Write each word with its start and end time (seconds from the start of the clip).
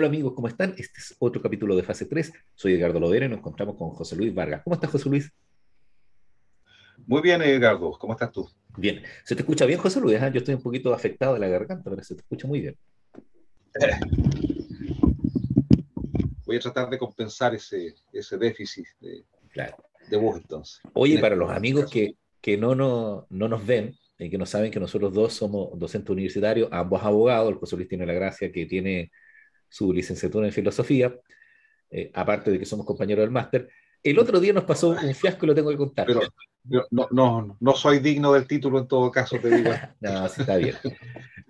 Hola 0.00 0.06
amigos, 0.06 0.32
¿cómo 0.32 0.46
están? 0.46 0.76
Este 0.78 1.00
es 1.00 1.16
otro 1.18 1.42
capítulo 1.42 1.74
de 1.74 1.82
fase 1.82 2.06
3. 2.06 2.32
Soy 2.54 2.74
Edgardo 2.74 3.00
Lodera 3.00 3.26
y 3.26 3.28
nos 3.30 3.38
encontramos 3.40 3.74
con 3.74 3.90
José 3.90 4.14
Luis 4.14 4.32
Vargas. 4.32 4.62
¿Cómo 4.62 4.74
estás, 4.74 4.90
José 4.92 5.08
Luis? 5.08 5.32
Muy 7.04 7.20
bien, 7.20 7.42
Edgardo. 7.42 7.90
¿Cómo 7.98 8.12
estás 8.12 8.30
tú? 8.30 8.48
Bien. 8.76 9.02
¿Se 9.24 9.34
te 9.34 9.42
escucha 9.42 9.66
bien, 9.66 9.80
José 9.80 10.00
Luis? 10.00 10.16
Ah, 10.22 10.28
yo 10.28 10.38
estoy 10.38 10.54
un 10.54 10.62
poquito 10.62 10.94
afectado 10.94 11.34
de 11.34 11.40
la 11.40 11.48
garganta, 11.48 11.90
pero 11.90 12.00
se 12.04 12.14
te 12.14 12.20
escucha 12.20 12.46
muy 12.46 12.60
bien. 12.60 12.76
Voy 16.46 16.54
a 16.54 16.60
tratar 16.60 16.90
de 16.90 16.96
compensar 16.96 17.56
ese, 17.56 17.96
ese 18.12 18.38
déficit 18.38 18.86
de, 19.00 19.24
Claro. 19.50 19.78
de 20.08 20.16
voz 20.16 20.36
entonces. 20.36 20.80
Oye, 20.92 21.18
para 21.18 21.34
los 21.34 21.50
amigos 21.50 21.90
que, 21.90 22.14
que 22.40 22.56
no, 22.56 22.76
no, 22.76 23.26
no 23.30 23.48
nos 23.48 23.66
ven 23.66 23.96
y 24.16 24.30
que 24.30 24.38
no 24.38 24.46
saben 24.46 24.70
que 24.70 24.78
nosotros 24.78 25.12
dos 25.12 25.32
somos 25.32 25.76
docentes 25.76 26.10
universitarios, 26.10 26.68
ambos 26.70 27.02
abogados, 27.02 27.50
el 27.50 27.58
José 27.58 27.74
Luis 27.74 27.88
tiene 27.88 28.06
la 28.06 28.12
gracia 28.12 28.52
que 28.52 28.64
tiene 28.64 29.10
su 29.68 29.92
licenciatura 29.92 30.46
en 30.46 30.52
filosofía, 30.52 31.14
eh, 31.90 32.10
aparte 32.14 32.50
de 32.50 32.58
que 32.58 32.64
somos 32.64 32.86
compañeros 32.86 33.22
del 33.22 33.30
máster. 33.30 33.68
El 34.02 34.18
otro 34.18 34.38
día 34.40 34.52
nos 34.52 34.64
pasó 34.64 34.90
un 34.90 35.14
fiasco 35.14 35.44
y 35.44 35.48
lo 35.48 35.54
tengo 35.54 35.70
que 35.70 35.76
contar. 35.76 36.06
Pero 36.06 36.20
yo 36.64 36.86
no, 36.90 37.08
no, 37.10 37.56
no 37.58 37.74
soy 37.74 37.98
digno 37.98 38.32
del 38.32 38.46
título 38.46 38.78
en 38.78 38.86
todo 38.88 39.10
caso, 39.10 39.38
te 39.38 39.50
digo. 39.56 39.70
No, 40.00 40.28
sí 40.28 40.42
está 40.42 40.56
bien. 40.56 40.74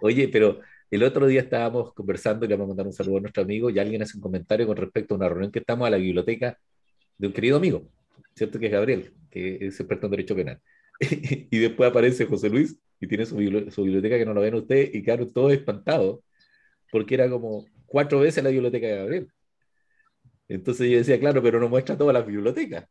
Oye, 0.00 0.28
pero 0.28 0.60
el 0.90 1.02
otro 1.02 1.26
día 1.26 1.42
estábamos 1.42 1.92
conversando 1.92 2.46
y 2.46 2.48
le 2.48 2.54
vamos 2.54 2.66
a 2.66 2.68
mandar 2.68 2.86
un 2.86 2.92
saludo 2.92 3.18
a 3.18 3.20
nuestro 3.20 3.42
amigo 3.42 3.68
y 3.68 3.78
alguien 3.78 4.00
hace 4.02 4.16
un 4.16 4.22
comentario 4.22 4.66
con 4.66 4.76
respecto 4.76 5.14
a 5.14 5.16
una 5.18 5.28
reunión 5.28 5.52
que 5.52 5.58
estamos 5.58 5.86
a 5.86 5.90
la 5.90 5.96
biblioteca 5.98 6.58
de 7.18 7.26
un 7.26 7.32
querido 7.32 7.56
amigo, 7.58 7.88
¿cierto? 8.34 8.58
Que 8.58 8.66
es 8.66 8.72
Gabriel, 8.72 9.12
que 9.30 9.56
es 9.66 9.78
experto 9.80 10.06
en 10.06 10.10
Derecho 10.12 10.34
Penal. 10.34 10.60
y 11.00 11.58
después 11.58 11.90
aparece 11.90 12.24
José 12.24 12.48
Luis 12.48 12.78
y 13.00 13.06
tiene 13.06 13.26
su, 13.26 13.36
bibli- 13.36 13.70
su 13.70 13.82
biblioteca 13.82 14.16
que 14.16 14.24
no 14.24 14.32
lo 14.34 14.40
ven 14.40 14.54
ustedes 14.54 14.94
y 14.94 15.02
quedaron 15.02 15.30
todos 15.32 15.52
espantados 15.52 16.20
porque 16.90 17.14
era 17.14 17.28
como 17.28 17.66
cuatro 17.88 18.20
veces 18.20 18.44
la 18.44 18.50
biblioteca 18.50 18.86
de 18.86 18.96
Gabriel. 18.98 19.28
Entonces 20.48 20.88
yo 20.90 20.98
decía, 20.98 21.18
claro, 21.18 21.42
pero 21.42 21.58
no 21.60 21.68
muestra 21.68 21.96
todas 21.98 22.14
las 22.14 22.26
bibliotecas. 22.26 22.86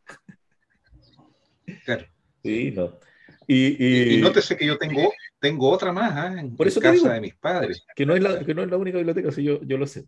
Claro. 1.86 2.06
Sí, 2.44 2.72
no. 2.72 3.00
Y, 3.48 3.84
y- 3.84 4.16
Y, 4.16 4.22
nótese 4.22 4.56
que 4.58 4.66
yo 4.68 4.78
tengo, 4.78 5.12
tengo 5.40 5.70
otra 5.70 5.92
más 5.92 6.12
¿ah? 6.14 6.40
en, 6.40 6.56
Por 6.56 6.68
eso 6.68 6.80
casa 6.82 6.94
digo. 6.94 7.10
de 7.10 7.22
mis 7.22 7.36
padres. 7.36 7.84
que 7.96 8.06
no 8.06 8.16
es 8.16 8.22
la, 8.22 8.44
que 8.46 8.54
no 8.54 8.64
es 8.64 8.70
la 8.70 8.78
única 8.78 8.98
biblioteca, 8.98 9.32
sí, 9.32 9.44
yo, 9.44 9.62
yo 9.64 9.78
lo 9.78 9.88
sé. 9.88 10.06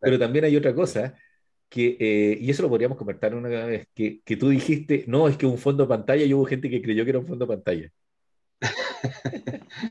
Pero 0.00 0.18
también 0.18 0.44
hay 0.44 0.56
otra 0.56 0.74
cosa, 0.74 1.14
que, 1.68 1.96
eh, 1.98 2.38
y 2.40 2.50
eso 2.50 2.62
lo 2.62 2.68
podríamos 2.68 2.98
comentar 2.98 3.34
una 3.34 3.48
vez, 3.48 3.86
que, 3.94 4.20
que 4.24 4.36
tú 4.36 4.50
dijiste, 4.50 5.04
no, 5.08 5.28
es 5.28 5.36
que 5.36 5.46
un 5.46 5.58
fondo 5.58 5.84
de 5.84 5.88
pantalla 5.88 6.24
y 6.24 6.34
hubo 6.34 6.44
gente 6.44 6.68
que 6.70 6.82
creyó 6.82 7.04
que 7.04 7.10
era 7.10 7.18
un 7.20 7.26
fondo 7.26 7.46
de 7.46 7.54
pantalla. 7.56 7.90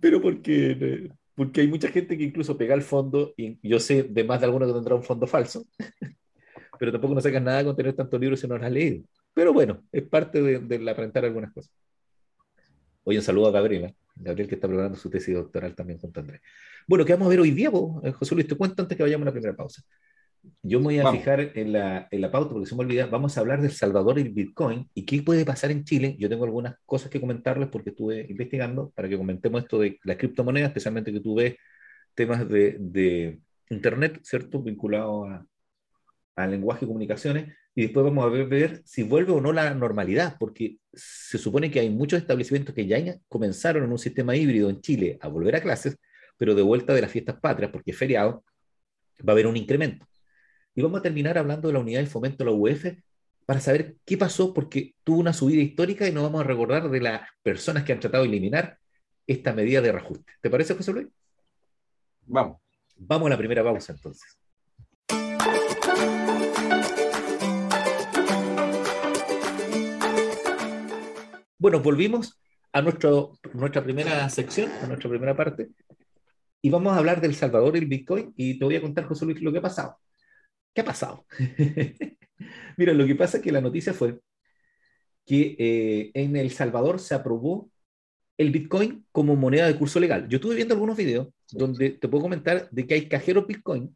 Pero 0.00 0.20
porque, 0.20 0.76
eh, 0.80 1.08
porque 1.40 1.62
hay 1.62 1.68
mucha 1.68 1.88
gente 1.88 2.18
que 2.18 2.24
incluso 2.24 2.58
pega 2.58 2.74
el 2.74 2.82
fondo, 2.82 3.32
y 3.34 3.58
yo 3.66 3.80
sé 3.80 4.02
de 4.02 4.24
más 4.24 4.40
de 4.40 4.44
alguno 4.44 4.66
que 4.66 4.74
tendrá 4.74 4.94
un 4.94 5.02
fondo 5.02 5.26
falso, 5.26 5.64
pero 6.78 6.92
tampoco 6.92 7.14
no 7.14 7.20
sacas 7.22 7.42
nada 7.42 7.64
con 7.64 7.74
tener 7.74 7.94
tantos 7.94 8.20
libros 8.20 8.40
si 8.40 8.46
no 8.46 8.58
los 8.58 8.66
has 8.66 8.70
leído. 8.70 9.06
Pero 9.32 9.50
bueno, 9.50 9.82
es 9.90 10.02
parte 10.02 10.42
de, 10.42 10.58
del 10.58 10.86
aprender 10.86 11.24
algunas 11.24 11.50
cosas. 11.50 11.72
Oye, 13.04 13.16
un 13.16 13.24
saludo 13.24 13.48
a 13.48 13.52
Gabriela. 13.52 13.90
Gabriel 14.14 14.50
que 14.50 14.56
está 14.56 14.68
preparando 14.68 14.98
su 14.98 15.08
tesis 15.08 15.34
doctoral 15.34 15.74
también 15.74 15.98
junto 15.98 16.20
a 16.20 16.24
Andrés. 16.24 16.42
Bueno, 16.86 17.06
¿qué 17.06 17.14
vamos 17.14 17.24
a 17.24 17.30
ver 17.30 17.40
hoy 17.40 17.52
día, 17.52 17.70
vos? 17.70 18.04
Eh, 18.04 18.12
José 18.12 18.34
Luis? 18.34 18.46
Te 18.46 18.54
cuento 18.54 18.82
antes 18.82 18.94
que 18.94 19.02
vayamos 19.02 19.22
a 19.22 19.30
la 19.30 19.32
primera 19.32 19.56
pausa. 19.56 19.82
Yo 20.62 20.78
me 20.78 20.84
voy 20.84 20.98
a 20.98 21.04
Vamos. 21.04 21.18
fijar 21.20 21.52
en 21.54 21.72
la, 21.72 22.08
en 22.10 22.20
la 22.20 22.30
pauta 22.30 22.52
porque 22.52 22.66
se 22.68 22.74
me 22.74 22.82
olvida. 22.82 23.06
Vamos 23.06 23.36
a 23.36 23.40
hablar 23.40 23.60
del 23.60 23.72
Salvador 23.72 24.18
y 24.18 24.22
el 24.22 24.30
Bitcoin 24.30 24.88
y 24.94 25.04
qué 25.04 25.22
puede 25.22 25.44
pasar 25.44 25.70
en 25.70 25.84
Chile. 25.84 26.16
Yo 26.18 26.28
tengo 26.28 26.44
algunas 26.44 26.76
cosas 26.86 27.10
que 27.10 27.20
comentarles 27.20 27.68
porque 27.68 27.90
estuve 27.90 28.26
investigando 28.28 28.90
para 28.90 29.08
que 29.08 29.18
comentemos 29.18 29.62
esto 29.62 29.78
de 29.78 29.98
la 30.04 30.16
criptomoneda, 30.16 30.66
especialmente 30.66 31.12
que 31.12 31.20
tú 31.20 31.36
ves 31.36 31.56
temas 32.14 32.48
de, 32.48 32.76
de 32.78 33.40
Internet, 33.70 34.20
¿cierto? 34.22 34.62
Vinculado 34.62 35.24
a, 35.26 35.46
a 36.36 36.46
lenguaje 36.46 36.84
y 36.84 36.88
comunicaciones. 36.88 37.54
Y 37.74 37.82
después 37.82 38.04
vamos 38.04 38.24
a 38.24 38.28
ver, 38.28 38.48
ver 38.48 38.82
si 38.84 39.02
vuelve 39.04 39.32
o 39.32 39.40
no 39.40 39.52
la 39.52 39.72
normalidad, 39.74 40.36
porque 40.40 40.78
se 40.92 41.38
supone 41.38 41.70
que 41.70 41.80
hay 41.80 41.88
muchos 41.88 42.20
establecimientos 42.20 42.74
que 42.74 42.86
ya 42.86 42.98
comenzaron 43.28 43.84
en 43.84 43.92
un 43.92 43.98
sistema 43.98 44.34
híbrido 44.34 44.68
en 44.68 44.80
Chile 44.80 45.18
a 45.20 45.28
volver 45.28 45.54
a 45.56 45.62
clases, 45.62 45.96
pero 46.36 46.54
de 46.54 46.62
vuelta 46.62 46.94
de 46.94 47.02
las 47.02 47.10
fiestas 47.12 47.38
patrias, 47.40 47.70
porque 47.70 47.92
es 47.92 47.96
feriado, 47.96 48.44
va 49.20 49.28
a 49.28 49.32
haber 49.32 49.46
un 49.46 49.56
incremento. 49.56 50.06
Y 50.74 50.82
vamos 50.82 51.00
a 51.00 51.02
terminar 51.02 51.36
hablando 51.36 51.68
de 51.68 51.74
la 51.74 51.80
unidad 51.80 52.00
de 52.00 52.06
fomento 52.06 52.44
de 52.44 52.50
la 52.50 52.56
UEF 52.56 52.98
para 53.44 53.60
saber 53.60 53.96
qué 54.04 54.16
pasó, 54.16 54.54
porque 54.54 54.94
tuvo 55.02 55.18
una 55.18 55.32
subida 55.32 55.60
histórica 55.60 56.06
y 56.06 56.12
nos 56.12 56.22
vamos 56.22 56.42
a 56.42 56.44
recordar 56.44 56.88
de 56.88 57.00
las 57.00 57.22
personas 57.42 57.82
que 57.82 57.92
han 57.92 58.00
tratado 58.00 58.22
de 58.22 58.28
eliminar 58.30 58.78
esta 59.26 59.52
medida 59.52 59.80
de 59.80 59.92
reajuste. 59.92 60.32
¿Te 60.40 60.48
parece, 60.48 60.74
José 60.74 60.92
Luis? 60.92 61.08
Vamos. 62.26 62.60
Vamos 62.96 63.26
a 63.26 63.30
la 63.30 63.38
primera 63.38 63.64
pausa 63.64 63.92
entonces. 63.92 64.38
Bueno, 71.58 71.80
volvimos 71.80 72.40
a 72.72 72.80
nuestro, 72.80 73.38
nuestra 73.52 73.82
primera 73.82 74.28
sección, 74.30 74.70
a 74.82 74.86
nuestra 74.86 75.10
primera 75.10 75.36
parte, 75.36 75.70
y 76.62 76.70
vamos 76.70 76.92
a 76.92 76.98
hablar 76.98 77.20
del 77.20 77.34
Salvador 77.34 77.76
y 77.76 77.80
el 77.80 77.86
Bitcoin, 77.86 78.32
y 78.36 78.58
te 78.58 78.64
voy 78.64 78.76
a 78.76 78.80
contar, 78.80 79.04
José 79.04 79.24
Luis, 79.24 79.42
lo 79.42 79.52
que 79.52 79.58
ha 79.58 79.62
pasado. 79.62 79.98
¿Qué 80.74 80.80
ha 80.82 80.84
pasado? 80.84 81.26
Mira, 82.76 82.92
lo 82.92 83.06
que 83.06 83.14
pasa 83.14 83.38
es 83.38 83.42
que 83.42 83.52
la 83.52 83.60
noticia 83.60 83.92
fue 83.92 84.18
que 85.26 85.56
eh, 85.58 86.10
en 86.14 86.36
El 86.36 86.50
Salvador 86.50 86.98
se 87.00 87.14
aprobó 87.14 87.70
el 88.38 88.50
Bitcoin 88.50 89.06
como 89.12 89.36
moneda 89.36 89.66
de 89.66 89.76
curso 89.76 90.00
legal. 90.00 90.28
Yo 90.28 90.36
estuve 90.36 90.56
viendo 90.56 90.74
algunos 90.74 90.96
videos 90.96 91.28
donde 91.52 91.90
te 91.90 92.08
puedo 92.08 92.22
comentar 92.22 92.70
de 92.70 92.86
que 92.86 92.94
hay 92.94 93.08
cajeros 93.08 93.46
Bitcoin 93.46 93.94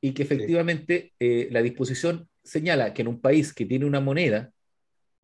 y 0.00 0.12
que 0.12 0.22
efectivamente 0.22 1.12
eh, 1.20 1.48
la 1.50 1.62
disposición 1.62 2.28
señala 2.42 2.94
que 2.94 3.02
en 3.02 3.08
un 3.08 3.20
país 3.20 3.52
que 3.52 3.66
tiene 3.66 3.84
una 3.84 4.00
moneda 4.00 4.50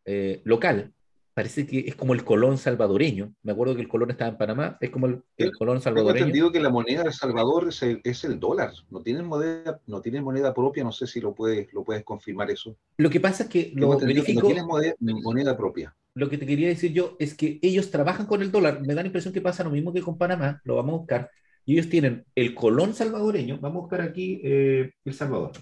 eh, 0.05 0.43
local, 0.45 0.93
parece 1.37 1.67
que 1.67 1.81
es 1.81 1.95
como 1.97 2.15
el 2.15 2.25
colón 2.25 2.57
salvadoreño. 2.59 3.35
Me 3.43 3.53
acuerdo 3.53 3.77
que 3.77 3.83
el 3.83 3.89
colón 3.89 4.11
estaba 4.11 4.31
en 4.31 4.39
Panamá, 4.39 4.79
es 4.81 4.91
como 4.91 5.07
el, 5.07 5.23
el 5.37 5.53
colón 5.53 5.81
Tengo 5.83 5.83
salvadoreño. 5.83 6.27
entendido 6.27 6.51
que 6.53 6.61
la 6.61 6.71
moneda 6.71 7.05
de 7.05 7.13
Salvador 7.13 7.69
es 7.69 7.83
el, 7.83 8.01
es 8.05 8.25
el 8.25 8.41
dólar. 8.41 8.73
No 8.91 9.03
tienen 9.03 9.27
moneda, 9.27 9.81
no 9.87 10.01
tienen 10.01 10.25
moneda 10.25 10.55
propia. 10.55 10.83
No 10.85 10.93
sé 10.93 11.07
si 11.07 11.21
lo 11.21 11.35
puedes, 11.35 11.73
lo 11.75 11.85
puedes 11.85 12.05
confirmar 12.05 12.51
eso. 12.51 12.79
Lo 12.97 13.11
que 13.11 13.21
pasa 13.21 13.45
es 13.45 13.51
que 13.51 13.65
Tengo 13.79 13.93
lo 13.95 13.99
que 13.99 14.07
verifico, 14.07 14.41
no 14.41 14.47
tienen 14.47 14.67
moneda, 14.67 14.95
moneda 15.01 15.57
propia. 15.57 15.95
lo 16.15 16.31
que 16.31 16.39
te 16.39 16.47
quería 16.47 16.69
decir 16.69 16.93
yo 16.95 17.17
es 17.19 17.35
que 17.35 17.59
ellos 17.63 17.91
trabajan 17.91 18.27
con 18.27 18.41
el 18.43 18.51
dólar. 18.51 18.81
Me 18.81 18.95
da 18.95 19.03
la 19.03 19.07
impresión 19.09 19.35
que 19.35 19.43
pasa 19.43 19.63
lo 19.65 19.71
mismo 19.71 19.93
que 19.93 20.01
con 20.03 20.17
Panamá, 20.19 20.61
lo 20.65 20.77
vamos 20.77 20.95
a 20.95 20.99
buscar. 20.99 21.31
Y 21.67 21.75
ellos 21.75 21.91
tienen 21.91 22.25
el 22.35 22.55
colón 22.55 22.95
salvadoreño, 22.95 23.59
vamos 23.61 23.79
a 23.79 23.83
buscar 23.83 24.01
aquí 24.01 24.41
eh, 24.45 24.93
El 25.05 25.13
Salvador, 25.15 25.53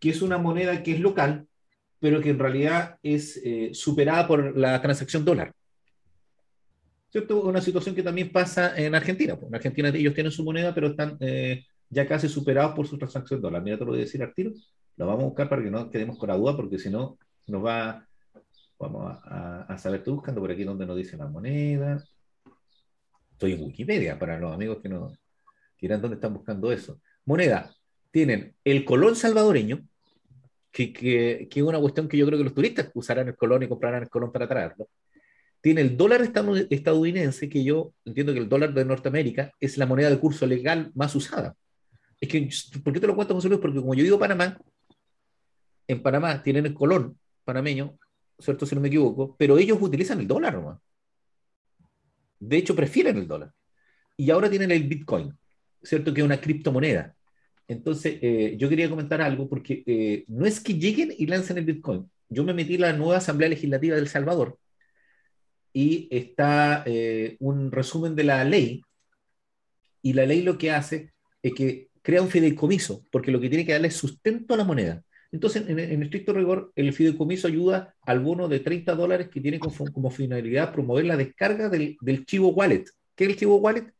que 0.00 0.10
es 0.10 0.22
una 0.22 0.38
moneda 0.38 0.82
que 0.82 0.92
es 0.94 1.00
local, 1.00 1.46
pero 2.02 2.20
que 2.20 2.30
en 2.30 2.38
realidad 2.40 2.98
es 3.00 3.36
eh, 3.44 3.70
superada 3.72 4.26
por 4.26 4.58
la 4.58 4.82
transacción 4.82 5.24
dólar. 5.24 5.52
¿Cierto? 7.12 7.42
Una 7.42 7.60
situación 7.60 7.94
que 7.94 8.02
también 8.02 8.32
pasa 8.32 8.76
en 8.76 8.94
Argentina. 8.96 9.36
pues. 9.36 9.48
En 9.48 9.54
Argentina 9.54 9.88
ellos 9.90 10.12
tienen 10.12 10.32
su 10.32 10.42
moneda, 10.42 10.74
pero 10.74 10.88
están 10.88 11.16
eh, 11.20 11.64
ya 11.88 12.04
casi 12.08 12.28
superados 12.28 12.74
por 12.74 12.88
su 12.88 12.98
transacción 12.98 13.40
dólar. 13.40 13.62
Mira, 13.62 13.78
te 13.78 13.84
lo 13.84 13.90
voy 13.92 14.00
a 14.00 14.04
decir 14.04 14.20
al 14.20 14.34
tiro. 14.34 14.50
Lo 14.96 15.06
vamos 15.06 15.22
a 15.22 15.26
buscar 15.26 15.48
para 15.48 15.62
que 15.62 15.70
no 15.70 15.88
quedemos 15.90 16.18
con 16.18 16.28
la 16.28 16.36
duda, 16.36 16.56
porque 16.56 16.78
si 16.78 16.90
no, 16.90 17.16
nos 17.46 17.64
va. 17.64 18.04
Vamos 18.80 19.04
a, 19.06 19.20
a- 19.24 19.62
a 19.74 19.78
saber, 19.78 20.00
estoy 20.00 20.14
buscando 20.14 20.40
por 20.40 20.50
aquí 20.50 20.64
donde 20.64 20.84
nos 20.86 20.96
dice 20.96 21.16
la 21.16 21.28
moneda. 21.28 22.02
Estoy 23.30 23.52
en 23.52 23.62
Wikipedia 23.62 24.18
para 24.18 24.40
los 24.40 24.52
amigos 24.52 24.78
que 24.82 24.88
no 24.88 25.12
dirán 25.80 26.00
dónde 26.00 26.16
están 26.16 26.34
buscando 26.34 26.72
eso. 26.72 27.00
Moneda, 27.24 27.72
tienen 28.10 28.56
el 28.64 28.84
colón 28.84 29.14
salvadoreño, 29.14 29.86
que, 30.72 30.92
que, 30.92 31.48
que 31.50 31.60
es 31.60 31.66
una 31.66 31.78
cuestión 31.78 32.08
que 32.08 32.16
yo 32.16 32.26
creo 32.26 32.38
que 32.38 32.44
los 32.44 32.54
turistas 32.54 32.90
usarán 32.94 33.28
el 33.28 33.36
colón 33.36 33.62
y 33.62 33.68
comprarán 33.68 34.02
el 34.02 34.08
colón 34.08 34.32
para 34.32 34.48
traerlo. 34.48 34.88
Tiene 35.60 35.82
el 35.82 35.96
dólar 35.96 36.22
estadounidense, 36.22 37.48
que 37.48 37.62
yo 37.62 37.94
entiendo 38.04 38.32
que 38.32 38.40
el 38.40 38.48
dólar 38.48 38.74
de 38.74 38.84
Norteamérica 38.84 39.52
es 39.60 39.78
la 39.78 39.86
moneda 39.86 40.10
de 40.10 40.18
curso 40.18 40.44
legal 40.44 40.90
más 40.94 41.14
usada. 41.14 41.54
Es 42.20 42.28
que, 42.28 42.48
¿por 42.82 42.92
qué 42.92 42.98
te 42.98 43.06
lo 43.06 43.14
cuento, 43.14 43.34
José 43.34 43.48
Luis? 43.48 43.60
Porque 43.60 43.78
como 43.78 43.94
yo 43.94 44.02
digo 44.02 44.18
Panamá, 44.18 44.58
en 45.86 46.02
Panamá 46.02 46.42
tienen 46.42 46.66
el 46.66 46.74
colón 46.74 47.18
panameño, 47.44 47.96
¿cierto? 48.38 48.66
Si 48.66 48.74
no 48.74 48.80
me 48.80 48.88
equivoco, 48.88 49.36
pero 49.36 49.58
ellos 49.58 49.78
utilizan 49.80 50.20
el 50.20 50.26
dólar 50.26 50.54
nomás. 50.54 50.78
De 52.40 52.56
hecho, 52.56 52.74
prefieren 52.74 53.18
el 53.18 53.28
dólar. 53.28 53.52
Y 54.16 54.30
ahora 54.30 54.50
tienen 54.50 54.70
el 54.70 54.84
Bitcoin, 54.84 55.36
¿cierto? 55.82 56.12
Que 56.12 56.20
es 56.20 56.24
una 56.24 56.40
criptomoneda. 56.40 57.14
Entonces, 57.72 58.18
eh, 58.22 58.54
yo 58.58 58.68
quería 58.68 58.90
comentar 58.90 59.20
algo 59.22 59.48
porque 59.48 59.82
eh, 59.86 60.24
no 60.28 60.46
es 60.46 60.60
que 60.60 60.74
lleguen 60.74 61.12
y 61.16 61.26
lancen 61.26 61.58
el 61.58 61.64
Bitcoin. 61.64 62.10
Yo 62.28 62.44
me 62.44 62.54
metí 62.54 62.74
en 62.74 62.82
la 62.82 62.92
nueva 62.92 63.16
Asamblea 63.18 63.48
Legislativa 63.48 63.94
de 63.94 64.02
El 64.02 64.08
Salvador 64.08 64.58
y 65.72 66.08
está 66.10 66.82
eh, 66.86 67.36
un 67.40 67.72
resumen 67.72 68.14
de 68.14 68.24
la 68.24 68.44
ley. 68.44 68.82
Y 70.02 70.12
la 70.12 70.26
ley 70.26 70.42
lo 70.42 70.58
que 70.58 70.70
hace 70.70 71.12
es 71.42 71.54
que 71.54 71.88
crea 72.02 72.22
un 72.22 72.28
fideicomiso, 72.28 73.04
porque 73.10 73.30
lo 73.30 73.40
que 73.40 73.48
tiene 73.48 73.64
que 73.64 73.72
darle 73.72 73.88
es 73.88 73.96
sustento 73.96 74.54
a 74.54 74.56
la 74.56 74.64
moneda. 74.64 75.02
Entonces, 75.30 75.66
en, 75.66 75.78
en 75.78 76.02
estricto 76.02 76.34
rigor, 76.34 76.72
el 76.76 76.92
fideicomiso 76.92 77.48
ayuda 77.48 77.94
al 78.02 78.20
bono 78.20 78.48
de 78.48 78.60
30 78.60 78.94
dólares 78.94 79.28
que 79.28 79.40
tiene 79.40 79.58
como, 79.58 79.90
como 79.92 80.10
finalidad 80.10 80.72
promover 80.72 81.06
la 81.06 81.16
descarga 81.16 81.70
del, 81.70 81.96
del 82.00 82.26
Chivo 82.26 82.48
Wallet. 82.48 82.84
¿Qué 83.14 83.24
es 83.24 83.30
el 83.30 83.36
Chivo 83.36 83.56
Wallet? 83.56 83.94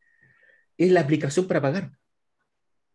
Es 0.77 0.91
la 0.91 1.01
aplicación 1.01 1.47
para 1.47 1.63
pagar. 1.63 1.93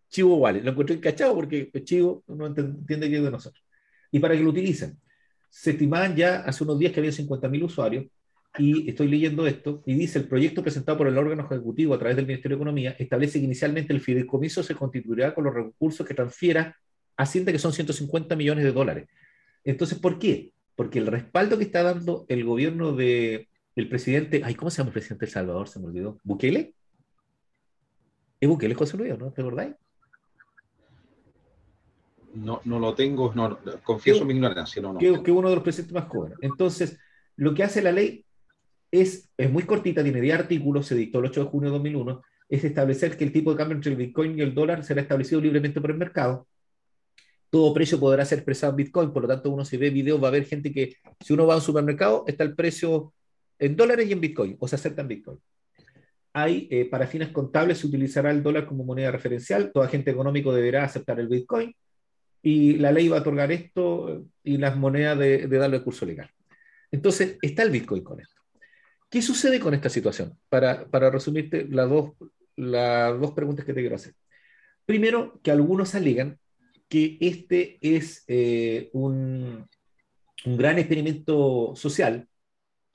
Chivo 0.10 0.38
Wallet. 0.38 0.62
Lo 0.62 0.72
encontré 0.72 0.96
encachado 0.96 1.36
porque 1.36 1.72
Chivo 1.84 2.24
no 2.28 2.48
entiende 2.48 3.10
que 3.10 3.18
es 3.18 3.24
de 3.24 3.32
nosotros. 3.32 3.64
Y 4.12 4.20
para 4.20 4.36
que 4.36 4.44
lo 4.44 4.50
utilicen. 4.50 4.98
Se 5.50 5.72
estimaban 5.72 6.16
ya 6.16 6.42
hace 6.42 6.64
unos 6.64 6.78
días 6.78 6.92
que 6.94 7.00
había 7.00 7.12
50.000 7.12 7.64
usuarios 7.64 8.06
y 8.60 8.90
estoy 8.90 9.08
leyendo 9.08 9.46
esto, 9.46 9.84
y 9.86 9.94
dice, 9.94 10.18
el 10.20 10.28
proyecto 10.28 10.64
presentado 10.64 10.98
por 10.98 11.08
el 11.08 11.18
órgano 11.18 11.46
ejecutivo 11.46 11.94
a 11.94 12.00
través 12.00 12.16
del 12.16 12.26
Ministerio 12.26 12.58
de 12.58 12.62
Economía 12.62 12.96
establece 12.98 13.40
que 13.40 13.46
inicialmente 13.46 13.94
el 13.94 14.02
fideicomiso 14.02 14.64
se 14.64 14.74
constituirá 14.74 15.36
con 15.36 15.44
los 15.44 15.54
recursos 15.54 16.08
que 16.08 16.16
transfiera 16.16 16.76
Hacienda, 17.18 17.52
que 17.52 17.60
son 17.60 17.72
150 17.72 18.36
millones 18.36 18.64
de 18.64 18.72
dólares. 18.72 19.08
Entonces, 19.64 20.00
¿por 20.00 20.18
qué? 20.18 20.54
Porque 20.76 21.00
el 21.00 21.08
respaldo 21.08 21.58
que 21.58 21.66
está 21.66 21.84
dando 21.84 22.26
el 22.30 22.44
gobierno 22.44 22.94
de 22.94 23.48
presidente, 23.76 24.42
ay, 24.44 24.56
¿cómo 24.56 24.72
se 24.72 24.78
llama 24.78 24.90
el 24.90 24.94
presidente 24.94 25.26
de 25.26 25.30
El 25.30 25.34
Salvador? 25.34 25.68
Se 25.68 25.80
me 25.80 25.86
olvidó. 25.86 26.20
¿Bukele? 26.24 26.74
¿Es 28.40 28.50
Bukele 28.50 28.74
José 28.76 28.98
Luis, 28.98 29.18
no? 29.18 29.32
¿Te 29.32 29.42
acordáis? 29.42 29.76
No, 32.44 32.62
no 32.66 32.80
lo 32.80 32.94
tengo, 32.94 33.34
no, 33.34 33.60
confieso 33.84 34.24
mi 34.26 34.34
ignorancia. 34.34 34.82
No, 34.82 34.94
no. 34.94 35.00
Que, 35.00 35.24
que 35.24 35.32
uno 35.32 35.50
de 35.50 35.56
los 35.56 35.64
presidentes 35.64 35.94
más 35.94 36.08
jóvenes. 36.08 36.38
Entonces, 36.42 37.00
lo 37.36 37.54
que 37.54 37.64
hace 37.64 37.82
la 37.82 37.92
ley 37.92 38.26
es, 38.92 39.30
es 39.38 39.52
muy 39.52 39.64
cortita, 39.64 40.04
tiene 40.04 40.22
10 40.22 40.40
artículos, 40.40 40.86
se 40.86 40.96
dictó 40.96 41.20
el 41.20 41.26
8 41.26 41.46
de 41.46 41.50
junio 41.50 41.70
de 41.70 41.78
2001, 41.78 42.22
es 42.50 42.64
establecer 42.64 43.18
que 43.18 43.24
el 43.24 43.32
tipo 43.32 43.52
de 43.52 43.58
cambio 43.58 43.76
entre 43.76 43.92
el 43.92 43.98
Bitcoin 43.98 44.38
y 44.38 44.42
el 44.42 44.54
dólar 44.54 44.84
será 44.84 45.02
establecido 45.02 45.42
libremente 45.42 45.82
por 45.82 45.92
el 45.92 45.98
mercado. 45.98 46.48
Todo 47.50 47.74
precio 47.74 48.00
podrá 48.00 48.24
ser 48.26 48.40
expresado 48.40 48.72
en 48.72 48.78
Bitcoin, 48.78 49.12
por 49.12 49.24
lo 49.24 49.28
tanto, 49.28 49.50
uno 49.50 49.66
si 49.66 49.78
ve 49.78 49.90
videos 49.90 50.22
va 50.24 50.28
a 50.28 50.32
ver 50.32 50.46
gente 50.46 50.72
que, 50.72 50.96
si 51.20 51.34
uno 51.34 51.48
va 51.48 51.54
a 51.54 51.58
un 51.58 51.64
supermercado, 51.64 52.24
está 52.28 52.44
el 52.44 52.56
precio 52.56 53.14
en 53.60 53.76
dólares 53.76 54.08
y 54.08 54.14
en 54.14 54.22
Bitcoin, 54.22 54.58
o 54.60 54.68
se 54.68 54.76
acepta 54.76 55.02
en 55.02 55.08
Bitcoin. 55.08 55.40
Hay, 56.34 56.68
eh, 56.70 56.86
para 56.86 57.08
fines 57.08 57.30
contables, 57.30 57.80
se 57.80 57.88
utilizará 57.88 58.32
el 58.32 58.44
dólar 58.44 58.68
como 58.68 58.84
moneda 58.84 59.12
referencial, 59.12 59.72
todo 59.74 59.84
agente 59.84 60.12
económico 60.12 60.54
deberá 60.54 60.84
aceptar 60.84 61.20
el 61.20 61.28
Bitcoin, 61.28 61.74
y 62.42 62.78
la 62.78 62.92
ley 62.92 63.08
va 63.08 63.18
a 63.18 63.22
otorgar 63.22 63.52
esto 63.52 64.26
y 64.44 64.58
las 64.58 64.78
monedas 64.78 65.18
de, 65.18 65.48
de 65.48 65.58
darle 65.58 65.84
curso 65.84 66.06
legal. 66.06 66.30
Entonces, 66.92 67.38
está 67.42 67.64
el 67.64 67.72
Bitcoin 67.72 68.04
con 68.04 68.20
esto. 68.22 68.38
¿Qué 69.10 69.22
sucede 69.22 69.60
con 69.60 69.74
esta 69.74 69.90
situación? 69.90 70.38
Para, 70.50 70.86
para 70.88 71.10
resumirte 71.10 71.66
las 71.70 71.90
dos, 71.90 72.12
las 72.56 73.20
dos 73.20 73.32
preguntas 73.32 73.66
que 73.66 73.74
te 73.74 73.82
quiero 73.82 73.96
hacer. 73.96 74.14
Primero, 74.86 75.40
que 75.42 75.52
algunos 75.52 75.96
alegan 75.96 76.40
que 76.90 77.18
este 77.20 77.78
es 77.82 78.24
eh, 78.28 78.90
un, 78.94 79.68
un, 80.46 80.58
gran 80.58 80.80
experimento 80.80 81.74
social 81.76 82.28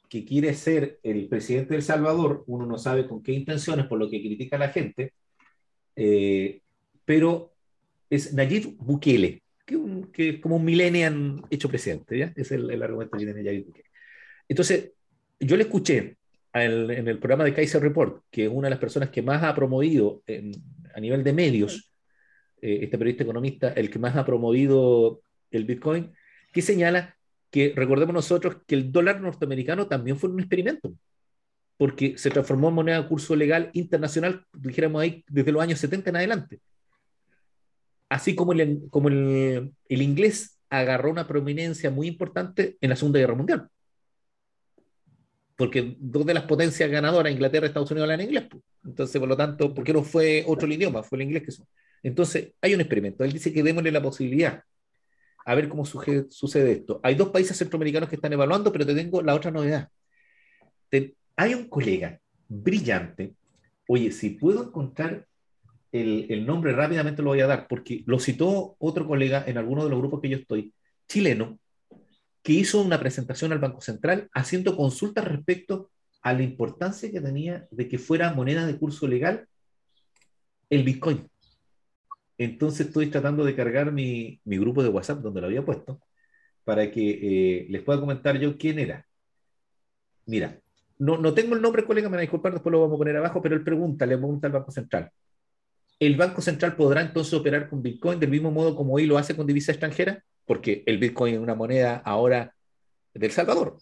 que 0.08 0.24
quiere 0.24 0.54
ser 0.54 0.98
el 1.02 1.28
presidente 1.28 1.70
de 1.70 1.76
El 1.76 1.82
Salvador, 1.82 2.44
uno 2.46 2.66
no 2.66 2.78
sabe 2.78 3.06
con 3.06 3.22
qué 3.22 3.32
intenciones, 3.32 3.86
por 3.86 3.98
lo 3.98 4.10
que 4.10 4.20
critica 4.20 4.56
a 4.56 4.60
la 4.60 4.68
gente, 4.68 5.14
eh, 5.96 6.60
pero 7.04 7.51
es 8.12 8.34
Nayib 8.34 8.76
Bukele, 8.76 9.42
que, 9.64 9.74
un, 9.74 10.12
que, 10.12 10.28
es 10.28 10.40
como 10.40 10.56
un 10.56 10.64
millennial 10.64 11.42
hecho 11.48 11.68
presidente, 11.68 12.18
¿ya? 12.18 12.32
Es 12.36 12.52
el, 12.52 12.70
el 12.70 12.82
argumento 12.82 13.16
que 13.16 13.24
tiene 13.24 13.42
Nayib 13.42 13.66
Bukele. 13.66 13.88
Entonces, 14.48 14.92
yo 15.40 15.56
le 15.56 15.62
escuché 15.62 16.18
en 16.52 17.08
el 17.08 17.18
programa 17.18 17.44
de 17.44 17.54
Kaiser 17.54 17.80
Report, 17.80 18.22
que 18.30 18.44
es 18.44 18.50
una 18.52 18.66
de 18.66 18.70
las 18.72 18.78
personas 18.78 19.08
que 19.08 19.22
más 19.22 19.42
ha 19.42 19.54
promovido 19.54 20.22
a 20.94 21.00
nivel 21.00 21.24
de 21.24 21.32
medios, 21.32 21.90
eh, 22.60 22.80
este 22.82 22.98
periodista 22.98 23.24
economista, 23.24 23.72
el 23.72 23.88
que 23.88 23.98
más 23.98 24.14
ha 24.14 24.26
promovido 24.26 25.22
el 25.50 25.64
Bitcoin, 25.64 26.12
que 26.52 26.60
señala 26.60 27.16
que 27.50 27.72
recordemos 27.74 28.14
nosotros 28.14 28.58
que 28.66 28.74
el 28.74 28.92
dólar 28.92 29.22
norteamericano 29.22 29.86
también 29.86 30.18
fue 30.18 30.28
un 30.28 30.40
experimento, 30.40 30.92
porque 31.78 32.18
se 32.18 32.28
transformó 32.28 32.68
en 32.68 32.74
moneda 32.74 33.00
de 33.00 33.08
curso 33.08 33.34
legal 33.34 33.70
internacional, 33.72 34.44
dijéramos 34.52 35.00
ahí, 35.00 35.24
desde 35.28 35.52
los 35.52 35.62
años 35.62 35.78
70 35.78 36.10
en 36.10 36.16
adelante. 36.16 36.60
Así 38.12 38.34
como 38.34 38.52
el, 38.52 38.82
como 38.90 39.08
el, 39.08 39.72
el 39.88 40.02
inglés 40.02 40.58
agarró 40.68 41.10
una 41.10 41.26
prominencia 41.26 41.90
muy 41.90 42.06
importante 42.08 42.76
en 42.80 42.90
la 42.90 42.96
Segunda 42.96 43.18
Guerra 43.18 43.34
Mundial 43.34 43.68
porque 45.62 45.94
dos 46.00 46.26
de 46.26 46.34
las 46.34 46.42
potencias 46.42 46.90
ganadoras, 46.90 47.32
Inglaterra 47.32 47.66
y 47.66 47.68
Estados 47.68 47.88
Unidos, 47.92 48.10
hablan 48.10 48.26
inglés. 48.26 48.48
Entonces, 48.84 49.18
por 49.18 49.28
lo 49.28 49.36
tanto, 49.36 49.72
¿por 49.72 49.84
qué 49.84 49.92
no 49.92 50.02
fue 50.02 50.42
otro 50.44 50.66
el 50.66 50.72
idioma? 50.72 51.04
Fue 51.04 51.18
el 51.18 51.22
inglés 51.22 51.44
que 51.44 51.52
son. 51.52 51.66
Entonces, 52.02 52.54
hay 52.60 52.74
un 52.74 52.80
experimento. 52.80 53.22
Él 53.22 53.32
dice 53.32 53.52
que 53.52 53.62
démosle 53.62 53.92
la 53.92 54.02
posibilidad 54.02 54.64
a 55.44 55.54
ver 55.54 55.68
cómo 55.68 55.84
sucede 55.84 56.72
esto. 56.72 56.98
Hay 57.04 57.14
dos 57.14 57.28
países 57.28 57.56
centroamericanos 57.56 58.08
que 58.08 58.16
están 58.16 58.32
evaluando, 58.32 58.72
pero 58.72 58.84
te 58.84 58.92
tengo 58.92 59.22
la 59.22 59.36
otra 59.36 59.52
novedad. 59.52 59.88
Te, 60.88 61.14
hay 61.36 61.54
un 61.54 61.68
colega 61.68 62.20
brillante. 62.48 63.34
Oye, 63.86 64.10
si 64.10 64.30
puedo 64.30 64.64
encontrar 64.64 65.26
el, 65.92 66.26
el, 66.30 66.46
nombre 66.46 66.72
rápidamente 66.72 67.22
lo 67.22 67.30
voy 67.30 67.40
a 67.40 67.46
dar, 67.46 67.68
porque 67.68 68.02
lo 68.06 68.18
citó 68.18 68.76
otro 68.78 69.06
colega 69.06 69.44
en 69.46 69.58
alguno 69.58 69.84
de 69.84 69.90
los 69.90 69.98
grupos 69.98 70.20
que 70.20 70.30
yo 70.30 70.38
estoy, 70.38 70.74
chileno, 71.06 71.58
que 72.42 72.52
hizo 72.52 72.80
una 72.80 72.98
presentación 72.98 73.52
al 73.52 73.58
Banco 73.58 73.80
Central 73.80 74.28
haciendo 74.32 74.76
consultas 74.76 75.24
respecto 75.24 75.90
a 76.22 76.32
la 76.32 76.42
importancia 76.42 77.10
que 77.10 77.20
tenía 77.20 77.66
de 77.70 77.88
que 77.88 77.98
fuera 77.98 78.32
moneda 78.32 78.66
de 78.66 78.78
curso 78.78 79.06
legal 79.06 79.46
el 80.70 80.84
Bitcoin. 80.84 81.28
Entonces 82.38 82.86
estoy 82.86 83.08
tratando 83.08 83.44
de 83.44 83.54
cargar 83.54 83.92
mi, 83.92 84.40
mi 84.44 84.58
grupo 84.58 84.82
de 84.82 84.88
WhatsApp 84.88 85.20
donde 85.20 85.40
lo 85.40 85.46
había 85.46 85.64
puesto 85.64 86.00
para 86.64 86.90
que 86.90 87.10
eh, 87.10 87.66
les 87.68 87.82
pueda 87.82 88.00
comentar 88.00 88.38
yo 88.38 88.56
quién 88.56 88.78
era. 88.78 89.06
Mira, 90.26 90.58
no, 90.98 91.18
no 91.18 91.34
tengo 91.34 91.54
el 91.54 91.62
nombre, 91.62 91.84
colega, 91.84 92.08
me 92.08 92.12
van 92.12 92.20
a 92.20 92.22
disculpar, 92.22 92.52
después 92.52 92.72
lo 92.72 92.80
vamos 92.80 92.94
a 92.94 92.98
poner 92.98 93.16
abajo, 93.16 93.42
pero 93.42 93.56
él 93.56 93.64
pregunta, 93.64 94.06
le 94.06 94.16
pregunta 94.16 94.46
al 94.46 94.52
Banco 94.52 94.70
Central. 94.70 95.10
¿El 95.98 96.16
Banco 96.16 96.42
Central 96.42 96.76
podrá 96.76 97.00
entonces 97.00 97.34
operar 97.34 97.68
con 97.68 97.82
Bitcoin 97.82 98.18
del 98.18 98.30
mismo 98.30 98.50
modo 98.50 98.74
como 98.74 98.94
hoy 98.94 99.06
lo 99.06 99.18
hace 99.18 99.36
con 99.36 99.46
divisa 99.46 99.72
extranjera? 99.72 100.22
porque 100.46 100.82
el 100.86 100.98
Bitcoin 100.98 101.34
es 101.34 101.40
una 101.40 101.54
moneda 101.54 101.96
ahora 102.04 102.54
del 103.14 103.30
Salvador. 103.30 103.78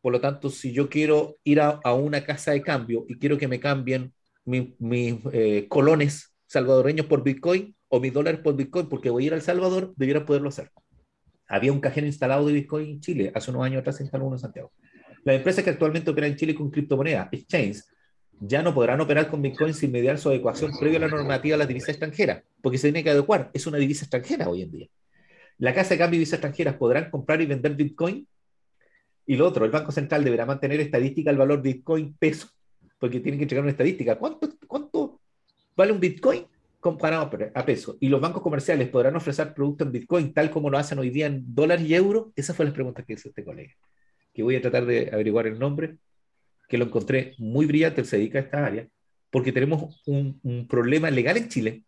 Por 0.00 0.12
lo 0.12 0.20
tanto, 0.20 0.50
si 0.50 0.72
yo 0.72 0.88
quiero 0.88 1.36
ir 1.44 1.60
a, 1.60 1.80
a 1.84 1.94
una 1.94 2.24
casa 2.24 2.52
de 2.52 2.62
cambio 2.62 3.04
y 3.08 3.18
quiero 3.18 3.38
que 3.38 3.48
me 3.48 3.60
cambien 3.60 4.12
mis 4.44 5.16
eh, 5.32 5.66
colones 5.68 6.34
salvadoreños 6.46 7.06
por 7.06 7.22
Bitcoin 7.22 7.74
o 7.88 8.00
mis 8.00 8.12
dólares 8.12 8.40
por 8.40 8.56
Bitcoin 8.56 8.88
porque 8.88 9.10
voy 9.10 9.24
a 9.24 9.26
ir 9.28 9.34
al 9.34 9.42
Salvador, 9.42 9.94
debiera 9.96 10.26
poderlo 10.26 10.48
hacer. 10.48 10.70
Había 11.46 11.72
un 11.72 11.80
cajero 11.80 12.06
instalado 12.06 12.46
de 12.46 12.52
Bitcoin 12.52 12.88
en 12.88 13.00
Chile, 13.00 13.32
hace 13.34 13.50
unos 13.50 13.64
años 13.64 13.80
atrás 13.80 13.96
se 13.96 14.02
instaló 14.02 14.26
uno 14.26 14.36
en 14.36 14.40
Santiago. 14.40 14.72
Las 15.24 15.36
empresas 15.36 15.62
que 15.62 15.70
actualmente 15.70 16.10
operan 16.10 16.30
en 16.30 16.36
Chile 16.36 16.54
con 16.54 16.70
criptomonedas, 16.70 17.28
exchange, 17.30 17.82
ya 18.44 18.60
no 18.60 18.74
podrán 18.74 19.00
operar 19.00 19.28
con 19.28 19.40
Bitcoin 19.40 19.72
sin 19.72 19.92
mediar 19.92 20.18
su 20.18 20.28
adecuación 20.28 20.72
previo 20.76 20.98
a 20.98 21.02
la 21.02 21.08
normativa 21.08 21.54
de 21.54 21.58
la 21.58 21.66
divisa 21.66 21.92
extranjera, 21.92 22.42
porque 22.60 22.76
se 22.76 22.88
tiene 22.88 23.04
que 23.04 23.10
adecuar. 23.10 23.50
Es 23.54 23.68
una 23.68 23.78
divisa 23.78 24.04
extranjera 24.04 24.48
hoy 24.48 24.62
en 24.62 24.72
día. 24.72 24.88
La 25.58 25.72
casa 25.72 25.90
de 25.90 25.98
cambio 25.98 26.16
de 26.16 26.18
divisas 26.18 26.38
extranjeras 26.38 26.74
podrán 26.74 27.08
comprar 27.08 27.40
y 27.40 27.46
vender 27.46 27.76
Bitcoin. 27.76 28.26
Y 29.26 29.36
lo 29.36 29.46
otro, 29.46 29.64
el 29.64 29.70
Banco 29.70 29.92
Central 29.92 30.24
deberá 30.24 30.44
mantener 30.44 30.80
estadística 30.80 31.30
el 31.30 31.36
valor 31.36 31.62
Bitcoin 31.62 32.16
peso, 32.18 32.48
porque 32.98 33.20
tienen 33.20 33.38
que 33.38 33.44
entregar 33.44 33.62
una 33.62 33.70
estadística. 33.70 34.18
¿Cuánto, 34.18 34.50
cuánto 34.66 35.20
vale 35.76 35.92
un 35.92 36.00
Bitcoin 36.00 36.44
comparado 36.80 37.30
a 37.54 37.64
peso? 37.64 37.96
Y 38.00 38.08
los 38.08 38.20
bancos 38.20 38.42
comerciales 38.42 38.88
podrán 38.88 39.14
ofrecer 39.14 39.54
productos 39.54 39.86
en 39.86 39.92
Bitcoin 39.92 40.34
tal 40.34 40.50
como 40.50 40.68
lo 40.68 40.78
hacen 40.78 40.98
hoy 40.98 41.10
día 41.10 41.26
en 41.26 41.44
dólares 41.54 41.86
y 41.86 41.94
euros. 41.94 42.32
Esa 42.34 42.54
fue 42.54 42.66
la 42.66 42.72
pregunta 42.72 43.04
que 43.04 43.12
hizo 43.12 43.28
este 43.28 43.44
colega, 43.44 43.72
que 44.34 44.42
voy 44.42 44.56
a 44.56 44.60
tratar 44.60 44.84
de 44.84 45.10
averiguar 45.12 45.46
el 45.46 45.60
nombre, 45.60 45.96
que 46.72 46.78
lo 46.78 46.86
encontré 46.86 47.34
muy 47.36 47.66
brillante, 47.66 48.00
él 48.00 48.06
se 48.06 48.16
dedica 48.16 48.38
a 48.38 48.40
esta 48.40 48.64
área, 48.64 48.88
porque 49.30 49.52
tenemos 49.52 50.00
un, 50.06 50.40
un 50.42 50.66
problema 50.66 51.10
legal 51.10 51.36
en 51.36 51.50
Chile 51.50 51.82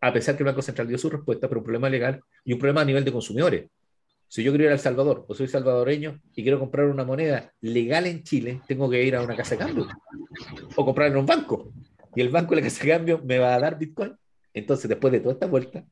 a 0.00 0.12
pesar 0.12 0.36
que 0.36 0.44
el 0.44 0.46
Banco 0.46 0.62
Central 0.62 0.86
dio 0.86 0.96
su 0.96 1.10
respuesta, 1.10 1.48
pero 1.48 1.58
un 1.58 1.64
problema 1.64 1.90
legal 1.90 2.22
y 2.44 2.52
un 2.52 2.60
problema 2.60 2.82
a 2.82 2.84
nivel 2.84 3.04
de 3.04 3.10
consumidores. 3.10 3.68
Si 4.28 4.44
yo 4.44 4.52
quiero 4.52 4.62
ir 4.62 4.70
a 4.70 4.74
El 4.74 4.78
Salvador 4.78 5.24
o 5.26 5.34
soy 5.34 5.48
salvadoreño 5.48 6.20
y 6.36 6.44
quiero 6.44 6.60
comprar 6.60 6.86
una 6.86 7.04
moneda 7.04 7.52
legal 7.60 8.06
en 8.06 8.22
Chile, 8.22 8.60
tengo 8.68 8.88
que 8.88 9.02
ir 9.02 9.16
a 9.16 9.22
una 9.22 9.34
casa 9.34 9.56
de 9.56 9.58
cambio 9.58 9.88
o 10.76 10.84
comprar 10.84 11.10
en 11.10 11.16
un 11.16 11.26
banco. 11.26 11.72
Y 12.14 12.20
el 12.20 12.28
banco 12.28 12.54
de 12.54 12.60
la 12.60 12.68
casa 12.68 12.84
de 12.84 12.90
cambio 12.90 13.20
me 13.24 13.38
va 13.38 13.56
a 13.56 13.58
dar 13.58 13.76
Bitcoin. 13.76 14.14
Entonces, 14.54 14.88
después 14.88 15.12
de 15.12 15.18
toda 15.18 15.34
esta 15.34 15.46
vuelta 15.46 15.84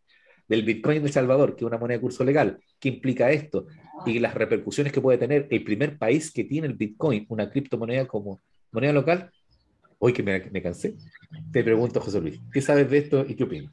del 0.51 0.65
Bitcoin 0.65 1.01
de 1.01 1.07
El 1.07 1.13
Salvador, 1.13 1.55
que 1.55 1.65
es 1.65 1.69
una 1.69 1.79
moneda 1.79 1.99
de 1.99 2.03
curso 2.03 2.25
legal, 2.25 2.59
¿qué 2.81 2.89
implica 2.89 3.31
esto? 3.31 3.69
Y 4.05 4.19
las 4.19 4.35
repercusiones 4.35 4.93
que 4.93 5.01
puede 5.01 5.17
tener 5.17 5.47
el 5.49 5.63
primer 5.63 5.97
país 5.97 6.33
que 6.33 6.43
tiene 6.43 6.67
el 6.67 6.75
Bitcoin, 6.75 7.25
una 7.29 7.49
criptomoneda 7.49 8.09
como 8.09 8.41
moneda 8.73 8.93
local. 8.93 9.31
Hoy 10.01 10.13
que 10.13 10.25
me, 10.25 10.41
me 10.51 10.61
cansé, 10.61 10.97
te 11.53 11.63
pregunto, 11.63 12.01
José 12.01 12.21
Luis, 12.21 12.41
¿qué 12.53 12.61
sabes 12.61 12.91
de 12.91 12.99
esto 12.99 13.25
y 13.27 13.37
qué 13.37 13.45
opinas? 13.45 13.73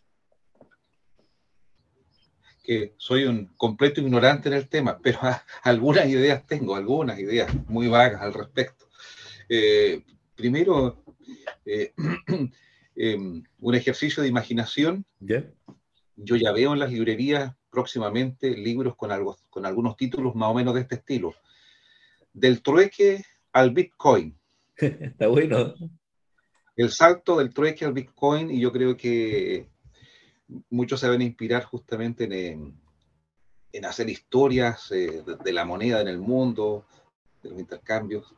que 2.63 2.93
soy 2.97 3.23
un 3.23 3.45
completo 3.55 4.01
ignorante 4.01 4.49
en 4.49 4.55
el 4.55 4.67
tema, 4.67 4.99
pero 5.01 5.19
algunas 5.63 6.05
ideas 6.07 6.45
tengo, 6.45 6.75
algunas 6.75 7.17
ideas 7.17 7.49
muy 7.67 7.87
vagas 7.87 8.21
al 8.21 8.33
respecto. 8.33 8.89
Eh, 9.47 10.03
primero, 10.35 11.01
eh, 11.65 11.93
em, 12.95 13.41
un 13.61 13.73
ejercicio 13.73 14.21
de 14.21 14.29
imaginación. 14.29 15.05
Yo 16.17 16.35
ya 16.35 16.51
veo 16.51 16.73
en 16.73 16.79
las 16.79 16.91
librerías 16.91 17.55
próximamente 17.69 18.49
libros 18.57 18.95
con, 18.95 19.11
algo, 19.11 19.37
con 19.49 19.65
algunos 19.65 19.95
títulos 19.95 20.35
más 20.35 20.49
o 20.49 20.53
menos 20.53 20.73
de 20.73 20.81
este 20.81 20.95
estilo. 20.95 21.33
Del 22.33 22.61
trueque 22.61 23.23
al 23.53 23.71
Bitcoin. 23.71 24.37
Está 24.75 25.27
bueno. 25.27 25.73
El 26.75 26.91
salto 26.91 27.37
del 27.37 27.53
trueque 27.53 27.85
al 27.85 27.93
Bitcoin 27.93 28.51
y 28.51 28.59
yo 28.59 28.71
creo 28.71 28.97
que 28.97 29.69
muchos 30.69 30.99
se 30.99 31.07
van 31.07 31.21
a 31.21 31.25
inspirar 31.25 31.63
justamente 31.63 32.25
en, 32.25 32.79
en 33.71 33.85
hacer 33.85 34.09
historias 34.09 34.89
de, 34.89 35.23
de, 35.23 35.53
la 35.53 35.65
moneda 35.65 36.01
en 36.01 36.07
el 36.07 36.19
mundo, 36.19 36.85
de 37.41 37.49
los 37.49 37.59
intercambios 37.59 38.33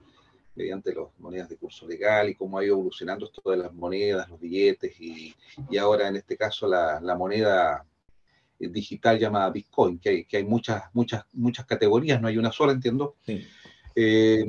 mediante 0.59 0.93
las 0.93 1.07
monedas 1.19 1.47
de 1.47 1.55
curso 1.55 1.87
legal 1.87 2.27
y 2.27 2.35
cómo 2.35 2.59
ha 2.59 2.65
ido 2.65 2.73
evolucionando 2.75 3.25
esto 3.25 3.49
de 3.49 3.57
las 3.57 3.73
monedas, 3.73 4.27
los 4.27 4.41
billetes 4.41 4.99
y, 4.99 5.33
y 5.69 5.77
ahora 5.77 6.09
en 6.09 6.17
este 6.17 6.35
caso 6.35 6.67
la, 6.67 6.99
la, 6.99 7.15
moneda 7.15 7.85
digital 8.59 9.17
llamada 9.17 9.51
Bitcoin, 9.51 9.99
que 9.99 10.09
hay, 10.09 10.25
que 10.25 10.35
hay 10.35 10.43
muchas, 10.43 10.83
muchas, 10.91 11.23
muchas 11.31 11.65
categorías, 11.65 12.19
no 12.19 12.27
hay 12.27 12.37
una 12.37 12.51
sola, 12.51 12.73
entiendo. 12.73 13.15
Sí. 13.25 13.47
Eh, 13.95 14.45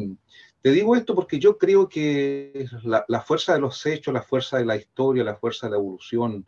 te 0.60 0.72
digo 0.72 0.96
esto 0.96 1.14
porque 1.14 1.38
yo 1.38 1.56
creo 1.56 1.88
que 1.88 2.66
la, 2.82 3.04
la, 3.06 3.20
fuerza 3.20 3.54
de 3.54 3.60
los 3.60 3.86
hechos, 3.86 4.12
la 4.12 4.22
fuerza 4.22 4.58
de 4.58 4.64
la 4.64 4.76
historia, 4.76 5.22
la 5.22 5.36
fuerza 5.36 5.68
de 5.68 5.70
la 5.70 5.78
evolución 5.78 6.44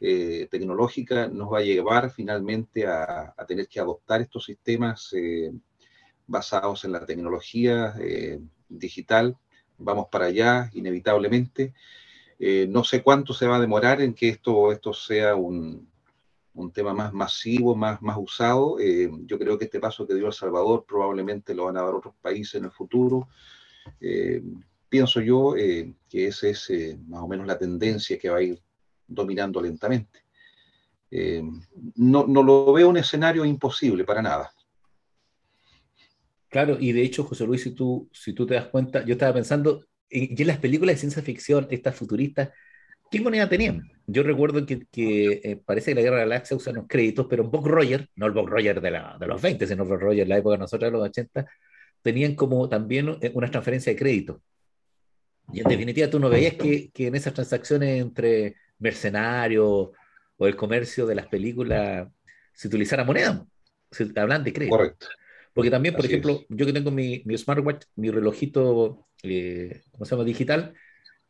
eh, 0.00 0.46
tecnológica 0.48 1.26
nos 1.26 1.52
va 1.52 1.58
a 1.58 1.62
llevar 1.62 2.12
finalmente 2.12 2.86
a, 2.86 3.34
a 3.36 3.46
tener 3.46 3.66
que 3.66 3.80
adoptar 3.80 4.20
estos 4.20 4.44
sistemas 4.44 5.12
eh, 5.12 5.52
basados 6.26 6.84
en 6.84 6.92
la 6.92 7.04
tecnología 7.04 7.94
eh, 8.00 8.40
digital. 8.78 9.36
Vamos 9.78 10.06
para 10.10 10.26
allá, 10.26 10.70
inevitablemente. 10.74 11.74
Eh, 12.38 12.66
no 12.68 12.82
sé 12.82 13.02
cuánto 13.02 13.32
se 13.34 13.46
va 13.46 13.56
a 13.56 13.60
demorar 13.60 14.00
en 14.00 14.14
que 14.14 14.28
esto, 14.28 14.72
esto 14.72 14.92
sea 14.92 15.34
un, 15.36 15.88
un 16.54 16.72
tema 16.72 16.92
más 16.92 17.12
masivo, 17.12 17.74
más, 17.76 18.02
más 18.02 18.16
usado. 18.18 18.78
Eh, 18.80 19.10
yo 19.26 19.38
creo 19.38 19.58
que 19.58 19.66
este 19.66 19.80
paso 19.80 20.06
que 20.06 20.14
dio 20.14 20.26
El 20.26 20.32
Salvador 20.32 20.84
probablemente 20.86 21.54
lo 21.54 21.66
van 21.66 21.76
a 21.76 21.82
dar 21.82 21.94
otros 21.94 22.14
países 22.20 22.56
en 22.56 22.64
el 22.64 22.70
futuro. 22.72 23.28
Eh, 24.00 24.42
pienso 24.88 25.20
yo 25.20 25.54
que 25.54 26.26
esa 26.26 26.48
es 26.48 26.68
más 27.06 27.22
o 27.22 27.28
menos 27.28 27.46
la 27.46 27.58
tendencia 27.58 28.18
que 28.18 28.28
va 28.28 28.38
a 28.38 28.42
ir 28.42 28.60
dominando 29.06 29.60
lentamente. 29.60 30.24
no, 31.96 32.26
no 32.26 32.42
lo 32.42 32.72
veo 32.72 32.88
un 32.88 32.96
escenario 32.96 33.44
imposible 33.44 34.04
para 34.04 34.22
nada. 34.22 34.52
Claro, 36.52 36.76
y 36.78 36.92
de 36.92 37.00
hecho, 37.00 37.24
José 37.24 37.46
Luis, 37.46 37.62
si 37.62 37.70
tú, 37.70 38.10
si 38.12 38.34
tú 38.34 38.46
te 38.46 38.52
das 38.52 38.66
cuenta, 38.66 39.02
yo 39.06 39.14
estaba 39.14 39.32
pensando, 39.32 39.86
y 40.10 40.38
en 40.38 40.46
las 40.46 40.58
películas 40.58 40.96
de 40.96 41.00
ciencia 41.00 41.22
ficción, 41.22 41.66
estas 41.70 41.96
futuristas, 41.96 42.50
¿qué 43.10 43.22
moneda 43.22 43.48
tenían? 43.48 43.90
Yo 44.06 44.22
recuerdo 44.22 44.66
que, 44.66 44.86
eh, 44.92 45.62
parece 45.64 45.92
que 45.92 45.94
la 45.94 46.00
Guerra 46.02 46.16
de 46.16 46.22
la 46.24 46.28
Galaxia 46.28 46.54
usa 46.54 46.74
unos 46.74 46.84
créditos, 46.86 47.26
pero 47.30 47.44
Bob 47.44 47.66
Roger, 47.66 48.06
no 48.16 48.26
el 48.26 48.32
Bob 48.32 48.48
Roger 48.48 48.82
de, 48.82 48.90
la, 48.90 49.16
de 49.18 49.26
los 49.28 49.40
20, 49.40 49.66
sino 49.66 49.86
Bob 49.86 49.98
Roger 49.98 50.24
de 50.24 50.28
la 50.28 50.36
época 50.36 50.56
de 50.56 50.58
nosotros, 50.58 50.92
de 50.92 50.98
los 50.98 51.08
80, 51.08 51.46
tenían 52.02 52.34
como 52.34 52.68
también 52.68 53.16
eh, 53.22 53.30
una 53.32 53.50
transferencia 53.50 53.90
de 53.90 53.98
crédito. 53.98 54.42
Y 55.54 55.60
en 55.60 55.68
definitiva, 55.68 56.10
tú 56.10 56.20
no 56.20 56.28
veías 56.28 56.52
que, 56.52 56.90
que 56.90 57.06
en 57.06 57.14
esas 57.14 57.32
transacciones 57.32 57.98
entre 57.98 58.56
mercenarios 58.78 59.88
o 60.36 60.46
el 60.46 60.54
comercio 60.54 61.06
de 61.06 61.14
las 61.14 61.28
películas 61.28 62.08
se 62.52 62.68
utilizara 62.68 63.04
moneda, 63.04 63.42
se 63.90 64.12
hablan 64.16 64.44
de 64.44 64.52
crédito. 64.52 64.76
Correcto. 64.76 65.06
Porque 65.54 65.70
también, 65.70 65.94
por 65.96 66.04
Así 66.04 66.12
ejemplo, 66.12 66.40
es. 66.40 66.46
yo 66.48 66.66
que 66.66 66.72
tengo 66.72 66.90
mi, 66.90 67.22
mi 67.26 67.36
smartwatch, 67.36 67.84
mi 67.96 68.10
relojito, 68.10 69.06
eh, 69.22 69.82
¿cómo 69.90 70.04
se 70.04 70.12
llama? 70.14 70.24
Digital, 70.24 70.74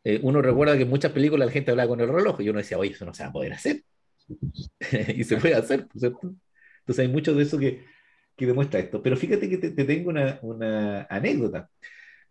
eh, 0.03 0.19
uno 0.23 0.41
recuerda 0.41 0.75
que 0.77 0.83
en 0.83 0.89
muchas 0.89 1.11
películas 1.11 1.47
la 1.47 1.51
gente 1.53 1.71
hablaba 1.71 1.89
con 1.89 2.01
el 2.01 2.09
reloj 2.09 2.41
y 2.41 2.49
uno 2.49 2.59
decía, 2.59 2.77
oye, 2.77 2.91
eso 2.91 3.05
no 3.05 3.13
se 3.13 3.23
va 3.23 3.29
a 3.29 3.33
poder 3.33 3.53
hacer. 3.53 3.83
y 5.15 5.23
se 5.23 5.37
puede 5.37 5.55
hacer, 5.55 5.87
¿cierto? 5.95 6.33
Entonces 6.79 7.05
hay 7.05 7.11
mucho 7.11 7.33
de 7.33 7.43
eso 7.43 7.57
que, 7.57 7.85
que 8.35 8.45
demuestra 8.45 8.79
esto. 8.79 9.01
Pero 9.01 9.17
fíjate 9.17 9.49
que 9.49 9.57
te, 9.57 9.71
te 9.71 9.83
tengo 9.85 10.09
una, 10.09 10.39
una 10.41 11.03
anécdota. 11.09 11.69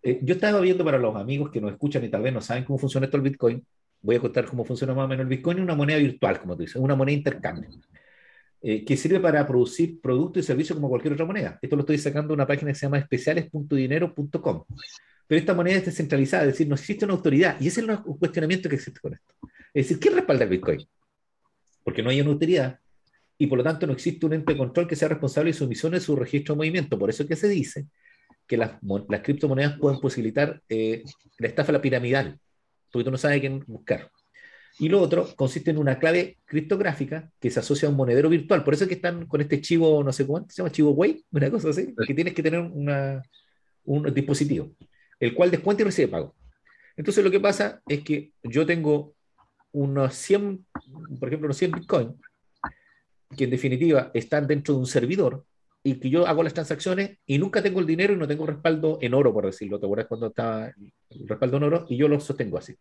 Eh, 0.02 0.20
yo 0.22 0.34
estaba 0.34 0.60
viendo 0.60 0.84
para 0.84 0.98
los 0.98 1.16
amigos 1.16 1.50
que 1.50 1.60
nos 1.60 1.72
escuchan 1.72 2.04
y 2.04 2.08
tal 2.10 2.22
vez 2.22 2.32
no 2.32 2.40
saben 2.40 2.64
cómo 2.64 2.78
funciona 2.78 3.06
esto 3.06 3.16
el 3.16 3.22
Bitcoin, 3.22 3.64
voy 4.00 4.16
a 4.16 4.20
contar 4.20 4.46
cómo 4.46 4.64
funciona 4.64 4.94
más 4.94 5.04
o 5.04 5.08
menos 5.08 5.22
el 5.24 5.28
Bitcoin, 5.28 5.60
una 5.60 5.74
moneda 5.76 5.98
virtual, 5.98 6.40
como 6.40 6.56
tú 6.56 6.62
dices, 6.62 6.76
una 6.76 6.96
moneda 6.96 7.12
de 7.14 7.18
intercambio, 7.18 7.70
eh, 8.62 8.84
que 8.84 8.96
sirve 8.96 9.18
para 9.18 9.46
producir 9.46 10.00
productos 10.00 10.44
y 10.44 10.46
servicios 10.46 10.76
como 10.76 10.88
cualquier 10.88 11.14
otra 11.14 11.26
moneda. 11.26 11.58
Esto 11.60 11.76
lo 11.76 11.80
estoy 11.80 11.98
sacando 11.98 12.28
de 12.28 12.34
una 12.34 12.46
página 12.46 12.70
que 12.70 12.78
se 12.78 12.86
llama 12.86 12.98
especiales.dinero.com. 12.98 14.64
Pero 15.26 15.38
esta 15.38 15.54
moneda 15.54 15.78
es 15.78 15.86
descentralizada, 15.86 16.44
es 16.44 16.50
decir, 16.50 16.68
no 16.68 16.74
existe 16.74 17.04
una 17.04 17.14
autoridad. 17.14 17.56
Y 17.60 17.68
ese 17.68 17.80
es 17.80 17.88
el 17.88 17.98
cuestionamiento 17.98 18.68
que 18.68 18.76
existe 18.76 19.00
con 19.00 19.14
esto. 19.14 19.34
Es 19.74 19.86
decir, 19.86 19.98
¿quién 19.98 20.14
respalda 20.14 20.44
el 20.44 20.50
Bitcoin? 20.50 20.86
Porque 21.82 22.02
no 22.02 22.10
hay 22.10 22.20
una 22.20 22.30
autoridad 22.30 22.78
y 23.36 23.48
por 23.48 23.58
lo 23.58 23.64
tanto 23.64 23.88
no 23.88 23.92
existe 23.94 24.24
un 24.24 24.34
ente 24.34 24.52
de 24.52 24.58
control 24.58 24.86
que 24.86 24.94
sea 24.94 25.08
responsable 25.08 25.50
de 25.50 25.58
su 25.58 25.64
emisión 25.64 25.94
y 25.96 26.00
su 26.00 26.14
registro 26.14 26.54
de 26.54 26.58
movimiento. 26.58 26.96
Por 26.96 27.10
eso 27.10 27.24
es 27.24 27.28
que 27.28 27.34
se 27.34 27.48
dice 27.48 27.86
que 28.46 28.56
las, 28.56 28.78
las 29.08 29.20
criptomonedas 29.22 29.76
pueden 29.78 29.98
posibilitar 29.98 30.62
eh, 30.68 31.02
la 31.38 31.48
estafa 31.48 31.72
la 31.72 31.80
piramidal, 31.80 32.38
porque 32.92 33.04
tú 33.04 33.10
no 33.10 33.18
sabes 33.18 33.38
a 33.38 33.40
quién 33.40 33.64
buscar. 33.66 34.08
Y 34.78 34.88
lo 34.88 35.00
otro 35.00 35.28
consiste 35.36 35.70
en 35.70 35.78
una 35.78 35.98
clave 35.98 36.38
criptográfica 36.44 37.30
que 37.38 37.50
se 37.50 37.60
asocia 37.60 37.88
a 37.88 37.90
un 37.90 37.96
monedero 37.96 38.28
virtual. 38.28 38.64
Por 38.64 38.74
eso 38.74 38.84
es 38.84 38.88
que 38.88 38.94
están 38.94 39.26
con 39.26 39.40
este 39.40 39.60
chivo, 39.60 40.02
no 40.02 40.12
sé 40.12 40.26
cuánto, 40.26 40.50
se 40.50 40.62
llama 40.62 40.72
chivo 40.72 40.92
Way, 40.92 41.24
una 41.32 41.50
cosa 41.50 41.70
así, 41.70 41.94
que 42.06 42.14
tienes 42.14 42.34
que 42.34 42.42
tener 42.42 42.60
una, 42.60 43.22
un 43.84 44.12
dispositivo 44.14 44.72
el 45.22 45.34
cual 45.34 45.52
descuenta 45.52 45.82
y 45.82 45.84
recibe 45.84 46.08
pago. 46.08 46.34
Entonces 46.96 47.22
lo 47.22 47.30
que 47.30 47.38
pasa 47.38 47.80
es 47.86 48.02
que 48.02 48.32
yo 48.42 48.66
tengo 48.66 49.14
unos 49.70 50.14
100, 50.16 50.66
por 51.20 51.28
ejemplo, 51.28 51.46
unos 51.46 51.56
100 51.58 51.70
Bitcoin, 51.70 52.20
que 53.36 53.44
en 53.44 53.50
definitiva 53.50 54.10
están 54.14 54.48
dentro 54.48 54.74
de 54.74 54.80
un 54.80 54.86
servidor 54.86 55.44
y 55.84 55.94
que 56.00 56.10
yo 56.10 56.26
hago 56.26 56.42
las 56.42 56.54
transacciones 56.54 57.18
y 57.24 57.38
nunca 57.38 57.62
tengo 57.62 57.78
el 57.78 57.86
dinero 57.86 58.14
y 58.14 58.16
no 58.16 58.26
tengo 58.26 58.46
respaldo 58.46 58.98
en 59.00 59.14
oro, 59.14 59.32
por 59.32 59.46
decirlo. 59.46 59.78
¿Te 59.78 59.86
acuerdas 59.86 60.08
cuando 60.08 60.26
estaba 60.26 60.66
el 60.66 61.28
respaldo 61.28 61.56
en 61.58 61.62
oro? 61.62 61.86
Y 61.88 61.96
yo 61.96 62.08
lo 62.08 62.18
sostengo 62.18 62.58
así. 62.58 62.74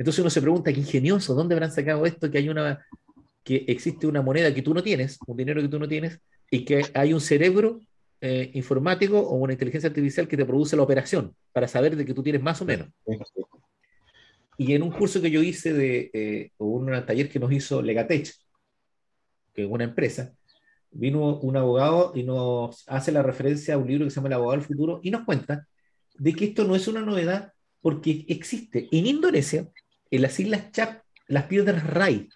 Entonces 0.00 0.20
uno 0.20 0.30
se 0.30 0.40
pregunta, 0.40 0.72
qué 0.72 0.80
ingenioso, 0.80 1.34
¿dónde 1.34 1.54
habrán 1.54 1.70
sacado 1.70 2.06
esto? 2.06 2.30
Que 2.30 2.38
hay 2.38 2.48
una, 2.48 2.86
que 3.44 3.66
existe 3.68 4.06
una 4.06 4.22
moneda 4.22 4.54
que 4.54 4.62
tú 4.62 4.72
no 4.72 4.82
tienes, 4.82 5.18
un 5.26 5.36
dinero 5.36 5.60
que 5.60 5.68
tú 5.68 5.78
no 5.78 5.86
tienes, 5.86 6.18
y 6.50 6.64
que 6.64 6.86
hay 6.94 7.12
un 7.12 7.20
cerebro 7.20 7.80
eh, 8.22 8.50
informático 8.54 9.20
o 9.20 9.34
una 9.34 9.52
inteligencia 9.52 9.88
artificial 9.88 10.26
que 10.26 10.38
te 10.38 10.46
produce 10.46 10.74
la 10.74 10.84
operación 10.84 11.36
para 11.52 11.68
saber 11.68 11.96
de 11.96 12.06
que 12.06 12.14
tú 12.14 12.22
tienes 12.22 12.40
más 12.40 12.62
o 12.62 12.64
menos. 12.64 12.88
Y 14.56 14.72
en 14.72 14.82
un 14.84 14.90
curso 14.90 15.20
que 15.20 15.30
yo 15.30 15.42
hice 15.42 15.74
de 15.74 16.10
eh, 16.14 16.50
un 16.56 16.86
taller 17.04 17.28
que 17.28 17.38
nos 17.38 17.52
hizo 17.52 17.82
Legatech, 17.82 18.32
que 19.52 19.64
es 19.64 19.70
una 19.70 19.84
empresa, 19.84 20.32
vino 20.90 21.40
un 21.40 21.58
abogado 21.58 22.12
y 22.14 22.22
nos 22.22 22.84
hace 22.88 23.12
la 23.12 23.22
referencia 23.22 23.74
a 23.74 23.76
un 23.76 23.86
libro 23.86 24.06
que 24.06 24.10
se 24.10 24.16
llama 24.16 24.28
El 24.28 24.32
abogado 24.32 24.60
del 24.60 24.66
futuro 24.66 25.00
y 25.02 25.10
nos 25.10 25.26
cuenta 25.26 25.68
de 26.14 26.32
que 26.32 26.46
esto 26.46 26.64
no 26.64 26.74
es 26.74 26.88
una 26.88 27.02
novedad 27.02 27.52
porque 27.82 28.24
existe 28.28 28.88
en 28.90 29.06
Indonesia, 29.06 29.68
en 30.10 30.22
las 30.22 30.38
islas 30.40 30.72
Chap, 30.72 31.02
las 31.28 31.44
piedras 31.44 31.86
Rai. 31.86 32.28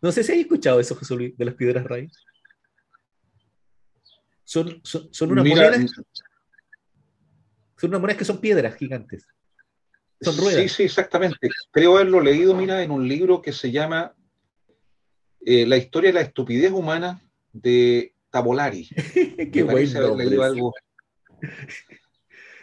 No 0.00 0.12
sé 0.12 0.22
si 0.22 0.32
hay 0.32 0.40
escuchado 0.40 0.80
eso, 0.80 0.94
José 0.94 1.14
Luis, 1.14 1.36
de 1.36 1.44
las 1.44 1.54
piedras 1.54 1.84
Rai. 1.84 2.08
Son, 4.44 4.80
son, 4.84 5.12
son 5.12 5.32
unas 5.32 5.44
Mira, 5.44 5.70
monedas. 5.70 5.92
Son 7.76 7.90
unas 7.90 8.00
monedas 8.00 8.18
que 8.18 8.24
son 8.24 8.40
piedras 8.40 8.74
gigantes. 8.76 9.26
Son 10.20 10.36
ruedas. 10.36 10.62
Sí, 10.62 10.68
sí, 10.68 10.82
exactamente. 10.84 11.48
Creo 11.70 11.96
haberlo 11.96 12.20
leído, 12.20 12.54
mira, 12.54 12.82
en 12.82 12.90
un 12.90 13.08
libro 13.08 13.42
que 13.42 13.52
se 13.52 13.72
llama 13.72 14.14
eh, 15.40 15.66
La 15.66 15.76
historia 15.76 16.10
de 16.10 16.14
la 16.14 16.20
estupidez 16.20 16.70
humana 16.70 17.20
de 17.52 18.14
Tabolari. 18.30 18.88
Qué 19.52 19.62
bueno. 19.62 20.16
leído 20.16 20.42
algo. 20.42 20.72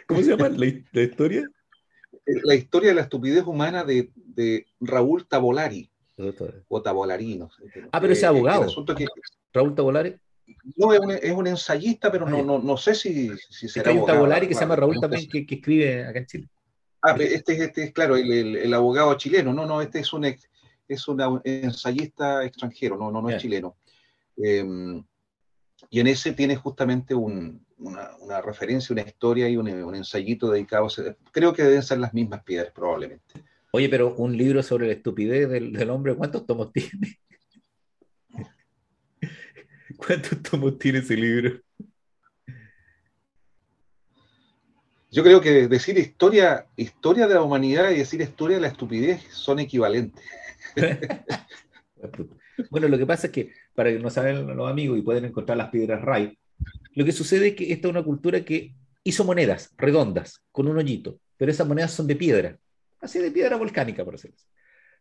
¿Cómo 0.06 0.22
se 0.22 0.30
llama 0.30 0.48
la, 0.48 0.66
la, 0.92 1.02
historia? 1.02 1.48
La 2.44 2.54
historia 2.54 2.90
de 2.90 2.94
la 2.94 3.02
estupidez 3.02 3.44
humana 3.46 3.84
de, 3.84 4.10
de 4.14 4.66
Raúl 4.80 5.26
Tabolari. 5.26 5.90
O 6.68 6.82
Tabolari, 6.82 7.36
no 7.36 7.50
sé. 7.50 7.64
Ah, 7.92 8.00
pero 8.00 8.12
ese 8.12 8.24
eh, 8.24 8.28
abogado. 8.28 8.66
Que... 8.96 9.06
Raúl 9.52 9.74
Tabolari. 9.74 10.16
No, 10.76 10.92
es 10.92 11.00
un, 11.00 11.10
es 11.12 11.32
un, 11.32 11.46
ensayista, 11.46 12.10
pero 12.10 12.28
no, 12.28 12.42
no, 12.42 12.58
no 12.58 12.76
sé 12.76 12.94
si, 12.94 13.30
si 13.50 13.68
será. 13.68 13.92
hay 13.92 13.98
un 13.98 14.06
tabulari 14.06 14.48
que 14.48 14.54
se 14.54 14.60
llama 14.60 14.74
Raúl 14.74 15.00
también 15.00 15.28
que, 15.28 15.46
que, 15.46 15.54
escribe 15.54 16.04
acá 16.04 16.18
en 16.18 16.26
Chile. 16.26 16.48
Ah, 17.02 17.16
este, 17.18 17.64
este 17.64 17.84
es, 17.84 17.92
claro, 17.92 18.16
el, 18.16 18.30
el, 18.30 18.56
el, 18.56 18.74
abogado 18.74 19.14
chileno. 19.14 19.54
No, 19.54 19.64
no, 19.64 19.80
este 19.80 20.00
es 20.00 20.12
un, 20.12 20.24
es 20.24 21.08
un 21.08 21.40
ensayista 21.44 22.44
extranjero, 22.44 22.96
no, 22.96 23.12
no, 23.12 23.22
no 23.22 23.30
es 23.30 23.40
chileno. 23.40 23.76
Eh, 24.36 24.64
y 25.88 26.00
en 26.00 26.06
ese 26.06 26.32
tiene 26.32 26.56
justamente 26.56 27.14
un, 27.14 27.64
una, 27.80 28.10
una, 28.20 28.40
referencia, 28.40 28.92
una 28.92 29.02
historia 29.02 29.48
y 29.48 29.56
un, 29.56 29.68
un 29.68 29.94
ensayito 29.94 30.50
dedicado 30.50 30.86
a. 30.86 30.90
Creo 31.32 31.52
que 31.52 31.62
deben 31.62 31.82
ser 31.82 31.98
las 31.98 32.14
mismas 32.14 32.42
piedras, 32.44 32.72
probablemente. 32.72 33.44
Oye, 33.72 33.88
pero 33.88 34.14
un 34.16 34.36
libro 34.36 34.62
sobre 34.62 34.86
la 34.86 34.94
estupidez 34.94 35.48
del, 35.48 35.72
del 35.72 35.90
hombre, 35.90 36.14
¿cuántos 36.14 36.44
tomos 36.46 36.72
tiene? 36.72 37.18
¿Cuántos 39.96 40.42
tomos 40.42 40.78
tiene 40.78 40.98
ese 40.98 41.16
libro? 41.16 41.60
Yo 45.12 45.24
creo 45.24 45.40
que 45.40 45.66
decir 45.66 45.98
historia, 45.98 46.66
historia 46.76 47.26
de 47.26 47.34
la 47.34 47.42
humanidad 47.42 47.90
y 47.90 47.98
decir 47.98 48.20
historia 48.20 48.56
de 48.56 48.62
la 48.62 48.68
estupidez 48.68 49.22
son 49.30 49.58
equivalentes. 49.58 50.24
bueno, 52.70 52.86
lo 52.86 52.96
que 52.96 53.06
pasa 53.06 53.26
es 53.26 53.32
que, 53.32 53.52
para 53.74 53.90
que 53.90 53.98
no 53.98 54.08
saben 54.08 54.56
los 54.56 54.70
amigos 54.70 54.98
y 54.98 55.02
pueden 55.02 55.24
encontrar 55.24 55.58
las 55.58 55.70
piedras 55.70 56.02
Ray, 56.02 56.38
lo 56.94 57.04
que 57.04 57.12
sucede 57.12 57.48
es 57.48 57.54
que 57.54 57.72
esta 57.72 57.88
es 57.88 57.92
una 57.92 58.02
cultura 58.02 58.44
que 58.44 58.74
hizo 59.04 59.24
monedas 59.24 59.72
redondas, 59.76 60.42
con 60.52 60.66
un 60.66 60.76
hoyito, 60.76 61.18
pero 61.36 61.50
esas 61.50 61.66
monedas 61.66 61.92
son 61.92 62.06
de 62.06 62.16
piedra, 62.16 62.58
así 63.00 63.18
de 63.18 63.30
piedra 63.30 63.56
volcánica, 63.56 64.04
por 64.04 64.14
decirlo 64.14 64.36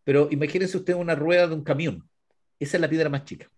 Pero 0.03 0.29
imagínense 0.31 0.77
usted 0.77 0.93
una 0.93 1.15
rueda 1.15 1.47
de 1.47 1.55
un 1.55 1.63
camión. 1.63 2.07
Esa 2.59 2.77
es 2.77 2.81
la 2.81 2.89
piedra 2.89 3.09
más 3.09 3.25
chica. 3.25 3.49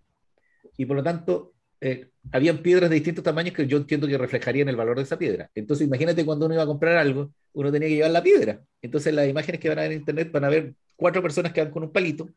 Y 0.77 0.85
por 0.85 0.95
lo 0.95 1.03
tanto, 1.03 1.53
eh, 1.79 2.09
habían 2.31 2.59
piedras 2.59 2.89
de 2.89 2.95
distintos 2.95 3.23
tamaños 3.23 3.55
que 3.55 3.67
yo 3.67 3.77
entiendo 3.77 4.07
que 4.07 4.17
reflejarían 4.17 4.69
el 4.69 4.75
valor 4.75 4.97
de 4.97 5.03
esa 5.03 5.17
piedra. 5.17 5.49
Entonces, 5.55 5.87
imagínate 5.87 6.25
cuando 6.25 6.45
uno 6.45 6.55
iba 6.55 6.63
a 6.63 6.67
comprar 6.67 6.97
algo, 6.97 7.33
uno 7.53 7.71
tenía 7.71 7.89
que 7.89 7.95
llevar 7.95 8.11
la 8.11 8.23
piedra. 8.23 8.61
Entonces, 8.81 9.13
las 9.13 9.27
imágenes 9.27 9.59
que 9.59 9.69
van 9.69 9.79
a 9.79 9.81
ver 9.83 9.91
en 9.91 9.99
internet 9.99 10.31
van 10.31 10.43
a 10.43 10.49
ver 10.49 10.73
cuatro 10.95 11.21
personas 11.21 11.51
que 11.51 11.61
van 11.61 11.71
con 11.71 11.83
un 11.83 11.91
palito 11.91 12.29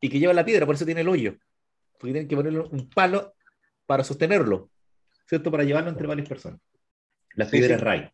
y 0.00 0.08
que 0.08 0.18
llevan 0.18 0.36
la 0.36 0.44
piedra, 0.44 0.64
por 0.64 0.76
eso 0.76 0.86
tiene 0.86 1.00
el 1.02 1.08
hoyo. 1.08 1.36
Porque 1.98 2.12
tienen 2.12 2.28
que 2.28 2.36
ponerle 2.36 2.60
un 2.60 2.88
palo 2.88 3.34
para 3.90 4.04
sostenerlo, 4.04 4.70
¿cierto? 5.26 5.50
Para 5.50 5.64
llevarlo 5.64 5.90
entre 5.90 6.06
varias 6.06 6.28
personas. 6.28 6.60
Las 7.34 7.48
piedras 7.48 7.80
sí. 7.80 8.12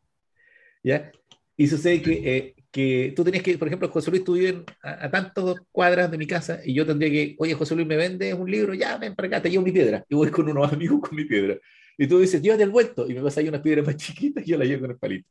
¿Ya? 0.82 1.12
Y 1.54 1.66
sucede 1.66 2.00
que 2.00 2.12
eh, 2.36 2.56
que 2.76 3.12
tú 3.14 3.24
tenías 3.24 3.42
que, 3.42 3.58
por 3.58 3.68
ejemplo, 3.68 3.90
José 3.90 4.10
Luis, 4.10 4.24
tú 4.24 4.34
vives 4.34 4.56
a, 4.82 5.10
tantos 5.10 5.60
cuadras 5.72 6.10
de 6.10 6.18
mi 6.18 6.26
casa 6.26 6.60
y 6.64 6.74
yo 6.74 6.84
tendría 6.84 7.10
que, 7.10 7.34
oye, 7.38 7.54
José 7.54 7.74
Luis, 7.74 7.86
¿me 7.86 7.96
vende 7.96 8.32
un 8.34 8.50
libro? 8.50 8.74
Ya, 8.74 8.96
ven 8.98 9.14
para 9.14 9.28
acá, 9.28 9.42
te 9.42 9.50
llevo 9.50 9.64
mi 9.64 9.72
piedra. 9.72 10.04
Y 10.08 10.14
voy 10.14 10.30
con 10.30 10.48
unos 10.48 10.70
amigos 10.74 11.00
con 11.00 11.16
mi 11.16 11.24
piedra. 11.24 11.58
Y 11.98 12.06
tú 12.06 12.18
dices, 12.18 12.40
llévate 12.40 12.62
el 12.62 12.70
vuelto. 12.70 13.08
Y 13.08 13.14
me 13.14 13.20
vas 13.20 13.36
ahí 13.36 13.48
unas 13.48 13.60
piedras 13.60 13.86
más 13.86 13.96
chiquitas 13.96 14.46
y 14.46 14.50
yo 14.50 14.58
la 14.58 14.64
llevo 14.64 14.82
con 14.82 14.90
el 14.92 14.98
palito. 14.98 15.28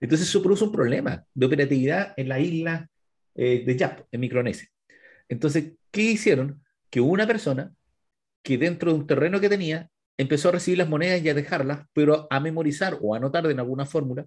Entonces 0.00 0.28
eso 0.28 0.40
produce 0.40 0.64
un 0.64 0.72
problema 0.72 1.24
de 1.34 1.46
operatividad 1.46 2.14
en 2.16 2.28
la 2.28 2.38
isla 2.38 2.88
eh, 3.34 3.64
de 3.66 3.76
Yap, 3.76 4.06
en 4.10 4.20
Micronesia. 4.20 4.68
Entonces, 5.28 5.72
¿qué 5.90 6.02
hicieron? 6.02 6.62
Que 6.88 7.00
una 7.00 7.26
persona 7.26 7.72
que 8.42 8.58
dentro 8.58 8.92
de 8.92 8.98
un 8.98 9.06
terreno 9.06 9.40
que 9.40 9.48
tenía 9.48 9.88
empezó 10.16 10.48
a 10.48 10.52
recibir 10.52 10.78
las 10.78 10.88
monedas 10.88 11.22
y 11.22 11.28
a 11.28 11.34
dejarlas, 11.34 11.86
pero 11.92 12.26
a 12.30 12.40
memorizar 12.40 12.98
o 13.00 13.14
a 13.14 13.18
anotar 13.18 13.46
en 13.46 13.58
alguna 13.58 13.86
fórmula 13.86 14.26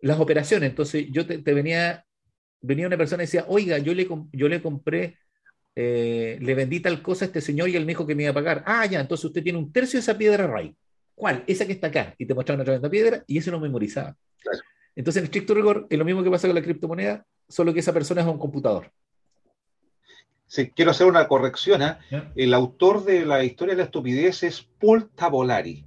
las 0.00 0.20
operaciones. 0.20 0.70
Entonces 0.70 1.06
yo 1.10 1.26
te, 1.26 1.38
venía, 1.54 2.04
venía 2.60 2.86
una 2.86 2.98
persona 2.98 3.22
y 3.22 3.26
decía, 3.26 3.46
oiga, 3.48 3.78
yo 3.78 3.94
le, 3.94 4.06
yo 4.32 4.48
le 4.48 4.60
compré, 4.60 5.18
eh, 5.74 6.38
le 6.40 6.54
vendí 6.54 6.80
tal 6.80 7.00
cosa 7.00 7.24
a 7.24 7.28
este 7.28 7.40
señor 7.40 7.68
y 7.70 7.76
él 7.76 7.86
me 7.86 7.92
dijo 7.92 8.06
que 8.06 8.14
me 8.14 8.24
iba 8.24 8.32
a 8.32 8.34
pagar. 8.34 8.62
Ah, 8.66 8.84
ya, 8.86 9.00
entonces 9.00 9.24
usted 9.24 9.42
tiene 9.42 9.58
un 9.58 9.72
tercio 9.72 9.98
de 9.98 10.02
esa 10.02 10.18
piedra 10.18 10.46
raíz. 10.46 10.74
¿Cuál? 11.14 11.44
Esa 11.46 11.66
que 11.66 11.72
está 11.72 11.86
acá. 11.86 12.14
Y 12.18 12.26
te 12.26 12.34
mostraba 12.34 12.56
una 12.56 12.64
tremenda 12.64 12.90
piedra 12.90 13.24
y 13.26 13.38
eso 13.38 13.50
lo 13.50 13.60
memorizaba. 13.60 14.16
Entonces, 14.96 15.20
en 15.20 15.24
estricto 15.24 15.54
rigor, 15.54 15.86
es 15.90 15.98
lo 15.98 16.04
mismo 16.04 16.22
que 16.22 16.30
pasa 16.30 16.46
con 16.46 16.54
la 16.54 16.62
criptomoneda, 16.62 17.24
solo 17.48 17.72
que 17.72 17.80
esa 17.80 17.92
persona 17.92 18.20
es 18.20 18.26
un 18.26 18.38
computador. 18.38 18.92
Sí, 20.46 20.70
quiero 20.70 20.90
hacer 20.90 21.06
una 21.06 21.26
corrección. 21.26 21.82
¿eh? 21.82 21.96
El 22.36 22.54
autor 22.54 23.04
de 23.04 23.26
la 23.26 23.42
historia 23.42 23.74
de 23.74 23.78
la 23.78 23.84
estupidez 23.84 24.42
es 24.42 24.62
Paul 24.80 25.10
Tavolari. 25.14 25.84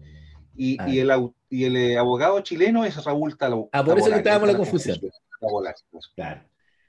Y, 0.55 0.77
ah, 0.81 0.89
y 0.89 0.99
el, 0.99 1.11
y 1.49 1.65
el 1.65 1.75
eh, 1.77 1.97
abogado 1.97 2.39
chileno 2.41 2.83
es 2.83 3.03
Raúl 3.03 3.37
Talabó. 3.37 3.69
Ah, 3.71 3.83
por 3.83 3.97
eso 3.99 4.09
que 4.09 4.17
estábamos 4.17 4.49
la 4.49 4.57
confusión. 4.57 4.97
Pues. 4.99 6.11
Claro. 6.15 6.41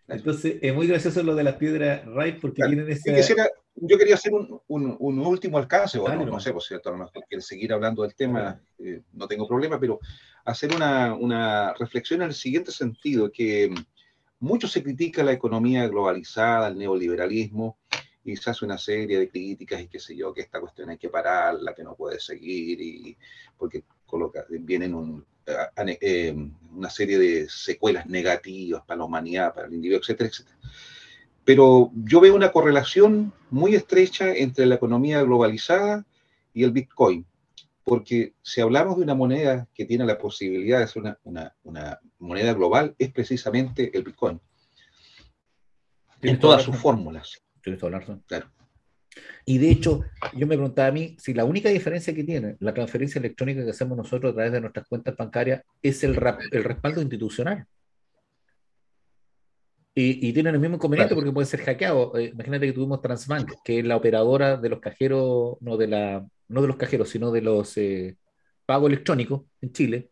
Entonces, 0.09 0.57
es 0.63 0.75
muy 0.75 0.87
gracioso 0.87 1.23
lo 1.23 1.35
de 1.35 1.45
las 1.45 1.57
piedras 1.57 2.07
Wright 2.07 2.41
porque 2.41 2.63
tienen 2.65 2.91
ese. 2.91 3.37
yo 3.75 3.99
quería 3.99 4.15
hacer 4.15 4.33
un, 4.33 4.59
un, 4.67 4.97
un 4.99 5.19
último 5.19 5.59
alcance, 5.59 5.99
bueno, 5.99 6.25
no, 6.25 6.41
sé, 6.41 6.53
por 6.53 6.63
cierto, 6.63 6.89
a 6.89 6.93
lo 6.93 6.99
mejor 6.99 7.25
quiere 7.29 7.43
seguir 7.43 7.75
hablando 7.75 8.03
del 8.03 8.15
tema, 8.15 8.59
eh, 8.79 9.03
no 9.13 9.29
tengo 9.29 9.47
problema, 9.47 9.79
pero 9.79 10.01
hacer 10.47 10.75
una, 10.75 11.15
una, 11.15 11.75
reflexión 11.75 12.23
en 12.23 12.29
el 12.29 12.35
siguiente 12.35 12.73
sentido, 12.73 13.31
que 13.31 13.71
mucho 14.41 14.69
se 14.69 14.83
critica 14.83 15.23
la 15.23 15.33
economía 15.33 15.87
globalizada, 15.89 16.69
el 16.69 16.79
neoliberalismo, 16.79 17.79
y 18.25 18.37
se 18.37 18.51
hace 18.51 18.65
una 18.65 18.79
serie 18.79 19.19
de 19.19 19.29
críticas 19.29 19.81
y 19.81 19.89
qué 19.89 19.99
sé 19.99 20.15
yo, 20.15 20.35
que 20.35 20.43
esta 20.43 20.61
cuestión 20.61 20.91
hay 20.91 20.99
que 20.99 21.09
pararla, 21.09 21.75
que 21.75 21.83
no 21.83 21.95
puede 21.95 22.21
seguir, 22.21 22.81
y 22.81 23.17
porque 23.57 23.85
coloca, 24.07 24.45
vienen 24.49 24.95
un, 24.95 25.25
eh, 26.01 26.37
una 26.75 26.91
serie 26.91 27.19
de 27.19 27.49
secuelas 27.49 28.07
negativas 28.07 28.83
para 28.85 28.99
la 28.99 29.05
humanidad, 29.05 29.55
para 29.55 29.67
el 29.67 29.75
individuo, 29.75 30.01
etcétera, 30.01 30.29
etcétera. 30.29 30.59
Pero 31.45 31.91
yo 31.95 32.21
veo 32.21 32.35
una 32.35 32.53
correlación 32.53 33.33
muy 33.49 33.75
estrecha 33.75 34.35
entre 34.35 34.67
la 34.67 34.75
economía 34.75 35.23
globalizada 35.23 36.05
y 36.53 36.65
el 36.65 36.73
Bitcoin, 36.73 37.25
porque 37.89 38.35
si 38.43 38.61
hablamos 38.61 38.97
de 38.97 39.03
una 39.03 39.15
moneda 39.15 39.67
que 39.75 39.87
tiene 39.87 40.05
la 40.05 40.19
posibilidad 40.19 40.81
de 40.81 40.87
ser 40.87 41.03
una, 41.03 41.19
una, 41.25 41.57
una 41.63 41.99
moneda 42.19 42.53
global, 42.53 42.95
es 42.99 43.11
precisamente 43.11 43.97
el 43.97 44.05
Bitcoin. 44.05 44.41
En 46.21 46.39
todas 46.39 46.63
sus 46.63 46.77
fórmulas. 46.77 47.43
Claro. 48.27 48.51
Y 49.45 49.59
de 49.59 49.71
hecho, 49.71 50.03
yo 50.35 50.47
me 50.47 50.57
preguntaba 50.57 50.89
a 50.89 50.93
mí 50.93 51.17
si 51.19 51.33
la 51.33 51.45
única 51.45 51.71
diferencia 51.71 52.15
que 52.15 52.25
tiene 52.25 52.57
la 52.61 52.75
transferencia 52.75 53.19
electrónica 53.19 53.65
que 53.65 53.71
hacemos 53.71 53.97
nosotros 53.97 54.33
a 54.33 54.35
través 54.35 54.53
de 54.53 54.61
nuestras 54.61 54.87
cuentas 54.87 55.17
bancarias 55.17 55.63
es 55.83 56.05
el, 56.05 56.19
el 56.53 56.65
respaldo 56.65 57.01
institucional. 57.01 57.67
Y, 59.95 60.29
y, 60.29 60.33
tienen 60.33 60.55
el 60.55 60.61
mismo 60.61 60.77
inconveniente 60.77 61.15
porque 61.15 61.33
puede 61.33 61.47
ser 61.47 61.61
hackeado. 61.63 62.17
Eh, 62.17 62.27
imagínate 62.27 62.67
que 62.67 62.73
tuvimos 62.73 63.01
Transbank, 63.01 63.55
que 63.65 63.81
es 63.81 63.85
la 63.85 63.97
operadora 63.97 64.57
de 64.57 64.69
los 64.69 64.79
cajeros, 64.79 65.57
no 65.61 65.77
de, 65.77 65.89
la, 65.89 66.25
no 66.49 66.63
de 66.63 66.69
los 66.69 66.77
cajeros, 66.77 67.09
sino 67.11 67.31
de 67.31 67.43
los 67.43 67.77
eh, 67.77 68.17
pagos 68.67 68.89
electrónicos 68.91 69.43
en 69.61 69.73
Chile, 69.73 70.11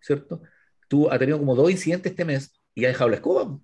¿cierto? 0.00 0.42
Tú 0.88 1.10
has 1.10 1.18
tenido 1.18 1.38
como 1.38 1.54
dos 1.54 1.70
incidentes 1.70 2.12
este 2.12 2.24
mes 2.24 2.52
y 2.74 2.84
ha 2.84 2.88
dejado 2.88 3.10
la 3.10 3.16
escoba 3.16 3.58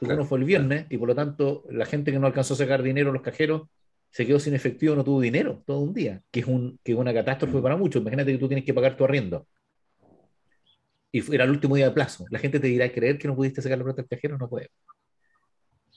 uno 0.00 0.24
fue 0.24 0.38
el 0.38 0.44
viernes 0.44 0.86
y 0.90 0.98
por 0.98 1.08
lo 1.08 1.14
tanto 1.14 1.64
la 1.70 1.86
gente 1.86 2.12
que 2.12 2.18
no 2.18 2.26
alcanzó 2.26 2.54
a 2.54 2.58
sacar 2.58 2.82
dinero 2.82 3.10
a 3.10 3.12
los 3.12 3.22
cajeros 3.22 3.62
se 4.10 4.26
quedó 4.26 4.38
sin 4.38 4.54
efectivo, 4.54 4.94
no 4.94 5.04
tuvo 5.04 5.20
dinero 5.20 5.62
todo 5.66 5.80
un 5.80 5.92
día, 5.92 6.22
que 6.30 6.40
es, 6.40 6.46
un, 6.46 6.78
que 6.82 6.94
una 6.94 7.12
catástrofe 7.12 7.60
para 7.60 7.76
muchos. 7.76 8.00
Imagínate 8.00 8.32
que 8.32 8.38
tú 8.38 8.48
tienes 8.48 8.64
que 8.64 8.72
pagar 8.72 8.96
tu 8.96 9.04
arriendo. 9.04 9.46
Y 11.12 11.34
era 11.34 11.44
el 11.44 11.50
último 11.50 11.76
día 11.76 11.88
de 11.88 11.94
plazo. 11.94 12.24
La 12.30 12.38
gente 12.38 12.58
te 12.58 12.66
dirá, 12.66 12.90
¿creer 12.90 13.18
que 13.18 13.28
no 13.28 13.36
pudiste 13.36 13.60
sacar 13.60 13.78
la 13.78 13.84
plata 13.84 14.02
del 14.02 14.08
cajero? 14.08 14.38
No 14.38 14.48
puede. 14.48 14.70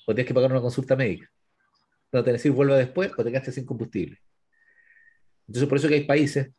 O 0.06 0.14
tienes 0.14 0.26
que 0.28 0.34
pagar 0.34 0.52
una 0.52 0.62
consulta 0.62 0.96
médica. 0.96 1.30
No 2.12 2.24
te 2.24 2.32
decir 2.34 2.52
vuelve 2.52 2.76
después 2.76 3.12
o 3.18 3.24
te 3.24 3.30
quedaste 3.30 3.52
sin 3.52 3.66
combustible. 3.66 4.18
Entonces, 5.50 5.68
por 5.68 5.80
eso 5.80 5.88
que 5.88 5.96
hay 5.96 6.04
países 6.04 6.52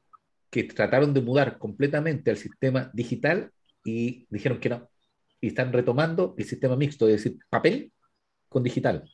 que 0.51 0.65
trataron 0.65 1.15
de 1.15 1.21
mudar 1.21 1.59
completamente 1.59 2.29
al 2.33 2.37
sistema 2.37 2.91
digital 2.93 3.53
y 3.85 4.27
dijeron 4.31 4.59
que 4.59 4.69
no, 4.69 4.91
y 5.41 5.47
están 5.47 5.73
retomando 5.73 6.35
el 6.37 6.45
sistema 6.45 6.75
mixto, 6.75 7.07
es 7.07 7.23
decir, 7.23 7.39
papel 7.49 7.93
con 8.49 8.65
digital, 8.65 9.09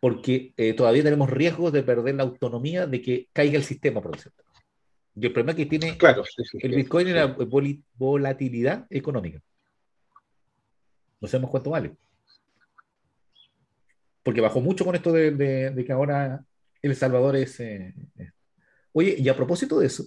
porque 0.00 0.54
eh, 0.56 0.72
todavía 0.74 1.02
tenemos 1.02 1.28
riesgos 1.30 1.72
de 1.72 1.82
perder 1.82 2.14
la 2.14 2.22
autonomía 2.22 2.86
de 2.86 3.02
que 3.02 3.28
caiga 3.32 3.56
el 3.56 3.64
sistema, 3.64 4.00
por 4.00 4.14
ejemplo. 4.14 4.44
Y 5.16 5.26
el 5.26 5.32
problema 5.32 5.56
que 5.56 5.66
tiene 5.66 5.98
el 6.60 6.74
Bitcoin 6.76 7.08
es 7.08 7.14
la 7.14 7.36
volatilidad 7.94 8.86
económica. 8.88 9.42
No 11.20 11.26
sabemos 11.26 11.50
cuánto 11.50 11.70
vale. 11.70 11.96
Porque 14.22 14.40
bajó 14.40 14.60
mucho 14.60 14.84
con 14.84 14.94
esto 14.94 15.10
de, 15.10 15.84
que 15.84 15.92
ahora 15.92 16.44
El 16.80 16.94
Salvador 16.94 17.34
es... 17.34 17.58
Eh, 17.58 17.92
oye, 18.92 19.16
y 19.18 19.28
a 19.28 19.36
propósito 19.36 19.78
de 19.78 19.86
eso, 19.86 20.04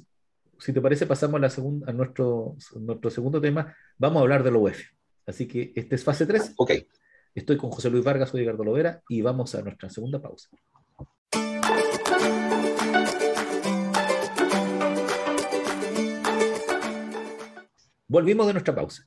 si 0.60 0.74
te 0.74 0.82
parece, 0.82 1.06
pasamos 1.06 1.38
a, 1.38 1.42
la 1.42 1.50
segunda, 1.50 1.90
a 1.90 1.94
nuestro, 1.94 2.56
nuestro 2.80 3.10
segundo 3.10 3.42
tema. 3.42 3.76
Vamos 3.98 4.18
a 4.18 4.22
hablar 4.22 4.44
de 4.44 4.52
la 4.52 4.58
UEF. 4.58 4.82
Así 5.26 5.48
que 5.48 5.74
este 5.76 5.96
es 5.96 6.04
fase 6.04 6.26
3. 6.26 6.54
Ok. 6.58 6.72
Estoy 7.34 7.58
con 7.58 7.70
José 7.70 7.90
Luis 7.90 8.04
Vargas, 8.04 8.30
soy 8.30 8.44
Edgardo 8.44 8.64
Lovera 8.64 9.02
y 9.10 9.22
vamos 9.22 9.54
a 9.56 9.62
nuestra 9.62 9.90
segunda 9.90 10.22
pausa. 10.22 10.48
Volvimos 18.08 18.48
de 18.48 18.54
nuestra 18.54 18.74
pausa. 18.74 19.04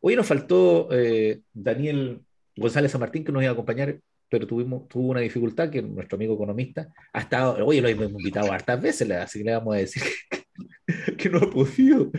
Hoy 0.00 0.16
nos 0.16 0.26
faltó 0.26 0.88
eh, 0.90 1.42
Daniel 1.52 2.22
González 2.56 2.90
San 2.90 3.00
Martín 3.00 3.22
que 3.22 3.30
nos 3.30 3.42
iba 3.42 3.50
a 3.50 3.52
acompañar, 3.52 4.00
pero 4.30 4.46
tuvimos, 4.46 4.88
tuvo 4.88 5.08
una 5.08 5.20
dificultad 5.20 5.68
que 5.68 5.82
nuestro 5.82 6.16
amigo 6.16 6.34
economista 6.34 6.88
ha 7.12 7.20
estado, 7.20 7.66
oye, 7.66 7.82
lo 7.82 7.88
hemos 7.88 8.10
invitado 8.12 8.52
hartas 8.52 8.80
veces, 8.80 9.10
así 9.10 9.40
que 9.40 9.44
le 9.44 9.52
vamos 9.52 9.74
a 9.74 9.78
decir 9.78 10.02
que 11.18 11.28
no 11.28 11.38
ha 11.38 11.50
podido 11.50 12.10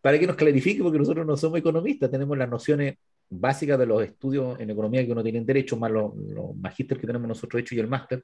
para 0.00 0.18
que 0.18 0.26
nos 0.26 0.36
clarifique, 0.36 0.82
porque 0.82 0.98
nosotros 0.98 1.26
no 1.26 1.36
somos 1.36 1.58
economistas, 1.58 2.10
tenemos 2.10 2.36
las 2.36 2.48
nociones 2.48 2.96
básicas 3.30 3.78
de 3.78 3.86
los 3.86 4.02
estudios 4.02 4.58
en 4.60 4.70
economía 4.70 5.04
que 5.04 5.12
uno 5.12 5.22
tiene 5.22 5.40
derecho, 5.42 5.76
más 5.76 5.90
los, 5.90 6.14
los 6.16 6.56
magísteres 6.56 7.00
que 7.00 7.06
tenemos 7.06 7.26
nosotros 7.28 7.60
hechos 7.60 7.72
y 7.72 7.80
el 7.80 7.88
máster, 7.88 8.22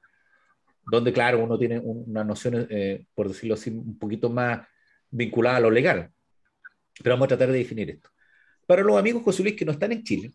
donde, 0.85 1.11
claro, 1.11 1.43
uno 1.43 1.57
tiene 1.57 1.79
unas 1.79 2.25
nociones, 2.25 2.67
eh, 2.69 3.05
por 3.15 3.27
decirlo 3.27 3.55
así, 3.55 3.69
un 3.71 3.97
poquito 3.97 4.29
más 4.29 4.61
vinculadas 5.09 5.57
a 5.57 5.61
lo 5.61 5.71
legal. 5.71 6.11
Pero 7.01 7.15
vamos 7.15 7.25
a 7.25 7.29
tratar 7.29 7.51
de 7.51 7.57
definir 7.57 7.89
esto. 7.89 8.09
Para 8.67 8.83
los 8.83 8.97
amigos 8.97 9.23
José 9.23 9.41
Luis 9.41 9.55
que 9.55 9.65
no 9.65 9.71
están 9.71 9.91
en 9.91 10.03
Chile, 10.03 10.31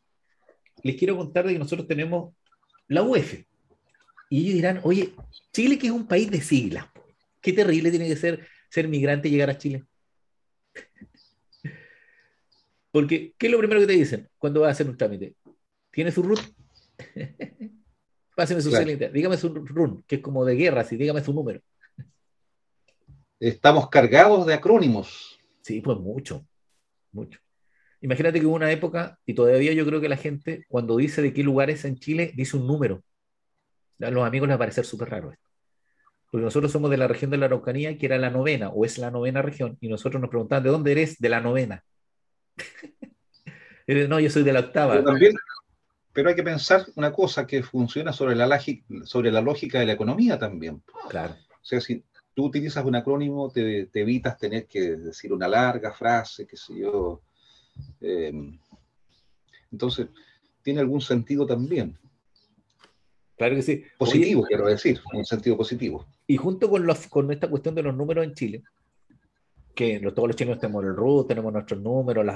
les 0.82 0.96
quiero 0.96 1.16
contar 1.16 1.46
de 1.46 1.52
que 1.52 1.58
nosotros 1.58 1.86
tenemos 1.86 2.34
la 2.88 3.02
UEF. 3.02 3.44
Y 4.28 4.40
ellos 4.40 4.54
dirán, 4.54 4.80
oye, 4.82 5.14
Chile 5.52 5.78
que 5.78 5.86
es 5.86 5.92
un 5.92 6.06
país 6.06 6.30
de 6.30 6.40
siglas, 6.40 6.86
qué 7.40 7.52
terrible 7.52 7.90
tiene 7.90 8.08
que 8.08 8.16
ser 8.16 8.46
ser 8.68 8.88
migrante 8.88 9.28
y 9.28 9.30
llegar 9.32 9.50
a 9.50 9.58
Chile. 9.58 9.84
Porque, 12.90 13.34
¿qué 13.38 13.46
es 13.46 13.52
lo 13.52 13.58
primero 13.58 13.80
que 13.80 13.86
te 13.86 13.92
dicen 13.92 14.28
cuando 14.38 14.60
vas 14.60 14.68
a 14.68 14.72
hacer 14.72 14.88
un 14.88 14.96
trámite? 14.96 15.34
¿Tiene 15.90 16.12
su 16.12 16.22
RUT? 16.22 16.40
Páseme 18.36 18.60
su 18.60 18.68
claro. 18.68 19.12
Dígame 19.12 19.36
su 19.38 19.48
RUN, 19.48 20.04
que 20.06 20.16
es 20.16 20.22
como 20.22 20.44
de 20.44 20.56
guerra, 20.56 20.82
así, 20.82 20.96
dígame 20.96 21.24
su 21.24 21.32
número. 21.32 21.62
Estamos 23.40 23.88
cargados 23.88 24.46
de 24.46 24.54
acrónimos. 24.54 25.38
Sí, 25.62 25.80
pues 25.80 25.98
mucho, 25.98 26.46
mucho. 27.12 27.40
Imagínate 28.00 28.40
que 28.40 28.46
hubo 28.46 28.54
una 28.54 28.70
época, 28.70 29.18
y 29.24 29.34
todavía 29.34 29.72
yo 29.72 29.86
creo 29.86 30.00
que 30.00 30.08
la 30.08 30.16
gente, 30.16 30.64
cuando 30.68 30.96
dice 30.96 31.22
de 31.22 31.32
qué 31.32 31.42
lugares 31.42 31.84
en 31.84 31.96
Chile, 31.98 32.32
dice 32.34 32.56
un 32.56 32.66
número. 32.66 33.02
A 34.00 34.10
los 34.10 34.26
amigos 34.26 34.48
les 34.48 34.54
va 34.54 34.56
a 34.56 34.66
parecer 34.66 34.84
súper 34.84 35.10
raro 35.10 35.32
esto. 35.32 35.48
Porque 36.30 36.44
nosotros 36.44 36.70
somos 36.70 36.90
de 36.90 36.98
la 36.98 37.08
región 37.08 37.30
de 37.30 37.38
la 37.38 37.46
Araucanía, 37.46 37.96
que 37.96 38.06
era 38.06 38.18
la 38.18 38.30
novena, 38.30 38.68
o 38.68 38.84
es 38.84 38.98
la 38.98 39.10
novena 39.10 39.42
región, 39.42 39.78
y 39.80 39.88
nosotros 39.88 40.20
nos 40.20 40.30
preguntaban, 40.30 40.62
¿de 40.62 40.70
dónde 40.70 40.92
eres? 40.92 41.18
De 41.18 41.28
la 41.28 41.40
novena. 41.40 41.82
no, 43.86 44.20
yo 44.20 44.30
soy 44.30 44.42
de 44.42 44.52
la 44.52 44.60
octava. 44.60 45.02
Pero, 46.12 46.30
hay 46.30 46.34
que 46.34 46.42
pensar 46.42 46.86
una 46.94 47.12
cosa 47.12 47.46
que 47.46 47.62
funciona 47.62 48.10
sobre 48.10 48.34
la, 48.34 48.60
sobre 49.04 49.30
la 49.30 49.42
lógica 49.42 49.78
de 49.78 49.86
la 49.86 49.92
economía 49.92 50.38
también. 50.38 50.82
Claro. 51.10 51.34
O 51.34 51.64
sea, 51.64 51.78
si 51.80 52.02
tú 52.32 52.46
utilizas 52.46 52.84
un 52.84 52.94
acrónimo, 52.94 53.50
te, 53.50 53.88
evitas 53.92 54.38
tener 54.38 54.66
que 54.66 54.96
decir 54.96 55.32
una 55.32 55.48
larga 55.48 55.92
frase, 55.92 56.46
qué 56.46 56.56
sé 56.56 56.78
yo. 56.78 57.22
Em, 58.00 58.58
entonces, 59.72 60.08
tiene 60.62 60.80
algún 60.80 61.00
sentido 61.00 61.46
también. 61.46 61.96
Claro 63.36 63.54
que 63.54 63.62
sí. 63.62 63.84
Positivo, 63.98 64.42
quiero 64.42 64.66
decir, 64.66 65.00
un 65.12 65.24
sentido 65.24 65.56
positivo. 65.56 66.06
Y 66.26 66.36
junto 66.36 66.70
con, 66.70 66.86
los, 66.86 67.06
con 67.06 67.30
esta 67.30 67.48
cuestión 67.48 67.74
de 67.74 67.82
los 67.82 67.94
números 67.94 68.24
en 68.24 68.34
Chile, 68.34 68.62
que 69.74 70.00
todos 70.14 70.28
los 70.28 70.36
chilenos 70.36 70.58
tenemos 70.58 70.82
el 70.84 70.96
RUT, 70.96 71.28
tenemos 71.28 71.52
nuestros 71.52 71.80
números, 71.80 72.26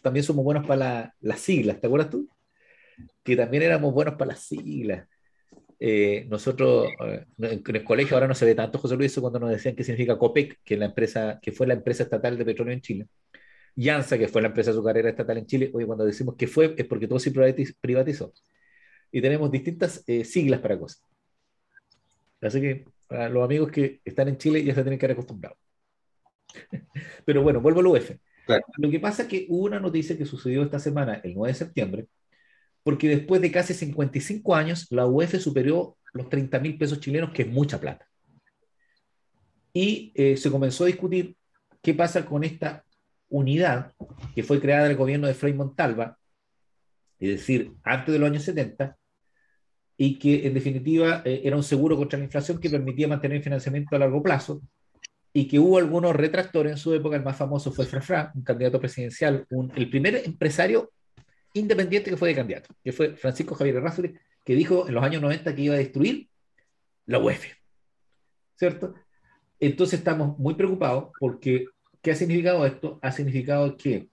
también 0.00 0.24
somos 0.24 0.44
buenos 0.44 0.66
para 0.66 1.14
las 1.20 1.40
siglas, 1.40 1.78
¿te 1.78 1.86
acuerdas 1.86 2.10
tú? 2.10 2.26
Que 3.22 3.36
también 3.36 3.62
éramos 3.62 3.92
buenos 3.92 4.14
para 4.14 4.32
las 4.32 4.40
siglas. 4.40 5.06
Eh, 5.78 6.26
nosotros 6.28 6.88
eh, 7.06 7.24
en 7.38 7.76
el 7.76 7.84
colegio 7.84 8.14
ahora 8.14 8.28
no 8.28 8.34
se 8.34 8.44
ve 8.44 8.54
tanto 8.54 8.78
José 8.78 8.96
Luis 8.96 9.18
cuando 9.18 9.38
nos 9.38 9.50
decían 9.50 9.74
qué 9.74 9.84
significa 9.84 10.18
COPEC, 10.18 10.60
que, 10.64 10.76
la 10.76 10.86
empresa, 10.86 11.38
que 11.40 11.52
fue 11.52 11.66
la 11.66 11.74
empresa 11.74 12.02
estatal 12.02 12.36
de 12.36 12.44
petróleo 12.44 12.74
en 12.74 12.80
Chile. 12.80 13.06
YANSA, 13.80 14.18
que 14.18 14.28
fue 14.28 14.42
la 14.42 14.48
empresa 14.48 14.70
azucarera 14.70 15.08
estatal 15.08 15.38
en 15.38 15.46
Chile. 15.46 15.70
Hoy 15.72 15.86
cuando 15.86 16.04
decimos 16.04 16.36
que 16.36 16.46
fue 16.46 16.74
es 16.76 16.86
porque 16.86 17.08
todo 17.08 17.18
se 17.18 17.30
privatizó 17.30 18.32
y 19.10 19.20
tenemos 19.20 19.50
distintas 19.50 20.04
eh, 20.06 20.24
siglas 20.24 20.60
para 20.60 20.78
cosas. 20.78 21.02
Así 22.40 22.60
que 22.60 22.84
para 23.06 23.28
los 23.28 23.44
amigos 23.44 23.70
que 23.70 24.00
están 24.04 24.28
en 24.28 24.36
Chile 24.36 24.62
ya 24.64 24.74
se 24.74 24.82
tienen 24.82 24.98
que 24.98 25.06
haber 25.06 25.14
acostumbrado. 25.14 25.56
Pero 27.24 27.42
bueno, 27.42 27.60
vuelvo 27.60 27.80
al 27.80 27.86
UF. 27.86 28.12
Lo 28.78 28.90
que 28.90 29.00
pasa 29.00 29.22
es 29.22 29.28
que 29.28 29.46
hubo 29.48 29.64
una 29.64 29.80
noticia 29.80 30.16
que 30.16 30.24
sucedió 30.24 30.62
esta 30.62 30.78
semana, 30.78 31.20
el 31.22 31.34
9 31.34 31.52
de 31.52 31.58
septiembre, 31.58 32.06
porque 32.82 33.08
después 33.08 33.40
de 33.40 33.52
casi 33.52 33.74
55 33.74 34.54
años, 34.54 34.86
la 34.90 35.06
UF 35.06 35.38
superó 35.38 35.96
los 36.12 36.28
30 36.28 36.58
mil 36.58 36.76
pesos 36.76 36.98
chilenos, 36.98 37.30
que 37.30 37.42
es 37.42 37.48
mucha 37.48 37.78
plata. 37.78 38.08
Y 39.72 40.12
eh, 40.16 40.36
se 40.36 40.50
comenzó 40.50 40.84
a 40.84 40.88
discutir 40.88 41.36
qué 41.80 41.94
pasa 41.94 42.26
con 42.26 42.42
esta 42.42 42.84
unidad 43.30 43.92
que 44.34 44.42
fue 44.42 44.60
creada 44.60 44.84
en 44.84 44.92
el 44.92 44.96
gobierno 44.96 45.26
de 45.26 45.34
Frei 45.34 45.54
Montalva, 45.54 46.18
es 47.18 47.30
decir, 47.30 47.72
antes 47.82 48.12
de 48.12 48.18
los 48.18 48.28
años 48.30 48.42
70, 48.42 48.96
y 49.96 50.18
que 50.18 50.46
en 50.46 50.54
definitiva 50.54 51.22
eh, 51.24 51.42
era 51.44 51.56
un 51.56 51.62
seguro 51.62 51.96
contra 51.96 52.18
la 52.18 52.24
inflación 52.24 52.58
que 52.58 52.70
permitía 52.70 53.06
mantener 53.06 53.42
financiamiento 53.42 53.94
a 53.94 53.98
largo 53.98 54.22
plazo 54.22 54.62
y 55.32 55.46
que 55.46 55.58
hubo 55.58 55.78
algunos 55.78 56.16
retractores 56.16 56.72
en 56.72 56.78
su 56.78 56.92
época, 56.94 57.16
el 57.16 57.22
más 57.22 57.36
famoso 57.36 57.70
fue 57.70 57.86
Frafra, 57.86 58.32
un 58.34 58.42
candidato 58.42 58.80
presidencial, 58.80 59.46
el 59.76 59.90
primer 59.90 60.22
empresario 60.24 60.90
independiente 61.54 62.10
que 62.10 62.16
fue 62.16 62.30
de 62.30 62.34
candidato, 62.34 62.74
que 62.82 62.92
fue 62.92 63.14
Francisco 63.14 63.54
Javier 63.54 63.76
Errázuriz, 63.76 64.18
que 64.44 64.54
dijo 64.54 64.88
en 64.88 64.94
los 64.94 65.04
años 65.04 65.22
90 65.22 65.54
que 65.54 65.62
iba 65.62 65.74
a 65.74 65.78
destruir 65.78 66.28
la 67.06 67.18
UEF. 67.18 67.54
¿Cierto? 68.56 68.94
Entonces 69.58 69.98
estamos 69.98 70.38
muy 70.38 70.54
preocupados 70.54 71.10
porque, 71.18 71.66
¿qué 72.02 72.12
ha 72.12 72.14
significado 72.14 72.64
esto? 72.66 72.98
Ha 73.02 73.12
significado 73.12 73.76
que 73.76 74.08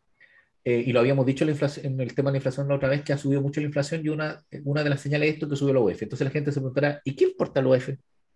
eh, 0.70 0.84
y 0.86 0.92
lo 0.92 1.00
habíamos 1.00 1.26
dicho 1.26 1.46
en, 1.46 1.58
en, 1.84 2.02
el 2.02 2.14
tema 2.14 2.30
de 2.30 2.34
la 2.34 2.38
inflación 2.40 2.68
la 2.68 2.76
otra 2.76 2.90
vez, 2.90 3.02
que 3.02 3.14
ha 3.14 3.18
subido 3.18 3.42
mucho 3.42 3.62
la 3.62 3.68
inflación 3.68 4.02
y 4.04 4.10
una, 4.10 4.44
una 4.66 4.84
de 4.84 4.90
las 4.90 5.00
señales 5.00 5.28
de 5.28 5.34
esto 5.34 5.46
es 5.46 5.52
que 5.52 5.56
subió 5.56 5.74
la 5.74 5.80
UEF. 5.80 6.04
Entonces 6.04 6.26
la 6.26 6.32
gente 6.32 6.52
se 6.52 6.60
preguntará, 6.60 7.00
¿y 7.06 7.16
qué 7.16 7.24
importa 7.24 7.62
la 7.62 7.70
UEF 7.70 7.88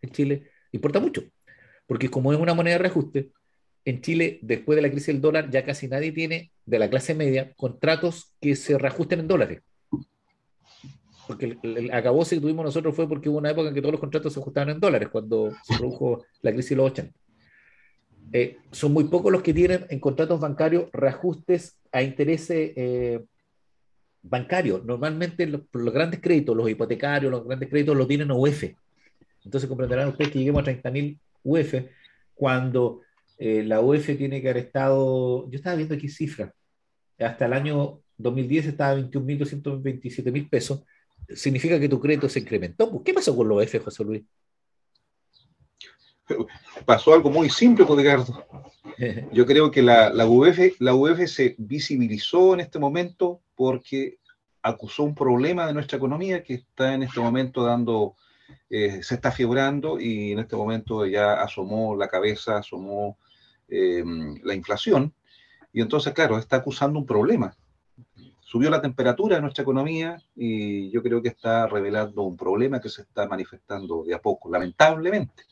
en 0.02 0.12
Chile? 0.12 0.50
Importa 0.72 1.02
mucho, 1.02 1.24
porque 1.86 2.10
como 2.10 2.32
es 2.32 2.40
una 2.40 2.54
moneda 2.54 2.76
de 2.76 2.84
reajuste, 2.84 3.32
en 3.84 4.00
Chile, 4.00 4.40
después 4.44 4.78
de 4.78 4.82
la 4.82 4.90
crisis 4.90 5.08
del 5.08 5.20
dólar, 5.20 5.50
ya 5.50 5.66
casi 5.66 5.90
nadie 5.90 6.14
tiene, 6.14 6.54
de 6.66 6.80
la 6.80 6.90
clase 6.90 7.16
media, 7.16 7.52
contratos 7.58 8.34
que 8.40 8.56
se 8.56 8.78
reajusten 8.78 9.20
en 9.20 9.28
dólares. 9.28 9.62
Porque 11.28 11.58
el, 11.62 11.78
el 11.78 11.94
acabó 11.94 12.24
que 12.24 12.40
tuvimos 12.40 12.64
nosotros 12.64 12.96
fue 12.96 13.10
porque 13.10 13.28
hubo 13.28 13.40
una 13.40 13.52
época 13.52 13.68
en 13.68 13.76
que 13.76 13.82
todos 13.82 13.92
los 13.92 14.00
contratos 14.00 14.32
se 14.32 14.40
ajustaban 14.40 14.70
en 14.70 14.80
dólares, 14.80 15.10
cuando 15.12 15.52
se 15.66 15.78
produjo 15.78 16.24
la 16.42 16.54
crisis 16.54 16.70
de 16.70 16.76
los 16.78 16.92
80. 16.92 17.14
Eh, 18.34 18.58
son 18.72 18.94
muy 18.94 19.06
pocos 19.06 19.32
los 19.32 19.42
que 19.42 19.54
tienen 19.54 19.86
en 19.90 20.00
contratos 20.00 20.40
bancarios 20.40 20.86
reajustes 20.94 21.78
a 21.92 22.02
intereses 22.02 22.72
eh, 22.76 23.24
bancarios. 24.22 24.86
Normalmente 24.86 25.46
los, 25.48 25.64
grandes 25.72 26.22
créditos, 26.22 26.56
los 26.56 26.70
hipotecarios, 26.70 27.32
los 27.32 27.46
grandes 27.46 27.70
créditos 27.70 27.96
los 27.96 28.08
tienen 28.08 28.32
UF. 28.32 28.64
Entonces 29.44 29.68
comprenderán 29.68 30.10
ustedes 30.10 30.32
que 30.32 30.40
lleguemos 30.40 30.62
a 30.62 30.72
30.000 30.72 31.18
UF 31.44 31.74
cuando 32.36 33.02
eh, 33.38 33.64
la 33.64 33.82
UF 33.82 34.06
tiene 34.18 34.42
que 34.42 34.50
haber 34.50 34.66
estado, 34.66 35.50
yo 35.50 35.56
estaba 35.56 35.76
viendo 35.76 35.96
aquí 35.96 36.08
cifras, 36.08 36.54
hasta 37.20 37.46
el 37.46 37.54
año 37.54 38.00
2010 38.18 38.68
estaba 38.68 39.00
21.227 39.00 40.32
mil 40.32 40.48
pesos. 40.48 40.84
Significa 41.30 41.80
que 41.80 41.90
tu 41.90 42.00
crédito 42.00 42.30
se 42.30 42.40
incrementó. 42.40 43.04
¿Qué 43.04 43.14
pasó 43.14 43.36
con 43.36 43.48
la 43.48 43.56
UF, 43.56 43.84
José 43.84 44.04
Luis? 44.04 44.24
pasó 46.86 47.14
algo 47.14 47.30
muy 47.30 47.50
simple, 47.50 47.86
pues, 47.86 48.00
Ricardo. 48.00 48.46
Yo 49.32 49.46
creo 49.46 49.72
que 49.72 49.82
la, 49.82 50.10
la, 50.10 50.26
UF, 50.26 50.60
la 50.80 50.94
UF 50.94 51.28
se 51.28 51.56
visibilizó 51.58 52.54
en 52.54 52.62
este 52.62 52.80
momento 52.80 53.42
porque 53.56 54.20
acusó 54.62 55.04
un 55.04 55.16
problema 55.16 55.66
de 55.66 55.74
nuestra 55.74 55.98
economía 55.98 56.44
que 56.44 56.56
está 56.56 56.94
en 56.94 57.04
este 57.04 57.20
momento 57.20 57.64
dando, 57.64 58.16
eh, 58.70 59.02
se 59.04 59.16
está 59.16 59.32
figurando 59.32 60.00
y 60.00 60.32
en 60.34 60.40
este 60.40 60.56
momento 60.56 61.06
ya 61.06 61.34
asomó 61.42 61.96
la 61.96 62.08
cabeza, 62.08 62.58
asomó 62.58 63.18
eh, 63.68 64.04
la 64.44 64.54
inflación. 64.54 65.14
Y 65.74 65.82
entonces, 65.82 66.14
claro, 66.14 66.38
está 66.38 66.58
acusando 66.58 67.00
un 67.00 67.06
problema. 67.06 67.56
Subió 68.42 68.70
la 68.70 68.82
temperatura 68.82 69.38
de 69.38 69.42
nuestra 69.42 69.62
economía 69.62 70.22
y 70.36 70.92
yo 70.92 71.02
creo 71.02 71.22
que 71.22 71.30
está 71.30 71.68
revelando 71.68 72.24
un 72.24 72.36
problema 72.36 72.82
que 72.82 72.90
se 72.90 73.04
está 73.04 73.26
manifestando 73.26 74.04
de 74.04 74.14
a 74.14 74.22
poco, 74.22 74.52
lamentablemente 74.52 75.44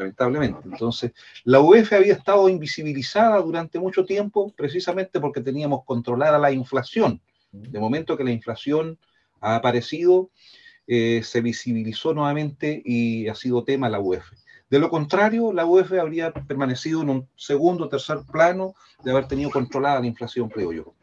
lamentablemente. 0.00 0.60
Entonces, 0.64 1.12
la 1.44 1.60
UEF 1.60 1.92
había 1.92 2.14
estado 2.14 2.48
invisibilizada 2.48 3.40
durante 3.40 3.78
mucho 3.78 4.04
tiempo 4.04 4.52
precisamente 4.56 5.20
porque 5.20 5.40
teníamos 5.40 5.84
controlada 5.84 6.38
la 6.38 6.50
inflación. 6.50 7.20
De 7.52 7.78
momento 7.78 8.16
que 8.16 8.24
la 8.24 8.32
inflación 8.32 8.98
ha 9.40 9.56
aparecido, 9.56 10.30
eh, 10.86 11.22
se 11.22 11.40
visibilizó 11.40 12.14
nuevamente 12.14 12.82
y 12.84 13.28
ha 13.28 13.34
sido 13.34 13.64
tema 13.64 13.88
la 13.88 14.00
UEF. 14.00 14.24
De 14.70 14.78
lo 14.78 14.88
contrario, 14.88 15.52
la 15.52 15.66
UEF 15.66 15.92
habría 15.92 16.32
permanecido 16.32 17.02
en 17.02 17.10
un 17.10 17.28
segundo 17.36 17.84
o 17.84 17.88
tercer 17.88 18.18
plano 18.30 18.74
de 19.02 19.10
haber 19.10 19.26
tenido 19.26 19.50
controlada 19.50 20.00
la 20.00 20.06
inflación, 20.06 20.48
creo 20.48 20.72
yo. 20.72 20.94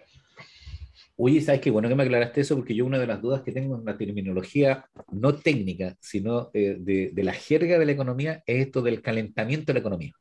Oye, 1.19 1.41
¿sabes 1.41 1.61
qué? 1.61 1.71
Bueno 1.71 1.89
que 1.89 1.95
me 1.95 2.03
aclaraste 2.03 2.41
eso, 2.41 2.55
porque 2.55 2.75
yo 2.75 2.85
una 2.85 2.99
de 2.99 3.07
las 3.07 3.21
dudas 3.21 3.41
que 3.41 3.51
tengo 3.51 3.75
en 3.75 3.85
la 3.85 3.97
terminología, 3.97 4.87
no 5.11 5.35
técnica, 5.35 5.97
sino 5.99 6.51
eh, 6.53 6.77
de, 6.79 7.23
la 7.23 7.33
jerga 7.33 7.79
de 7.79 7.85
la 7.87 7.91
economía, 7.91 8.43
es 8.45 8.67
esto 8.67 8.83
del 8.83 9.01
calentamiento 9.01 9.67
de 9.67 9.73
la 9.73 9.79
economía. 9.79 10.13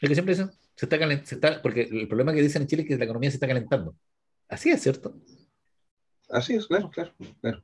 Lo 0.00 0.08
que 0.08 0.14
siempre 0.14 0.34
dicen, 0.34 0.50
se 0.76 0.84
está, 0.86 1.24
se 1.24 1.34
está 1.36 1.62
porque 1.62 1.82
el 1.90 2.06
problema 2.06 2.34
que 2.34 2.42
dicen 2.42 2.62
en 2.62 2.68
Chile 2.68 2.82
es 2.82 2.88
que 2.88 2.98
la 2.98 3.04
economía 3.04 3.30
se 3.30 3.36
está 3.36 3.48
calentando. 3.48 3.96
Así 4.48 4.70
es, 4.70 4.82
¿cierto? 4.82 5.14
Así 6.28 6.54
es, 6.54 6.66
claro, 6.66 6.90
claro, 6.90 7.14
claro. 7.40 7.62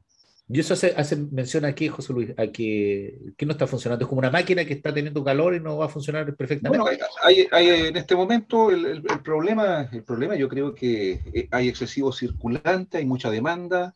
Y 0.50 0.60
eso 0.60 0.72
hace, 0.72 0.94
hace, 0.96 1.16
mención 1.16 1.66
aquí, 1.66 1.88
José 1.88 2.12
Luis, 2.14 2.30
a 2.38 2.46
que, 2.46 3.18
que, 3.36 3.44
no 3.44 3.52
está 3.52 3.66
funcionando. 3.66 4.04
Es 4.04 4.08
como 4.08 4.20
una 4.20 4.30
máquina 4.30 4.64
que 4.64 4.72
está 4.72 4.94
teniendo 4.94 5.22
calor 5.22 5.54
y 5.54 5.60
no 5.60 5.76
va 5.76 5.86
a 5.86 5.90
funcionar 5.90 6.34
perfectamente. 6.34 6.78
Bueno, 6.78 6.98
hay, 7.22 7.46
hay, 7.52 7.88
en 7.88 7.96
este 7.96 8.16
momento 8.16 8.70
el, 8.70 8.86
el, 8.86 9.02
problema, 9.22 9.88
el 9.92 10.02
problema 10.04 10.36
yo 10.36 10.48
creo 10.48 10.74
que 10.74 11.20
eh, 11.34 11.48
hay 11.50 11.68
excesivo 11.68 12.12
circulante, 12.12 12.96
hay 12.96 13.04
mucha 13.04 13.30
demanda, 13.30 13.92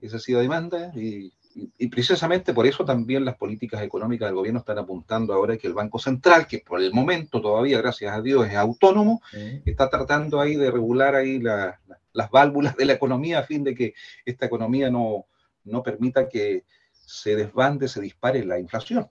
excesiva 0.00 0.40
demanda, 0.40 0.92
y, 0.94 1.32
y, 1.76 1.88
precisamente 1.88 2.54
por 2.54 2.68
eso 2.68 2.84
también 2.84 3.24
las 3.24 3.36
políticas 3.36 3.82
económicas 3.82 4.28
del 4.28 4.36
gobierno 4.36 4.60
están 4.60 4.78
apuntando 4.78 5.34
ahora 5.34 5.56
que 5.56 5.66
el 5.66 5.74
Banco 5.74 5.98
Central, 5.98 6.46
que 6.46 6.60
por 6.60 6.80
el 6.80 6.92
momento 6.92 7.40
todavía, 7.40 7.78
gracias 7.78 8.14
a 8.14 8.22
Dios, 8.22 8.46
es 8.46 8.54
autónomo, 8.54 9.22
está 9.64 9.90
tratando 9.90 10.40
ahí 10.40 10.54
de 10.54 10.70
regular 10.70 11.16
ahí 11.16 11.40
la, 11.40 11.80
las 12.12 12.30
válvulas 12.30 12.76
de 12.76 12.84
la 12.84 12.92
economía 12.92 13.40
a 13.40 13.42
fin 13.42 13.64
de 13.64 13.74
que 13.74 13.94
esta 14.24 14.46
economía 14.46 14.88
no 14.88 15.26
no 15.66 15.82
permita 15.82 16.28
que 16.28 16.64
se 16.92 17.36
desbande, 17.36 17.88
se 17.88 18.00
dispare 18.00 18.44
la 18.44 18.58
inflación, 18.58 19.08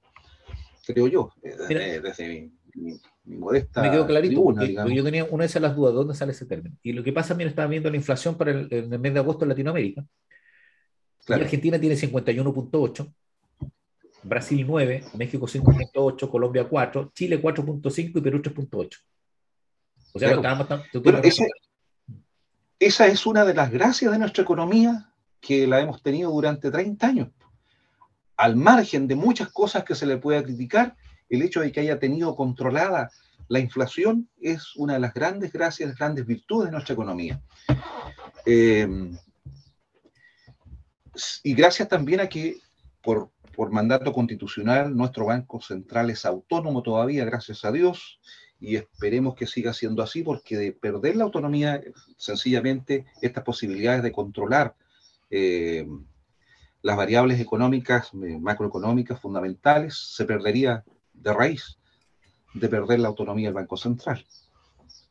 creo 0.86 1.08
yo, 1.08 1.32
eh, 1.44 2.02
desde, 2.02 2.52
mi, 2.76 3.00
modesta. 3.26 3.82
Me 3.82 3.92
quedó 3.92 4.06
clarito, 4.06 4.54
yo 4.90 5.04
tenía 5.04 5.24
una 5.26 5.44
de 5.44 5.48
esas 5.48 5.62
las 5.62 5.76
dudas, 5.76 5.94
¿dónde 5.94 6.14
sale 6.16 6.32
ese 6.32 6.46
término? 6.46 6.76
Y 6.84 6.94
lo 6.94 7.04
que 7.04 7.14
pasa, 7.14 7.34
mira, 7.34 7.50
estaba 7.50 7.68
viendo 7.68 7.90
la 7.90 7.96
inflación 7.96 8.36
para 8.36 8.52
el, 8.52 8.68
el 8.72 9.00
mes 9.00 9.14
de 9.14 9.20
agosto 9.20 9.46
en 9.46 9.50
Latinoamérica. 9.50 10.06
Argentina 11.28 11.80
tiene 11.80 11.96
51.8, 11.96 13.14
Brasil 14.24 14.66
9, 14.68 15.04
México 15.18 15.48
5.8, 15.48 16.30
Colombia 16.30 16.68
4, 16.68 17.12
Chile 17.14 17.42
4.5 17.42 18.18
y 18.18 18.22
Perú 18.22 18.42
3.8. 18.42 18.98
O 20.14 20.20
sea, 20.20 20.40
claro. 20.40 20.62
estábamos, 20.62 20.84
esa 22.80 23.08
es 23.08 23.26
una 23.26 23.46
de 23.46 23.54
las 23.54 23.72
gracias 23.72 24.12
de 24.12 24.20
nuestra 24.20 24.44
economía 24.44 25.14
que 25.46 25.68
la 25.68 25.80
hemos 25.80 26.02
tenido 26.02 26.32
durante 26.32 26.72
30 26.72 27.06
años. 27.06 27.30
Al 28.36 28.56
margen 28.56 29.08
de 29.08 29.16
muchas 29.16 29.50
cosas 29.50 29.84
que 29.84 29.94
se 29.94 30.08
le 30.08 30.18
pueda 30.18 30.44
criticar, 30.44 30.96
el 31.30 31.44
hecho 31.44 31.62
de 31.62 31.72
que 31.72 31.82
haya 31.82 32.00
tenido 32.00 32.36
controlada 32.36 33.12
la 33.48 33.60
inflación 33.60 34.28
es 34.42 34.76
una 34.76 34.94
de 34.94 35.00
las 35.00 35.14
grandes 35.14 35.54
gracias, 35.54 35.96
grandes 35.96 36.26
virtudes 36.26 36.68
de 36.68 36.72
nuestra 36.72 36.94
economía. 36.94 37.40
Eh, 38.46 38.88
y 41.44 41.54
gracias 41.54 41.88
también 41.88 42.22
a 42.22 42.28
que 42.28 42.58
por, 43.04 43.30
por 43.56 43.72
mandato 43.72 44.12
constitucional 44.12 44.96
nuestro 44.96 45.28
Banco 45.28 45.62
Central 45.62 46.10
es 46.10 46.26
autónomo 46.26 46.82
todavía, 46.82 47.24
gracias 47.24 47.64
a 47.66 47.72
Dios, 47.72 48.20
y 48.60 48.78
esperemos 48.78 49.36
que 49.36 49.46
siga 49.46 49.74
siendo 49.74 50.02
así, 50.02 50.24
porque 50.24 50.58
de 50.58 50.72
perder 50.72 51.16
la 51.16 51.26
autonomía, 51.26 51.82
sencillamente, 52.18 53.06
estas 53.22 53.44
posibilidades 53.44 54.02
de 54.02 54.12
controlar 54.12 54.76
eh, 55.30 55.88
las 56.82 56.98
variables 56.98 57.40
económicas, 57.40 58.12
eh, 58.14 58.38
macroeconómicas 58.40 59.20
fundamentales, 59.20 59.96
se 60.16 60.26
perdería 60.26 60.84
de 61.14 61.34
raíz 61.34 61.78
de 62.54 62.70
perder 62.70 63.00
la 63.00 63.10
autonomía 63.10 63.48
del 63.48 63.56
Banco 63.56 63.78
Central. 63.78 64.26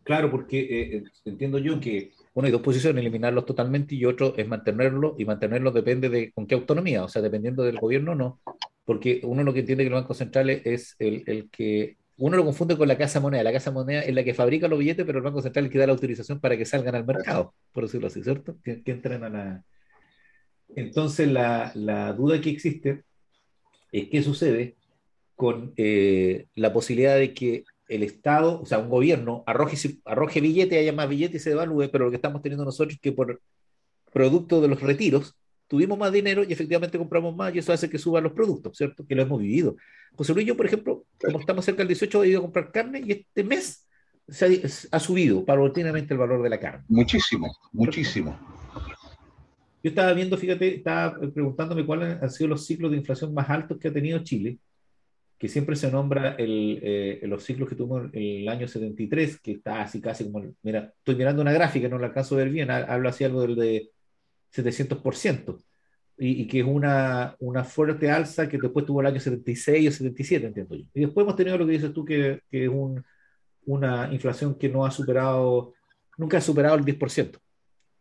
Claro, 0.03 0.31
porque 0.31 0.61
eh, 0.61 1.05
entiendo 1.25 1.59
yo 1.59 1.81
que, 1.81 2.13
bueno, 2.35 2.47
hay 2.47 2.53
dos 2.53 2.63
posiciones, 2.63 3.01
eliminarlos 3.01 3.47
totalmente 3.47 3.95
y 3.95 4.05
otro 4.05 4.35
es 4.37 4.47
mantenerlo, 4.47 5.15
y 5.19 5.25
mantenerlo 5.25 5.71
depende 5.71 6.09
de 6.09 6.33
con 6.33 6.47
qué 6.47 6.55
autonomía, 6.55 7.05
o 7.05 7.09
sea, 7.09 7.23
dependiendo 7.23 7.63
del 7.63 7.79
gobierno 7.79 8.15
no, 8.15 8.41
porque 8.85 9.21
uno 9.25 9.43
lo 9.43 9.53
que 9.53 9.61
entiende 9.61 9.85
que 9.85 9.89
el 9.89 9.95
Banco 9.95 10.15
Central 10.15 10.51
es 10.51 10.95
el, 10.99 11.25
el 11.27 11.51
que 11.51 11.97
uno 12.17 12.37
lo 12.37 12.45
confunde 12.45 12.77
con 12.77 12.87
la 12.87 12.97
casa 12.97 13.21
moneda. 13.21 13.43
La 13.43 13.53
casa 13.53 13.71
moneda 13.71 14.03
es 14.03 14.15
la 14.15 14.23
que 14.23 14.35
fabrica 14.35 14.69
los 14.69 14.79
billetes, 14.79 15.05
pero 15.05 15.19
el 15.19 15.25
Banco 15.25 15.43
Central 15.43 15.65
es 15.65 15.69
el 15.69 15.73
que 15.73 15.79
da 15.79 15.87
la 15.87 15.93
autorización 15.93 16.41
para 16.41 16.57
que 16.57 16.65
salgan 16.65 16.95
al 16.95 17.07
mercado, 17.07 17.55
por 17.73 17.85
decirlo 17.85 18.07
así, 18.07 18.23
¿cierto? 18.23 18.57
Que, 18.63 18.83
entren 18.87 19.25
a 19.25 19.29
la... 19.29 19.65
Entonces, 20.77 21.29
la, 21.29 21.73
la, 21.75 22.13
duda 22.13 22.41
que 22.41 22.51
existe 22.51 23.05
es 23.93 24.09
qué 24.09 24.23
sucede 24.23 24.77
con 25.37 25.73
eh, 25.77 26.47
la 26.55 26.73
posibilidad 26.73 27.17
de 27.17 27.35
que 27.35 27.65
el 27.89 28.03
Estado, 28.03 28.61
o 28.61 28.67
sea, 28.67 28.79
un 28.79 28.89
gobierno, 28.89 29.45
arroje, 29.47 29.77
arroje 30.05 30.41
billete, 30.41 30.79
haya 30.79 30.93
más 30.93 31.09
billetes 31.09 31.43
y 31.43 31.45
se 31.45 31.51
devalúe, 31.51 31.91
pero 31.93 32.07
lo 32.07 32.11
que 32.11 32.17
estamos 32.17 32.43
teniendo 32.43 32.65
nosotros 32.65 32.95
es 32.95 33.01
que 33.01 33.13
por 33.13 33.41
producto 34.13 34.61
de 34.61 34.69
los 34.69 34.81
retiros, 34.81 35.37
tuvimos 35.69 35.99
más 35.99 36.13
dinero 36.13 36.45
y 36.45 36.53
efectivamente 36.53 36.99
compramos 36.99 37.35
más 37.35 37.55
y 37.55 37.59
eso 37.59 37.73
hace 37.73 37.91
que 37.91 37.99
suban 37.99 38.25
los 38.25 38.33
productos, 38.33 38.77
¿cierto? 38.77 39.05
Que 39.07 39.15
lo 39.15 39.23
hemos 39.23 39.41
vivido. 39.41 39.77
José 40.15 40.33
Luis, 40.33 40.47
yo, 40.47 40.57
por 40.57 40.67
ejemplo, 40.67 41.05
como 41.21 41.41
estamos 41.41 41.65
cerca 41.65 41.79
del 41.79 41.89
18, 41.89 42.25
he 42.25 42.29
ido 42.29 42.39
a 42.39 42.43
comprar 42.43 42.71
carne 42.71 43.03
y 43.05 43.13
este 43.13 43.43
mes 43.43 43.87
se 44.29 44.63
ha, 44.91 45.01
subido 45.01 45.45
paulatinamente 45.45 46.15
el 46.15 46.19
valor 46.19 46.43
de 46.43 46.49
la 46.49 46.61
carne. 46.61 46.85
Muchísimo, 46.89 47.55
muchísimo. 47.73 48.39
Yo 49.85 49.91
estaba 49.91 50.15
viendo, 50.15 50.39
fíjate, 50.39 50.77
estaba 50.77 51.15
preguntándome 51.35 51.85
cuáles 51.85 52.23
han 52.23 52.31
sido 52.31 52.49
los 52.49 52.65
ciclos 52.65 52.91
de 52.91 52.97
inflación 52.97 53.35
más 53.35 53.51
altos 53.51 53.79
que 53.79 53.89
ha 53.89 53.93
tenido 53.93 54.19
Chile, 54.21 54.59
que 55.39 55.47
siempre 55.47 55.77
se 55.77 55.93
nombra 55.93 56.37
el, 56.37 56.81
eh, 56.83 57.21
los 57.25 57.45
ciclos 57.45 57.69
que 57.69 57.75
tuvo 57.75 58.09
el 58.11 58.49
año 58.49 58.67
73, 58.67 59.41
que 59.41 59.53
está 59.53 59.83
así 59.83 60.01
casi 60.01 60.25
como, 60.25 60.43
mira, 60.63 60.91
estoy 60.97 61.17
mirando 61.17 61.43
una 61.43 61.53
gráfica, 61.53 61.87
no 61.87 61.99
la 61.99 62.07
alcanzo 62.07 62.35
a 62.35 62.39
ver 62.39 62.49
bien, 62.49 62.71
hablo 62.71 63.11
así 63.11 63.25
algo 63.25 63.43
del 63.43 63.57
de 63.57 63.91
700%, 64.55 65.63
y, 66.17 66.43
y 66.43 66.47
que 66.47 66.61
es 66.61 66.67
una, 66.67 67.37
una, 67.41 67.63
fuerte 67.63 68.11
alza 68.11 68.49
que 68.49 68.57
después 68.57 68.87
tuvo 68.87 69.03
el 69.03 69.09
año 69.09 69.21
76 69.21 69.89
o 69.89 69.93
77, 69.93 70.47
entiendo 70.47 70.77
yo. 70.77 70.85
Y 70.95 71.01
después 71.01 71.25
hemos 71.25 71.37
tenido 71.37 71.59
lo 71.59 71.67
que 71.67 71.73
dices 71.73 71.93
tú, 71.93 72.07
que, 72.07 72.41
que 72.51 72.65
es 72.65 72.71
un, 72.71 73.05
una 73.67 74.11
inflación 74.11 74.55
que 74.55 74.71
no 74.71 74.87
ha 74.87 74.91
superado, 74.91 75.75
nunca 76.17 76.39
ha 76.39 76.41
superado 76.41 76.77
el 76.77 76.87
10%, 76.87 77.39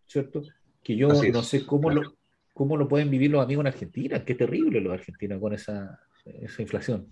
¿cierto? 0.08 0.44
Que 0.84 0.96
yo 0.96 1.08
no 1.08 1.44
sé 1.44 1.66
cómo 1.66 1.90
lo, 1.90 2.16
cómo 2.54 2.78
lo 2.78 2.88
pueden 2.88 3.10
vivir 3.10 3.32
los 3.32 3.44
amigos 3.44 3.64
en 3.64 3.68
Argentina, 3.68 4.24
qué 4.24 4.36
terrible 4.36 4.82
los 4.82 4.94
argentinos 4.94 5.40
con 5.40 5.54
esa, 5.54 6.00
esa 6.26 6.62
inflación. 6.62 7.08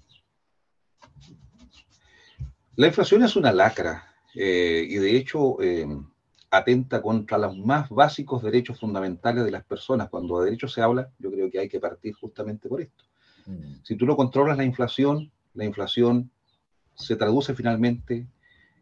La 2.75 2.87
inflación 2.87 3.23
es 3.23 3.35
una 3.35 3.51
lacra 3.51 4.03
eh, 4.33 4.85
y 4.87 4.95
de 4.95 5.17
hecho 5.17 5.61
eh, 5.61 5.85
atenta 6.49 7.01
contra 7.01 7.37
los 7.37 7.57
más 7.57 7.89
básicos 7.89 8.43
derechos 8.43 8.79
fundamentales 8.79 9.43
de 9.43 9.51
las 9.51 9.63
personas. 9.63 10.09
Cuando 10.09 10.39
de 10.39 10.45
derechos 10.45 10.73
se 10.73 10.81
habla, 10.81 11.09
yo 11.17 11.31
creo 11.31 11.49
que 11.49 11.59
hay 11.59 11.69
que 11.69 11.79
partir 11.79 12.13
justamente 12.13 12.69
por 12.69 12.81
esto. 12.81 13.03
Mm. 13.45 13.83
Si 13.83 13.95
tú 13.95 14.05
no 14.05 14.15
controlas 14.15 14.57
la 14.57 14.63
inflación, 14.63 15.31
la 15.53 15.65
inflación 15.65 16.31
se 16.95 17.15
traduce 17.15 17.55
finalmente 17.55 18.27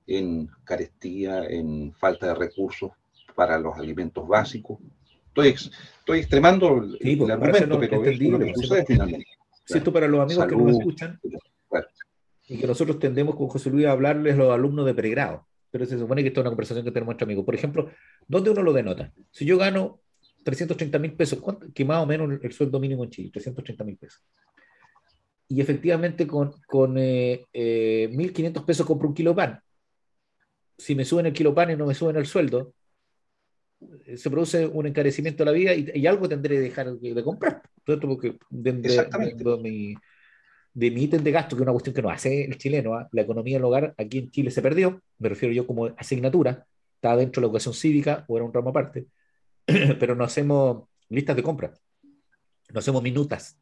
en 0.06 0.49
carestía, 0.63 1.45
en 1.45 1.93
falta 1.93 2.28
de 2.28 2.36
recursos 2.36 2.91
para 3.39 3.58
los 3.58 3.78
alimentos 3.78 4.28
básicos. 4.28 4.80
Estoy, 5.28 5.47
estoy 5.47 6.19
extremando 6.19 6.84
el, 6.99 7.17
pues, 7.17 7.32
argumento, 7.32 7.80
pero 7.80 8.04
es 8.04 8.19
lo 8.19 8.38
que 8.38 8.54
sucede 8.54 8.86
finalmente. 8.86 9.28
esto 9.65 9.93
para 9.93 10.10
los 10.10 10.19
amigos 10.19 10.45
que 10.45 10.56
nos 10.58 10.78
escuchan 10.78 11.17
y 12.49 12.58
que 12.58 12.67
nosotros 12.67 12.99
tendemos 12.99 13.38
con 13.38 13.47
José 13.47 13.69
Luis 13.69 13.86
a 13.86 13.91
hablarles 13.91 14.34
a 14.34 14.39
los 14.39 14.52
alumnos 14.52 14.86
de 14.86 14.93
pregrado 14.93 15.47
pero 15.71 15.86
se 15.86 15.97
supone 15.97 16.21
que 16.21 16.28
esto 16.28 16.41
es 16.41 16.43
una 16.43 16.49
conversación 16.49 16.84
que 16.84 16.91
tenemos 16.91 17.13
entre 17.13 17.23
amigos. 17.23 17.45
Por 17.45 17.56
ejemplo, 17.56 17.91
¿dónde 18.28 18.49
uno 18.49 18.63
lo 18.63 18.73
denota? 18.73 19.13
Si 19.32 19.45
yo 19.45 19.58
gano 19.58 20.02
330 20.43 20.99
mil 20.99 21.13
pesos, 21.13 21.39
que 21.73 21.86
más 21.86 22.04
o 22.04 22.06
menos 22.06 22.39
el 22.41 22.52
sueldo 22.52 22.80
mínimo 22.80 23.04
en 23.04 23.12
Chile, 23.12 23.30
330 23.32 23.84
mil 23.84 23.95
pesos. 23.95 24.21
Y 25.47 25.62
efectivamente 25.62 26.28
con, 26.28 26.56
con 26.67 26.95
eh, 26.97 27.45
1.500 27.54 27.54
eh, 27.54 28.63
pesos 28.65 28.86
compro 28.86 29.10
un 29.10 29.13
kilo 29.13 29.30
de 29.30 29.36
pan. 29.36 29.62
Si 30.75 30.95
me 30.95 31.06
suben 31.06 31.28
el 31.28 31.34
kilo 31.34 31.52
de 31.52 31.56
pan 31.56 31.69
y 31.69 31.75
no 31.75 31.86
me 31.86 31.93
suben 31.93 32.15
el 32.15 32.25
sueldo, 32.25 32.73
se 34.15 34.29
produce 34.29 34.67
un 34.67 34.87
encarecimiento 34.87 35.43
de 35.43 35.51
la 35.51 35.57
vida 35.57 35.73
y, 35.73 36.05
algo 36.07 36.27
tendré 36.27 36.55
que 36.55 36.61
dejar 36.61 36.93
de, 36.93 37.23
comprar. 37.23 37.61
Porque 37.85 38.37
Exactamente. 38.83 39.43
mi, 39.61 39.95
de 40.73 40.91
mi 40.91 41.03
ítem 41.03 41.23
de 41.23 41.31
gasto, 41.31 41.55
que 41.55 41.61
es 41.61 41.65
una 41.65 41.71
cuestión 41.71 41.93
que 41.93 42.01
no 42.01 42.09
hace 42.09 42.45
el 42.45 42.57
chileno, 42.57 42.93
¿ah? 42.93 43.07
la 43.11 43.21
economía 43.21 43.57
del 43.57 43.65
hogar 43.65 43.93
aquí 43.97 44.19
en 44.19 44.31
Chile 44.31 44.51
se 44.51 44.61
perdió, 44.61 45.01
me 45.17 45.29
refiero 45.29 45.53
yo 45.53 45.65
como 45.65 45.87
asignatura, 45.97 46.65
está 46.95 47.15
dentro 47.15 47.39
de 47.39 47.45
la 47.45 47.47
educación 47.47 47.73
cívica 47.73 48.25
o 48.27 48.37
era 48.37 48.45
un 48.45 48.53
ramo 48.53 48.69
aparte, 48.69 49.07
pero 49.99 50.15
no 50.15 50.23
hacemos 50.23 50.87
listas 51.09 51.35
de 51.35 51.43
compra, 51.43 51.73
no 52.71 52.79
hacemos 52.79 53.01
minutas. 53.01 53.57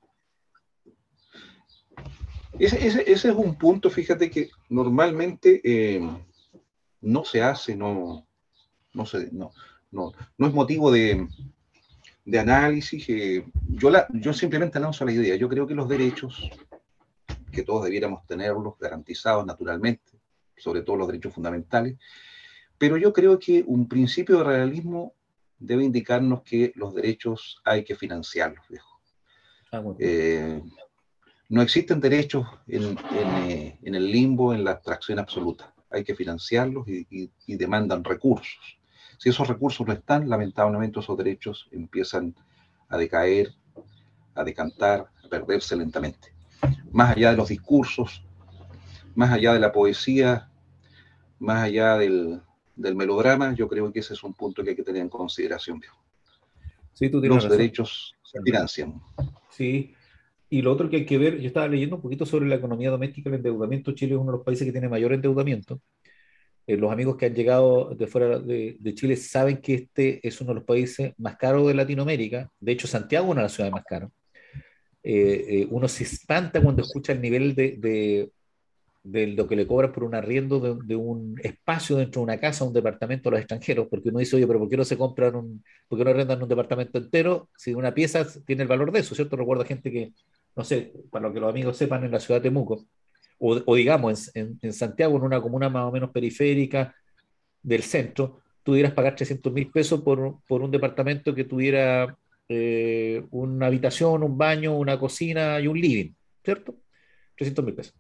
Ese, 2.60 2.88
ese, 2.88 3.02
ese 3.02 3.30
es 3.30 3.36
un 3.36 3.56
punto, 3.56 3.90
fíjate 3.90 4.32
que 4.32 4.50
normalmente 4.70 5.62
eh, 5.64 6.02
no 7.02 7.24
se 7.24 7.42
hace, 7.42 7.76
no, 7.76 8.28
no, 8.94 9.06
se, 9.06 9.32
no, 9.32 9.52
no, 9.92 10.14
no 10.38 10.48
es 10.48 10.54
motivo 10.54 10.92
de, 10.92 11.28
de 12.26 12.40
análisis. 12.40 13.08
Eh, 13.10 13.46
yo, 13.70 13.90
la, 13.90 14.08
yo 14.14 14.34
simplemente 14.34 14.80
lanzo 14.80 15.06
la 15.06 15.14
idea. 15.14 15.36
Yo 15.36 15.50
creo 15.50 15.66
que 15.68 15.76
los 15.76 15.88
derechos 15.88 16.50
que 17.52 17.64
todos 17.64 17.86
debiéramos 17.86 18.26
tenerlos 18.26 18.78
garantizados 18.80 19.46
naturalmente, 19.46 20.12
sobre 20.56 20.82
todo 20.82 20.98
los 20.98 21.08
derechos 21.08 21.34
fundamentales, 21.34 21.98
pero 22.78 22.98
yo 22.98 23.12
creo 23.12 23.40
que 23.40 23.64
un 23.66 23.88
principio 23.88 24.38
de 24.38 24.44
realismo 24.44 25.14
debe 25.58 25.84
indicarnos 25.84 26.44
que 26.44 26.72
los 26.76 26.94
derechos 26.94 27.60
hay 27.64 27.84
que 27.84 27.96
financiarlos, 27.96 28.68
viejo. 28.70 29.00
Ah, 29.72 29.84
eh, 30.00 30.62
no 31.50 31.62
existen 31.62 32.00
derechos 32.00 32.46
eh, 32.68 33.78
en, 33.82 33.96
el 33.96 34.12
limbo, 34.12 34.54
en 34.54 34.64
la 34.64 34.72
abstracción 34.72 35.20
absoluta. 35.20 35.74
Hay 35.90 36.04
que 36.04 36.16
financiarlos 36.16 36.88
y, 36.88 37.32
y, 37.46 37.56
demandan 37.56 38.04
recursos. 38.04 38.78
Si 39.18 39.30
esos 39.30 39.48
recursos 39.48 39.86
no 39.86 39.94
están, 39.94 40.30
lamentablemente 40.30 41.00
esos 41.00 41.18
derechos 41.18 41.68
empiezan 41.72 42.36
a 42.90 42.98
decaer, 42.98 43.54
a 44.36 44.44
decantar, 44.44 45.08
a 45.24 45.28
perderse 45.28 45.76
lentamente 45.76 46.38
más 46.92 47.16
allá 47.16 47.32
de 47.32 47.38
los 47.38 47.50
discursos, 47.50 48.24
más 49.16 49.32
allá 49.32 49.54
de 49.54 49.60
la 49.60 49.72
poesía, 49.72 50.50
más 51.40 51.64
allá 51.64 51.98
del, 51.98 52.42
melodrama, 52.76 53.54
yo 53.54 53.68
creo 53.68 53.92
que 53.92 54.00
ese 54.00 54.14
es 54.14 54.24
un 54.24 54.34
punto 54.34 54.64
que 54.64 54.72
hay 54.72 54.76
que 54.76 54.84
tener 54.84 55.02
en 55.02 55.10
consideración. 55.10 55.82
Sí, 56.94 57.10
tú 57.10 57.22
los 57.22 57.50
derechos 57.50 58.16
se 58.24 58.42
financian. 58.42 59.00
Sí, 59.50 59.94
y 60.50 60.62
lo 60.62 60.72
otro 60.72 60.90
que 60.90 60.98
hay 60.98 61.06
que 61.06 61.18
ver, 61.18 61.40
yo 61.40 61.48
estaba 61.48 61.68
leyendo 61.68 61.98
un 61.98 62.02
poquito 62.02 62.26
sobre 62.26 62.48
la 62.48 62.56
economía 62.56 62.90
doméstica, 62.90 63.30
el 63.30 63.36
endeudamiento. 63.36 63.92
Chile 63.92 64.14
es 64.14 64.20
uno 64.20 64.32
de 64.32 64.38
los 64.38 64.46
países 64.46 64.66
que 64.66 64.72
tiene 64.72 64.90
mayor 64.90 65.14
endeudamiento. 65.14 65.80
Eh, 66.68 66.76
los 66.76 66.92
amigos 66.92 67.16
que 67.16 67.28
han 67.28 67.34
llegado 67.34 67.96
de 67.96 68.08
fuera 68.08 68.40
de, 68.40 68.94
Chile 68.94 69.16
saben 69.16 69.58
que 69.58 69.74
este 69.74 70.28
es 70.28 70.42
uno 70.42 70.50
de 70.50 70.56
los 70.56 70.64
países 70.66 71.14
más 71.18 71.38
caros 71.38 71.66
de 71.66 71.74
Latinoamérica. 71.74 72.52
De 72.60 72.74
hecho, 72.74 72.88
Santiago 72.88 73.28
es 73.28 73.32
una 73.32 73.42
de 73.42 73.46
las 73.46 73.54
ciudades 73.54 73.74
más 73.74 73.86
caras. 73.86 74.12
Eh, 75.02 75.62
eh, 75.62 75.68
uno 75.72 75.88
se 75.88 76.04
espanta 76.04 76.62
cuando 76.62 76.82
escucha 76.82 77.14
el 77.14 77.22
nivel 77.22 77.56
de, 77.56 78.30
lo 79.04 79.48
que 79.48 79.56
le 79.56 79.66
cobran 79.66 79.94
por 79.94 80.04
un 80.04 80.14
arriendo 80.16 80.60
de, 80.60 80.96
un 80.98 81.40
espacio 81.42 81.96
dentro 81.96 82.20
de 82.20 82.24
una 82.26 82.38
casa, 82.38 82.66
un 82.66 82.74
departamento 82.74 83.30
a 83.30 83.32
los 83.32 83.40
extranjeros, 83.40 83.88
porque 83.90 84.10
uno 84.10 84.20
dice, 84.20 84.36
oye, 84.36 84.46
pero 84.46 84.60
¿por 84.60 84.68
qué 84.68 84.76
no 84.76 84.84
se 84.84 84.98
compran 84.98 85.36
un, 85.36 85.64
por 85.88 85.98
qué 85.98 86.04
no 86.04 86.12
arrendan 86.12 86.44
un 86.44 86.50
departamento 86.50 86.98
entero 86.98 87.48
si 87.56 87.74
una 87.74 87.94
pieza 87.94 88.28
tiene 88.46 88.64
el 88.64 88.68
valor 88.68 88.92
de 88.92 89.00
eso, 89.00 89.16
¿cierto? 89.16 89.38
Recuerdo 89.38 89.64
gente 89.64 89.90
que, 89.90 90.12
no 90.58 90.66
sé, 90.66 90.92
para 91.10 91.30
lo 91.30 91.34
que 91.34 91.40
los 91.40 91.50
amigos 91.50 91.78
sepan, 91.78 92.04
en 92.04 92.12
la 92.12 92.20
ciudad 92.20 92.42
de 92.42 92.50
Temuco, 92.50 92.86
o, 93.40 93.76
digamos 93.76 94.36
en, 94.36 94.58
en, 94.62 94.74
Santiago, 94.74 95.18
en 95.18 95.24
una 95.24 95.42
comuna 95.42 95.70
más 95.70 95.86
o 95.86 95.92
menos 95.92 96.12
periférica 96.12 96.96
del 97.62 97.84
centro, 97.84 98.42
tuvieras 98.64 98.94
pagar 98.94 99.16
300 99.16 99.54
mil 99.54 99.70
pesos 99.72 100.02
por, 100.02 100.40
por, 100.48 100.62
un 100.62 100.72
departamento 100.72 101.34
que 101.34 101.44
tuviera 101.44 102.18
eh, 102.50 103.24
una 103.32 103.68
habitación, 103.68 104.24
un 104.24 104.38
baño, 104.38 104.76
una 104.76 105.00
cocina 105.00 105.60
y 105.60 105.68
un 105.68 105.80
living, 105.80 106.12
¿cierto? 106.44 106.76
300 107.38 107.64
mil 107.64 107.76
pesos. 107.76 107.94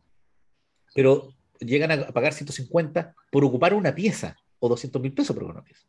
Pero 0.94 1.34
llegan 1.60 1.92
a 1.92 2.08
pagar 2.08 2.34
150 2.34 3.14
por 3.32 3.46
ocupar 3.46 3.74
una 3.74 3.94
pieza 3.94 4.36
o 4.60 4.70
200 4.70 5.02
mil 5.02 5.14
pesos 5.14 5.36
por 5.36 5.44
una 5.44 5.64
pieza. 5.64 5.84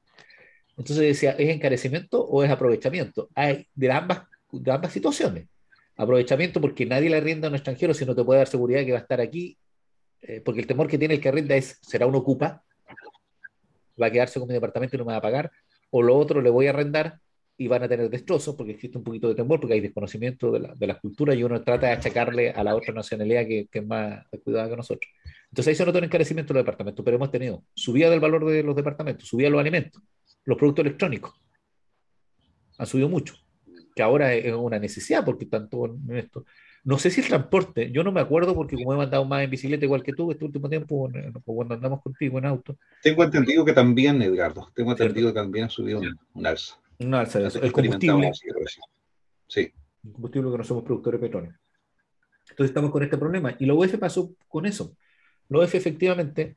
Entonces 0.77 0.99
decía, 0.99 1.33
¿es 1.33 1.49
encarecimiento 1.49 2.25
o 2.25 2.45
es 2.45 2.51
aprovechamiento? 2.51 3.29
Hay 3.35 3.67
de 3.75 3.91
ambas, 3.91 4.23
de 4.53 4.71
ambas 4.71 4.93
situaciones. 4.93 5.49
Aprovechamiento 5.99 6.61
porque 6.61 6.87
nadie 6.87 7.11
le 7.11 7.17
arrienda 7.17 7.49
a 7.49 7.51
un 7.51 7.57
extranjero 7.57 7.93
si 7.93 8.07
no 8.07 8.15
te 8.15 8.23
puede 8.23 8.39
dar 8.39 8.47
seguridad 8.47 8.85
que 8.85 8.93
va 8.93 8.99
a 8.99 9.03
estar 9.03 9.21
aquí, 9.21 9.59
eh, 10.23 10.41
porque 10.45 10.61
el 10.61 10.67
temor 10.67 10.87
que 10.87 10.97
tiene 10.97 11.15
el 11.15 11.21
que 11.21 11.29
arrienda 11.29 11.57
es, 11.57 11.77
¿será 11.83 12.07
un 12.07 12.15
ocupa? 12.15 12.63
¿Va 14.01 14.07
a 14.07 14.11
quedarse 14.11 14.39
con 14.39 14.47
mi 14.47 14.55
departamento 14.55 14.95
y 14.95 14.99
no 15.01 15.05
me 15.05 15.13
va 15.13 15.19
a 15.19 15.23
pagar? 15.23 15.51
O 15.91 16.01
lo 16.01 16.17
otro, 16.17 16.41
le 16.41 16.51
voy 16.51 16.69
a 16.69 16.71
arrendar 16.71 17.19
y 17.57 17.67
van 17.67 17.83
a 17.83 17.89
tener 17.89 18.09
destrozos 18.09 18.55
porque 18.55 18.73
existe 18.73 18.97
un 18.97 19.03
poquito 19.03 19.29
de 19.29 19.35
temor, 19.35 19.59
porque 19.59 19.75
hay 19.75 19.81
desconocimiento 19.81 20.53
de 20.53 20.61
la, 20.61 20.75
de 20.77 20.87
la 20.87 21.01
cultura 21.01 21.35
y 21.35 21.43
uno 21.43 21.61
trata 21.63 21.89
de 21.89 21.95
achacarle 21.95 22.51
a 22.51 22.63
la 22.63 22.77
otra 22.77 22.95
nacionalidad 22.95 23.45
que, 23.45 23.69
es 23.71 23.87
más 23.87 24.25
descuidada 24.31 24.71
que 24.71 24.77
nosotros. 24.77 25.11
Entonces 25.51 25.69
ahí 25.69 25.75
se 25.75 25.85
nota 25.85 25.99
un 25.99 26.05
encarecimiento 26.05 26.55
de 26.55 26.61
los 26.61 26.65
departamentos, 26.65 27.05
pero 27.05 27.17
hemos 27.17 27.33
tenido 27.33 27.65
subida 27.75 28.09
del 28.09 28.21
valor 28.21 28.45
de 28.47 28.63
los 28.63 28.77
departamentos, 28.77 29.27
subida 29.27 29.49
de 29.49 29.51
los 29.51 29.61
alimentos, 29.61 30.01
los 30.45 30.57
productos 30.57 30.85
electrónicos. 30.85 31.35
Han 32.79 32.87
subido 32.87 33.09
mucho, 33.09 33.35
que 33.99 34.03
ahora 34.05 34.33
es 34.33 34.55
una 34.55 34.79
necesidad 34.79 35.25
porque 35.25 35.47
tanto 35.47 35.87
en 35.87 36.17
esto. 36.17 36.45
No 36.85 37.01
sé 37.01 37.11
si 37.11 37.21
el 37.21 37.27
transporte, 37.27 37.91
yo 37.91 38.05
no 38.05 38.13
me 38.13 38.21
acuerdo 38.21 38.55
porque 38.55 38.77
como 38.77 38.95
he 38.95 38.97
mandado 38.97 39.25
más 39.25 39.43
en 39.43 39.51
bicicleta 39.51 39.85
igual 39.85 40.05
que 40.05 40.13
tú 40.13 40.31
este 40.31 40.45
último 40.45 40.69
tiempo, 40.69 41.11
cuando 41.45 41.75
andamos 41.75 42.01
contigo 42.01 42.39
en 42.39 42.47
auto. 42.47 42.79
Tengo 43.03 43.25
entendido 43.25 43.65
que 43.65 43.73
también, 43.73 44.23
Edgardo, 44.23 44.71
tengo 44.73 44.93
entendido 44.93 45.31
que 45.31 45.41
también 45.41 45.65
ha 45.65 45.69
subido 45.69 46.01
un, 46.35 46.47
alza. 46.47 46.81
Un 47.01 47.13
alza, 47.13 47.41
el 47.41 47.73
combustible. 47.73 48.31
Sí. 49.49 49.73
El 50.05 50.13
combustible 50.13 50.53
que 50.53 50.59
no 50.59 50.63
somos 50.65 50.85
productores 50.85 51.21
de 51.21 51.27
petróleo. 51.27 51.55
Entonces 52.51 52.71
estamos 52.71 52.93
con 52.93 53.03
este 53.03 53.19
problema. 53.19 53.57
Y 53.59 53.67
la 53.67 53.75
UEF 53.75 53.99
pasó 53.99 54.33
con 54.47 54.65
eso. 54.65 54.95
La 55.49 55.59
UEF 55.59 55.75
efectivamente 55.75 56.57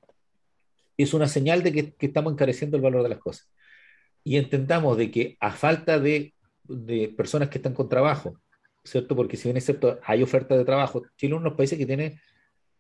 es 0.96 1.12
una 1.16 1.28
señal 1.28 1.64
de 1.64 1.74
que, 1.74 1.94
que 1.96 2.06
estamos 2.06 2.34
encareciendo 2.34 2.78
el 2.78 2.84
valor 2.84 3.02
de 3.02 3.10
las 3.10 3.18
cosas 3.18 3.50
y 4.24 4.38
entendamos 4.38 4.96
de 4.96 5.10
que 5.10 5.38
a 5.40 5.52
falta 5.52 6.00
de, 6.00 6.36
de, 6.76 7.10
personas 7.10 7.50
que 7.50 7.58
están 7.58 7.74
con 7.74 7.90
trabajo, 7.90 8.40
¿cierto? 8.84 9.16
Porque 9.16 9.38
si 9.38 9.48
bien 9.50 9.58
es 9.58 9.72
hay 10.04 10.24
oferta 10.24 10.58
de 10.58 10.66
trabajo, 10.66 11.04
Chile 11.18 11.34
es 11.34 11.38
uno 11.38 11.44
de 11.44 11.50
los 11.50 11.58
países 11.58 11.78
que 11.78 11.86
tiene 11.86 12.20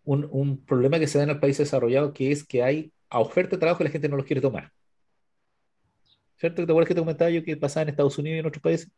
un, 0.04 0.27
un, 0.32 0.65
problema 0.65 0.99
que 0.99 1.08
se 1.08 1.17
da 1.17 1.25
en 1.25 1.32
el 1.32 1.39
país 1.39 1.58
desarrollado, 1.58 2.13
que 2.13 2.32
es 2.32 2.43
que 2.43 2.63
hay 2.63 2.91
oferta 3.10 3.56
de 3.56 3.60
trabajo 3.60 3.84
y 3.84 3.86
la 3.86 3.91
gente 3.91 4.10
no 4.10 4.17
los 4.17 4.25
quiere 4.25 4.41
tomar. 4.41 4.71
¿Cierto? 6.38 6.65
¿Te 6.65 6.71
acuerdas 6.71 6.88
que 6.88 6.95
te 6.95 7.01
comentaba 7.01 7.30
yo 7.30 7.43
que 7.43 7.56
pasaba 7.56 7.84
en 7.84 7.89
Estados 7.89 8.17
Unidos 8.17 8.38
y 8.38 8.39
en 8.39 8.45
otros 8.47 8.63
países? 8.63 8.91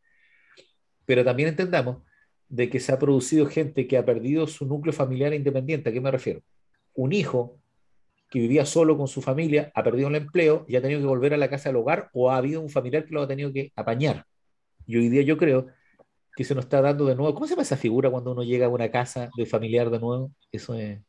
Pero 1.06 1.26
también 1.26 1.50
entendamos 1.50 1.98
de 2.48 2.70
que 2.70 2.80
se 2.80 2.92
ha 2.94 3.00
producido 3.00 3.48
gente 3.48 3.88
que 3.88 3.98
ha 3.98 4.06
perdido 4.06 4.48
su 4.48 4.66
núcleo 4.66 4.94
familiar 4.94 5.34
independiente. 5.34 5.90
¿A 5.90 5.94
qué 5.94 6.00
me 6.00 6.12
refiero? 6.12 6.42
Un 6.94 7.12
hijo 7.12 7.60
que 8.34 8.40
vivía 8.40 8.66
solo 8.66 8.98
con 8.98 9.08
su 9.08 9.22
familia, 9.22 9.72
ha 9.76 9.84
perdido 9.84 10.08
el 10.08 10.16
empleo 10.16 10.66
y 10.68 10.76
ha 10.76 10.82
tenido 10.82 11.00
que 11.00 11.06
volver 11.06 11.36
a 11.36 11.38
la 11.38 11.52
casa 11.52 11.70
del 11.70 11.76
hogar 11.76 12.10
o 12.14 12.32
ha 12.32 12.38
habido 12.38 12.62
un 12.62 12.70
familiar 12.70 13.06
que 13.06 13.14
lo 13.14 13.22
ha 13.22 13.28
tenido 13.28 13.54
que 13.54 13.72
apañar. 13.76 14.26
Y 14.86 14.98
hoy 14.98 15.10
día 15.10 15.22
yo 15.22 15.38
creo 15.38 15.68
que 16.36 16.44
se 16.44 16.56
nos 16.56 16.66
está 16.66 16.82
dando 16.82 17.06
de 17.06 17.16
nuevo. 17.16 17.34
¿Cómo 17.34 17.46
se 17.46 17.52
llama 17.52 17.64
esa 17.64 17.78
figura 17.78 18.10
cuando 18.10 18.32
uno 18.32 18.44
llega 18.44 18.66
a 18.66 18.70
una 18.70 18.90
casa 18.90 19.30
de 19.36 19.46
familiar 19.46 19.90
de 19.90 20.00
nuevo? 20.00 20.32
Eso 20.52 20.76
es. 20.76 21.00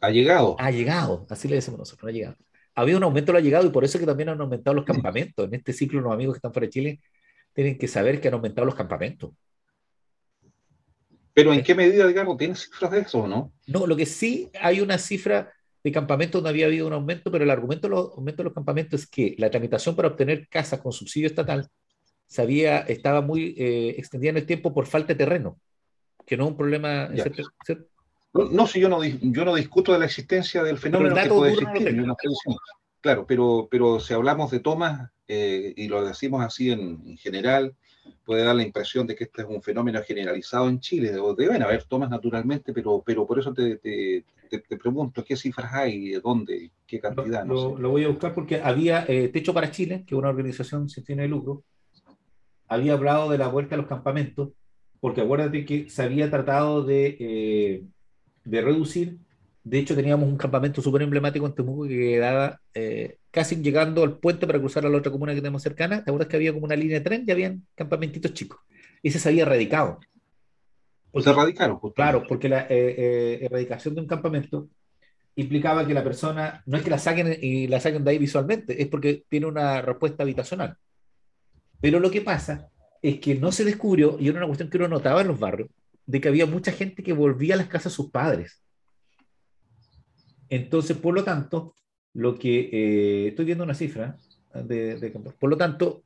Ha 0.00 0.10
llegado. 0.10 0.56
Ha 0.58 0.70
llegado, 0.70 1.26
así 1.30 1.48
le 1.48 1.56
decimos 1.56 1.78
nosotros, 1.78 2.08
ha 2.08 2.12
llegado. 2.12 2.36
Ha 2.74 2.82
habido 2.82 2.98
un 2.98 3.04
aumento 3.04 3.32
lo 3.32 3.38
ha 3.38 3.42
llegado 3.42 3.66
y 3.66 3.70
por 3.70 3.84
eso 3.84 3.96
es 3.96 4.00
que 4.00 4.06
también 4.06 4.28
han 4.28 4.40
aumentado 4.40 4.74
los 4.74 4.84
campamentos. 4.84 5.46
En 5.46 5.54
este 5.54 5.72
ciclo, 5.72 6.00
los 6.00 6.12
amigos 6.12 6.34
que 6.34 6.38
están 6.38 6.52
fuera 6.52 6.66
de 6.66 6.70
Chile 6.70 7.00
tienen 7.54 7.78
que 7.78 7.88
saber 7.88 8.20
que 8.20 8.28
han 8.28 8.34
aumentado 8.34 8.66
los 8.66 8.74
campamentos. 8.74 9.30
Pero 11.32 11.52
¿en 11.52 11.62
qué 11.62 11.74
medida, 11.74 12.06
digamos, 12.06 12.36
tienes 12.36 12.60
cifras 12.60 12.90
de 12.90 13.00
eso 13.00 13.20
o 13.20 13.26
no? 13.26 13.52
No, 13.66 13.86
lo 13.86 13.96
que 13.96 14.06
sí 14.06 14.50
hay 14.60 14.80
una 14.80 14.98
cifra 14.98 15.52
de 15.82 15.92
campamentos 15.92 16.42
no 16.42 16.48
había 16.48 16.66
habido 16.66 16.86
un 16.86 16.92
aumento, 16.92 17.30
pero 17.30 17.44
el 17.44 17.50
argumento 17.50 17.88
de 17.88 17.94
los 17.94 18.10
aumentos 18.16 18.38
de 18.38 18.44
los 18.44 18.54
campamentos 18.54 19.02
es 19.02 19.06
que 19.06 19.34
la 19.38 19.50
tramitación 19.50 19.94
para 19.94 20.08
obtener 20.08 20.48
casas 20.48 20.80
con 20.80 20.92
subsidio 20.92 21.28
estatal 21.28 21.68
se 22.26 22.42
había, 22.42 22.80
estaba 22.80 23.20
muy 23.20 23.54
eh, 23.56 23.94
extendida 23.98 24.30
en 24.30 24.36
el 24.38 24.46
tiempo 24.46 24.74
por 24.74 24.86
falta 24.86 25.08
de 25.08 25.14
terreno, 25.16 25.58
que 26.26 26.36
no 26.36 26.44
es 26.44 26.50
un 26.50 26.56
problema. 26.56 27.08
No, 28.32 28.44
no, 28.50 28.66
si 28.66 28.80
yo 28.80 28.88
no, 28.88 29.02
yo 29.02 29.44
no 29.44 29.54
discuto 29.54 29.92
de 29.92 29.98
la 29.98 30.04
existencia 30.04 30.62
del 30.62 30.78
fenómeno 30.78 31.14
que 31.14 31.28
puede 31.28 31.52
existir, 31.52 31.94
no 31.96 32.16
claro, 33.00 33.24
pero, 33.26 33.68
pero 33.70 34.00
si 34.00 34.12
hablamos 34.12 34.50
de 34.50 34.60
tomas 34.60 35.10
eh, 35.28 35.72
y 35.76 35.88
lo 35.88 36.04
decimos 36.04 36.44
así 36.44 36.70
en, 36.70 37.00
en 37.06 37.16
general, 37.16 37.74
puede 38.24 38.44
dar 38.44 38.56
la 38.56 38.62
impresión 38.62 39.06
de 39.06 39.14
que 39.14 39.24
este 39.24 39.42
es 39.42 39.48
un 39.48 39.62
fenómeno 39.62 40.02
generalizado 40.02 40.68
en 40.68 40.80
Chile. 40.80 41.12
Deben 41.36 41.62
haber 41.62 41.84
tomas 41.84 42.10
naturalmente, 42.10 42.72
pero, 42.72 43.02
pero 43.04 43.26
por 43.26 43.38
eso 43.38 43.54
te, 43.54 43.76
te, 43.76 44.24
te, 44.50 44.76
pregunto, 44.76 45.24
¿qué 45.24 45.36
cifras 45.36 45.72
hay? 45.72 46.12
¿Dónde? 46.14 46.70
¿Qué 46.86 47.00
cantidad? 47.00 47.46
Lo, 47.46 47.78
lo, 47.78 47.90
voy 47.90 48.04
a 48.04 48.08
buscar 48.08 48.34
porque 48.34 48.60
había 48.60 49.04
eh, 49.08 49.28
Techo 49.28 49.54
para 49.54 49.70
Chile, 49.70 50.04
que 50.06 50.14
es 50.14 50.18
una 50.18 50.28
organización 50.28 50.88
sin 50.88 51.04
tiene 51.04 51.22
de 51.22 51.28
lucro, 51.28 51.64
había 52.68 52.94
hablado 52.94 53.30
de 53.30 53.38
la 53.38 53.48
vuelta 53.48 53.74
a 53.74 53.78
los 53.78 53.86
campamentos, 53.86 54.50
porque 55.00 55.20
acuérdate 55.20 55.64
que 55.64 55.88
se 55.90 56.02
había 56.02 56.30
tratado 56.30 56.84
de, 56.84 57.16
eh, 57.20 57.84
de 58.44 58.60
reducir 58.60 59.18
de 59.66 59.80
hecho, 59.80 59.96
teníamos 59.96 60.28
un 60.28 60.36
campamento 60.36 60.80
súper 60.80 61.02
emblemático 61.02 61.44
en 61.44 61.52
Temuco 61.52 61.88
que 61.88 61.98
quedaba 61.98 62.60
eh, 62.72 63.18
casi 63.32 63.56
llegando 63.56 64.04
al 64.04 64.16
puente 64.16 64.46
para 64.46 64.60
cruzar 64.60 64.86
a 64.86 64.88
la 64.88 64.96
otra 64.96 65.10
comuna 65.10 65.34
que 65.34 65.40
tenemos 65.40 65.60
cercana. 65.60 66.04
¿Te 66.04 66.10
acuerdas 66.12 66.28
que 66.28 66.36
había 66.36 66.52
como 66.52 66.66
una 66.66 66.76
línea 66.76 67.00
de 67.00 67.04
tren 67.04 67.24
y 67.26 67.32
habían 67.32 67.66
campamentitos 67.74 68.32
chicos? 68.32 68.60
Y 69.02 69.10
se 69.10 69.28
había 69.28 69.42
erradicado. 69.42 69.98
Pues 71.10 71.24
se 71.24 71.32
erradicaron, 71.32 71.80
Claro, 71.96 72.22
porque 72.28 72.48
la 72.48 72.60
eh, 72.60 72.66
eh, 72.70 73.38
erradicación 73.42 73.96
de 73.96 74.02
un 74.02 74.06
campamento 74.06 74.68
implicaba 75.34 75.84
que 75.84 75.94
la 75.94 76.04
persona, 76.04 76.62
no 76.64 76.76
es 76.76 76.84
que 76.84 76.90
la 76.90 76.98
saquen 76.98 77.36
y 77.42 77.66
la 77.66 77.80
saquen 77.80 78.04
de 78.04 78.12
ahí 78.12 78.18
visualmente, 78.18 78.80
es 78.80 78.86
porque 78.86 79.24
tiene 79.28 79.46
una 79.46 79.82
respuesta 79.82 80.22
habitacional. 80.22 80.76
Pero 81.80 82.00
lo 82.00 82.10
que 82.10 82.20
pasa 82.20 82.70
es 83.02 83.20
que 83.20 83.34
no 83.34 83.52
se 83.52 83.64
descubrió, 83.64 84.16
y 84.18 84.28
era 84.28 84.38
una 84.38 84.46
cuestión 84.46 84.70
que 84.70 84.78
uno 84.78 84.88
notaba 84.88 85.20
en 85.20 85.28
los 85.28 85.38
barrios, 85.38 85.68
de 86.06 86.20
que 86.20 86.28
había 86.28 86.46
mucha 86.46 86.72
gente 86.72 87.02
que 87.02 87.12
volvía 87.12 87.54
a 87.54 87.58
las 87.58 87.68
casas 87.68 87.92
de 87.92 87.96
sus 87.96 88.10
padres. 88.10 88.62
Entonces, 90.48 90.96
por 90.96 91.14
lo 91.14 91.24
tanto, 91.24 91.74
lo 92.14 92.38
que 92.38 92.70
eh, 92.72 93.28
estoy 93.28 93.44
viendo 93.44 93.64
una 93.64 93.74
cifra 93.74 94.16
de, 94.54 94.96
de, 94.96 95.10
por 95.10 95.50
lo 95.50 95.56
tanto, 95.56 96.04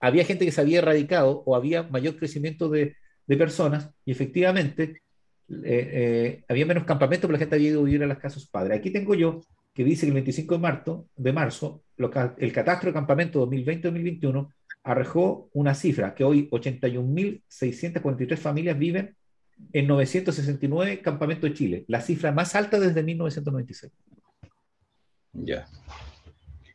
había 0.00 0.24
gente 0.24 0.44
que 0.44 0.52
se 0.52 0.60
había 0.60 0.78
erradicado 0.78 1.42
o 1.46 1.56
había 1.56 1.82
mayor 1.84 2.16
crecimiento 2.16 2.68
de, 2.68 2.96
personas 3.26 3.90
y 4.04 4.12
efectivamente 4.12 5.00
eh, 5.48 5.62
eh, 5.64 6.44
había 6.46 6.66
menos 6.66 6.84
campamentos, 6.84 7.22
pero 7.22 7.32
la 7.32 7.38
gente 7.38 7.54
había 7.54 7.70
ido 7.70 7.80
a 7.80 7.84
vivir 7.84 8.02
a 8.02 8.06
las 8.06 8.18
casas 8.18 8.34
de 8.34 8.40
sus 8.40 8.50
padres. 8.50 8.78
Aquí 8.78 8.90
tengo 8.90 9.14
yo 9.14 9.40
que 9.72 9.82
dice 9.82 10.02
que 10.02 10.08
el 10.08 10.14
25 10.14 10.54
de 10.54 10.60
marzo, 10.60 11.08
de 11.16 11.32
marzo 11.32 11.82
el 11.96 12.52
catastro 12.52 12.90
de 12.90 12.94
campamento 12.94 13.48
2020-2021 13.48 14.48
arrojó 14.84 15.48
una 15.52 15.74
cifra 15.74 16.14
que 16.14 16.22
hoy 16.24 16.48
81.643 16.50 18.36
familias 18.36 18.78
viven 18.78 19.16
en 19.72 19.86
969 19.86 21.00
campamentos 21.00 21.48
de 21.50 21.56
Chile, 21.56 21.84
la 21.88 22.00
cifra 22.00 22.32
más 22.32 22.54
alta 22.54 22.78
desde 22.78 23.02
1996. 23.02 23.92
Ya. 25.32 25.66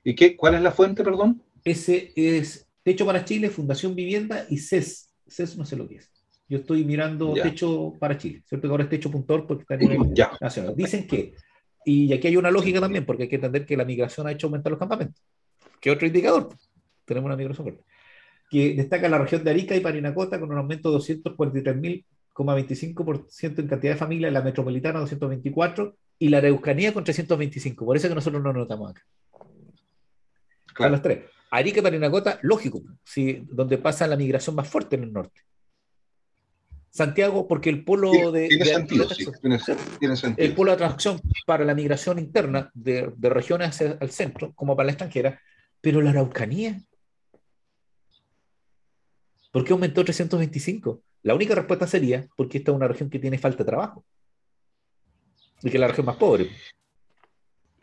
¿Y 0.03 0.15
qué, 0.15 0.35
cuál 0.35 0.55
es 0.55 0.61
la 0.61 0.71
fuente, 0.71 1.03
perdón? 1.03 1.41
Ese 1.63 2.11
es 2.15 2.67
Techo 2.83 3.05
para 3.05 3.23
Chile, 3.23 3.49
Fundación 3.49 3.95
Vivienda 3.95 4.45
y 4.49 4.57
CES. 4.57 5.13
CES 5.27 5.57
no 5.57 5.65
sé 5.65 5.75
lo 5.75 5.87
que 5.87 5.97
es. 5.97 6.11
Yo 6.47 6.57
estoy 6.57 6.83
mirando 6.83 7.35
ya. 7.35 7.43
Techo 7.43 7.93
para 7.99 8.17
Chile, 8.17 8.41
¿cierto? 8.47 8.67
Que 8.67 8.71
ahora 8.71 8.83
es 8.85 8.89
techo.org 8.89 9.45
porque 9.45 9.61
está 9.61 9.77
nivel 9.77 10.13
ya. 10.15 10.31
nacional. 10.41 10.75
Dicen 10.75 11.05
que, 11.05 11.35
y 11.85 12.11
aquí 12.11 12.27
hay 12.27 12.37
una 12.37 12.49
lógica 12.49 12.79
también, 12.79 13.05
porque 13.05 13.23
hay 13.23 13.29
que 13.29 13.35
entender 13.35 13.67
que 13.67 13.77
la 13.77 13.85
migración 13.85 14.25
ha 14.25 14.31
hecho 14.31 14.47
aumentar 14.47 14.71
los 14.71 14.79
campamentos. 14.79 15.23
¿Qué 15.79 15.91
otro 15.91 16.07
indicador? 16.07 16.49
Tenemos 17.05 17.27
una 17.27 17.35
migración 17.35 17.65
fuerte. 17.65 17.83
Que 18.49 18.73
destaca 18.73 19.07
la 19.09 19.19
región 19.19 19.43
de 19.43 19.51
Arica 19.51 19.75
y 19.75 19.79
Parinacota 19.79 20.39
con 20.39 20.51
un 20.51 20.57
aumento 20.57 20.91
de 20.91 20.97
243.000 20.97 22.05
25% 22.45 23.59
en 23.59 23.67
cantidad 23.67 23.93
de 23.93 23.97
familias, 23.97 24.31
la 24.31 24.41
metropolitana 24.41 24.99
224 24.99 25.95
y 26.19 26.29
la 26.29 26.39
Araucanía 26.39 26.93
con 26.93 27.03
325. 27.03 27.85
Por 27.85 27.97
eso 27.97 28.09
que 28.09 28.15
nosotros 28.15 28.41
no 28.41 28.53
notamos 28.53 28.91
acá. 28.91 29.01
Claro. 30.73 30.87
A 30.87 30.91
los 30.91 31.01
tres. 31.01 31.25
Arica 31.51 31.79
y 31.79 31.83
Parinacota, 31.83 32.39
lógico, 32.43 32.81
¿sí? 33.03 33.43
donde 33.49 33.77
pasa 33.77 34.07
la 34.07 34.15
migración 34.15 34.55
más 34.55 34.67
fuerte 34.67 34.95
en 34.95 35.03
el 35.03 35.13
norte. 35.13 35.41
Santiago, 36.91 37.47
porque 37.47 37.69
el 37.69 37.83
polo 37.83 38.31
de, 38.31 38.47
tiene 38.47 38.65
de, 38.65 38.71
sentido, 38.71 39.05
de, 39.05 39.15
sí, 39.15 39.25
tiene, 39.41 39.59
tiene 39.99 40.15
sentido. 40.15 40.47
el 40.47 40.55
polo 40.55 40.71
de 40.71 40.75
atracción 40.75 41.21
para 41.45 41.63
la 41.63 41.75
migración 41.75 42.17
interna 42.17 42.71
de, 42.73 43.11
de 43.15 43.29
regiones 43.29 43.69
hacia 43.69 43.97
el 43.99 44.09
centro, 44.09 44.53
como 44.53 44.75
para 44.75 44.87
la 44.87 44.91
extranjera, 44.93 45.39
pero 45.81 46.01
la 46.01 46.09
Araucanía. 46.11 46.81
¿Por 49.51 49.63
qué 49.63 49.73
aumentó 49.73 50.03
325? 50.03 51.01
La 51.23 51.35
única 51.35 51.55
respuesta 51.55 51.87
sería 51.87 52.27
porque 52.35 52.59
esta 52.59 52.71
es 52.71 52.77
una 52.77 52.87
región 52.87 53.09
que 53.09 53.19
tiene 53.19 53.37
falta 53.37 53.59
de 53.59 53.69
trabajo 53.69 54.05
y 55.61 55.69
que 55.69 55.77
es 55.77 55.81
la 55.81 55.87
región 55.87 56.05
más 56.05 56.17
pobre. 56.17 56.49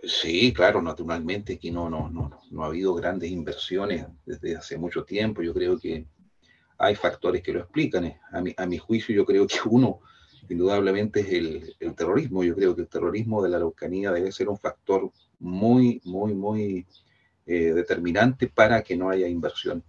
Sí, 0.02 0.52
claro, 0.52 0.80
naturalmente 0.80 1.54
aquí 1.54 1.70
no, 1.70 1.90
no, 1.90 2.08
no, 2.08 2.30
no 2.50 2.64
ha 2.64 2.66
habido 2.66 2.94
grandes 2.94 3.30
inversiones 3.30 4.06
desde 4.24 4.56
hace 4.56 4.78
mucho 4.78 5.04
tiempo. 5.04 5.42
Yo 5.42 5.52
creo 5.52 5.78
que 5.78 6.06
hay 6.78 6.94
factores 6.94 7.42
que 7.42 7.52
lo 7.52 7.60
explican. 7.60 8.04
Eh. 8.04 8.20
A 8.56 8.66
mi, 8.66 8.78
juicio, 8.78 9.14
yo 9.14 9.24
creo 9.24 9.46
que 9.46 9.56
uno, 9.68 10.00
indudablemente, 10.48 11.20
es 11.20 11.28
el, 11.28 11.76
el, 11.80 11.94
terrorismo. 11.94 12.44
Yo 12.44 12.54
creo 12.54 12.74
que 12.76 12.82
el 12.82 12.88
terrorismo 12.88 13.42
de 13.42 13.48
la 13.48 13.56
Araucanía 13.56 14.12
debe 14.12 14.30
ser 14.30 14.48
un 14.48 14.58
factor 14.58 15.10
muy, 15.40 16.00
muy, 16.04 16.34
muy 16.34 16.86
eh, 17.46 17.72
determinante 17.72 18.48
para 18.48 18.82
que 18.82 18.96
no 18.96 19.10
haya 19.10 19.26
inversión. 19.26 19.82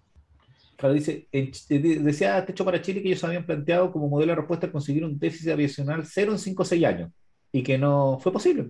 Claro, 0.78 0.94
dice, 0.94 1.28
decía 1.32 2.46
Techo 2.46 2.64
para 2.64 2.82
Chile 2.82 3.02
que 3.02 3.08
ellos 3.08 3.24
habían 3.24 3.48
planteado 3.48 3.92
como 3.92 4.08
modelo 4.08 4.34
de 4.34 4.36
respuesta 4.36 4.72
conseguir 4.72 5.04
un 5.04 5.18
déficit 5.18 5.50
aviacional 5.50 6.06
cero 6.06 6.32
en 6.34 6.38
5 6.38 6.62
o 6.62 6.66
6 6.66 6.86
años 6.86 7.12
y 7.52 7.64
que 7.64 7.80
no 7.80 8.20
fue 8.22 8.32
posible. 8.32 8.70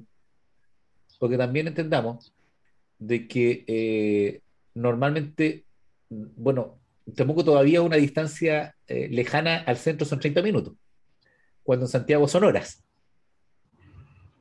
Porque 1.19 1.37
también 1.37 1.67
entendamos 1.67 2.33
de 2.97 3.27
que 3.27 3.65
eh, 3.67 4.41
normalmente, 4.73 5.65
bueno, 6.09 6.79
Temuco 7.13 7.43
todavía 7.43 7.81
una 7.81 7.97
distancia 7.97 8.75
eh, 8.87 9.09
lejana 9.09 9.57
al 9.57 9.75
centro 9.75 10.05
son 10.05 10.19
30 10.19 10.41
minutos, 10.41 10.75
cuando 11.61 11.85
en 11.85 11.89
Santiago 11.89 12.25
son 12.29 12.45
horas. 12.45 12.85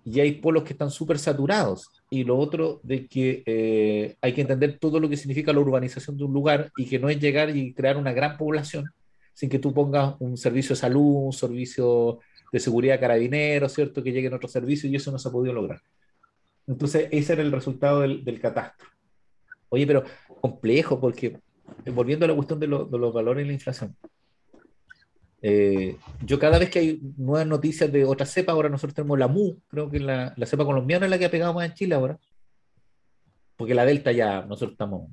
Y 0.05 0.21
hay 0.21 0.33
polos 0.33 0.63
que 0.63 0.73
están 0.73 0.93
súper 0.93 1.19
saturados. 1.19 1.96
Y 2.09 2.25
lo 2.25 2.39
otro 2.39 2.81
de 2.83 3.07
que 3.07 3.43
eh, 3.47 4.17
hay 4.21 4.33
que 4.33 4.41
entender 4.41 4.79
todo 4.79 5.01
lo 5.01 5.09
que 5.09 5.17
significa 5.17 5.53
la 5.53 5.61
urbanización 5.61 6.17
de 6.17 6.25
un 6.25 6.33
lugar 6.33 6.71
y 6.77 6.87
que 6.87 6.99
no 6.99 7.09
es 7.09 7.19
llegar 7.19 7.55
y 7.57 7.75
crear 7.75 7.97
una 7.97 8.13
gran 8.13 8.37
población 8.37 8.87
sin 9.35 9.51
que 9.51 9.59
tú 9.59 9.75
pongas 9.75 10.15
un 10.21 10.37
servicio 10.37 10.75
de 10.75 10.81
salud, 10.81 11.27
un 11.27 11.33
servicio 11.33 12.21
de 12.53 12.61
seguridad 12.61 13.01
carabinero, 13.01 13.69
¿cierto? 13.69 14.03
Que 14.03 14.13
lleguen 14.13 14.33
otros 14.33 14.53
servicios 14.53 14.91
y 14.91 14.97
eso 14.97 15.11
no 15.11 15.19
se 15.19 15.29
ha 15.29 15.33
podido 15.33 15.53
lograr. 15.53 15.81
Entonces, 16.67 17.09
ese 17.11 17.35
era 17.35 17.43
el 17.43 17.53
resultado 17.53 18.01
del, 18.01 18.25
del 18.25 18.41
catastro. 18.41 18.89
Oye, 19.69 19.87
pero 19.87 20.05
complejo 20.41 21.01
porque 21.01 21.39
volviendo 21.93 22.25
a 22.25 22.29
la 22.29 22.35
cuestión 22.35 22.61
de, 22.61 22.67
los 22.67 23.13
valores 23.13 23.45
y 23.45 23.49
la 23.49 23.55
inflación, 23.55 23.97
eh, 25.49 25.97
yo 26.25 26.41
cada 26.41 26.59
vez 26.59 26.71
que 26.71 26.81
hay 26.81 27.01
nuevas 27.17 27.47
noticias 27.47 27.93
de 27.93 28.05
otra 28.05 28.27
cepa, 28.27 28.51
ahora 28.51 28.69
nosotros 28.69 28.95
tenemos 28.95 29.17
la 29.17 29.29
MU, 29.29 29.61
creo 29.69 29.89
que 29.89 30.01
la, 30.01 30.35
la 30.37 30.45
cepa 30.45 30.65
colombiana 30.65 31.07
es 31.07 31.11
la 31.11 31.21
que 31.21 31.27
ha 31.27 31.31
pegado 31.31 31.55
más 31.55 31.69
en 31.69 31.75
Chile 31.75 31.95
ahora, 31.95 32.19
porque 33.55 33.73
la 33.73 33.85
Delta 33.85 34.11
ya, 34.11 34.43
nosotros 34.43 34.73
estamos, 34.73 35.09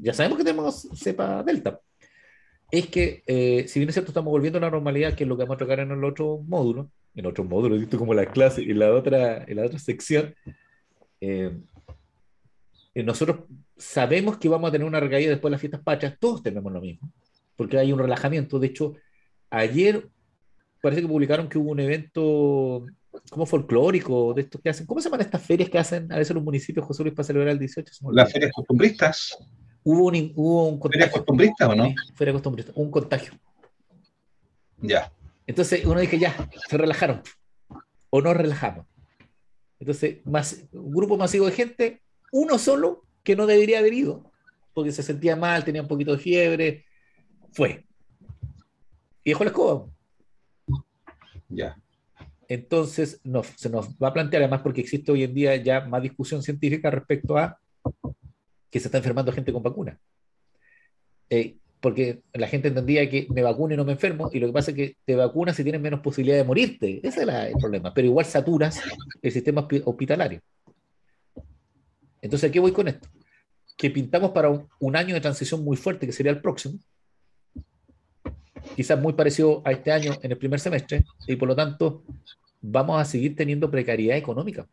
ya 0.00 0.14
sabemos 0.14 0.38
que 0.38 0.44
tenemos 0.44 0.88
cepa 0.94 1.42
Delta. 1.42 1.78
Es 2.70 2.86
que, 2.86 3.22
eh, 3.26 3.68
si 3.68 3.78
bien 3.78 3.90
es 3.90 3.94
cierto, 3.94 4.12
estamos 4.12 4.30
volviendo 4.30 4.56
a 4.56 4.62
la 4.62 4.70
normalidad, 4.70 5.12
que 5.12 5.24
es 5.24 5.28
lo 5.28 5.36
que 5.36 5.42
vamos 5.42 5.56
a 5.56 5.58
tocar 5.58 5.80
en 5.80 5.90
el 5.90 6.02
otro 6.04 6.38
módulo, 6.48 6.90
en 7.14 7.26
otro 7.26 7.44
módulo, 7.44 7.76
visto 7.76 7.98
como 7.98 8.14
la 8.14 8.24
clase, 8.24 8.62
y 8.62 8.72
la 8.72 8.94
otra, 8.94 9.44
en 9.44 9.56
la 9.56 9.66
otra 9.66 9.78
sección, 9.78 10.34
eh, 11.20 11.54
nosotros 12.94 13.40
sabemos 13.76 14.38
que 14.38 14.48
vamos 14.48 14.70
a 14.70 14.72
tener 14.72 14.88
una 14.88 15.00
recaída 15.00 15.32
después 15.32 15.50
de 15.50 15.52
las 15.52 15.60
fiestas 15.60 15.82
pachas, 15.82 16.16
todos 16.18 16.42
tenemos 16.42 16.72
lo 16.72 16.80
mismo, 16.80 17.12
porque 17.56 17.76
hay 17.76 17.92
un 17.92 17.98
relajamiento. 17.98 18.58
De 18.58 18.68
hecho, 18.68 18.94
ayer 19.58 20.08
parece 20.80 21.02
que 21.02 21.08
publicaron 21.08 21.48
que 21.48 21.58
hubo 21.58 21.70
un 21.70 21.80
evento 21.80 22.86
como 23.30 23.46
folclórico 23.46 24.34
de 24.34 24.42
estos 24.42 24.60
que 24.60 24.68
hacen. 24.68 24.86
¿Cómo 24.86 25.00
se 25.00 25.08
llaman 25.08 25.22
estas 25.22 25.42
ferias 25.42 25.70
que 25.70 25.78
hacen 25.78 26.12
a 26.12 26.18
veces 26.18 26.34
los 26.34 26.44
municipios, 26.44 26.86
José 26.86 27.02
Luis, 27.02 27.14
para 27.14 27.26
celebrar 27.26 27.52
el 27.52 27.58
18? 27.58 28.12
Las 28.12 28.30
ferias 28.30 28.52
costumbristas. 28.52 29.36
Hubo 29.82 30.06
un, 30.06 30.32
hubo 30.36 30.68
un 30.68 30.78
contagio. 30.78 31.06
¿Feria 31.06 31.12
costumbrista 31.12 31.68
o 31.68 31.74
no? 31.74 31.94
Feria 32.14 32.32
costumbrista, 32.32 32.72
un 32.74 32.90
contagio. 32.90 33.32
Ya. 34.78 35.12
Entonces 35.46 35.84
uno 35.84 36.00
dice, 36.00 36.18
ya, 36.18 36.48
se 36.68 36.76
relajaron. 36.76 37.22
O 38.10 38.20
no 38.20 38.34
relajamos. 38.34 38.86
Entonces, 39.78 40.18
más, 40.24 40.64
un 40.72 40.92
grupo 40.92 41.16
masivo 41.16 41.46
de 41.46 41.52
gente, 41.52 42.02
uno 42.32 42.58
solo 42.58 43.04
que 43.22 43.36
no 43.36 43.46
debería 43.46 43.78
haber 43.78 43.94
ido, 43.94 44.30
porque 44.74 44.92
se 44.92 45.02
sentía 45.02 45.36
mal, 45.36 45.64
tenía 45.64 45.82
un 45.82 45.88
poquito 45.88 46.12
de 46.12 46.18
fiebre, 46.18 46.84
fue. 47.52 47.85
Y 49.26 49.30
dejó 49.30 49.42
la 49.42 49.50
escoba. 49.50 49.86
Ya. 51.48 51.76
Entonces 52.46 53.20
se 53.56 53.68
nos 53.68 53.88
va 53.96 54.08
a 54.08 54.12
plantear, 54.12 54.44
además 54.44 54.60
porque 54.62 54.80
existe 54.80 55.10
hoy 55.10 55.24
en 55.24 55.34
día 55.34 55.56
ya 55.56 55.80
más 55.80 56.00
discusión 56.00 56.44
científica 56.44 56.92
respecto 56.92 57.36
a 57.36 57.58
que 58.70 58.78
se 58.78 58.86
está 58.86 58.98
enfermando 58.98 59.32
gente 59.32 59.52
con 59.52 59.64
vacuna. 59.64 59.98
Eh, 61.28 61.56
porque 61.80 62.22
la 62.34 62.46
gente 62.46 62.68
entendía 62.68 63.10
que 63.10 63.26
me 63.30 63.42
vacuno 63.42 63.74
y 63.74 63.76
no 63.76 63.84
me 63.84 63.92
enfermo, 63.92 64.30
y 64.32 64.38
lo 64.38 64.46
que 64.46 64.52
pasa 64.52 64.70
es 64.70 64.76
que 64.76 64.96
te 65.04 65.16
vacunas 65.16 65.58
y 65.58 65.64
tienes 65.64 65.80
menos 65.80 65.98
posibilidad 66.00 66.36
de 66.36 66.44
morirte. 66.44 67.00
Ese 67.02 67.22
es 67.22 67.28
el 67.28 67.52
problema. 67.58 67.92
Pero 67.92 68.06
igual 68.06 68.26
saturas 68.26 68.80
el 69.20 69.32
sistema 69.32 69.66
hospitalario. 69.84 70.40
Entonces, 72.22 72.48
¿a 72.48 72.52
qué 72.52 72.60
voy 72.60 72.70
con 72.70 72.86
esto? 72.86 73.08
Que 73.76 73.90
pintamos 73.90 74.30
para 74.30 74.50
un, 74.78 74.96
año 74.96 75.16
de 75.16 75.20
transición 75.20 75.64
muy 75.64 75.76
fuerte, 75.76 76.06
que 76.06 76.12
sería 76.12 76.30
el 76.30 76.40
próximo, 76.40 76.78
quizás 78.74 79.00
muy 79.00 79.12
parecido 79.12 79.62
a 79.64 79.72
este 79.72 79.92
año 79.92 80.12
en 80.22 80.30
el 80.30 80.38
primer 80.38 80.60
semestre, 80.60 81.04
y 81.26 81.36
por 81.36 81.48
lo 81.48 81.56
tanto 81.56 82.04
vamos 82.60 83.00
a 83.00 83.04
seguir 83.04 83.36
teniendo 83.36 83.70
precariedad 83.70 84.16
económica. 84.16 84.66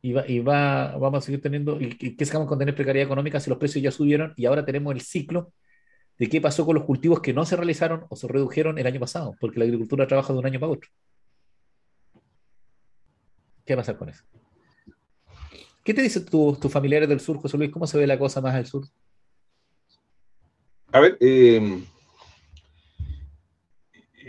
Y, 0.00 0.40
va, 0.40 0.96
vamos 0.96 1.18
a 1.18 1.26
seguir 1.26 1.42
teniendo, 1.42 1.78
¿y 1.80 2.16
qué 2.16 2.24
sacamos 2.24 2.48
con 2.48 2.58
tener 2.58 2.74
precariedad 2.74 3.06
económica 3.06 3.40
si 3.40 3.50
los 3.50 3.58
precios 3.58 3.82
ya 3.82 3.90
subieron 3.90 4.32
y 4.36 4.46
ahora 4.46 4.64
tenemos 4.64 4.94
el 4.94 5.00
ciclo 5.00 5.52
de 6.18 6.28
qué 6.28 6.40
pasó 6.40 6.64
con 6.64 6.76
los 6.76 6.84
cultivos 6.84 7.20
que 7.20 7.32
no 7.32 7.44
se 7.44 7.56
realizaron 7.56 8.06
o 8.08 8.16
se 8.16 8.28
redujeron 8.28 8.78
el 8.78 8.86
año 8.86 9.00
pasado? 9.00 9.34
Porque 9.40 9.58
la 9.58 9.64
agricultura 9.64 10.06
trabaja 10.06 10.32
de 10.32 10.38
un 10.38 10.46
año 10.46 10.60
para 10.60 10.72
otro. 10.72 10.90
¿Qué 13.64 13.74
va 13.74 13.80
a 13.80 13.84
pasar 13.84 13.98
con 13.98 14.08
eso? 14.08 14.24
¿Qué 15.84 15.94
te 15.94 16.02
dicen 16.02 16.24
tus 16.24 16.72
familiares 16.72 17.08
del 17.08 17.20
sur, 17.20 17.38
José 17.38 17.56
Luis? 17.56 17.70
¿Cómo 17.70 17.86
se 17.86 17.98
ve 17.98 18.06
la 18.06 18.18
cosa 18.18 18.40
más 18.40 18.54
al 18.54 18.66
sur? 18.66 18.86
A 20.92 21.00
ver, 21.00 21.18
eh, 21.20 21.82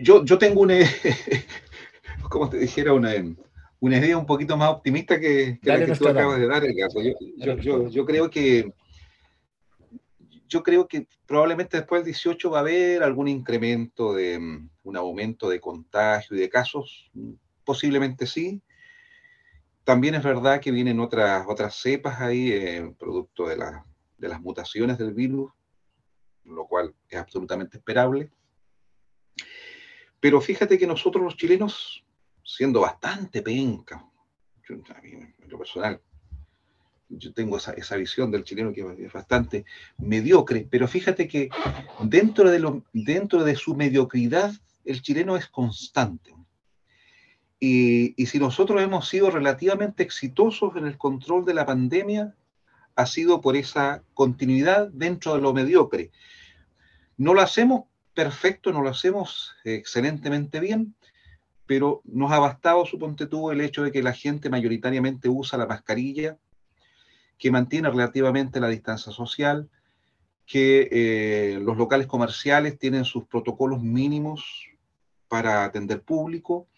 yo, 0.02 0.26
yo 0.26 0.38
tengo 0.38 0.62
una, 0.62 0.76
como 2.30 2.50
te 2.50 2.58
dijera, 2.58 2.94
una, 2.94 3.12
una 3.80 3.98
idea 3.98 4.18
un 4.18 4.26
poquito 4.26 4.58
más 4.58 4.70
optimista 4.70 5.20
que, 5.20 5.60
la 5.64 5.86
que 5.86 5.96
tú 5.96 6.08
acabas 6.08 6.40
de 6.40 6.48
dar, 6.48 6.66
el 6.66 6.76
caso. 6.76 7.00
Yo, 7.62 7.90
yo, 7.90 8.06
creo 8.06 8.30
que 8.30 8.74
yo 10.48 10.64
creo 10.64 10.88
que 10.88 11.08
probablemente 11.26 11.78
después 11.78 12.02
del 12.02 12.14
18 12.14 12.52
va 12.52 12.58
a 12.58 12.62
haber 12.62 13.04
algún 13.04 13.28
incremento 13.28 14.14
de 14.14 14.38
un 14.84 14.98
aumento 14.98 15.50
de 15.50 15.62
contagio 15.62 16.36
y 16.36 16.40
de 16.42 16.50
casos, 16.50 17.10
posiblemente 17.64 18.26
sí, 18.26 18.62
también 19.86 20.16
es 20.16 20.24
verdad 20.24 20.60
que 20.60 20.72
vienen 20.72 21.00
otras, 21.00 21.46
otras 21.48 21.76
cepas 21.76 22.20
ahí, 22.20 22.52
eh, 22.52 22.94
producto 23.00 23.48
de, 23.48 23.58
de 24.18 24.28
las 24.28 24.42
mutaciones 24.42 24.98
del 24.98 25.14
virus, 25.14 25.52
lo 26.56 26.66
cual 26.66 26.94
es 27.08 27.20
absolutamente 27.20 27.78
esperable. 27.78 28.32
Pero 30.20 30.42
fíjate 30.42 30.78
que 30.78 30.88
nosotros 30.88 31.24
los 31.24 31.38
chilenos, 31.38 32.04
siendo 32.44 32.82
bastante 32.82 33.42
penca, 33.42 34.06
en 34.68 35.34
lo 35.48 35.58
personal, 35.58 36.02
yo 37.10 37.34
tengo 37.34 37.58
esa, 37.58 37.74
esa, 37.74 37.96
visión 37.96 38.30
del 38.30 38.44
chileno 38.44 38.72
que 38.72 38.86
es 39.00 39.12
bastante 39.12 39.66
mediocre, 39.98 40.68
pero 40.70 40.88
fíjate 40.88 41.28
que 41.28 41.50
dentro 42.04 42.52
de, 42.52 42.60
lo, 42.60 42.84
dentro 42.94 43.44
de 43.44 43.56
su 43.56 43.76
mediocridad, 43.76 44.54
el 44.86 45.02
chileno 45.02 45.36
es 45.36 45.48
constante. 45.48 46.36
Y, 47.60 48.14
si 48.26 48.40
nosotros 48.40 48.82
hemos 48.82 49.10
sido 49.10 49.30
relativamente 49.30 50.04
exitosos 50.04 50.76
en 50.78 50.86
el 50.86 50.98
control 50.98 51.44
de 51.44 51.54
la 51.54 51.66
pandemia, 51.66 52.36
ha 52.96 53.06
sido 53.06 53.42
por 53.42 53.58
esa 53.58 54.04
continuidad 54.14 54.90
dentro 54.94 55.36
de 55.36 55.42
lo 55.42 55.54
mediocre. 55.54 56.12
No 57.20 57.34
lo 57.34 57.42
hacemos 57.42 57.84
perfecto, 58.14 58.72
no 58.72 58.82
lo 58.82 58.90
hacemos 58.90 59.54
excelentemente 59.66 60.62
bien, 60.62 60.96
pero 61.66 62.02
nos 62.06 62.32
ha 62.32 62.40
bastado, 62.40 62.86
suponte 62.86 63.28
tú, 63.28 63.52
el 63.52 63.60
hecho 63.60 63.84
de 63.84 63.92
que 63.92 64.02
la 64.02 64.14
gente 64.14 64.50
mayoritariamente 64.50 65.28
usa 65.28 65.60
la 65.60 65.68
mascarilla, 65.68 66.38
que 67.38 67.52
mantiene 67.52 67.90
relativamente 67.90 68.62
la 68.62 68.70
distancia 68.70 69.12
social, 69.12 69.70
que 70.46 70.88
eh, 70.92 71.60
los 71.62 71.76
locales 71.76 72.08
comerciales 72.08 72.80
tienen 72.80 73.04
sus 73.04 73.26
protocolos 73.26 73.84
mínimos 73.84 74.66
para 75.28 75.66
atender 75.66 76.02
público, 76.02 76.70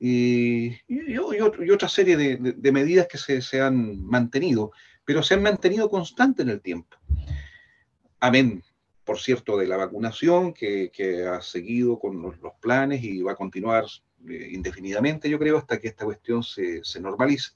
y, 0.00 0.76
y, 0.88 1.18
otra 1.18 1.90
serie 1.90 2.16
de, 2.16 2.72
medidas 2.72 3.06
que 3.06 3.18
se, 3.18 3.60
han 3.60 4.02
mantenido, 4.02 4.72
pero 5.04 5.22
se 5.22 5.34
han 5.34 5.42
mantenido 5.42 5.90
constante 5.90 6.40
en 6.40 6.48
el 6.48 6.62
tiempo. 6.62 6.96
Amén, 8.18 8.63
por 9.04 9.18
cierto, 9.18 9.56
de 9.56 9.66
la 9.66 9.76
vacunación 9.76 10.52
que, 10.54 10.90
ha 11.30 11.40
seguido 11.42 11.98
con 11.98 12.22
los, 12.22 12.34
planes 12.60 13.04
y 13.04 13.22
va 13.22 13.32
a 13.32 13.36
continuar 13.36 13.84
eh, 14.28 14.48
indefinidamente, 14.52 15.28
yo 15.28 15.38
creo, 15.38 15.58
hasta 15.58 15.78
que 15.78 15.88
esta 15.88 16.04
cuestión 16.04 16.42
se, 16.42 16.82
normalice. 17.00 17.52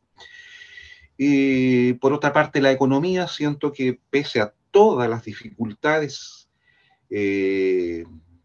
Y 1.17 1.95
por 1.95 2.13
otra 2.13 2.33
parte, 2.33 2.61
la 2.61 2.71
economía, 2.71 3.27
siento 3.27 3.73
que 3.73 3.99
pese 4.11 4.41
a 4.41 4.55
todas 4.71 5.09
las 5.09 5.25
dificultades 5.25 6.49
eh, 7.11 8.05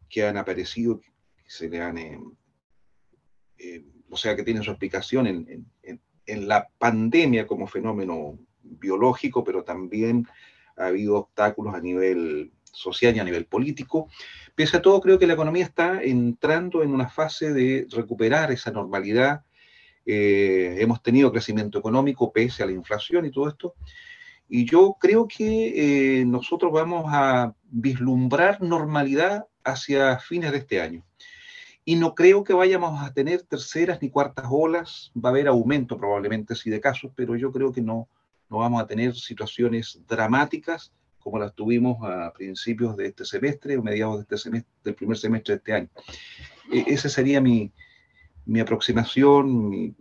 que 0.10 0.26
han 0.26 0.38
aparecido, 0.38 0.99
que 0.99 1.12
se 1.45 1.70
le 1.70 1.82
han 1.82 1.97
eh, 3.58 3.86
o 4.10 4.18
sea 4.18 4.36
que 4.36 4.43
tiene 4.43 4.64
su 4.64 4.72
explicación 4.72 5.28
en, 5.28 5.66
en 6.26 6.47
la 6.47 6.70
pandemia 6.78 7.47
como 7.47 7.68
fenómeno 7.68 8.39
biológico, 8.62 9.43
pero 9.43 9.64
también 9.64 10.28
ha 10.78 10.88
habido 10.88 11.18
obstáculos 11.18 11.76
a 11.76 11.82
nivel 11.82 12.51
social 12.74 13.15
y 13.15 13.19
a 13.19 13.24
nivel 13.24 13.45
político. 13.45 14.09
Pese 14.55 14.78
a 14.78 14.82
todo, 14.82 14.99
creo 14.99 15.17
que 15.17 15.28
la 15.28 15.34
economía 15.34 15.63
está 15.63 16.03
entrando 16.03 16.84
en 16.84 16.93
una 16.93 17.07
fase 17.07 17.53
de 17.53 17.88
recuperar 17.91 18.51
esa 18.51 18.71
normalidad. 18.71 19.43
Eh, 20.05 20.78
hemos 20.80 21.01
tenido 21.01 21.32
crecimiento 21.32 21.80
económico 21.80 22.32
pese 22.34 22.63
a 22.63 22.65
la 22.65 22.74
inflación 22.74 23.26
y 23.26 23.32
todo 23.32 23.47
esto. 23.47 23.76
Y 24.49 24.65
yo 24.65 24.97
creo 24.99 25.28
que 25.28 26.19
eh, 26.19 26.26
nosotros 26.26 26.71
vamos 26.71 27.05
a 27.07 27.55
vislumbrar 27.71 28.61
normalidad 28.61 29.47
hacia 29.63 30.19
fines 30.19 30.51
de 30.51 30.57
este 30.57 30.82
año. 30.82 31.03
Y 31.86 31.95
no 31.95 32.15
creo 32.15 32.43
que 32.43 32.53
vayamos 32.53 33.01
a 33.01 33.13
tener 33.13 33.41
terceras 33.43 34.01
ni 34.01 34.09
cuartas 34.09 34.45
olas. 34.49 35.11
Va 35.17 35.30
a 35.30 35.32
haber 35.32 35.47
aumento 35.47 35.97
probablemente, 35.97 36.55
sí, 36.55 36.69
de 36.69 36.80
casos, 36.80 37.11
pero 37.15 37.36
yo 37.36 37.51
creo 37.51 37.71
que 37.71 37.82
no, 37.82 38.07
no 38.49 38.57
vamos 38.59 38.82
a 38.82 38.88
tener 38.88 39.15
situaciones 39.15 39.99
dramáticas 40.07 40.93
como 41.24 41.39
las 41.39 41.55
tuvimos 41.55 41.97
a 42.03 42.34
principios 42.34 42.97
de 42.97 43.07
este 43.07 43.26
semestre 43.26 43.78
o 43.78 43.84
mediados 43.84 44.17
de 44.17 44.21
este 44.24 44.38
semestre, 44.38 44.71
del 44.84 44.95
primer 44.95 45.17
semestre 45.17 45.53
de 45.53 45.57
este 45.57 45.74
año. 45.74 45.89
E, 46.71 46.84
ese 46.88 47.09
sería 47.09 47.39
mi, 47.39 47.71
mi 48.45 48.59
aproximación, 48.59 49.69
mi, 49.69 49.95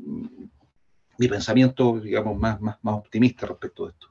mi, 1.18 1.28
pensamiento, 1.28 2.00
digamos, 2.00 2.36
más, 2.38 2.60
más, 2.60 2.76
más 2.82 2.94
optimista 2.96 3.46
respecto 3.46 3.86
de 3.86 3.92
esto. 3.92 4.08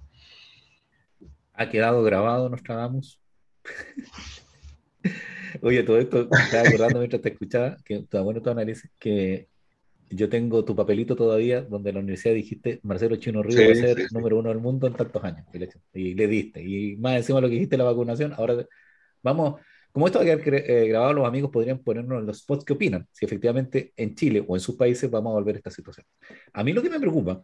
Ha 1.53 1.69
quedado 1.69 2.01
grabado, 2.03 2.49
Nostradamus. 2.49 3.19
Oye, 5.61 5.83
todo 5.83 5.97
esto, 5.99 6.29
estaba 6.31 6.67
acordando 6.67 6.99
mientras 6.99 7.21
te 7.21 7.29
escuchaba, 7.29 7.75
que 7.83 7.95
está 7.95 8.21
bueno 8.21 8.41
tu 8.41 8.49
análisis, 8.49 8.89
que 8.97 9.49
yo 10.11 10.29
tengo 10.29 10.65
tu 10.65 10.75
papelito 10.75 11.15
todavía 11.15 11.61
donde 11.61 11.89
en 11.89 11.95
la 11.95 12.01
universidad 12.01 12.33
dijiste 12.35 12.79
Marcelo 12.83 13.15
Chino 13.15 13.41
Río 13.41 13.65
va 13.65 13.71
a 13.71 13.75
ser 13.75 14.11
número 14.11 14.39
uno 14.39 14.49
del 14.49 14.59
mundo 14.59 14.87
en 14.87 14.93
tantos 14.93 15.23
años. 15.23 15.45
Y 15.93 16.13
le 16.13 16.27
diste. 16.27 16.61
Y 16.61 16.97
más 16.97 17.17
encima 17.17 17.41
lo 17.41 17.47
que 17.47 17.55
dijiste 17.55 17.77
la 17.77 17.85
vacunación, 17.85 18.33
ahora 18.33 18.65
vamos, 19.23 19.61
como 19.91 20.07
esto 20.07 20.19
va 20.19 20.23
a 20.23 20.37
quedar 20.37 20.55
eh, 20.55 20.87
grabado, 20.87 21.13
los 21.13 21.27
amigos 21.27 21.51
podrían 21.51 21.79
ponernos 21.79 22.19
en 22.19 22.27
los 22.27 22.39
spots 22.39 22.65
que 22.65 22.73
opinan, 22.73 23.07
si 23.11 23.25
efectivamente 23.25 23.93
en 23.95 24.15
Chile 24.15 24.43
o 24.45 24.55
en 24.55 24.59
sus 24.59 24.75
países 24.75 25.09
vamos 25.09 25.31
a 25.31 25.35
volver 25.35 25.55
a 25.55 25.57
esta 25.59 25.71
situación. 25.71 26.05
A 26.53 26.63
mí 26.63 26.73
lo 26.73 26.81
que 26.81 26.89
me 26.89 26.99
preocupa 26.99 27.41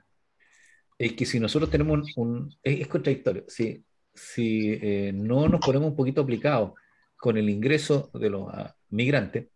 es 0.98 1.14
que 1.14 1.26
si 1.26 1.40
nosotros 1.40 1.70
tenemos 1.70 2.12
un... 2.18 2.54
es, 2.64 2.88
contradictorio. 2.88 3.46
Si, 3.48 3.84
si 4.14 4.72
eh, 4.82 5.12
no 5.14 5.48
nos 5.48 5.62
ponemos 5.62 5.90
un 5.90 5.96
poquito 5.96 6.22
aplicados 6.22 6.72
con 7.16 7.38
el 7.38 7.50
ingreso 7.50 8.10
de 8.14 8.30
los 8.30 8.48
ah, 8.52 8.76
migrantes, 8.90 9.48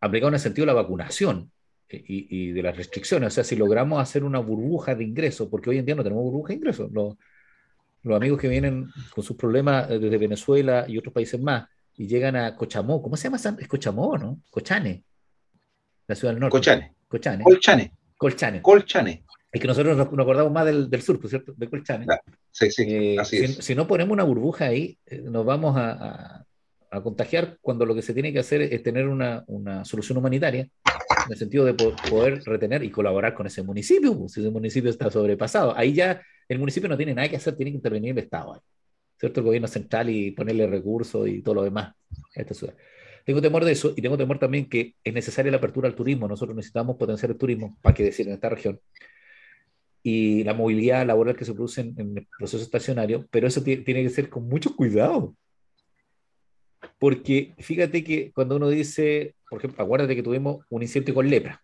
aplicado 0.00 0.28
en 0.28 0.34
el 0.34 0.40
sentido 0.40 0.66
de 0.66 0.72
la 0.72 0.80
vacunación, 0.82 1.50
y, 1.88 2.52
de 2.52 2.62
las 2.62 2.76
restricciones. 2.76 3.28
O 3.28 3.30
sea, 3.30 3.44
si 3.44 3.56
logramos 3.56 4.00
hacer 4.00 4.24
una 4.24 4.38
burbuja 4.38 4.94
de 4.94 5.04
ingresos, 5.04 5.48
porque 5.48 5.70
hoy 5.70 5.78
en 5.78 5.86
día 5.86 5.94
no 5.94 6.02
tenemos 6.02 6.24
burbuja 6.24 6.48
de 6.48 6.54
ingresos, 6.54 6.90
los, 6.92 7.16
los 8.02 8.16
amigos 8.16 8.40
que 8.40 8.48
vienen 8.48 8.88
con 9.14 9.24
sus 9.24 9.36
problemas 9.36 9.90
eh, 9.90 9.98
desde 9.98 10.18
Venezuela 10.18 10.84
y 10.88 10.98
otros 10.98 11.12
países 11.12 11.40
más 11.40 11.68
y 11.96 12.06
llegan 12.06 12.36
a 12.36 12.54
Cochamó, 12.56 13.02
¿cómo 13.02 13.16
se 13.16 13.24
llama? 13.24 13.38
Es 13.58 13.68
Cochamó, 13.68 14.18
¿no? 14.18 14.40
Cochane, 14.50 15.02
la 16.06 16.14
ciudad 16.14 16.34
del 16.34 16.40
norte. 16.40 16.56
Cochane. 16.56 16.94
Cochane. 17.08 17.44
Colchane. 17.44 17.92
Colchane. 18.16 18.62
Colchane. 18.62 19.24
Es 19.50 19.60
que 19.60 19.66
nosotros 19.66 19.96
nos, 19.96 20.06
acordamos 20.08 20.52
más 20.52 20.66
del, 20.66 20.90
del 20.90 21.00
sur, 21.00 21.18
¿cierto? 21.26 21.54
De 21.56 21.70
Colchane. 21.70 22.06
sí, 22.50 22.70
sí, 22.70 22.82
eh, 22.86 23.16
así 23.18 23.38
si, 23.38 23.44
es. 23.44 23.64
si, 23.64 23.74
no 23.74 23.86
ponemos 23.86 24.12
una 24.12 24.24
burbuja 24.24 24.66
ahí, 24.66 24.98
eh, 25.06 25.22
nos 25.22 25.46
vamos 25.46 25.76
a, 25.76 25.92
a, 25.92 26.46
a, 26.90 27.02
contagiar 27.02 27.56
cuando 27.62 27.86
lo 27.86 27.94
que 27.94 28.02
se 28.02 28.12
tiene 28.12 28.32
que 28.32 28.40
hacer 28.40 28.60
es 28.60 28.82
tener 28.82 29.08
una, 29.08 29.44
una 29.46 29.84
solución 29.86 30.18
humanitaria 30.18 30.68
en 31.26 31.32
el 31.32 31.38
sentido 31.38 31.64
de 31.64 31.74
poder 31.74 32.42
retener 32.44 32.82
y 32.82 32.90
colaborar 32.90 33.34
con 33.34 33.46
ese 33.46 33.62
municipio, 33.62 34.16
pues, 34.18 34.32
si 34.32 34.40
ese 34.40 34.50
municipio 34.50 34.90
está 34.90 35.10
sobrepasado. 35.10 35.76
Ahí 35.76 35.92
ya 35.92 36.22
el 36.48 36.58
municipio 36.58 36.88
no 36.88 36.96
tiene 36.96 37.14
nada 37.14 37.28
que 37.28 37.36
hacer, 37.36 37.56
tiene 37.56 37.72
que 37.72 37.76
intervenir 37.76 38.12
el 38.12 38.18
Estado, 38.18 38.62
¿cierto? 39.18 39.40
El 39.40 39.46
gobierno 39.46 39.68
central 39.68 40.08
y 40.10 40.30
ponerle 40.30 40.66
recursos 40.66 41.28
y 41.28 41.42
todo 41.42 41.56
lo 41.56 41.64
demás 41.64 41.94
a 42.36 42.40
esta 42.40 42.54
ciudad. 42.54 42.74
Tengo 43.24 43.42
temor 43.42 43.64
de 43.64 43.72
eso 43.72 43.92
y 43.96 44.02
tengo 44.02 44.16
temor 44.16 44.38
también 44.38 44.68
que 44.68 44.94
es 45.02 45.12
necesaria 45.12 45.50
la 45.50 45.58
apertura 45.58 45.88
al 45.88 45.96
turismo. 45.96 46.28
Nosotros 46.28 46.54
necesitamos 46.54 46.96
potenciar 46.96 47.32
el 47.32 47.36
turismo, 47.36 47.76
para 47.82 47.94
qué 47.94 48.04
decir, 48.04 48.28
en 48.28 48.34
esta 48.34 48.48
región. 48.48 48.78
Y 50.02 50.44
la 50.44 50.54
movilidad 50.54 51.04
laboral 51.04 51.36
que 51.36 51.44
se 51.44 51.52
produce 51.52 51.80
en, 51.80 51.94
en 51.98 52.18
el 52.18 52.28
proceso 52.38 52.62
estacionario, 52.62 53.26
pero 53.30 53.48
eso 53.48 53.62
tiene 53.62 54.02
que 54.04 54.10
ser 54.10 54.30
con 54.30 54.48
mucho 54.48 54.76
cuidado. 54.76 55.34
Porque 56.98 57.54
fíjate 57.58 58.02
que 58.02 58.32
cuando 58.32 58.56
uno 58.56 58.68
dice, 58.68 59.34
por 59.48 59.58
ejemplo, 59.58 59.82
acuérdate 59.82 60.16
que 60.16 60.22
tuvimos 60.22 60.64
un 60.70 60.82
incidente 60.82 61.12
con 61.12 61.28
lepra. 61.28 61.62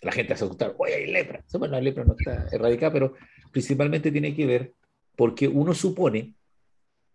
La 0.00 0.12
gente 0.12 0.36
se 0.36 0.44
asustar, 0.44 0.74
oye, 0.78 0.94
hay 0.94 1.06
lepra. 1.10 1.44
Bueno, 1.58 1.74
la 1.74 1.80
lepra 1.80 2.04
no 2.04 2.14
está 2.18 2.46
erradicada, 2.50 2.92
pero 2.92 3.14
principalmente 3.50 4.12
tiene 4.12 4.34
que 4.34 4.46
ver 4.46 4.72
porque 5.16 5.48
uno 5.48 5.74
supone 5.74 6.34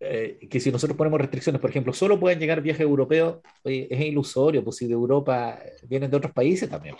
eh, 0.01 0.37
que 0.49 0.59
si 0.59 0.69
nosotros 0.69 0.97
ponemos 0.97 1.21
restricciones, 1.21 1.61
por 1.61 1.69
ejemplo, 1.69 1.93
solo 1.93 2.19
pueden 2.19 2.37
llegar 2.37 2.61
viajes 2.61 2.81
europeos, 2.81 3.37
oye, 3.63 3.87
es 3.89 4.01
ilusorio, 4.01 4.61
pues 4.63 4.75
si 4.75 4.87
de 4.87 4.93
Europa 4.93 5.57
vienen 5.87 6.11
de 6.11 6.17
otros 6.17 6.33
países 6.33 6.69
también. 6.69 6.95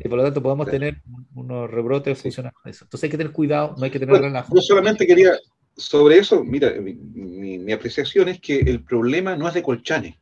Y 0.00 0.08
por 0.08 0.18
lo 0.18 0.24
tanto 0.24 0.42
podemos 0.42 0.68
tener 0.68 1.02
unos 1.34 1.70
rebrotes 1.70 2.20
funcionando. 2.20 2.58
Entonces 2.64 3.04
hay 3.04 3.10
que 3.10 3.18
tener 3.18 3.32
cuidado, 3.32 3.74
no 3.76 3.84
hay 3.84 3.90
que 3.90 4.00
tener 4.00 4.20
relajo. 4.20 4.54
Yo 4.54 4.62
solamente 4.62 5.06
quería, 5.06 5.32
sobre 5.76 6.18
eso, 6.18 6.44
mira, 6.44 6.72
mi, 6.80 7.72
apreciación 7.72 8.28
es 8.28 8.40
que 8.40 8.60
el 8.60 8.84
problema 8.84 9.36
no 9.36 9.48
es 9.48 9.54
de 9.54 9.62
Colchane. 9.62 10.18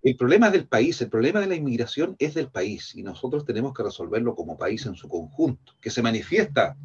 El 0.00 0.16
problema 0.16 0.46
es 0.46 0.52
del 0.52 0.66
país, 0.66 1.00
el 1.02 1.10
problema 1.10 1.40
de 1.40 1.48
la 1.48 1.56
inmigración 1.56 2.14
es 2.18 2.34
del 2.34 2.48
país 2.48 2.94
y 2.94 3.02
nosotros 3.02 3.44
tenemos 3.44 3.74
que 3.74 3.82
resolverlo 3.82 4.34
como 4.34 4.56
país 4.56 4.86
en 4.86 4.94
su 4.94 5.08
conjunto, 5.08 5.74
que 5.80 5.90
se 5.90 6.02
manifiesta 6.02 6.76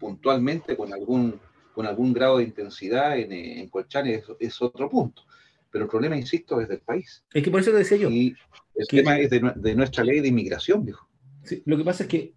puntualmente 0.00 0.76
con 0.76 0.92
algún, 0.92 1.38
con 1.74 1.86
algún 1.86 2.14
grado 2.14 2.38
de 2.38 2.44
intensidad 2.44 3.18
en, 3.18 3.30
en 3.30 3.68
Colchane 3.68 4.22
es, 4.40 4.62
otro 4.62 4.88
punto. 4.88 5.22
Pero 5.70 5.84
el 5.84 5.90
problema, 5.90 6.16
insisto, 6.16 6.60
es 6.60 6.68
del 6.68 6.80
país. 6.80 7.22
Es 7.34 7.44
que 7.44 7.50
por 7.50 7.60
eso 7.60 7.70
lo 7.72 7.78
decía 7.78 7.98
yo. 7.98 8.10
Y 8.10 8.34
el 8.74 8.86
tema 8.86 9.18
es 9.18 9.28
de, 9.28 9.74
nuestra 9.74 10.02
ley 10.02 10.20
de 10.20 10.28
inmigración, 10.28 10.84
viejo. 10.84 11.06
Sí, 11.44 11.62
lo 11.66 11.76
que 11.76 11.84
pasa 11.84 12.04
es 12.04 12.08
que, 12.08 12.34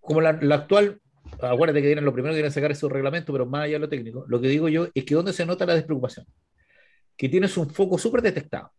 como 0.00 0.20
la, 0.20 0.32
la 0.42 0.56
actual 0.56 1.00
acuérdate 1.40 1.82
que 1.82 1.94
lo 2.00 2.12
primero 2.12 2.32
que 2.32 2.38
quieren 2.38 2.52
sacar 2.52 2.72
es 2.72 2.78
su 2.78 2.88
reglamento, 2.88 3.32
pero 3.32 3.46
más 3.46 3.64
allá 3.64 3.74
de 3.74 3.78
lo 3.80 3.88
técnico, 3.88 4.24
lo 4.28 4.40
que 4.40 4.48
digo 4.48 4.68
yo 4.68 4.88
es 4.94 5.04
que 5.04 5.14
donde 5.14 5.32
se 5.32 5.46
nota 5.46 5.66
la 5.66 5.74
despreocupación, 5.74 6.26
que 7.16 7.28
tienes 7.28 7.56
un 7.56 7.70
foco 7.70 7.98
súper 7.98 8.22
detectado, 8.22 8.72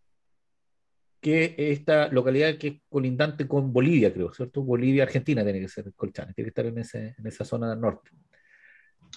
que 1.22 1.56
esta 1.58 2.08
localidad 2.10 2.58
que 2.58 2.68
es 2.68 2.74
colindante 2.88 3.48
con 3.48 3.74
Bolivia, 3.74 4.14
creo, 4.14 4.32
¿cierto? 4.34 4.62
Bolivia, 4.62 5.04
Argentina 5.04 5.44
tiene 5.44 5.60
que 5.60 5.70
ser 5.70 5.92
Colchane, 5.96 6.34
tiene 6.34 6.46
que 6.46 6.50
estar 6.50 6.66
en, 6.66 6.78
ese, 6.78 7.16
en 7.18 7.28
esa 7.28 7.44
zona 7.44 7.70
del 7.70 7.82
norte. 7.82 8.12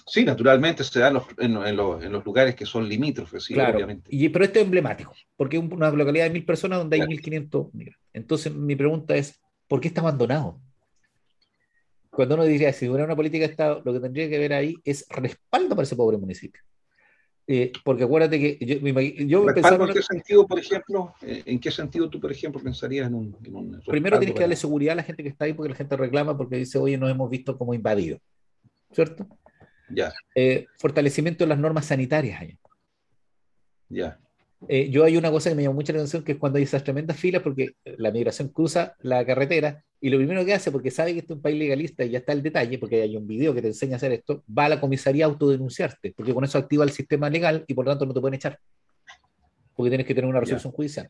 Sí, 0.07 0.23
naturalmente 0.23 0.83
se 0.83 0.99
da 0.99 1.09
en 1.09 1.13
los, 1.13 1.25
en, 1.37 2.11
los, 2.11 2.25
lugares 2.25 2.55
que 2.55 2.65
son 2.65 2.87
limítrofes, 2.87 3.43
sí, 3.43 3.53
claro, 3.53 3.79
Y, 4.07 4.29
pero 4.29 4.45
esto 4.45 4.59
es 4.59 4.65
emblemático, 4.65 5.13
porque 5.35 5.57
es 5.57 5.63
una 5.63 5.91
localidad 5.91 6.25
de 6.25 6.31
mil 6.31 6.45
personas 6.45 6.79
donde 6.79 6.99
hay 6.99 7.07
mil 7.07 7.21
1.500 7.21 7.73
migrantes. 7.73 8.09
Entonces, 8.13 8.53
mi 8.55 8.75
pregunta 8.75 9.15
es, 9.15 9.39
¿por 9.67 9.79
qué 9.79 9.89
está 9.89 10.01
abandonado? 10.01 10.59
Cuando 12.19 12.35
uno 12.35 12.43
diría, 12.43 12.73
si 12.73 12.89
hubiera 12.89 13.05
una 13.05 13.15
política 13.15 13.45
de 13.45 13.51
Estado, 13.51 13.81
lo 13.85 13.93
que 13.93 14.01
tendría 14.01 14.27
que 14.27 14.37
ver 14.37 14.51
ahí 14.51 14.75
es 14.83 15.05
respaldo 15.07 15.69
para 15.69 15.83
ese 15.83 15.95
pobre 15.95 16.17
municipio. 16.17 16.61
Eh, 17.47 17.71
porque 17.81 18.03
acuérdate 18.03 18.37
que 18.37 18.65
yo, 18.65 18.75
yo 19.25 19.45
pensaba... 19.45 19.87
¿En 19.87 19.93
qué 19.93 20.01
sentido, 20.01 20.45
por 20.45 20.59
ejemplo, 20.59 21.13
eh, 21.21 21.43
en 21.45 21.61
qué 21.61 21.71
sentido 21.71 22.09
tú, 22.09 22.19
por 22.19 22.29
ejemplo, 22.29 22.61
pensarías 22.61 23.07
en 23.07 23.13
un... 23.15 23.31
Primero 23.87 24.19
tienes 24.19 24.35
que 24.35 24.41
darle 24.41 24.57
seguridad 24.57 24.91
a 24.91 24.95
la 24.97 25.03
gente 25.03 25.23
que 25.23 25.29
está 25.29 25.45
ahí 25.45 25.53
porque 25.53 25.69
la 25.69 25.77
gente 25.77 25.95
reclama 25.95 26.35
porque 26.35 26.57
dice, 26.57 26.77
oye, 26.77 26.97
nos 26.97 27.09
hemos 27.09 27.29
visto 27.29 27.57
como 27.57 27.73
invadidos, 27.73 28.19
¿cierto? 28.91 29.25
Ya. 29.89 30.11
Eh, 30.35 30.65
fortalecimiento 30.77 31.45
de 31.45 31.47
las 31.47 31.57
normas 31.57 31.85
sanitarias 31.85 32.41
allá. 32.41 32.57
Ya. 33.87 34.19
Eh, 34.67 34.89
yo 34.89 35.05
hay 35.05 35.15
una 35.15 35.31
cosa 35.31 35.49
que 35.49 35.55
me 35.55 35.63
llamó 35.63 35.75
mucha 35.75 35.93
la 35.93 35.99
atención, 35.99 36.23
que 36.23 36.33
es 36.33 36.37
cuando 36.37 36.57
hay 36.57 36.63
esas 36.63 36.83
tremendas 36.83 37.17
filas, 37.17 37.41
porque 37.41 37.75
la 37.85 38.11
migración 38.11 38.49
cruza 38.49 38.95
la 38.99 39.25
carretera 39.25 39.83
y 40.01 40.09
lo 40.09 40.17
primero 40.17 40.43
que 40.45 40.53
hace, 40.53 40.71
porque 40.71 40.91
sabe 40.91 41.13
que 41.13 41.19
este 41.19 41.33
es 41.33 41.37
un 41.37 41.41
país 41.41 41.57
legalista 41.57 42.03
y 42.03 42.11
ya 42.11 42.19
está 42.19 42.33
el 42.33 42.43
detalle, 42.43 42.77
porque 42.77 43.01
hay 43.01 43.15
un 43.15 43.27
video 43.27 43.53
que 43.53 43.61
te 43.61 43.67
enseña 43.67 43.93
a 43.93 43.97
hacer 43.97 44.11
esto, 44.11 44.43
va 44.55 44.65
a 44.65 44.69
la 44.69 44.81
comisaría 44.81 45.25
a 45.25 45.27
autodenunciarte, 45.27 46.13
porque 46.15 46.33
con 46.33 46.43
eso 46.43 46.57
activa 46.57 46.83
el 46.83 46.91
sistema 46.91 47.29
legal 47.29 47.63
y 47.67 47.73
por 47.73 47.85
lo 47.85 47.91
tanto 47.91 48.05
no 48.05 48.13
te 48.13 48.21
pueden 48.21 48.35
echar, 48.35 48.59
porque 49.75 49.89
tienes 49.89 50.07
que 50.07 50.15
tener 50.15 50.29
una 50.29 50.39
resolución 50.39 50.73
judicial. 50.73 51.09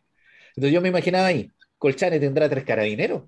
Entonces 0.50 0.74
yo 0.74 0.82
me 0.82 0.90
imaginaba 0.90 1.28
ahí, 1.28 1.52
Colchane 1.78 2.20
tendrá 2.20 2.50
tres 2.50 2.64
carabineros. 2.64 3.24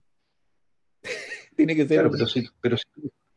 Tiene 1.55 1.75
que 1.75 1.87
ser... 1.87 2.09
pero, 2.09 2.27
si, 2.27 2.47
pero, 2.59 2.77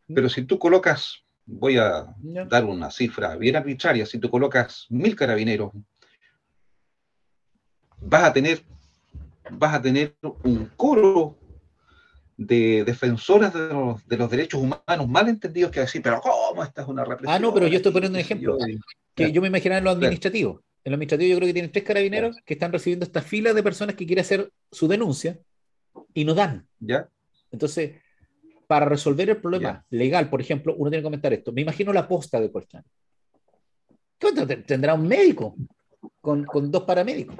pero 0.06 0.28
si 0.28 0.44
tú 0.44 0.58
colocas, 0.58 1.24
voy 1.46 1.76
a 1.76 2.06
dar 2.48 2.64
una 2.64 2.90
cifra 2.90 3.36
bien 3.36 3.56
arbitraria, 3.56 4.06
si 4.06 4.18
tú 4.18 4.30
colocas 4.30 4.86
mil 4.88 5.14
carabineros 5.14 5.72
vas 8.04 8.24
a 8.24 8.32
tener, 8.32 8.62
vas 9.50 9.74
a 9.74 9.82
tener 9.82 10.14
un 10.42 10.70
coro 10.76 11.36
de 12.36 12.84
defensoras 12.84 13.54
de 13.54 14.16
los, 14.16 14.30
derechos 14.30 14.60
humanos 14.60 15.08
mal 15.08 15.28
entendidos 15.28 15.70
que 15.70 15.80
decir, 15.80 16.02
pero 16.02 16.20
¿cómo 16.20 16.62
esta 16.62 16.82
es 16.82 16.88
una 16.88 17.04
represión? 17.04 17.34
Ah, 17.34 17.38
no, 17.38 17.54
pero 17.54 17.68
yo 17.68 17.76
estoy 17.76 17.92
poniendo 17.92 18.16
un 18.16 18.20
ejemplo. 18.20 18.58
Que 19.14 19.30
yo 19.30 19.40
me 19.40 19.48
imaginaba 19.48 19.78
en 19.78 19.84
lo 19.84 19.90
administrativo. 19.90 20.62
En 20.82 20.90
lo 20.90 20.96
administrativo 20.96 21.30
yo 21.30 21.36
creo 21.36 21.46
que 21.46 21.52
tienen 21.52 21.72
tres 21.72 21.84
carabineros 21.84 22.36
que 22.44 22.54
están 22.54 22.72
recibiendo 22.72 23.04
esta 23.04 23.22
fila 23.22 23.54
de 23.54 23.62
personas 23.62 23.94
que 23.94 24.06
quieren 24.06 24.24
hacer 24.24 24.50
su 24.70 24.88
denuncia 24.88 25.38
y 26.12 26.24
no 26.24 26.34
dan. 26.34 26.66
¿Ya? 26.80 27.08
Entonces, 27.52 27.92
para 28.66 28.86
resolver 28.86 29.30
el 29.30 29.36
problema 29.36 29.84
legal, 29.90 30.28
por 30.28 30.40
ejemplo, 30.40 30.74
uno 30.76 30.90
tiene 30.90 31.02
que 31.02 31.06
comentar 31.06 31.32
esto. 31.32 31.52
Me 31.52 31.62
imagino 31.62 31.92
la 31.92 32.08
posta 32.08 32.40
de 32.40 32.50
Colchane. 32.50 32.84
Tendrá 34.66 34.94
un 34.94 35.06
médico 35.06 35.54
con, 36.20 36.44
con 36.44 36.70
dos 36.70 36.82
paramédicos. 36.82 37.36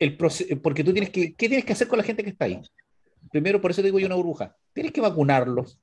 El 0.00 0.16
porque 0.16 0.82
tú 0.82 0.92
tienes 0.92 1.10
que, 1.10 1.34
¿qué 1.34 1.46
tienes 1.46 1.64
que 1.64 1.74
hacer 1.74 1.86
con 1.86 1.98
la 1.98 2.04
gente 2.04 2.24
que 2.24 2.30
está 2.30 2.46
ahí? 2.46 2.60
Primero, 3.30 3.60
por 3.60 3.70
eso 3.70 3.82
digo 3.82 3.98
yo 3.98 4.06
una 4.06 4.16
burbuja. 4.16 4.56
Tienes 4.72 4.92
que 4.92 5.00
vacunarlos. 5.00 5.78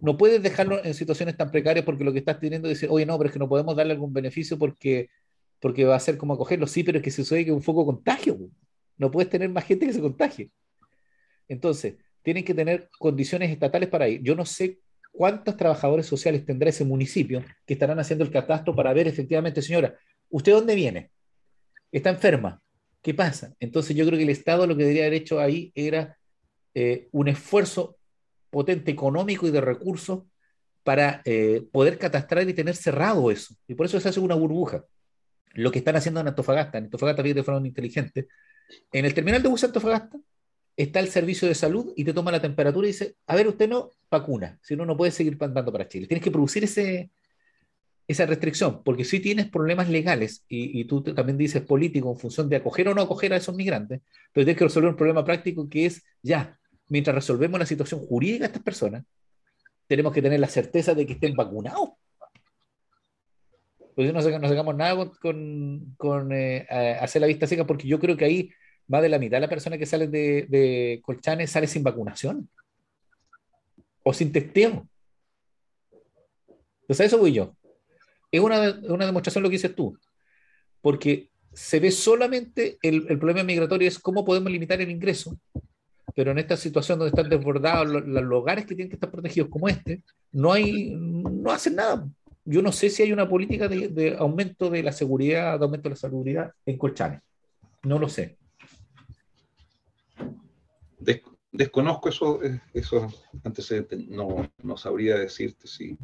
No 0.00 0.16
puedes 0.16 0.42
dejarlos 0.42 0.80
en 0.84 0.94
situaciones 0.94 1.36
tan 1.36 1.50
precarias 1.50 1.84
porque 1.84 2.04
lo 2.04 2.12
que 2.12 2.20
estás 2.20 2.38
teniendo 2.38 2.68
es 2.68 2.76
decir, 2.76 2.88
oye, 2.90 3.04
no, 3.04 3.18
pero 3.18 3.28
es 3.28 3.32
que 3.32 3.40
no 3.40 3.48
podemos 3.48 3.74
darle 3.76 3.92
algún 3.94 4.12
beneficio 4.12 4.56
porque, 4.56 5.10
porque 5.60 5.84
va 5.84 5.96
a 5.96 6.00
ser 6.00 6.16
como 6.16 6.34
acogerlos. 6.34 6.70
Sí, 6.70 6.84
pero 6.84 6.98
es 6.98 7.04
que 7.04 7.10
sucede 7.10 7.44
que 7.44 7.52
un 7.52 7.62
foco 7.62 7.84
contagio. 7.84 8.38
No 8.96 9.10
puedes 9.10 9.28
tener 9.28 9.48
más 9.50 9.64
gente 9.64 9.86
que 9.86 9.92
se 9.92 10.00
contagie. 10.00 10.50
Entonces, 11.48 11.96
tienen 12.22 12.44
que 12.44 12.54
tener 12.54 12.88
condiciones 12.98 13.50
estatales 13.50 13.88
para 13.88 14.08
ir. 14.08 14.22
Yo 14.22 14.36
no 14.36 14.46
sé 14.46 14.78
cuántos 15.12 15.56
trabajadores 15.56 16.06
sociales 16.06 16.44
tendrá 16.44 16.70
ese 16.70 16.84
municipio 16.84 17.42
que 17.66 17.74
estarán 17.74 17.98
haciendo 17.98 18.24
el 18.24 18.30
catastro 18.30 18.76
para 18.76 18.92
ver 18.92 19.08
efectivamente, 19.08 19.60
señora, 19.60 19.96
¿usted 20.28 20.52
dónde 20.52 20.74
viene? 20.74 21.10
Está 21.90 22.10
enferma. 22.10 22.62
¿Qué 23.06 23.14
pasa? 23.14 23.54
Entonces 23.60 23.94
yo 23.94 24.04
creo 24.04 24.18
que 24.18 24.24
el 24.24 24.30
Estado 24.30 24.66
lo 24.66 24.76
que 24.76 24.82
debería 24.82 25.04
haber 25.04 25.14
hecho 25.14 25.38
ahí 25.38 25.70
era 25.76 26.18
eh, 26.74 27.06
un 27.12 27.28
esfuerzo 27.28 27.98
potente 28.50 28.90
económico 28.90 29.46
y 29.46 29.52
de 29.52 29.60
recursos 29.60 30.24
para 30.82 31.22
eh, 31.24 31.64
poder 31.70 31.98
catastrar 31.98 32.48
y 32.48 32.52
tener 32.52 32.74
cerrado 32.74 33.30
eso. 33.30 33.54
Y 33.68 33.76
por 33.76 33.86
eso 33.86 34.00
se 34.00 34.08
hace 34.08 34.18
una 34.18 34.34
burbuja. 34.34 34.86
Lo 35.52 35.70
que 35.70 35.78
están 35.78 35.94
haciendo 35.94 36.18
en 36.18 36.26
Antofagasta, 36.26 36.78
en 36.78 36.86
Antofagasta 36.86 37.22
de 37.22 37.44
forma 37.44 37.64
inteligente, 37.64 38.26
en 38.90 39.04
el 39.04 39.14
terminal 39.14 39.40
de 39.40 39.50
bus 39.50 39.62
Antofagasta 39.62 40.18
está 40.76 40.98
el 40.98 41.06
servicio 41.06 41.46
de 41.46 41.54
salud 41.54 41.92
y 41.94 42.02
te 42.02 42.12
toma 42.12 42.32
la 42.32 42.42
temperatura 42.42 42.88
y 42.88 42.90
dice, 42.90 43.14
a 43.28 43.36
ver, 43.36 43.46
usted 43.46 43.68
no 43.68 43.92
vacuna, 44.10 44.58
si 44.62 44.74
no, 44.74 44.84
no 44.84 44.96
puede 44.96 45.12
seguir 45.12 45.38
mandando 45.38 45.70
para 45.70 45.86
Chile. 45.86 46.08
Tienes 46.08 46.24
que 46.24 46.32
producir 46.32 46.64
ese, 46.64 47.12
esa 48.08 48.24
restricción, 48.26 48.82
porque 48.84 49.04
si 49.04 49.20
tienes 49.20 49.48
problemas 49.48 49.88
legales 49.88 50.44
y, 50.48 50.84
tú 50.84 51.02
también 51.02 51.36
dices 51.36 51.62
político 51.62 52.12
en 52.12 52.18
función 52.18 52.48
de 52.48 52.56
acoger 52.56 52.88
o 52.88 52.94
no 52.94 53.02
acoger 53.02 53.32
a 53.32 53.36
esos 53.36 53.56
migrantes, 53.56 54.00
pero 54.32 54.44
tienes 54.44 54.58
que 54.58 54.64
resolver 54.64 54.90
un 54.90 54.96
problema 54.96 55.24
práctico 55.24 55.68
que 55.68 55.86
es, 55.86 56.04
ya, 56.22 56.56
mientras 56.88 57.14
resolvemos 57.14 57.58
la 57.58 57.66
situación 57.66 58.00
jurídica 58.00 58.44
de 58.44 58.46
estas 58.46 58.62
personas, 58.62 59.04
tenemos 59.88 60.12
que 60.12 60.22
tener 60.22 60.38
la 60.38 60.48
certeza 60.48 60.94
de 60.94 61.04
que 61.04 61.14
estén 61.14 61.34
vacunados. 61.34 61.90
Pues 63.96 64.12
no, 64.12 64.20
no 64.20 64.48
sacamos 64.48 64.76
nada 64.76 65.10
con, 65.20 66.32
eh, 66.32 66.66
hacer 67.00 67.20
la 67.20 67.26
vista 67.26 67.46
seca, 67.46 67.66
porque 67.66 67.88
yo 67.88 67.98
creo 67.98 68.16
que 68.16 68.24
ahí 68.24 68.50
más 68.86 69.02
de 69.02 69.08
la 69.08 69.18
mitad 69.18 69.38
de 69.38 69.40
las 69.40 69.50
personas 69.50 69.80
que 69.80 69.86
salen 69.86 70.12
de, 70.12 70.46
de 70.48 71.00
Colchanes 71.02 71.50
sale 71.50 71.66
sin 71.66 71.82
vacunación 71.82 72.48
o 74.04 74.12
sin 74.12 74.30
testeo. 74.30 74.86
Entonces, 76.82 77.00
a 77.00 77.04
eso 77.04 77.18
voy 77.18 77.32
yo. 77.32 77.56
Es 78.36 78.42
una, 78.42 78.78
una 78.88 79.06
demostración 79.06 79.42
lo 79.42 79.48
que 79.48 79.56
dices 79.56 79.74
tú, 79.74 79.98
porque 80.80 81.30
se 81.52 81.80
ve 81.80 81.90
solamente 81.90 82.78
el, 82.82 83.06
problema 83.18 83.42
migratorio 83.42 83.88
es 83.88 83.98
cómo 83.98 84.24
podemos 84.24 84.50
limitar 84.50 84.80
el 84.80 84.90
ingreso, 84.90 85.38
pero 86.14 86.30
en 86.30 86.38
esta 86.38 86.56
situación 86.56 86.98
donde 86.98 87.10
están 87.10 87.28
desbordados 87.28 87.88
los, 87.88 88.06
los 88.06 88.22
lugares 88.22 88.66
que 88.66 88.74
tienen 88.74 88.90
que 88.90 88.96
estar 88.96 89.10
protegidos 89.10 89.48
como 89.48 89.68
este, 89.68 90.02
no 90.32 90.52
hay, 90.52 90.94
no 90.94 91.50
hacen 91.50 91.76
nada. 91.76 92.06
Yo 92.44 92.62
no 92.62 92.70
sé 92.70 92.90
si 92.90 93.02
hay 93.02 93.12
una 93.12 93.28
política 93.28 93.68
de, 93.68 94.16
aumento 94.18 94.70
de 94.70 94.82
la 94.82 94.92
seguridad, 94.92 95.60
aumento 95.62 95.88
de 95.88 95.94
la 95.94 95.96
seguridad 95.96 96.52
en 96.64 96.78
Colchanes. 96.78 97.20
No 97.82 97.98
lo 97.98 98.08
sé 98.08 98.36
desconozco 101.56 102.42
eh, 102.42 102.60
esos 102.74 103.24
antecedentes, 103.44 104.06
no, 104.08 104.50
no 104.62 104.76
sabría 104.76 105.16
decirte 105.16 105.66
si, 105.66 105.96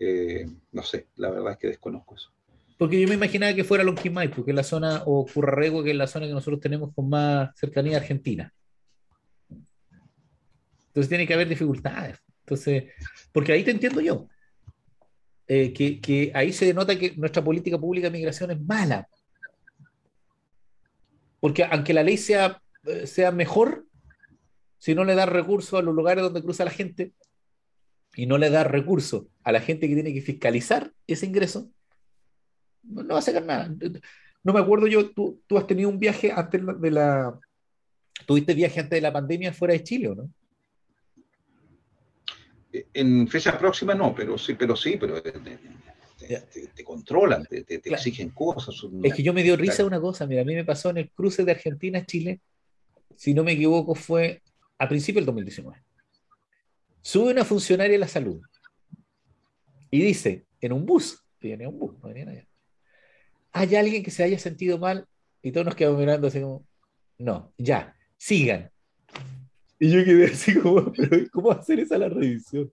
eh, 0.00 0.46
no 0.72 0.82
sé, 0.82 1.06
la 1.16 1.30
verdad 1.30 1.52
es 1.52 1.58
que 1.58 1.68
desconozco 1.68 2.16
eso. 2.16 2.32
Porque 2.76 3.00
yo 3.00 3.06
me 3.06 3.14
imaginaba 3.14 3.54
que 3.54 3.62
fuera 3.62 3.84
Lonquimay, 3.84 4.28
porque 4.28 4.50
es 4.50 4.54
la 4.54 4.64
zona, 4.64 5.02
o 5.06 5.26
Currarrego, 5.26 5.84
que 5.84 5.90
es 5.90 5.96
la 5.96 6.06
zona 6.06 6.26
que 6.26 6.32
nosotros 6.32 6.60
tenemos 6.60 6.92
con 6.94 7.08
más 7.08 7.50
cercanía 7.56 7.98
a 7.98 8.00
Argentina. 8.00 8.52
Entonces 10.88 11.08
tiene 11.08 11.26
que 11.26 11.34
haber 11.34 11.48
dificultades. 11.48 12.18
Entonces, 12.40 12.84
porque 13.32 13.52
ahí 13.52 13.62
te 13.62 13.70
entiendo 13.70 14.00
yo. 14.00 14.26
Eh, 15.46 15.72
que, 15.72 16.00
que, 16.00 16.32
ahí 16.34 16.52
se 16.52 16.64
denota 16.64 16.98
que 16.98 17.14
nuestra 17.16 17.44
política 17.44 17.78
pública 17.78 18.08
de 18.08 18.18
migración 18.18 18.50
es 18.50 18.60
mala. 18.60 19.06
Porque 21.38 21.64
aunque 21.64 21.92
la 21.92 22.02
ley 22.02 22.16
sea 22.16 22.60
eh, 22.84 23.06
sea 23.06 23.30
mejor 23.30 23.86
si 24.78 24.94
no 24.94 25.04
le 25.04 25.14
da 25.14 25.26
recursos 25.26 25.78
a 25.78 25.82
los 25.82 25.94
lugares 25.94 26.24
donde 26.24 26.42
cruza 26.42 26.64
la 26.64 26.70
gente 26.70 27.12
y 28.14 28.26
no 28.26 28.38
le 28.38 28.50
da 28.50 28.64
recursos 28.64 29.26
a 29.42 29.52
la 29.52 29.60
gente 29.60 29.88
que 29.88 29.94
tiene 29.94 30.12
que 30.12 30.22
fiscalizar 30.22 30.92
ese 31.06 31.26
ingreso, 31.26 31.70
no, 32.82 33.06
va 33.06 33.18
a 33.18 33.22
sacar 33.22 33.44
nada. 33.44 33.72
No 34.42 34.52
me 34.52 34.60
acuerdo 34.60 34.86
yo, 34.86 35.10
tú, 35.10 35.42
tú 35.46 35.58
has 35.58 35.66
tenido 35.66 35.88
un 35.88 35.98
viaje 35.98 36.32
antes 36.34 36.62
de 36.80 36.90
la... 36.90 37.38
¿Tuviste 38.26 38.54
viaje 38.54 38.80
antes 38.80 38.96
de 38.96 39.00
la 39.00 39.12
pandemia 39.12 39.52
fuera 39.52 39.74
de 39.74 39.82
Chile 39.82 40.08
o 40.08 40.14
no? 40.14 40.30
En 42.94 43.26
fecha 43.28 43.58
próxima 43.58 43.94
no, 43.94 44.14
pero 44.14 44.38
sí, 44.38 44.54
pero 44.54 44.76
sí, 44.76 44.96
pero 44.98 45.20
te, 45.22 45.32
te, 46.74 46.84
controlan, 46.84 47.44
te, 47.46 47.64
exigen 47.84 48.30
cosas. 48.30 48.76
Es 49.02 49.14
que 49.14 49.22
yo 49.22 49.32
me 49.32 49.42
dio 49.42 49.56
risa 49.56 49.84
una 49.84 50.00
cosa, 50.00 50.26
mira, 50.26 50.42
a 50.42 50.44
mí 50.44 50.54
me 50.54 50.64
pasó 50.64 50.90
en 50.90 50.98
el 50.98 51.10
cruce 51.10 51.44
de 51.44 51.50
Argentina 51.50 51.98
a 51.98 52.06
Chile, 52.06 52.40
si 53.16 53.34
no 53.34 53.42
me 53.42 53.52
equivoco, 53.52 53.94
fue 53.94 54.42
a 54.78 54.88
principios 54.88 55.22
del 55.22 55.26
2019. 55.26 55.82
Sube 57.02 57.32
una 57.32 57.44
funcionaria 57.44 57.92
de 57.92 57.98
la 57.98 58.08
salud 58.08 58.40
y 59.90 60.02
dice, 60.02 60.44
en 60.60 60.72
un 60.72 60.86
bus, 60.86 61.22
viene 61.40 61.66
un 61.66 61.78
bus, 61.78 61.98
no 62.00 62.08
venía 62.08 62.46
hay 63.52 63.74
alguien 63.74 64.02
que 64.02 64.10
se 64.10 64.22
haya 64.22 64.38
sentido 64.38 64.78
mal 64.78 65.06
y 65.42 65.52
todos 65.52 65.66
nos 65.66 65.74
quedamos 65.74 65.98
mirando 65.98 66.28
así 66.28 66.40
como, 66.40 66.64
no, 67.18 67.52
ya, 67.58 67.96
sigan. 68.16 68.70
Y 69.78 69.90
yo 69.90 70.04
quedé 70.04 70.26
así 70.26 70.54
como, 70.54 70.92
pero 70.96 71.26
¿cómo 71.32 71.50
hacer 71.50 71.80
esa 71.80 71.98
la 71.98 72.08
revisión? 72.08 72.70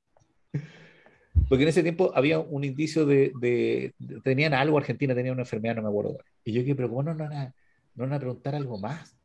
Porque 1.50 1.64
en 1.64 1.70
ese 1.70 1.84
tiempo 1.84 2.12
había 2.14 2.40
un 2.40 2.64
indicio 2.64 3.06
de, 3.06 3.94
tenían 4.24 4.54
algo, 4.54 4.78
Argentina 4.78 5.16
tenía 5.16 5.32
una 5.32 5.44
enfermedad, 5.44 5.76
no 5.76 5.84
me 5.84 5.90
acuerdo. 5.90 6.18
Y 6.44 6.52
yo 6.52 6.64
quedé, 6.64 6.76
pero 6.76 6.90
¿cómo 6.90 7.04
no, 7.04 7.14
no, 7.14 7.30
no, 7.30 7.54
no 7.96 8.04
van 8.04 8.14
a 8.14 8.20
preguntar 8.20 8.56
algo 8.56 8.78
más? 8.78 9.16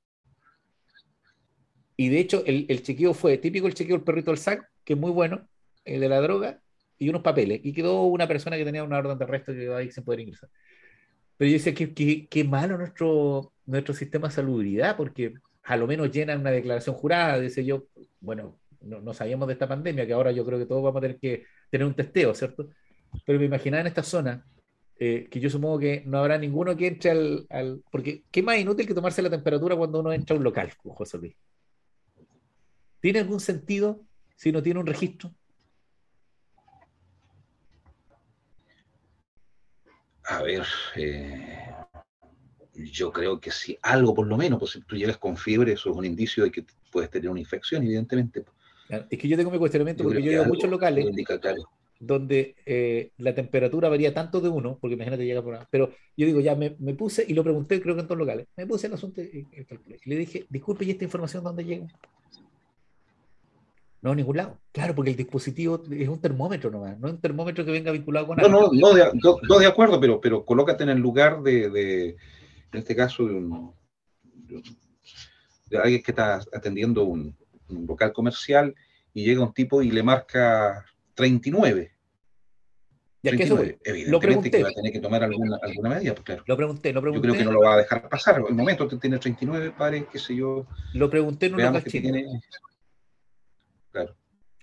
Y 1.96 2.09
de 2.09 2.20
hecho, 2.20 2.44
el, 2.46 2.66
el, 2.68 2.82
chequeo 2.82 3.12
fue 3.14 3.38
típico 3.38 3.66
el 3.66 3.74
chequeo 3.74 3.96
del 3.96 4.05
perrito 4.05 4.30
del 4.30 4.38
SAC, 4.38 4.71
que 4.85 4.95
es 4.95 4.99
muy 4.99 5.11
bueno, 5.11 5.49
el 5.85 6.01
de 6.01 6.09
la 6.09 6.20
droga, 6.20 6.61
y 6.99 7.09
unos 7.09 7.22
papeles. 7.22 7.61
Y 7.64 7.72
quedó 7.72 8.05
una 8.05 8.28
persona 8.28 8.57
que 8.57 8.64
tenía 8.64 8.85
una 8.85 8.99
orden 8.99 9.18
de 9.18 9.24
arresto 9.24 9.53
que 9.53 9.59
quedó 9.59 9.76
ahí 9.76 9.91
sin 9.91 10.05
poder 10.05 10.20
ingresar. 10.20 10.49
Pero 11.37 11.51
yo 11.51 11.55
decía 11.55 11.74
que, 11.74 12.28
qué 12.28 12.45
malo 12.45 12.78
nuestro, 12.78 13.53
nuestro 13.66 13.95
sistema 13.95 14.28
de 14.28 14.35
salubridad, 14.35 14.97
porque 14.97 15.35
a 15.64 15.76
lo 15.76 15.87
menos 15.87 16.11
llenan 16.11 16.41
una 16.41 16.51
declaración 16.51 16.95
jurada, 16.95 17.41
dice 17.41 17.64
yo, 17.64 17.87
bueno, 18.20 18.59
no, 18.80 19.01
no, 19.01 19.14
sabíamos 19.14 19.49
de 19.49 19.55
esta 19.55 19.68
pandemia, 19.68 20.07
que 20.07 20.12
ahora 20.12 20.33
yo 20.33 20.45
creo 20.45 20.59
que 20.59 20.66
todos 20.66 20.83
vamos 20.83 20.99
a 20.99 21.03
tener 21.03 21.18
que 21.18 21.45
tener 21.70 21.87
un 21.87 21.95
testeo, 21.95 22.35
¿cierto? 22.35 22.68
Pero 23.26 23.39
me 23.39 23.47
imaginaba 23.47 23.80
en 23.80 23.87
esta 23.89 24.03
zona, 24.03 24.47
eh, 24.99 25.26
que 25.30 25.41
yo 25.41 25.51
supongo 25.51 25.80
que 25.80 26.03
no 26.07 26.18
habrá 26.18 26.39
ninguno 26.39 26.76
que 26.76 26.87
entre 26.87 27.11
al, 27.11 27.47
al, 27.51 27.83
Porque, 27.91 28.22
¿qué 28.30 28.43
más 28.43 28.59
inútil 28.59 28.87
que 28.87 28.95
tomarse 28.95 29.22
la 29.22 29.30
temperatura 29.30 29.74
cuando 29.74 30.01
uno 30.01 30.12
entra 30.12 30.35
a 30.35 30.39
un 30.39 30.45
local, 30.45 30.70
José 30.85 31.18
Luis? 31.18 31.35
¿Tiene 33.01 33.18
algún 33.18 33.41
sentido 33.41 34.05
si 34.37 34.53
no 34.53 34.62
tiene 34.62 34.80
un 34.80 34.87
registro? 34.87 35.33
A 40.24 40.43
ver, 40.43 40.64
eh, 40.97 41.74
yo 42.74 43.12
creo 43.12 43.41
que 43.41 43.51
si 43.51 43.76
algo 43.83 44.14
por 44.14 44.26
lo 44.26 44.37
menos, 44.37 44.59
pues 44.59 44.72
si 44.72 44.80
tú 44.83 44.97
llegas 44.97 45.18
con 45.18 45.37
fiebre, 45.37 45.72
eso 45.72 45.91
es 45.91 45.97
un 45.97 46.05
indicio 46.05 46.45
de 46.45 46.51
que 46.51 46.64
puedes 46.91 47.11
tener 47.11 47.28
una 47.28 47.41
infección, 47.41 47.83
evidentemente. 47.83 48.45
Es 49.11 49.18
que 49.18 49.28
yo 49.28 49.37
tengo 49.37 49.51
mi 49.51 49.59
cuestionamiento 49.59 50.05
porque 50.05 50.22
yo 50.22 50.30
he 50.30 50.35
ido 50.35 50.43
a 50.43 50.47
muchos 50.47 50.70
locales 50.70 51.07
donde 52.03 52.57
eh, 52.66 53.12
la 53.18 53.33
temperatura 53.33 53.89
varía 53.89 54.12
tanto 54.12 54.41
de 54.41 54.49
uno, 54.49 54.76
porque 54.80 54.95
imagínate 54.95 55.24
llega 55.24 55.41
por 55.41 55.57
pero 55.70 55.91
yo 56.16 56.26
digo, 56.26 56.41
ya 56.41 56.57
me, 56.57 56.74
me, 56.80 56.95
puse 56.95 57.24
y 57.26 57.33
lo 57.33 57.45
pregunté, 57.45 57.80
creo 57.80 57.95
que 57.95 58.01
en 58.01 58.09
todos 58.09 58.18
los 58.18 58.26
locales, 58.26 58.49
me 58.57 58.66
puse 58.66 58.89
el 58.89 58.95
asunto 58.95 59.22
y, 59.22 59.47
y 59.53 60.11
le 60.11 60.16
dije, 60.16 60.45
disculpe, 60.49 60.85
¿y 60.85 60.91
esta 60.91 61.05
información 61.05 61.45
dónde 61.45 61.64
llega? 61.64 61.87
No, 64.03 64.11
a 64.11 64.14
ningún 64.16 64.36
lado. 64.36 64.59
Claro, 64.72 64.96
porque 64.96 65.12
el 65.12 65.16
dispositivo 65.16 65.80
es 65.90 66.09
un 66.09 66.20
termómetro 66.20 66.72
nomás, 66.72 66.98
no 66.98 67.07
es 67.07 67.14
un 67.14 67.20
termómetro 67.20 67.64
que 67.64 67.70
venga 67.70 67.92
vinculado 67.92 68.26
con 68.26 68.40
algo. 68.40 68.50
No, 68.50 68.61
no, 68.62 68.70
no, 68.72 68.94
de, 68.94 69.11
no, 69.48 69.59
de 69.59 69.66
acuerdo, 69.66 70.00
pero, 70.00 70.20
pero 70.20 70.44
colócate 70.44 70.82
en 70.82 70.90
el 70.90 70.98
lugar 70.98 71.40
de, 71.42 71.70
de 71.70 72.09
en 72.72 72.78
este 72.78 72.96
caso, 72.96 73.24
de, 73.24 73.34
un, 73.34 73.72
de, 75.68 75.78
alguien 75.78 76.03
que 76.03 76.11
está 76.11 76.40
atendiendo 76.53 77.05
un, 77.05 77.36
un, 77.68 77.86
local 77.86 78.12
comercial 78.12 78.74
y 79.14 79.24
llega 79.24 79.44
un 79.44 79.53
tipo 79.53 79.82
y 79.82 79.92
le 79.92 80.03
marca 80.03 80.84
39. 81.14 81.92
Ya 83.22 83.36
que 83.36 83.44
eso, 83.44 83.55
evidentemente 83.62 84.11
lo 84.11 84.18
pregunté. 84.18 84.50
que 84.50 84.62
va 84.64 84.68
a 84.68 84.72
tener 84.72 84.92
que 84.92 84.98
tomar 84.98 85.22
alguna, 85.22 85.59
alguna 85.62 85.90
medida, 85.90 86.12
pues 86.12 86.24
claro. 86.24 86.42
Lo 86.44 86.57
pregunté, 86.57 86.92
lo 86.92 87.00
pregunté. 87.00 87.28
Yo 87.28 87.34
creo 87.34 87.38
que 87.38 87.44
no 87.44 87.53
lo 87.53 87.61
va 87.61 87.74
a 87.74 87.78
dejar 87.78 88.09
pasar. 88.09 88.40
En 88.40 88.46
el 88.48 88.55
momento 88.55 88.88
que 88.88 88.96
tiene 88.96 89.18
39 89.18 89.74
pares, 89.78 90.07
qué 90.11 90.18
sé 90.18 90.34
yo. 90.34 90.66
Lo 90.94 91.09
pregunté 91.09 91.46
en 91.46 91.55
una 91.55 91.80
tiene... 91.82 92.26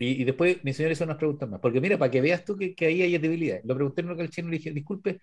Y, 0.02 0.24
después 0.24 0.64
mi 0.64 0.74
señor 0.74 0.94
hizo 0.94 1.04
unas 1.04 1.18
preguntas 1.18 1.50
más. 1.50 1.60
Porque 1.60 1.82
mira, 1.82 1.98
para 1.98 2.10
que 2.10 2.22
veas 2.22 2.46
tú 2.46 2.56
que, 2.56 2.74
ahí 2.86 3.02
hay 3.02 3.18
debilidad. 3.18 3.60
Lo 3.64 3.76
pregunté 3.76 4.02
en 4.02 4.08
local 4.08 4.30
chino 4.30 4.48
y 4.48 4.52
le 4.52 4.58
dije, 4.58 4.72
disculpe, 4.72 5.20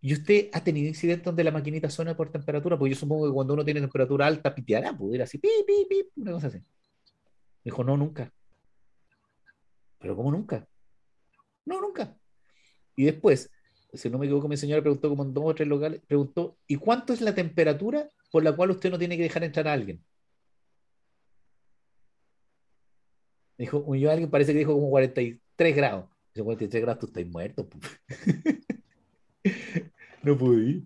¿y 0.00 0.14
usted 0.14 0.48
ha 0.52 0.64
tenido 0.64 0.88
incidentes 0.88 1.24
donde 1.24 1.44
la 1.44 1.50
maquinita 1.50 1.90
suena 1.90 2.16
por 2.16 2.30
temperatura? 2.30 2.78
Pues 2.78 2.90
yo 2.90 2.96
supongo 2.96 3.26
que 3.26 3.34
cuando 3.34 3.54
uno 3.54 3.64
tiene 3.64 3.80
temperatura 3.80 4.26
alta, 4.26 4.54
piteará, 4.54 4.96
pudiera 4.96 5.24
así, 5.24 5.38
pi, 5.38 5.48
pi, 5.66 5.86
pi, 5.88 6.08
una 6.16 6.32
cosa 6.32 6.46
así. 6.46 6.62
Dijo, 7.62 7.84
no, 7.84 7.96
nunca. 7.96 8.32
¿Pero 9.98 10.16
cómo 10.16 10.30
nunca? 10.30 10.66
No, 11.66 11.80
nunca. 11.80 12.16
Y 12.94 13.04
después, 13.04 13.50
si 13.92 14.08
no 14.08 14.18
me 14.18 14.26
equivoco, 14.26 14.48
mi 14.48 14.56
señora 14.56 14.80
preguntó 14.80 15.08
como 15.10 15.24
en 15.24 15.34
dos 15.34 15.44
o 15.46 15.54
tres 15.54 15.68
locales, 15.68 16.00
preguntó, 16.06 16.56
¿y 16.66 16.76
cuánto 16.76 17.12
es 17.12 17.20
la 17.20 17.34
temperatura 17.34 18.08
por 18.30 18.44
la 18.44 18.54
cual 18.56 18.70
usted 18.70 18.90
no 18.90 18.98
tiene 18.98 19.16
que 19.16 19.24
dejar 19.24 19.44
entrar 19.44 19.68
a 19.68 19.72
alguien? 19.72 20.02
Dijo, 23.58 23.94
yo 23.94 24.10
alguien 24.10 24.30
parece 24.30 24.52
que 24.52 24.58
dijo 24.58 24.74
como 24.74 24.90
43 24.90 25.76
grados. 25.76 26.06
Dice, 26.34 26.44
43 26.44 26.82
grados, 26.82 27.00
tú 27.00 27.06
estás 27.06 27.26
muerto. 27.26 27.68
no 30.22 30.36
pude 30.36 30.70
ir. 30.70 30.82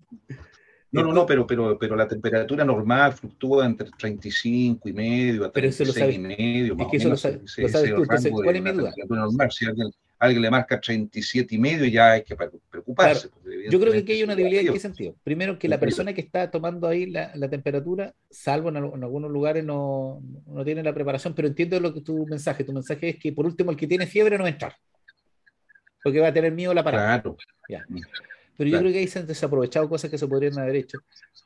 No, 0.92 1.02
no, 1.02 1.12
no, 1.12 1.24
pero, 1.24 1.46
pero, 1.46 1.78
pero 1.78 1.94
la 1.94 2.08
temperatura 2.08 2.64
normal 2.64 3.12
fluctúa 3.12 3.64
entre 3.64 3.88
35 3.96 4.88
y 4.88 4.92
medio 4.92 5.44
a 5.44 5.52
36 5.52 6.16
y 6.16 6.18
medio. 6.18 6.76
Es 6.78 6.86
que 6.88 6.96
eso 6.96 7.10
lo, 7.10 7.16
sabes, 7.16 7.58
lo 7.58 7.68
sabes 7.68 7.94
tú. 7.94 8.02
Entonces, 8.02 8.32
¿cuál 8.32 8.56
es 8.56 8.62
mi 8.62 8.72
duda? 8.72 8.92
Normal, 9.08 9.52
si 9.52 9.66
alguien, 9.66 9.90
alguien 10.18 10.42
le 10.42 10.50
marca 10.50 10.80
37 10.80 11.54
y 11.54 11.58
medio, 11.58 11.86
ya 11.86 12.12
hay 12.12 12.24
que 12.24 12.36
preocuparse. 12.68 13.28
Yo 13.68 13.80
creo 13.80 13.92
que 13.92 13.98
aquí 13.98 14.12
hay 14.12 14.22
una 14.22 14.36
debilidad 14.36 14.66
en 14.66 14.72
qué 14.72 14.80
sentido. 14.80 15.16
Primero, 15.22 15.58
que 15.58 15.68
la 15.68 15.80
persona 15.80 16.12
que 16.12 16.20
está 16.20 16.50
tomando 16.50 16.86
ahí 16.86 17.06
la, 17.06 17.50
temperatura, 17.50 18.14
salvo 18.30 18.68
en, 18.68 18.76
algunos 18.76 19.30
lugares, 19.30 19.64
no, 19.64 20.22
no, 20.46 20.64
tiene 20.64 20.82
la 20.82 20.94
preparación, 20.94 21.34
pero 21.34 21.48
entiendo 21.48 21.78
lo 21.80 21.92
que 21.92 22.00
tu 22.00 22.26
mensaje. 22.26 22.64
Tu 22.64 22.72
mensaje 22.72 23.10
es 23.10 23.16
que, 23.16 23.32
por 23.32 23.46
último, 23.46 23.70
el 23.70 23.76
que 23.76 23.86
tiene 23.86 24.06
fiebre 24.06 24.38
no 24.38 24.44
va 24.44 24.48
a 24.48 24.52
entrar. 24.52 24.74
Porque 26.02 26.20
va 26.20 26.28
a 26.28 26.32
tener 26.32 26.52
miedo 26.52 26.72
la 26.72 26.84
parada. 26.84 27.20
Claro. 27.20 27.36
Ya. 27.68 27.84
Pero 28.60 28.70
yo 28.72 28.78
creo 28.78 28.92
que 28.92 28.98
ahí 28.98 29.06
se 29.06 29.20
han 29.20 29.26
desaprovechado 29.26 29.88
cosas 29.88 30.10
que 30.10 30.18
se 30.18 30.28
podrían 30.28 30.58
haber 30.58 30.76
hecho, 30.76 30.98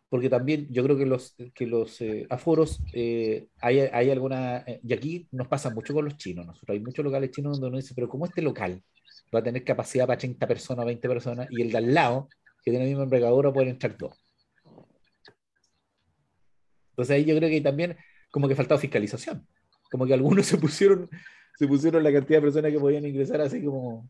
porque 0.08 0.28
también 0.28 0.66
yo 0.68 0.82
creo 0.82 0.96
que 0.98 1.06
los, 1.06 1.36
que 1.54 1.64
los 1.64 2.00
eh, 2.00 2.26
aforos, 2.28 2.82
eh, 2.92 3.46
hay, 3.60 3.78
hay, 3.78 4.10
alguna, 4.10 4.64
eh, 4.66 4.80
y 4.82 4.92
aquí 4.92 5.28
nos 5.30 5.46
pasa 5.46 5.70
mucho 5.70 5.94
con 5.94 6.06
los 6.06 6.16
chinos, 6.16 6.44
nosotros 6.44 6.74
hay 6.74 6.82
muchos 6.82 7.04
locales 7.04 7.30
chinos 7.30 7.52
donde 7.52 7.68
uno 7.68 7.76
dice, 7.76 7.94
pero 7.94 8.08
¿cómo 8.08 8.26
este 8.26 8.42
local 8.42 8.82
va 9.34 9.40
a 9.40 9.42
tener 9.42 9.64
capacidad 9.64 10.06
para 10.06 10.18
30 10.18 10.46
personas, 10.46 10.86
20 10.86 11.08
personas, 11.08 11.48
y 11.50 11.62
el 11.62 11.70
de 11.70 11.78
al 11.78 11.94
lado, 11.94 12.28
que 12.64 12.70
tiene 12.70 12.84
la 12.84 12.88
misma 12.88 13.04
envergadura, 13.04 13.52
puede 13.52 13.70
entrar 13.70 13.96
dos? 13.96 14.24
Entonces 16.90 17.16
ahí 17.16 17.24
yo 17.24 17.36
creo 17.36 17.50
que 17.50 17.60
también 17.60 17.96
como 18.30 18.48
que 18.48 18.54
faltado 18.54 18.80
fiscalización, 18.80 19.46
como 19.90 20.06
que 20.06 20.14
algunos 20.14 20.46
se 20.46 20.56
pusieron, 20.56 21.08
se 21.58 21.66
pusieron 21.66 22.02
la 22.02 22.12
cantidad 22.12 22.38
de 22.38 22.42
personas 22.42 22.72
que 22.72 22.80
podían 22.80 23.06
ingresar 23.06 23.40
así 23.40 23.62
como... 23.64 24.08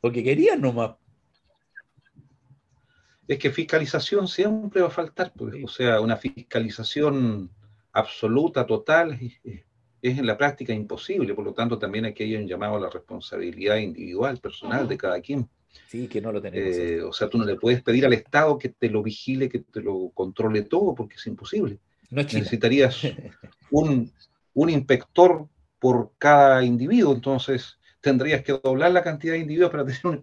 Porque 0.00 0.24
querían 0.24 0.62
nomás. 0.62 0.96
Es 3.28 3.38
que 3.38 3.50
fiscalización 3.50 4.26
siempre 4.26 4.80
va 4.80 4.88
a 4.88 4.90
faltar, 4.90 5.32
pues, 5.36 5.54
o 5.62 5.68
sea, 5.68 6.00
una 6.00 6.16
fiscalización 6.16 7.50
absoluta, 7.92 8.66
total, 8.66 9.18
es, 9.44 9.64
en 10.02 10.26
la 10.26 10.36
práctica 10.36 10.72
imposible, 10.72 11.34
por 11.34 11.44
lo 11.44 11.52
tanto 11.52 11.78
también 11.78 12.06
aquí 12.06 12.22
hay 12.24 12.36
un 12.36 12.46
llamado 12.46 12.76
a 12.76 12.80
la 12.80 12.90
responsabilidad 12.90 13.76
individual, 13.76 14.38
personal 14.38 14.88
de 14.88 14.96
cada 14.96 15.20
quien. 15.20 15.48
Sí, 15.86 16.08
que 16.08 16.20
no 16.20 16.32
lo 16.32 16.42
tenemos. 16.42 16.76
Eh, 16.76 17.02
o 17.02 17.12
sea, 17.12 17.28
tú 17.28 17.38
no 17.38 17.44
le 17.44 17.56
puedes 17.56 17.82
pedir 17.82 18.04
al 18.04 18.12
Estado 18.12 18.58
que 18.58 18.70
te 18.70 18.88
lo 18.88 19.02
vigile, 19.02 19.48
que 19.48 19.60
te 19.60 19.80
lo 19.80 20.10
controle 20.14 20.62
todo, 20.62 20.94
porque 20.94 21.16
es 21.16 21.26
imposible. 21.26 21.78
Necesitarías 22.10 23.02
un, 23.70 24.10
un 24.54 24.70
inspector 24.70 25.46
por 25.78 26.12
cada 26.18 26.64
individuo, 26.64 27.14
entonces 27.14 27.78
tendrías 28.00 28.42
que 28.42 28.52
doblar 28.52 28.92
la 28.92 29.02
cantidad 29.02 29.34
de 29.34 29.40
individuos 29.40 29.70
para 29.70 29.84
tener 29.84 30.00
un 30.04 30.22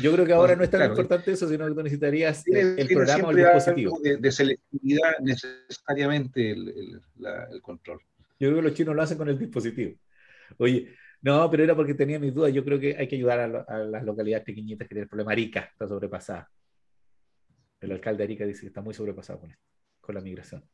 Yo 0.00 0.12
creo 0.12 0.26
que 0.26 0.32
ahora 0.32 0.56
no 0.56 0.64
es 0.64 0.70
tan 0.70 0.88
importante 0.88 1.32
eso, 1.32 1.48
sino 1.48 1.66
que 1.66 1.82
necesitarías 1.82 2.44
el, 2.46 2.86
programa 2.88 3.28
o 3.28 3.30
el 3.30 3.36
dispositivo. 3.38 3.98
De, 4.02 4.32
selectividad 4.32 5.18
necesariamente 5.20 6.52
el, 6.52 7.00
control. 7.62 8.00
Yo 8.38 8.48
creo 8.48 8.56
que 8.56 8.68
los 8.68 8.74
chinos 8.74 8.94
lo 8.94 9.02
hacen 9.02 9.18
con 9.18 9.28
el 9.28 9.38
dispositivo. 9.38 9.96
Oye, 10.58 10.94
no, 11.22 11.48
pero 11.50 11.62
era 11.62 11.76
porque 11.76 11.94
tenía 11.94 12.18
mis 12.18 12.34
dudas. 12.34 12.52
Yo 12.52 12.64
creo 12.64 12.80
que 12.80 12.96
hay 12.96 13.06
que 13.06 13.16
ayudar 13.16 13.64
a, 13.68 13.78
las 13.78 14.04
localidades 14.04 14.44
pequeñitas 14.44 14.88
que 14.88 14.94
tienen 14.94 15.04
el 15.04 15.08
problema. 15.08 15.32
Arica 15.32 15.60
está 15.60 15.86
sobrepasada. 15.86 16.50
El 17.80 17.92
alcalde 17.92 18.18
de 18.18 18.24
Arica 18.24 18.44
dice 18.44 18.62
que 18.62 18.66
está 18.68 18.80
muy 18.80 18.94
sobrepasado 18.94 19.40
con 19.40 19.50
esto, 19.50 19.62
con 20.00 20.14
la 20.14 20.20
migración. 20.20 20.64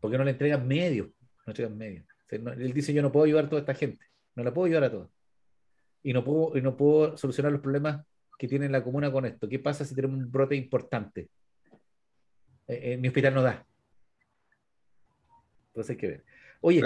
¿Por 0.00 0.10
qué 0.10 0.18
no 0.18 0.24
le 0.24 0.30
entregan 0.32 0.66
medios? 0.66 1.08
No 1.46 1.50
entregan 1.50 1.76
medios. 1.76 2.06
él 2.30 2.72
dice, 2.72 2.92
yo 2.92 3.02
no 3.02 3.10
puedo 3.10 3.24
ayudar 3.24 3.46
a 3.46 3.48
toda 3.48 3.60
esta 3.60 3.74
gente. 3.74 4.04
No 4.36 4.44
la 4.44 4.54
puedo 4.54 4.66
ayudar 4.66 4.84
a 4.84 4.90
todos. 4.90 5.10
Y 6.02 6.12
no 6.12 6.24
puedo, 6.24 6.56
y 6.56 6.62
no 6.62 6.76
puedo 6.76 7.16
solucionar 7.16 7.50
los 7.50 7.60
problemas 7.60 8.04
que 8.38 8.48
tiene 8.48 8.68
la 8.68 8.82
comuna 8.82 9.10
con 9.10 9.24
esto. 9.26 9.48
¿Qué 9.48 9.58
pasa 9.58 9.84
si 9.84 9.94
tenemos 9.94 10.18
un 10.18 10.30
brote 10.30 10.54
importante? 10.54 11.30
Eh, 12.68 12.92
eh 12.92 12.96
mi 12.96 13.08
hospital 13.08 13.34
no 13.34 13.42
da. 13.42 13.66
Entonces 15.68 15.90
hay 15.90 15.96
que 15.96 16.08
ver. 16.08 16.24
Oye, 16.66 16.80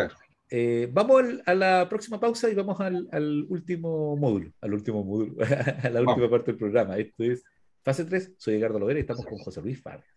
eh, 0.51 0.89
vamos 0.93 1.23
a 1.47 1.55
la 1.55 1.89
próxima 1.89 2.19
pausa 2.19 2.51
y 2.51 2.55
vamos 2.57 2.81
al, 2.81 3.47
último 3.49 4.17
módulo, 4.17 4.51
al 4.61 4.75
último 4.75 5.05
módulo, 5.05 5.37
a 5.85 5.89
la 5.89 6.01
última 6.01 6.29
parte 6.29 6.51
del 6.51 6.59
programa. 6.59 6.99
Esto 6.99 7.23
es 7.23 7.45
fase 7.85 8.05
3. 8.05 8.35
Soy 8.39 8.57
Edgardo 8.57 8.81
Lovera 8.81 8.99
y 8.99 9.03
estamos 9.03 9.25
con 9.25 9.39
José 9.39 9.63
Luis 9.63 9.81
Vargas. 9.81 10.09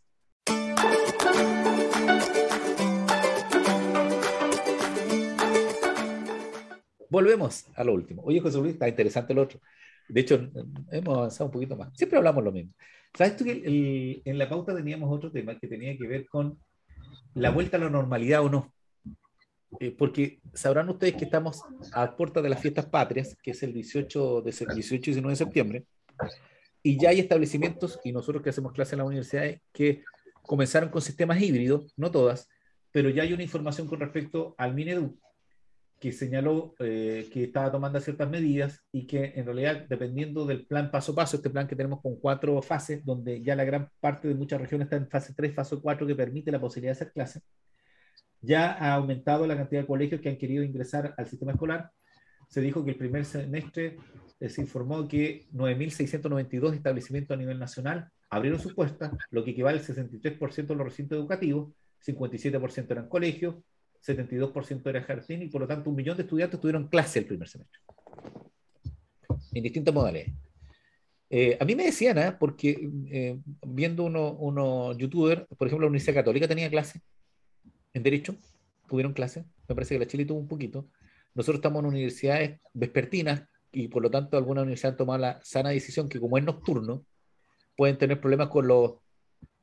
volvemos 7.07 7.67
a 7.75 7.83
lo 7.83 7.93
último. 7.93 8.23
Oye, 8.23 8.39
José 8.39 8.57
Luis, 8.57 8.73
está 8.73 8.89
interesante 8.89 9.35
lo 9.35 9.43
otro. 9.43 9.59
De 10.07 10.21
hecho, 10.21 10.49
hemos 10.91 11.17
avanzado 11.17 11.45
un 11.49 11.51
poquito 11.51 11.75
más. 11.75 11.95
Siempre 11.95 12.17
hablamos 12.17 12.43
lo 12.43 12.51
mismo. 12.51 12.73
¿Sabes 13.13 13.37
tú 13.37 13.43
que 13.43 14.21
en 14.25 14.37
la 14.39 14.49
pauta 14.49 14.73
teníamos 14.73 15.15
otro 15.15 15.31
tema 15.31 15.59
que 15.59 15.67
tenía 15.67 15.95
que 15.95 16.07
ver 16.07 16.27
con 16.27 16.57
la 17.35 17.51
vuelta 17.51 17.77
a 17.77 17.81
la 17.81 17.89
normalidad 17.91 18.41
o 18.41 18.49
no? 18.49 18.73
Eh, 19.79 19.95
porque 19.97 20.39
sabrán 20.53 20.89
ustedes 20.89 21.15
que 21.15 21.25
estamos 21.25 21.61
a 21.93 22.15
puerta 22.15 22.41
de 22.41 22.49
las 22.49 22.61
fiestas 22.61 22.85
patrias, 22.85 23.37
que 23.41 23.51
es 23.51 23.63
el 23.63 23.73
18, 23.73 24.41
de, 24.41 24.51
18 24.51 24.95
y 24.95 24.97
19 24.99 25.31
de 25.31 25.35
septiembre, 25.35 25.85
y 26.83 26.99
ya 26.99 27.09
hay 27.09 27.19
establecimientos, 27.19 27.99
y 28.03 28.11
nosotros 28.11 28.43
que 28.43 28.49
hacemos 28.49 28.73
clases 28.73 28.93
en 28.93 28.99
la 28.99 29.05
universidad, 29.05 29.55
que 29.71 30.03
comenzaron 30.41 30.89
con 30.89 31.01
sistemas 31.01 31.41
híbridos, 31.41 31.93
no 31.95 32.11
todas, 32.11 32.49
pero 32.91 33.09
ya 33.09 33.23
hay 33.23 33.33
una 33.33 33.43
información 33.43 33.87
con 33.87 33.99
respecto 33.99 34.55
al 34.57 34.73
Minedu, 34.73 35.17
que 35.99 36.11
señaló 36.11 36.73
eh, 36.79 37.29
que 37.31 37.43
estaba 37.43 37.71
tomando 37.71 37.99
ciertas 38.01 38.27
medidas 38.27 38.81
y 38.91 39.05
que 39.05 39.33
en 39.35 39.45
realidad, 39.45 39.85
dependiendo 39.87 40.47
del 40.47 40.65
plan 40.65 40.89
paso 40.89 41.11
a 41.11 41.15
paso, 41.15 41.37
este 41.37 41.51
plan 41.51 41.67
que 41.67 41.75
tenemos 41.75 42.01
con 42.01 42.15
cuatro 42.15 42.59
fases, 42.63 43.05
donde 43.05 43.41
ya 43.43 43.55
la 43.55 43.63
gran 43.63 43.87
parte 43.99 44.27
de 44.27 44.33
muchas 44.33 44.59
regiones 44.59 44.87
está 44.87 44.95
en 44.95 45.07
fase 45.07 45.33
3, 45.35 45.53
fase 45.53 45.77
4, 45.79 46.07
que 46.07 46.15
permite 46.15 46.51
la 46.51 46.59
posibilidad 46.59 46.93
de 46.93 47.03
hacer 47.03 47.13
clases, 47.13 47.43
ya 48.41 48.71
ha 48.71 48.93
aumentado 48.93 49.45
la 49.45 49.55
cantidad 49.55 49.81
de 49.81 49.87
colegios 49.87 50.21
que 50.21 50.29
han 50.29 50.37
querido 50.37 50.63
ingresar 50.63 51.13
al 51.17 51.27
sistema 51.27 51.51
escolar. 51.51 51.91
Se 52.47 52.61
dijo 52.61 52.83
que 52.83 52.91
el 52.91 52.97
primer 52.97 53.25
semestre 53.25 53.97
eh, 54.39 54.49
se 54.49 54.61
informó 54.61 55.07
que 55.07 55.47
9.692 55.53 56.73
establecimientos 56.73 57.35
a 57.35 57.39
nivel 57.39 57.59
nacional 57.59 58.09
abrieron 58.29 58.59
sus 58.59 58.73
puertas, 58.73 59.11
lo 59.29 59.43
que 59.43 59.51
equivale 59.51 59.79
al 59.79 59.85
63% 59.85 60.67
de 60.67 60.75
los 60.75 60.85
recintos 60.85 61.17
educativos, 61.17 61.73
57% 62.05 62.91
eran 62.91 63.07
colegios, 63.07 63.55
72% 64.05 64.89
era 64.89 65.03
jardín 65.03 65.43
y 65.43 65.47
por 65.47 65.61
lo 65.61 65.67
tanto 65.67 65.89
un 65.89 65.95
millón 65.95 66.17
de 66.17 66.23
estudiantes 66.23 66.59
tuvieron 66.59 66.87
clase 66.87 67.19
el 67.19 67.25
primer 67.25 67.47
semestre. 67.47 67.79
En 69.53 69.63
distintas 69.63 69.93
modalidades. 69.93 70.33
Eh, 71.29 71.57
a 71.59 71.63
mí 71.63 71.75
me 71.75 71.85
decían, 71.85 72.17
¿eh? 72.17 72.35
porque 72.37 72.89
eh, 73.09 73.39
viendo 73.65 74.03
unos 74.03 74.35
uno 74.39 74.97
youtubers, 74.97 75.45
por 75.57 75.67
ejemplo, 75.67 75.85
la 75.85 75.89
Universidad 75.89 76.15
Católica 76.15 76.47
tenía 76.47 76.69
clase 76.69 77.01
en 77.93 78.03
Derecho, 78.03 78.35
tuvieron 78.87 79.13
clase, 79.13 79.45
me 79.67 79.75
parece 79.75 79.95
que 79.95 79.99
la 79.99 80.07
Chile 80.07 80.25
tuvo 80.25 80.39
un 80.39 80.47
poquito. 80.47 80.87
Nosotros 81.33 81.57
estamos 81.57 81.81
en 81.81 81.87
universidades 81.87 82.59
vespertinas 82.73 83.43
y 83.71 83.87
por 83.87 84.03
lo 84.03 84.11
tanto 84.11 84.37
algunas 84.37 84.63
universidades 84.63 84.93
han 84.93 84.97
tomado 84.97 85.19
la 85.19 85.39
sana 85.43 85.69
decisión 85.69 86.09
que 86.09 86.19
como 86.19 86.37
es 86.37 86.43
nocturno, 86.43 87.05
pueden 87.75 87.97
tener 87.97 88.19
problemas 88.19 88.49
con 88.49 88.67
los 88.67 88.95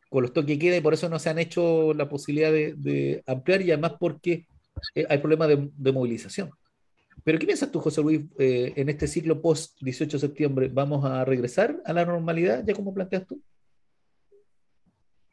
con 0.08 0.22
los 0.22 0.32
toques 0.32 0.56
que 0.56 0.58
queda 0.58 0.76
y 0.78 0.80
por 0.80 0.94
eso 0.94 1.08
no 1.08 1.18
se 1.18 1.28
han 1.28 1.38
hecho 1.38 1.92
la 1.92 2.08
posibilidad 2.08 2.50
de, 2.50 3.22
ampliar 3.26 3.60
y 3.60 3.70
además 3.72 3.94
porque 4.00 4.46
eh, 4.94 5.06
hay 5.08 5.18
problemas 5.18 5.48
de, 5.48 5.92
movilización. 5.92 6.50
Pero 7.24 7.38
¿qué 7.38 7.44
piensas 7.44 7.70
tú, 7.70 7.80
José 7.80 8.00
Luis, 8.00 8.22
eh, 8.38 8.72
en 8.76 8.88
este 8.88 9.06
ciclo 9.06 9.42
post 9.42 9.76
18 9.82 10.16
de 10.16 10.20
septiembre? 10.20 10.70
¿Vamos 10.72 11.04
a 11.04 11.24
regresar 11.26 11.78
a 11.84 11.92
la 11.92 12.06
normalidad, 12.06 12.64
ya 12.66 12.74
como 12.74 12.94
planteas 12.94 13.26
tú? 13.26 13.42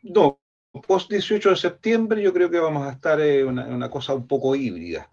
No, 0.04 0.39
post 0.82 1.10
18 1.10 1.52
de 1.52 1.56
septiembre 1.56 2.22
yo 2.22 2.34
creo 2.34 2.50
que 2.50 2.60
vamos 2.60 2.88
a 2.88 2.92
estar 2.92 3.20
en 3.22 3.48
una, 3.48 3.90
cosa 3.90 4.14
un 4.14 4.28
poco 4.28 4.56
híbrida. 4.56 5.10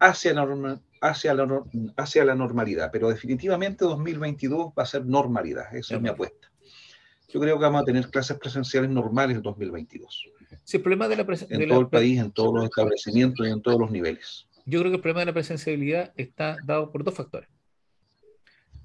hacia 0.00 0.32
la, 0.32 0.80
hacia, 1.00 1.34
la, 1.34 1.62
hacia 1.96 2.24
la 2.24 2.34
normalidad, 2.34 2.90
pero 2.90 3.08
definitivamente 3.08 3.84
2022 3.84 4.72
va 4.78 4.82
a 4.82 4.86
ser 4.86 5.04
normalidad, 5.04 5.74
esa 5.74 5.96
es 5.96 6.00
mi 6.00 6.08
apuesta. 6.08 6.50
Yo 7.28 7.40
creo 7.40 7.58
que 7.58 7.64
vamos 7.64 7.82
a 7.82 7.84
tener 7.84 8.08
clases 8.08 8.38
presenciales 8.38 8.88
normales 8.90 9.36
en 9.36 9.42
2022. 9.42 10.30
Sí, 10.64 10.78
el 10.78 10.82
problema 10.82 11.08
de 11.08 11.16
la 11.16 11.26
En 11.50 11.68
todo 11.68 11.80
el 11.80 11.88
país, 11.88 12.18
en 12.18 12.30
todos 12.32 12.54
los 12.54 12.64
establecimientos 12.64 13.46
y 13.46 13.50
en 13.50 13.60
todos 13.60 13.78
los 13.78 13.90
niveles. 13.90 14.46
Yo 14.64 14.80
creo 14.80 14.90
que 14.90 14.96
el 14.96 15.02
problema 15.02 15.20
de 15.20 15.26
la 15.26 15.32
presencialidad 15.32 16.12
está 16.16 16.56
dado 16.64 16.90
por 16.90 17.04
dos 17.04 17.14
factores. 17.14 17.48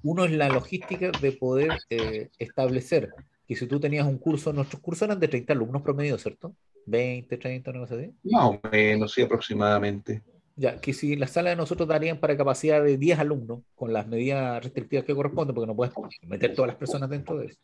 Uno 0.02 0.24
es 0.24 0.32
la 0.32 0.48
logística 0.48 1.10
de 1.20 1.32
poder 1.32 1.78
eh, 1.90 2.30
establecer 2.38 3.10
que 3.52 3.58
si 3.58 3.66
tú 3.66 3.78
tenías 3.78 4.06
un 4.06 4.18
curso, 4.18 4.52
nuestros 4.52 4.80
cursos 4.80 5.02
eran 5.02 5.20
de 5.20 5.28
30 5.28 5.52
alumnos 5.52 5.82
promedio, 5.82 6.16
¿cierto? 6.16 6.54
20, 6.86 7.36
30, 7.36 7.70
una 7.70 7.80
cosa 7.80 7.96
así. 7.96 8.10
Más 8.24 8.44
o 8.44 8.60
menos, 8.70 9.12
sí, 9.12 9.22
aproximadamente. 9.22 10.22
Ya, 10.56 10.80
que 10.80 10.92
si 10.92 11.16
las 11.16 11.32
salas 11.32 11.52
de 11.52 11.56
nosotros 11.56 11.88
darían 11.88 12.18
para 12.18 12.36
capacidad 12.36 12.82
de 12.82 12.96
10 12.96 13.18
alumnos, 13.18 13.60
con 13.74 13.92
las 13.92 14.06
medidas 14.06 14.62
restrictivas 14.62 15.04
que 15.04 15.14
corresponden, 15.14 15.54
porque 15.54 15.66
no 15.66 15.76
puedes 15.76 15.92
meter 16.22 16.54
todas 16.54 16.68
las 16.68 16.76
personas 16.76 17.10
dentro 17.10 17.38
de 17.38 17.46
eso, 17.46 17.58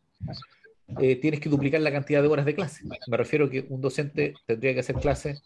eh, 1.00 1.16
tienes 1.16 1.40
que 1.40 1.48
duplicar 1.48 1.80
la 1.80 1.92
cantidad 1.92 2.22
de 2.22 2.28
horas 2.28 2.46
de 2.46 2.54
clase. 2.54 2.84
Me 3.06 3.16
refiero 3.16 3.48
que 3.48 3.66
un 3.68 3.80
docente 3.80 4.34
tendría 4.46 4.74
que 4.74 4.80
hacer 4.80 4.96
clase 4.96 5.40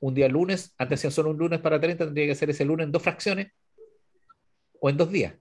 un 0.00 0.14
día 0.14 0.28
lunes, 0.28 0.74
antes 0.78 1.00
hacían 1.00 1.12
solo 1.12 1.30
un 1.30 1.38
lunes 1.38 1.60
para 1.60 1.80
30, 1.80 2.04
tendría 2.06 2.26
que 2.26 2.32
hacer 2.32 2.50
ese 2.50 2.64
lunes 2.64 2.84
en 2.86 2.92
dos 2.92 3.02
fracciones 3.02 3.52
o 4.80 4.88
en 4.88 4.96
dos 4.96 5.10
días, 5.10 5.34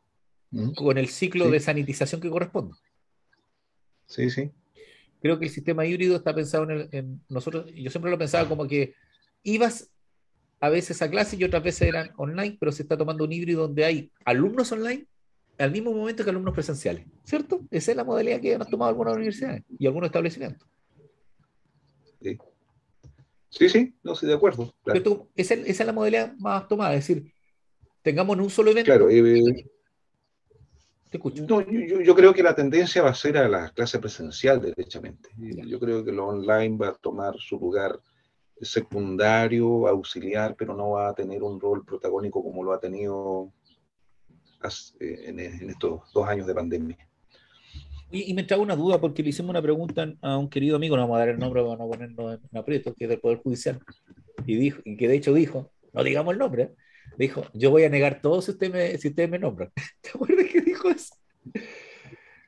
mm. 0.51 0.73
con 0.73 0.97
el 0.97 1.07
ciclo 1.07 1.49
de 1.49 1.59
sanitización 1.59 2.21
que 2.21 2.29
corresponde. 2.29 2.75
Sí, 4.07 4.29
sí. 4.29 4.51
Creo 5.21 5.37
que 5.37 5.45
el 5.45 5.51
sistema 5.51 5.85
híbrido 5.85 6.15
está 6.15 6.33
pensado 6.33 6.69
en, 6.69 6.89
en 6.91 7.21
nosotros, 7.29 7.67
yo 7.73 7.89
siempre 7.91 8.11
lo 8.11 8.17
pensaba 8.17 8.47
como 8.47 8.67
que 8.67 8.93
ibas 9.43 9.91
a 10.59 10.69
veces 10.69 11.01
a 11.01 11.09
clase 11.09 11.35
y 11.35 11.43
otras 11.43 11.63
veces 11.63 11.87
eran 11.87 12.11
online, 12.17 12.57
pero 12.59 12.71
se 12.71 12.83
está 12.83 12.97
tomando 12.97 13.23
un 13.23 13.31
híbrido 13.31 13.61
donde 13.61 13.85
hay 13.85 14.11
alumnos 14.25 14.71
online 14.71 15.05
al 15.57 15.71
mismo 15.71 15.91
momento 15.91 16.23
que 16.23 16.29
alumnos 16.29 16.53
presenciales, 16.53 17.05
¿cierto? 17.23 17.61
Esa 17.71 17.91
es 17.91 17.97
la 17.97 18.03
modalidad 18.03 18.39
que 18.39 18.55
han 18.55 18.69
tomado 18.69 18.89
algunas 18.89 19.15
universidades 19.15 19.63
y 19.79 19.87
algunos 19.87 20.07
establecimientos. 20.07 20.67
Sí, 22.21 22.37
sí, 23.49 23.69
sí 23.69 23.95
no 24.03 24.13
estoy 24.13 24.29
de 24.29 24.35
acuerdo. 24.35 24.73
esa, 25.35 25.53
es 25.55 25.85
la 25.85 25.93
modalidad 25.93 26.33
más 26.37 26.67
tomada, 26.67 26.93
es 26.93 27.07
decir, 27.07 27.31
tengamos 28.01 28.35
en 28.37 28.43
un 28.43 28.49
solo 28.49 28.71
evento. 28.71 28.91
Claro, 28.91 29.09
eh, 29.09 29.65
Te 31.09 31.17
escucho. 31.17 31.45
yo, 31.45 32.15
creo 32.15 32.33
que 32.33 32.43
la 32.43 32.53
tendencia 32.53 33.01
va 33.01 33.11
a 33.11 33.15
ser 33.15 33.37
a 33.37 33.47
la 33.47 33.69
clase 33.69 33.99
presencial, 33.99 34.61
derechamente. 34.61 35.29
Yo 35.37 35.79
creo 35.79 36.03
que 36.03 36.11
lo 36.11 36.27
online 36.27 36.77
va 36.77 36.89
a 36.89 36.93
tomar 36.95 37.35
su 37.37 37.57
lugar 37.57 37.97
secundario, 38.61 39.87
auxiliar, 39.87 40.55
pero 40.55 40.75
no 40.75 40.91
va 40.91 41.09
a 41.09 41.13
tener 41.13 41.43
un 41.43 41.59
rol 41.59 41.85
protagónico 41.85 42.43
como 42.43 42.63
lo 42.63 42.73
ha 42.73 42.79
tenido 42.79 43.53
eh, 44.99 45.23
en, 45.27 45.69
estos 45.69 46.01
dos 46.13 46.27
años 46.27 46.47
de 46.47 46.55
pandemia. 46.55 46.97
Y, 48.09 48.33
me 48.33 48.43
trae 48.43 48.59
una 48.59 48.75
duda 48.75 48.99
porque 48.99 49.21
le 49.21 49.29
hicimos 49.29 49.49
una 49.49 49.61
pregunta 49.61 50.13
a 50.21 50.37
un 50.37 50.49
querido 50.49 50.77
amigo, 50.77 50.95
no 50.95 51.03
vamos 51.03 51.17
a 51.17 51.19
dar 51.19 51.29
el 51.29 51.39
nombre, 51.39 51.61
vamos 51.61 51.79
a 51.79 51.89
ponernos 51.89 52.39
en 52.51 52.57
aprieto, 52.57 52.93
que 52.93 53.03
es 53.03 53.09
del 53.09 53.19
Poder 53.19 53.39
Judicial, 53.39 53.79
y, 54.45 54.55
dijo, 54.55 54.81
y 54.85 54.95
que 54.95 55.07
de 55.07 55.15
hecho 55.15 55.33
dijo, 55.33 55.71
no 55.93 56.03
digamos 56.03 56.33
el 56.33 56.39
nombre, 56.39 56.73
dijo, 57.17 57.45
yo 57.53 57.71
voy 57.71 57.83
a 57.83 57.89
negar 57.89 58.21
todo 58.21 58.41
si 58.41 58.51
usted 58.51 58.71
me, 58.71 58.97
si 58.97 59.09
usted 59.09 59.29
me 59.29 59.39
nombra. 59.39 59.71
¿Te 60.01 60.09
acuerdas 60.09 60.45
que 60.51 60.61
dijo 60.61 60.89
eso? 60.89 61.15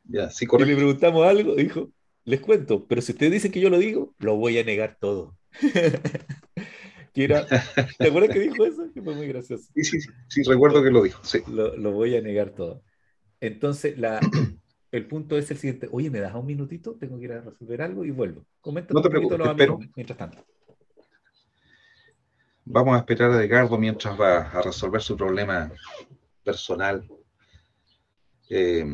Ya, 0.06 0.30
sí, 0.30 0.46
correcto. 0.46 0.72
Y 0.72 0.76
le 0.76 0.78
preguntamos 0.78 1.26
algo, 1.26 1.56
dijo, 1.56 1.92
les 2.26 2.42
cuento, 2.42 2.86
pero 2.88 3.02
si 3.02 3.12
usted 3.12 3.32
dice 3.32 3.52
que 3.52 3.60
yo 3.60 3.70
lo 3.70 3.78
digo, 3.78 4.16
lo 4.20 4.36
voy 4.36 4.58
a 4.58 4.64
negar 4.64 4.98
todo. 5.00 5.38
¿Te 7.28 8.08
acuerdas 8.08 8.30
que 8.32 8.40
dijo 8.40 8.66
eso? 8.66 8.90
Que 8.94 9.02
fue 9.02 9.16
muy 9.16 9.28
gracioso. 9.28 9.72
Sí, 9.76 9.84
sí, 9.84 10.00
sí, 10.28 10.44
recuerdo 10.44 10.84
que 10.84 10.92
lo 10.92 11.04
dijo. 11.04 11.24
Sí. 11.24 11.40
Lo, 11.48 11.92
voy 11.92 12.16
a 12.16 12.22
negar 12.22 12.52
todo. 12.52 12.84
Entonces, 13.42 13.98
la, 13.98 14.20
el 14.92 15.08
punto 15.08 15.38
es 15.38 15.52
el 15.52 15.58
siguiente. 15.58 15.90
Oye, 15.92 16.10
¿me 16.10 16.20
das 16.20 16.36
un 16.36 16.46
minutito? 16.46 16.96
Tengo 16.96 17.18
que 17.18 17.26
ir 17.26 17.34
a 17.34 17.42
resolver 17.42 17.82
algo 17.82 18.06
y 18.06 18.12
vuelvo. 18.12 18.46
Comenta 18.62 18.94
no 18.94 19.02
te 19.02 19.10
preocupes, 19.10 19.40
espero. 19.40 19.80
mientras 19.96 20.18
tanto. 20.18 20.46
Vamos 22.72 22.96
a 22.96 23.00
esperar 23.00 23.32
a 23.32 23.44
Edgardo 23.44 23.80
mientras 23.80 24.14
va 24.16 24.42
a 24.42 24.62
resolver 24.62 25.02
su 25.02 25.18
problema 25.18 25.72
personal. 26.44 27.04
Eh, 28.48 28.86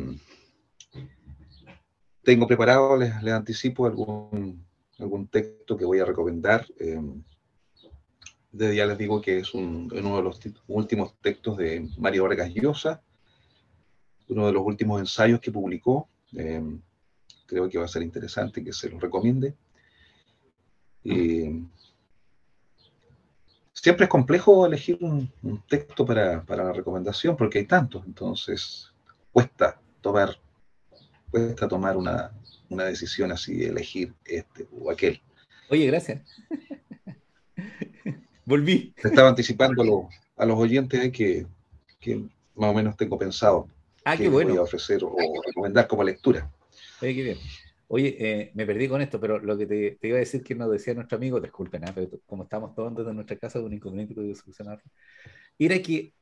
tengo 2.22 2.46
preparado, 2.46 2.96
les, 2.96 3.12
anticipo 3.26 3.84
algún, 3.84 4.64
algún 4.98 5.28
texto 5.28 5.76
que 5.76 5.84
voy 5.84 5.98
a 5.98 6.06
recomendar. 6.06 6.66
Eh, 6.80 7.02
desde 8.50 8.76
ya 8.76 8.86
les 8.86 8.96
digo 8.96 9.20
que 9.20 9.40
es 9.40 9.52
uno 9.52 10.16
de 10.16 10.22
los 10.22 10.40
últimos 10.68 11.12
textos 11.20 11.58
de 11.58 11.86
Mario 11.98 12.22
Vargas 12.22 12.54
Llosa, 12.54 13.02
uno 14.28 14.46
de 14.46 14.54
los 14.54 14.62
últimos 14.64 15.00
ensayos 15.00 15.38
que 15.38 15.52
publicó. 15.52 16.08
Eh, 16.32 16.62
creo 17.44 17.68
que 17.68 17.76
va 17.76 17.84
a 17.84 17.88
ser 17.88 18.00
interesante 18.00 18.64
que 18.64 18.72
se 18.72 18.88
los 18.88 19.02
recomiende. 19.02 19.54
Siempre 23.82 24.04
es 24.04 24.10
complejo 24.10 24.66
elegir 24.66 24.98
un, 25.00 25.30
texto 25.68 26.04
para, 26.04 26.44
la 26.48 26.72
recomendación 26.72 27.36
porque 27.36 27.58
hay 27.58 27.66
tantos, 27.66 28.04
entonces 28.06 28.92
cuesta 29.32 29.78
tomar, 30.00 30.38
cuesta 31.30 31.68
tomar 31.68 31.96
una, 31.96 32.32
una 32.68 32.84
decisión 32.84 33.30
así, 33.32 33.64
elegir 33.64 34.12
este 34.24 34.66
o 34.80 34.90
aquel. 34.90 35.20
Oye, 35.68 35.86
gracias. 35.86 36.22
Volví. 38.44 38.94
estaba 38.96 39.28
anticipando 39.28 40.08
a, 40.36 40.46
los 40.46 40.58
oyentes 40.58 41.12
que, 41.12 41.46
que, 42.00 42.24
más 42.54 42.70
o 42.70 42.74
menos 42.74 42.96
tengo 42.96 43.18
pensado 43.18 43.68
ah, 44.04 44.16
que 44.16 44.28
voy 44.28 44.56
a 44.56 44.62
ofrecer 44.62 45.02
o 45.02 45.14
recomendar 45.44 45.86
como 45.86 46.04
lectura. 46.04 46.50
Oye, 47.02 47.14
qué 47.14 47.22
bien. 47.22 47.38
Oye, 47.88 48.16
eh, 48.18 48.50
me 48.54 48.66
perdí 48.66 48.88
con 48.88 49.00
esto, 49.00 49.20
pero 49.20 49.38
lo 49.38 49.56
que 49.56 49.66
te, 49.66 49.98
iba 50.02 50.16
a 50.16 50.20
decir 50.20 50.42
que 50.42 50.54
nos 50.54 50.70
decía 50.70 50.94
nuestro 50.94 51.16
amigo, 51.16 51.40
disculpen, 51.40 51.84
¿eh? 51.84 51.92
pero 51.94 52.10
como 52.26 52.42
estamos 52.42 52.74
todos 52.74 52.96
desde 52.96 53.14
nuestra 53.14 53.36
casa, 53.36 53.60
un 53.60 53.72
inconveniente 53.72 54.14
que 54.14 54.34
solucionar, 54.34 54.82
era 55.58 55.78
que 55.80 56.12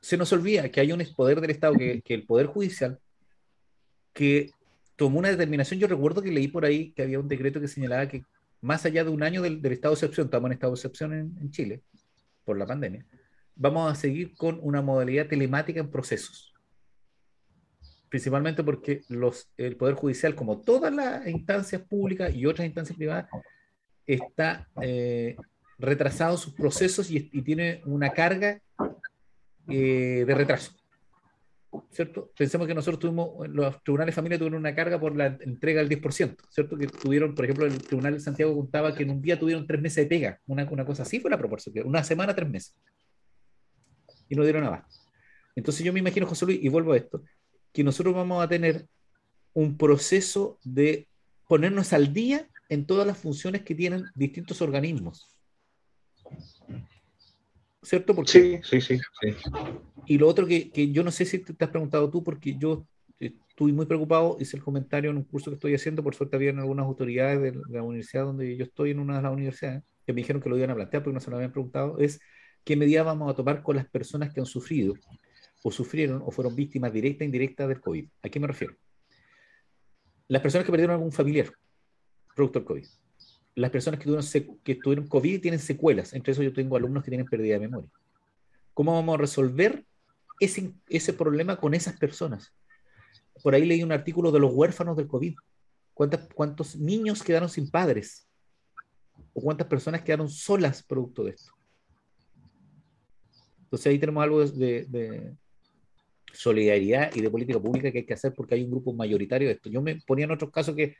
se 0.00 0.16
nos 0.16 0.32
olvida 0.32 0.68
que 0.70 0.80
hay 0.80 0.92
un 0.92 1.02
poder 1.16 1.40
del 1.40 1.50
Estado, 1.50 1.74
que, 1.74 2.02
que, 2.02 2.14
el 2.14 2.24
Poder 2.24 2.46
Judicial, 2.46 3.00
que 4.12 4.52
tomó 4.94 5.18
una 5.18 5.30
determinación. 5.30 5.80
Yo 5.80 5.88
recuerdo 5.88 6.22
que 6.22 6.30
leí 6.30 6.48
por 6.48 6.64
ahí 6.64 6.92
que 6.92 7.02
había 7.02 7.18
un 7.18 7.28
decreto 7.28 7.60
que 7.60 7.68
señalaba 7.68 8.08
que 8.08 8.22
más 8.60 8.84
allá 8.84 9.04
de 9.04 9.10
un 9.10 9.22
año 9.22 9.42
del, 9.42 9.64
estado 9.66 9.94
de 9.94 9.98
excepción, 9.98 10.26
estamos 10.26 10.48
en 10.48 10.52
estado 10.54 10.72
de 10.72 10.76
excepción 10.76 11.12
en, 11.12 11.50
Chile 11.50 11.82
por 12.44 12.58
la 12.58 12.66
pandemia, 12.66 13.04
vamos 13.54 13.90
a 13.90 13.94
seguir 13.94 14.34
con 14.36 14.58
una 14.62 14.82
modalidad 14.82 15.28
telemática 15.28 15.80
en 15.80 15.90
procesos. 15.90 16.47
Principalmente 18.08 18.64
porque 18.64 19.02
los, 19.08 19.50
el 19.56 19.76
Poder 19.76 19.94
Judicial, 19.94 20.34
como 20.34 20.60
todas 20.60 20.92
las 20.92 21.26
instancias 21.26 21.82
públicas 21.82 22.34
y 22.34 22.46
otras 22.46 22.66
instancias 22.66 22.96
privadas, 22.96 23.28
está 24.06 24.68
eh, 24.80 25.36
retrasado 25.78 26.36
sus 26.36 26.54
procesos 26.54 27.10
y, 27.10 27.20
tiene 27.42 27.82
una 27.84 28.10
carga 28.10 28.60
eh, 29.68 30.24
de 30.26 30.34
retraso. 30.34 30.72
¿cierto? 31.90 32.30
Pensemos 32.36 32.66
que 32.66 32.74
nosotros 32.74 32.98
tuvimos, 32.98 33.48
los 33.48 33.82
tribunales 33.82 34.14
de 34.14 34.16
familia 34.16 34.38
tuvieron 34.38 34.60
una 34.60 34.74
carga 34.74 34.98
por 34.98 35.14
la 35.16 35.26
entrega 35.26 35.82
del 35.82 35.88
10%, 36.00 36.36
¿cierto? 36.48 36.78
Que 36.78 36.86
tuvieron, 36.86 37.34
por 37.34 37.44
ejemplo, 37.44 37.66
el 37.66 37.78
Tribunal 37.82 38.14
de 38.14 38.20
Santiago 38.20 38.54
contaba 38.54 38.94
que 38.94 39.02
en 39.02 39.10
un 39.10 39.20
día 39.20 39.38
tuvieron 39.38 39.66
tres 39.66 39.80
meses 39.80 40.04
de 40.04 40.06
pega, 40.06 40.40
una, 40.46 40.64
una 40.70 40.84
cosa 40.84 41.02
así 41.02 41.20
fue 41.20 41.30
la 41.30 41.38
proporción, 41.38 41.86
una 41.86 42.02
semana, 42.02 42.34
tres 42.34 42.48
meses. 42.48 42.76
Y 44.28 44.34
no 44.34 44.42
dieron 44.42 44.64
nada. 44.64 44.86
Entonces 45.54 45.84
yo 45.84 45.92
me 45.92 46.00
imagino, 46.00 46.26
José 46.26 46.46
Luis, 46.46 46.60
y 46.62 46.68
vuelvo 46.68 46.92
a 46.92 46.96
esto, 46.96 47.22
que 47.72 47.84
nosotros 47.84 48.14
vamos 48.14 48.42
a 48.42 48.48
tener 48.48 48.86
un 49.52 49.76
proceso 49.76 50.58
de 50.64 51.08
ponernos 51.46 51.92
al 51.92 52.12
día 52.12 52.48
en 52.68 52.86
todas 52.86 53.06
las 53.06 53.18
funciones 53.18 53.62
que 53.62 53.74
tienen 53.74 54.04
distintos 54.14 54.60
organismos. 54.60 55.28
¿cierto? 57.88 58.14
Porque, 58.14 58.60
sí, 58.62 58.80
sí, 58.80 58.80
sí, 58.80 59.00
Y 60.06 60.18
lo 60.18 60.28
otro 60.28 60.46
que, 60.46 60.70
que, 60.70 60.90
yo 60.90 61.02
no 61.02 61.10
sé 61.10 61.24
si 61.24 61.38
te, 61.38 61.64
has 61.64 61.70
preguntado 61.70 62.10
tú, 62.10 62.22
porque 62.22 62.56
yo 62.58 62.86
estuve 63.18 63.72
muy 63.72 63.86
preocupado, 63.86 64.36
hice 64.38 64.56
el 64.56 64.62
comentario 64.62 65.10
en 65.10 65.16
un 65.16 65.24
curso 65.24 65.50
que 65.50 65.54
estoy 65.54 65.74
haciendo, 65.74 66.02
por 66.02 66.14
suerte 66.14 66.36
habían 66.36 66.58
algunas 66.58 66.86
autoridades 66.86 67.40
de 67.40 67.60
la 67.70 67.82
universidad 67.82 68.24
donde 68.24 68.56
yo 68.56 68.64
estoy, 68.64 68.90
en 68.90 69.00
una 69.00 69.16
de 69.16 69.22
las 69.22 69.32
universidades, 69.32 69.82
que 70.06 70.12
me 70.12 70.20
dijeron 70.20 70.40
que 70.40 70.48
lo 70.48 70.56
iban 70.56 70.70
a 70.70 70.74
plantear 70.74 71.02
porque 71.02 71.14
no 71.14 71.20
se 71.20 71.30
lo 71.30 71.36
habían 71.36 71.52
preguntado, 71.52 71.98
es 71.98 72.20
qué 72.64 72.76
medidas 72.76 73.04
vamos 73.04 73.30
a 73.30 73.34
tomar 73.34 73.62
con 73.62 73.76
las 73.76 73.88
personas 73.88 74.32
que 74.32 74.40
han 74.40 74.46
sufrido 74.46 74.94
o 75.62 75.70
sufrieron 75.70 76.22
o 76.24 76.30
fueron 76.30 76.54
víctimas 76.54 76.92
directas 76.92 77.22
e 77.22 77.24
indirectas 77.26 77.68
del 77.68 77.80
COVID. 77.80 78.08
¿A 78.22 78.28
qué 78.28 78.40
me 78.40 78.46
refiero? 78.46 78.76
Las 80.28 80.42
personas 80.42 80.64
que 80.64 80.70
perdieron 80.70 80.94
algún 80.94 81.12
familiar 81.12 81.52
producto 82.34 82.58
del 82.60 82.66
COVID 82.66 82.86
las 83.58 83.70
personas 83.70 83.98
que 83.98 84.74
tuvieron, 84.76 85.08
COVID 85.08 85.40
tienen 85.40 85.58
secuelas. 85.58 86.12
Entre 86.12 86.32
eso 86.32 86.42
yo 86.42 86.52
tengo 86.52 86.76
alumnos 86.76 87.02
que 87.02 87.10
tienen 87.10 87.26
pérdida 87.26 87.54
de 87.54 87.60
memoria. 87.60 87.90
¿Cómo 88.72 88.94
vamos 88.94 89.14
a 89.14 89.18
resolver 89.18 89.84
ese, 90.38 90.72
ese 90.88 91.12
problema 91.12 91.56
con 91.56 91.74
esas 91.74 91.98
personas? 91.98 92.54
Por 93.42 93.54
ahí 93.54 93.66
leí 93.66 93.82
un 93.82 93.90
artículo 93.90 94.30
de 94.30 94.38
los 94.38 94.54
huérfanos 94.54 94.96
del 94.96 95.08
COVID. 95.08 95.34
¿Cuántos 95.92 96.76
niños 96.76 97.22
quedaron 97.24 97.48
sin 97.48 97.68
padres? 97.68 98.28
¿O 99.32 99.40
cuántas 99.40 99.66
personas 99.66 100.02
quedaron 100.02 100.28
solas 100.28 100.84
producto 100.84 101.24
de 101.24 101.32
esto? 101.32 101.52
Entonces 103.64 103.86
ahí 103.88 103.98
tenemos 103.98 104.22
algo 104.22 104.46
de, 104.46 105.34
solidaridad 106.32 107.14
y 107.14 107.20
de 107.20 107.30
política 107.30 107.60
pública 107.60 107.90
que 107.90 107.98
hay 107.98 108.06
que 108.06 108.14
hacer 108.14 108.32
porque 108.34 108.54
hay 108.54 108.64
un 108.64 108.70
grupo 108.70 108.92
mayoritario 108.92 109.48
de 109.48 109.54
esto. 109.54 109.70
Yo 109.70 109.82
me 109.82 109.96
ponía 110.06 110.24
en 110.24 110.32
otros 110.32 110.50
casos 110.50 110.74
que 110.74 110.96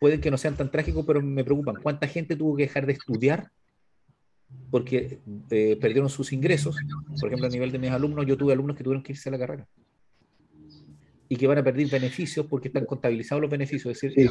pueden 0.00 0.20
que 0.20 0.30
no 0.30 0.38
sean 0.38 0.56
tan 0.56 0.70
trágicos, 0.70 1.04
pero 1.06 1.20
me 1.22 1.44
preocupan. 1.44 1.76
¿Cuánta 1.82 2.06
gente 2.06 2.36
tuvo 2.36 2.56
que 2.56 2.64
dejar 2.64 2.86
de 2.86 2.92
estudiar 2.92 3.50
porque 4.70 5.18
eh, 5.50 5.78
perdieron 5.80 6.08
sus 6.08 6.32
ingresos? 6.32 6.76
Por 7.20 7.28
ejemplo, 7.28 7.46
a 7.46 7.50
nivel 7.50 7.72
de 7.72 7.78
mis 7.78 7.90
alumnos, 7.90 8.26
yo 8.26 8.36
tuve 8.36 8.52
alumnos 8.52 8.76
que 8.76 8.84
tuvieron 8.84 9.02
que 9.02 9.12
irse 9.12 9.28
a 9.28 9.32
la 9.32 9.38
carrera 9.38 9.68
y 11.28 11.36
que 11.36 11.46
van 11.46 11.58
a 11.58 11.62
perder 11.62 11.88
beneficios 11.88 12.46
porque 12.46 12.68
están 12.68 12.86
contabilizados 12.86 13.42
los 13.42 13.50
beneficios. 13.50 14.02
Es 14.02 14.14
decir, 14.14 14.30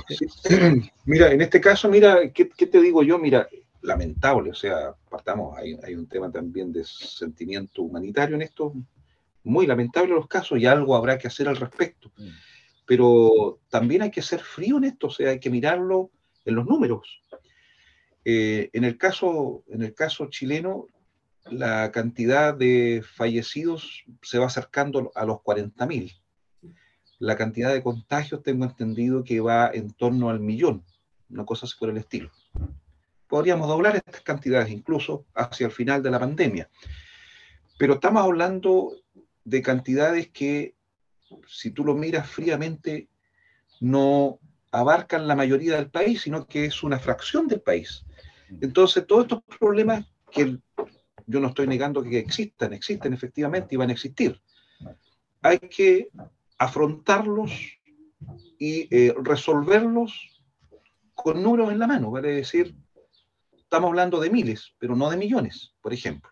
Mira, 1.06 1.32
en 1.32 1.42
este 1.42 1.62
caso, 1.62 1.90
mira, 1.90 2.32
¿qué, 2.32 2.46
te 2.46 2.82
digo 2.82 3.04
yo? 3.04 3.20
Mira, 3.20 3.48
lamentable, 3.84 4.50
o 4.50 4.56
sea, 4.56 4.96
partamos, 5.10 5.56
hay, 5.58 5.78
hay, 5.84 5.94
un 5.94 6.08
tema 6.08 6.32
también 6.32 6.74
de 6.74 6.84
sentimiento 6.84 7.84
humanitario 7.84 8.36
en 8.36 8.42
esto, 8.42 8.74
muy 9.48 9.66
lamentable 9.66 10.14
los 10.14 10.28
casos 10.28 10.60
y 10.60 10.66
algo 10.66 10.96
habrá 10.96 11.18
que 11.18 11.28
hacer 11.28 11.48
al 11.48 11.58
respecto. 11.58 12.12
Mm. 12.18 12.30
Pero 12.86 13.60
también 13.70 14.02
hay 14.02 14.12
que 14.12 14.22
ser 14.22 14.40
frío 14.40 14.78
en 14.78 14.86
esto, 14.86 15.08
o 15.08 15.12
sea, 15.12 15.32
hay 15.32 15.40
que 15.40 15.50
mirarlo 15.50 16.12
en 16.46 16.56
los 16.56 16.66
números. 16.66 17.22
Eh, 18.24 18.70
en, 18.74 18.84
el 18.84 18.98
caso, 18.98 19.64
en 19.68 19.82
el 19.82 19.94
caso 19.94 20.28
chileno, 20.30 20.88
la 21.50 21.92
cantidad 21.92 22.54
de 22.54 23.04
fallecidos 23.16 24.04
se 24.22 24.38
va 24.38 24.48
acercando 24.48 25.12
a 25.16 25.26
los 25.26 25.38
40.000 25.38 26.14
la 27.20 27.36
cantidad 27.36 27.74
de 27.74 27.82
contagios 27.82 28.44
tengo 28.44 28.66
entendido 28.66 29.24
que 29.24 29.40
va 29.40 29.72
en 29.74 29.92
torno 29.92 30.30
al 30.30 30.40
millón, 30.40 30.84
una 31.30 31.46
cosa 31.46 31.66
así 31.66 31.76
por 31.80 31.90
el 31.90 31.98
estilo. 31.98 32.30
Podríamos 33.28 33.68
doblar 33.68 33.96
estas 33.96 34.22
cantidades 34.22 34.70
incluso 34.70 35.26
hacia 35.34 35.66
el 35.66 35.72
final 35.72 36.02
de 36.04 36.12
la 36.12 36.20
pandemia. 36.20 36.70
Pero 37.78 37.96
estamos 37.96 38.24
hablando 38.24 38.94
de 39.48 39.62
cantidades 39.62 40.28
que, 40.28 40.76
si 41.48 41.72
tú 41.72 41.86
lo 41.86 41.96
miras 41.96 42.30
fríamente, 42.30 43.08
no 43.80 44.40
abarcan 44.72 45.26
la 45.26 45.38
mayoría 45.38 45.78
del 45.78 45.90
país, 45.90 46.24
sino 46.24 46.46
que 46.46 46.66
es 46.66 46.84
una 46.84 47.00
fracción 47.00 47.48
del 47.48 47.62
país. 47.62 48.06
Entonces, 48.60 49.08
todos 49.08 49.24
estos 49.24 49.44
problemas 49.58 50.06
que 50.30 50.58
yo 51.26 51.40
no 51.40 51.48
estoy 51.48 51.66
negando 51.66 52.04
que 52.04 52.20
existan, 52.20 52.74
existen 52.74 53.14
efectivamente 53.14 53.74
y 53.74 53.78
van 53.78 53.90
a 53.90 53.94
existir. 53.94 54.38
Hay 55.42 55.60
que 55.60 56.10
afrontarlos 56.58 57.52
y 58.60 58.94
eh, 58.94 59.16
resolverlos 59.24 60.44
con 61.14 61.42
números 61.42 61.72
en 61.72 61.80
la 61.80 61.88
mano, 61.88 62.12
vale 62.12 62.30
decir, 62.30 62.76
estamos 63.58 63.88
hablando 63.88 64.20
de 64.20 64.30
miles, 64.30 64.74
pero 64.78 64.94
no 64.94 65.10
de 65.10 65.16
millones, 65.16 65.74
por 65.82 65.94
ejemplo. 65.94 66.30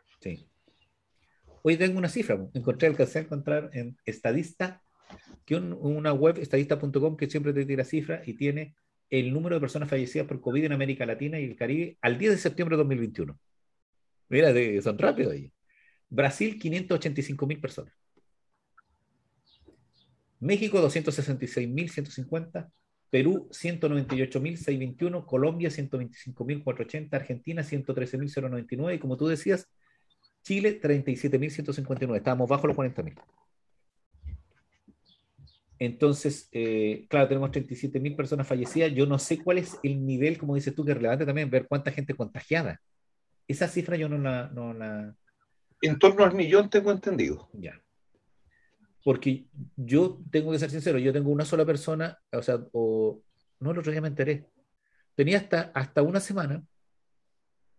Hoy 1.67 1.77
tengo 1.77 1.97
una 1.97 2.09
cifra, 2.09 2.47
encontré, 2.53 2.87
alcancé 2.87 3.17
a 3.17 3.21
encontrar 3.23 3.71
en 3.73 3.97
Estadista, 4.05 4.83
que 5.47 5.55
una 5.55 6.13
web, 6.13 6.37
estadista.com, 6.37 7.17
que 7.17 7.27
siempre 7.27 7.53
te 7.53 7.65
tira 7.65 7.83
cifras 7.83 8.27
y 8.27 8.35
tiene 8.35 8.75
el 9.09 9.33
número 9.33 9.55
de 9.55 9.61
personas 9.61 9.89
fallecidas 9.89 10.27
por 10.27 10.41
COVID 10.41 10.65
en 10.65 10.73
América 10.73 11.07
Latina 11.07 11.39
y 11.39 11.45
el 11.45 11.55
Caribe 11.55 11.97
al 12.01 12.19
10 12.19 12.33
de 12.33 12.37
septiembre 12.37 12.75
de 12.75 12.83
2021. 12.83 13.39
Mira, 14.29 14.53
son 14.83 14.99
rápidos 14.99 15.33
ahí. 15.33 15.51
Brasil, 16.07 16.59
585 16.59 17.47
mil 17.47 17.59
personas. 17.59 17.95
México 20.39 20.87
266.150, 20.87 22.69
Perú 23.09 23.49
198.621, 23.49 25.25
Colombia 25.25 25.69
125.480, 25.69 27.07
Argentina 27.11 27.63
113.099 27.63 28.93
y 28.93 28.99
como 28.99 29.17
tú 29.17 29.25
decías, 29.25 29.67
Chile 30.45 30.79
37.159, 30.79 32.15
estábamos 32.15 32.47
bajo 32.47 32.67
los 32.67 32.77
40.000. 32.77 33.15
Entonces, 35.79 36.47
eh, 36.53 37.05
claro, 37.09 37.27
tenemos 37.27 37.51
37.000 37.51 38.15
personas 38.15 38.47
fallecidas. 38.47 38.93
Yo 38.93 39.05
no 39.05 39.19
sé 39.19 39.43
cuál 39.43 39.57
es 39.57 39.77
el 39.83 40.05
nivel, 40.05 40.37
como 40.37 40.55
dices 40.55 40.73
tú, 40.73 40.85
que 40.85 40.91
es 40.91 40.97
relevante 40.97 41.25
también 41.25 41.49
ver 41.49 41.67
cuánta 41.67 41.91
gente 41.91 42.13
contagiada. 42.13 42.79
Esa 43.47 43.67
cifra 43.67 43.97
yo 43.97 44.07
no 44.07 44.17
la, 44.17 44.47
no 44.53 44.73
la... 44.73 45.13
En 45.81 45.99
torno 45.99 46.23
al 46.23 46.33
millón 46.33 46.69
tengo 46.69 46.91
entendido. 46.91 47.49
Ya 47.51 47.81
porque 49.05 49.45
yo 49.75 50.19
tengo 50.31 50.51
que 50.51 50.57
ser 50.57 50.71
sincero, 50.71 50.97
yo 50.97 51.13
tengo 51.13 51.29
una 51.29 51.45
sola 51.45 51.63
persona, 51.63 52.19
o 52.31 52.41
sea, 52.41 52.57
o, 52.71 53.21
no, 53.59 53.69
el 53.69 53.77
otro 53.77 53.91
día 53.91 54.01
me 54.01 54.07
enteré, 54.07 54.49
tenía 55.13 55.37
hasta, 55.37 55.71
hasta 55.75 56.01
una 56.01 56.19
semana 56.19 56.63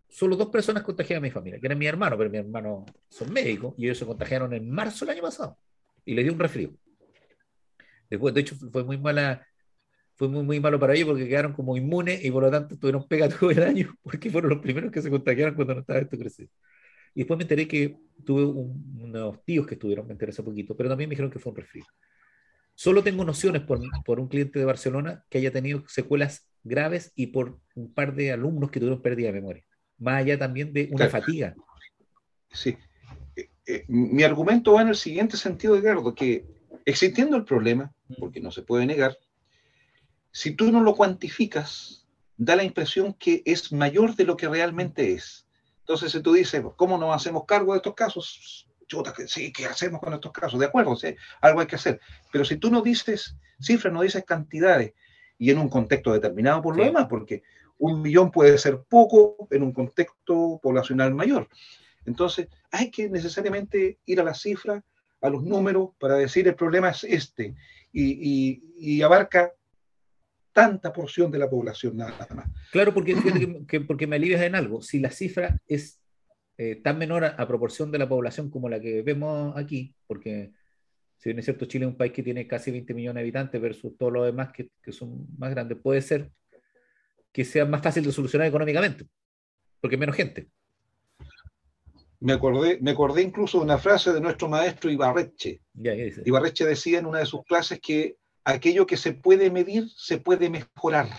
solo 0.09 0.35
dos 0.35 0.49
personas 0.49 0.83
contagiadas 0.83 1.19
en 1.19 1.23
mi 1.23 1.31
familia, 1.31 1.59
que 1.59 1.67
eran 1.67 1.77
mi 1.77 1.85
hermano, 1.85 2.17
pero 2.17 2.29
mi 2.29 2.37
hermano 2.37 2.85
son 3.09 3.31
médicos 3.31 3.73
y 3.77 3.85
ellos 3.85 3.97
se 3.97 4.05
contagiaron 4.05 4.53
en 4.53 4.69
marzo 4.69 5.05
del 5.05 5.15
año 5.15 5.23
pasado 5.23 5.57
y 6.05 6.13
le 6.13 6.23
dio 6.23 6.33
un 6.33 6.39
resfrío. 6.39 6.71
Después, 8.09 8.33
de 8.33 8.41
hecho, 8.41 8.55
fue 8.71 8.83
muy 8.83 8.97
mala, 8.97 9.45
fue 10.15 10.29
muy, 10.29 10.43
muy 10.43 10.59
malo 10.59 10.79
para 10.79 10.93
ellos 10.93 11.09
porque 11.09 11.27
quedaron 11.27 11.53
como 11.53 11.75
inmunes 11.75 12.23
y 12.23 12.31
por 12.31 12.43
lo 12.43 12.51
tanto 12.51 12.77
tuvieron 12.77 13.07
pega 13.07 13.27
todo 13.39 13.51
el 13.51 13.61
año 13.61 13.93
porque 14.01 14.29
fueron 14.29 14.49
los 14.49 14.59
primeros 14.59 14.91
que 14.91 15.01
se 15.01 15.09
contagiaron 15.09 15.55
cuando 15.55 15.75
no 15.75 15.81
estaba 15.81 15.99
esto 15.99 16.17
crecido. 16.17 16.49
Y 17.13 17.21
después 17.21 17.37
me 17.37 17.43
enteré 17.43 17.67
que 17.67 17.97
tuve 18.23 18.45
unos 18.45 19.43
tíos 19.43 19.65
que 19.65 19.73
estuvieron, 19.73 20.05
me 20.05 20.13
enteré 20.13 20.31
hace 20.31 20.43
poquito, 20.43 20.75
pero 20.77 20.89
también 20.89 21.09
me 21.09 21.13
dijeron 21.13 21.31
que 21.31 21.39
fue 21.39 21.51
un 21.51 21.57
resfrío. 21.57 21.85
Solo 22.75 23.03
tengo 23.03 23.25
nociones 23.25 23.63
por, 23.63 23.79
por, 24.05 24.19
un 24.19 24.27
cliente 24.27 24.59
de 24.59 24.65
Barcelona 24.65 25.25
que 25.29 25.39
haya 25.39 25.51
tenido 25.51 25.83
secuelas 25.87 26.47
graves 26.63 27.11
y 27.15 27.27
por 27.27 27.59
un 27.73 27.91
par 27.91 28.13
de 28.13 28.31
alumnos 28.31 28.69
que 28.69 28.79
tuvieron 28.79 29.01
pérdida 29.01 29.27
de 29.27 29.33
memoria. 29.33 29.66
Más 29.99 30.21
allá 30.21 30.37
también 30.37 30.73
de 30.73 30.89
una 30.91 31.09
fatiga. 31.09 31.55
Sí. 32.51 32.77
Eh, 33.35 33.49
eh, 33.65 33.85
mi 33.87 34.23
argumento 34.23 34.73
va 34.73 34.81
en 34.81 34.89
el 34.89 34.95
siguiente 34.95 35.37
sentido, 35.37 35.75
Edgardo, 35.75 36.13
que 36.13 36.45
existiendo 36.85 37.35
el 37.35 37.45
problema, 37.45 37.93
mm. 38.07 38.15
porque 38.19 38.39
no 38.39 38.51
se 38.51 38.61
puede 38.61 38.85
negar, 38.85 39.17
si 40.31 40.51
tú 40.51 40.71
no 40.71 40.81
lo 40.81 40.95
cuantificas, 40.95 42.07
da 42.37 42.55
la 42.55 42.63
impresión 42.63 43.13
que 43.13 43.41
es 43.45 43.71
mayor 43.71 44.15
de 44.15 44.25
lo 44.25 44.37
que 44.37 44.47
realmente 44.47 45.13
es. 45.13 45.47
Entonces, 45.79 46.11
si 46.11 46.21
tú 46.21 46.33
dices, 46.33 46.61
¿cómo 46.75 46.97
nos 46.97 47.15
hacemos 47.15 47.45
cargo 47.45 47.73
de 47.73 47.77
estos 47.77 47.95
casos? 47.95 48.67
Chuta, 48.87 49.13
sí, 49.25 49.51
¿qué 49.51 49.65
hacemos 49.65 49.99
con 49.99 50.13
estos 50.13 50.31
casos? 50.31 50.59
De 50.59 50.67
acuerdo, 50.67 50.95
sí, 50.95 51.15
algo 51.41 51.59
hay 51.59 51.67
que 51.67 51.75
hacer. 51.75 51.99
Pero 52.31 52.45
si 52.45 52.57
tú 52.57 52.69
no 52.69 52.81
dices 52.81 53.35
cifras, 53.59 53.93
no 53.93 54.01
dices 54.01 54.23
cantidades, 54.25 54.93
y 55.37 55.51
en 55.51 55.59
un 55.59 55.69
contexto 55.69 56.13
determinado 56.13 56.61
por 56.61 56.75
lo 56.77 56.83
demás, 56.83 57.07
porque 57.09 57.43
un 57.79 58.01
millón 58.01 58.31
puede 58.31 58.57
ser 58.57 58.81
poco 58.87 59.47
en 59.51 59.63
un 59.63 59.71
contexto 59.71 60.59
poblacional 60.61 61.13
mayor. 61.13 61.47
Entonces, 62.05 62.47
hay 62.71 62.89
que 62.89 63.09
necesariamente 63.09 63.99
ir 64.05 64.19
a 64.19 64.23
las 64.23 64.41
cifras, 64.41 64.83
a 65.21 65.29
los 65.29 65.43
números, 65.43 65.89
para 65.99 66.15
decir 66.15 66.47
el 66.47 66.55
problema 66.55 66.89
es 66.89 67.03
este, 67.03 67.55
y, 67.91 69.01
abarca 69.01 69.51
tanta 70.53 70.91
porción 70.91 71.29
de 71.31 71.39
la 71.39 71.49
población 71.49 71.97
nada 71.97 72.27
más. 72.33 72.49
Claro, 72.71 72.93
porque, 72.93 73.15
que, 73.67 73.81
porque 73.81 74.07
me 74.07 74.15
alivias 74.15 74.41
en 74.41 74.55
algo. 74.55 74.81
Si 74.81 74.99
la 74.99 75.11
cifra 75.11 75.59
es 75.67 75.99
eh, 76.57 76.77
tan 76.77 76.97
menor 76.97 77.25
a, 77.25 77.47
proporción 77.47 77.91
de 77.91 77.99
la 77.99 78.09
población 78.09 78.49
como 78.49 78.69
la 78.69 78.79
que 78.79 79.01
vemos 79.03 79.55
aquí, 79.55 79.93
porque 80.07 80.51
si 81.17 81.29
bien 81.29 81.39
es 81.39 81.45
cierto, 81.45 81.65
Chile 81.65 81.85
es 81.85 81.91
un 81.91 81.97
país 81.97 82.11
que 82.11 82.23
tiene 82.23 82.47
casi 82.47 82.71
20 82.71 82.93
millones 82.93 83.15
de 83.15 83.21
habitantes 83.21 83.61
versus 83.61 83.97
todos 83.97 84.13
los 84.13 84.25
demás 84.25 84.51
que, 84.51 84.69
que 84.81 84.91
son 84.91 85.27
más 85.37 85.51
grandes, 85.51 85.77
puede 85.81 86.01
ser 86.01 86.31
que 87.31 87.45
sea 87.45 87.65
más 87.65 87.81
fácil 87.81 88.03
de 88.03 88.11
solucionar 88.11 88.47
económicamente, 88.47 89.07
porque 89.81 89.97
menos 89.97 90.15
gente. 90.15 90.49
Me 92.19 92.33
acordé, 92.33 92.79
me 92.81 92.91
acordé 92.91 93.21
incluso 93.21 93.59
de 93.59 93.65
una 93.65 93.77
frase 93.77 94.11
de 94.11 94.21
nuestro 94.21 94.49
maestro 94.49 94.89
Ibarreche. 94.89 95.61
Ibarreche 96.25 96.65
decía 96.65 96.99
en 96.99 97.05
una 97.05 97.19
de 97.19 97.27
sus 97.27 97.43
clases 97.43 97.79
que 97.79 98.17
aquello 98.43 98.87
que 98.87 98.97
se 98.97 99.13
puede 99.13 99.51
medir 99.51 99.89
se 99.95 100.17
puede 100.17 100.49
mejorar. 100.49 101.09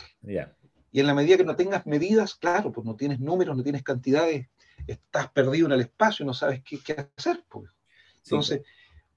Y 0.90 1.00
en 1.00 1.06
la 1.06 1.14
medida 1.14 1.36
que 1.36 1.44
no 1.44 1.54
tengas 1.54 1.86
medidas, 1.86 2.34
claro, 2.34 2.72
pues 2.72 2.84
no 2.86 2.96
tienes 2.96 3.20
números, 3.20 3.56
no 3.56 3.62
tienes 3.62 3.82
cantidades, 3.82 4.48
estás 4.86 5.30
perdido 5.30 5.66
en 5.66 5.72
el 5.72 5.80
espacio, 5.82 6.24
no 6.24 6.34
sabes 6.34 6.62
qué, 6.64 7.06
hacer. 7.16 7.44
Pues. 7.48 7.70
Entonces, 8.24 8.62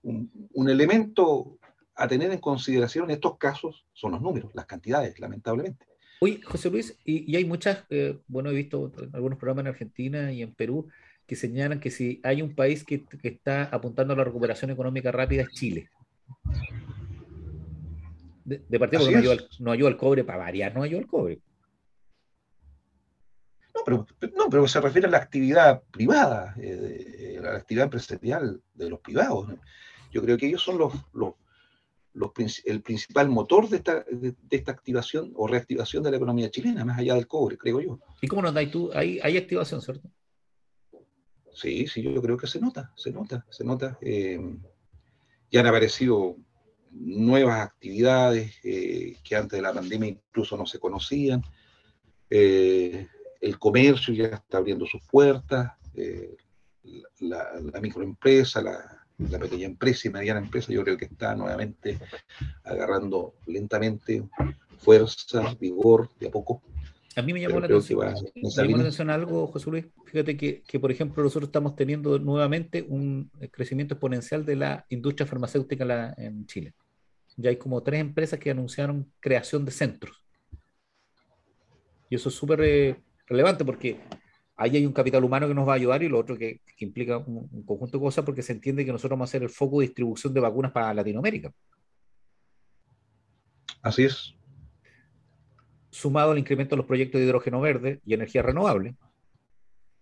un, 0.03 0.69
elemento 0.69 1.57
a 1.95 2.07
tener 2.07 2.31
en 2.31 2.39
consideración 2.39 3.05
en 3.05 3.11
estos 3.11 3.37
casos 3.37 3.85
son 3.93 4.11
los 4.11 4.21
números, 4.21 4.51
las 4.53 4.65
cantidades, 4.65 5.19
lamentablemente. 5.19 5.85
Oye, 6.23 6.39
José 6.43 6.69
Luis, 6.69 6.99
y, 7.03 7.35
hay 7.35 7.45
muchas, 7.45 7.83
eh, 7.89 8.19
bueno, 8.27 8.51
he 8.51 8.53
visto 8.53 8.91
algunos 9.11 9.39
programas 9.39 9.63
en 9.63 9.69
Argentina 9.69 10.31
y 10.31 10.43
en 10.43 10.53
Perú 10.53 10.87
que 11.25 11.35
señalan 11.35 11.79
que 11.79 11.89
si 11.89 12.21
hay 12.23 12.43
un 12.43 12.53
país 12.53 12.83
que, 12.83 13.03
que 13.05 13.27
está 13.27 13.63
apuntando 13.63 14.13
a 14.13 14.17
la 14.17 14.23
recuperación 14.23 14.69
económica 14.69 15.11
rápida 15.11 15.41
es 15.41 15.49
Chile. 15.49 15.89
De, 18.45 18.79
partida 18.79 18.99
no 18.99 19.07
ayuda, 19.07 19.35
no 19.59 19.71
ayuda, 19.71 19.89
al, 19.89 19.97
cobre 19.97 20.23
para 20.23 20.37
variar, 20.37 20.75
no 20.75 20.83
ayuda 20.83 20.99
al 20.99 21.07
cobre. 21.07 21.39
No 23.73 23.81
pero, 23.83 24.05
no, 24.35 24.47
pero 24.47 24.67
se 24.67 24.79
refiere 24.79 25.07
a 25.07 25.11
la 25.11 25.17
actividad 25.17 25.81
privada, 25.89 26.53
eh, 26.59 27.37
a 27.39 27.41
la 27.41 27.57
actividad 27.57 27.85
empresarial 27.85 28.61
de 28.75 28.89
los 28.91 28.99
privados. 28.99 29.47
Yo 30.11 30.21
creo 30.21 30.37
que 30.37 30.45
ellos 30.45 30.61
son 30.61 30.77
los, 30.77 30.93
los, 31.13 31.33
los 32.13 32.31
el 32.65 32.81
principal 32.81 33.29
motor 33.29 33.69
de 33.69 33.77
esta, 33.77 34.03
de, 34.09 34.35
esta 34.49 34.71
activación 34.71 35.31
o 35.35 35.47
reactivación 35.47 36.03
de 36.03 36.11
la 36.11 36.17
economía 36.17 36.51
chilena, 36.51 36.83
más 36.83 36.99
allá 36.99 37.15
del 37.15 37.27
cobre, 37.27 37.57
creo 37.57 37.79
yo. 37.79 37.99
¿Y 38.21 38.27
cómo 38.27 38.41
nos 38.41 38.53
dais 38.53 38.69
tú? 38.69 38.91
Hay, 38.93 39.19
hay 39.23 39.37
activación, 39.37 39.81
¿cierto? 39.81 40.09
Sí, 41.53 41.87
sí, 41.87 42.01
yo 42.01 42.21
creo 42.21 42.37
que 42.37 42.47
se 42.47 42.59
nota, 42.59 42.91
se 42.95 43.11
nota, 43.11 43.45
se 43.49 43.63
nota. 43.63 43.97
Eh, 44.01 44.39
ya 45.51 45.59
han 45.59 45.67
aparecido 45.67 46.37
nuevas 46.91 47.61
actividades 47.61 48.55
eh, 48.63 49.17
que 49.23 49.35
antes 49.35 49.57
de 49.57 49.61
la 49.61 49.73
pandemia 49.73 50.09
incluso 50.09 50.57
no 50.57 50.65
se 50.65 50.79
conocían. 50.79 51.41
Eh, 52.29 53.07
el 53.41 53.59
comercio 53.59 54.13
ya 54.13 54.27
está 54.27 54.57
abriendo 54.57 54.85
sus 54.85 55.01
puertas, 55.07 55.71
la, 57.19 57.79
microempresa, 57.81 58.61
la, 58.61 59.00
la, 59.17 59.39
pequeña 59.39 59.65
empresa 59.65 60.07
y 60.07 60.11
mediana 60.11 60.39
empresa, 60.39 60.71
yo 60.71 60.83
creo 60.83 60.97
que 60.97 61.05
está 61.05 61.35
nuevamente 61.35 61.99
agarrando 62.63 63.35
lentamente 63.47 64.23
fuerza, 64.77 65.55
vigor, 65.59 66.09
de 66.19 66.27
a 66.27 66.31
poco. 66.31 66.61
A 67.15 67.21
mí 67.21 67.33
me 67.33 67.41
llamó, 67.41 67.59
la 67.59 67.65
atención, 67.65 69.09
algo, 69.09 69.47
José 69.47 69.69
Luis. 69.69 69.85
Fíjate 70.05 70.37
que, 70.37 70.61
que, 70.61 70.79
por 70.79 70.91
ejemplo, 70.91 71.21
nosotros 71.21 71.49
estamos 71.49 71.75
teniendo 71.75 72.17
nuevamente 72.19 72.85
un 72.87 73.29
crecimiento 73.51 73.95
exponencial 73.95 74.45
de 74.45 74.55
la 74.55 74.85
industria 74.89 75.27
farmacéutica 75.27 76.13
en 76.17 76.45
Chile. 76.45 76.73
Ya 77.35 77.49
hay 77.49 77.57
como 77.57 77.83
tres 77.83 77.99
empresas 77.99 78.39
que 78.39 78.51
anunciaron 78.51 79.11
creación 79.19 79.65
de 79.65 79.71
centros. 79.71 80.23
Y 82.09 82.15
eso 82.15 82.29
es 82.29 82.35
súper 82.35 82.61
eh, 82.61 82.95
relevante 83.25 83.63
porque 83.65 83.97
ahí 84.61 84.77
hay 84.77 84.85
un 84.85 84.93
capital 84.93 85.23
humano 85.23 85.47
que 85.47 85.53
nos 85.53 85.67
va 85.67 85.73
a 85.73 85.75
ayudar 85.75 86.03
y 86.03 86.09
lo 86.09 86.19
otro 86.19 86.37
que, 86.37 86.61
que 86.77 86.85
implica 86.85 87.17
un, 87.17 87.49
un, 87.51 87.63
conjunto 87.63 87.97
de 87.97 88.03
cosas 88.03 88.25
porque 88.25 88.41
se 88.41 88.53
entiende 88.53 88.85
que 88.85 88.91
nosotros 88.91 89.17
vamos 89.17 89.29
a 89.29 89.31
ser 89.31 89.43
el 89.43 89.49
foco 89.49 89.79
de 89.79 89.87
distribución 89.87 90.33
de 90.33 90.39
vacunas 90.39 90.71
para 90.71 90.93
Latinoamérica. 90.93 91.51
Así 93.81 94.03
es 94.03 94.35
sumado 95.91 96.31
al 96.31 96.39
incremento 96.39 96.75
de 96.75 96.77
los 96.77 96.85
proyectos 96.85 97.19
de 97.19 97.27
hidrógeno 97.27 97.61
verde 97.61 98.01
y 98.05 98.13
energía 98.13 98.41
renovable. 98.41 98.95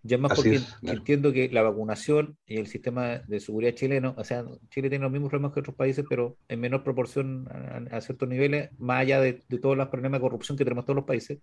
Ya 0.02 0.18
más 0.18 0.34
porque 0.34 0.62
entiendo 0.84 1.34
que 1.34 1.50
la 1.50 1.62
vacunación 1.62 2.38
y 2.46 2.58
el 2.58 2.68
sistema 2.68 3.18
de 3.28 3.40
seguridad 3.42 3.74
chileno, 3.74 4.16
o 4.18 4.24
sea, 4.24 4.46
Chile 4.70 4.88
tiene 4.88 5.04
los 5.04 5.12
mismos 5.12 5.30
problemas 5.30 5.54
que 5.54 5.60
otros 5.60 5.76
países, 5.76 6.06
pero 6.08 6.38
en 6.48 6.62
menor 6.62 6.86
proporción 6.86 7.50
a, 7.92 8.00
ciertos 8.00 8.30
niveles, 8.30 8.70
más 8.78 9.02
allá 9.02 9.20
de, 9.20 9.34
todos 9.62 9.76
los 9.76 9.90
problemas 9.90 10.20
de 10.20 10.22
corrupción 10.22 10.58
que 10.58 10.64
tenemos 10.64 10.86
todos 10.86 10.96
los 10.96 11.06
países, 11.06 11.40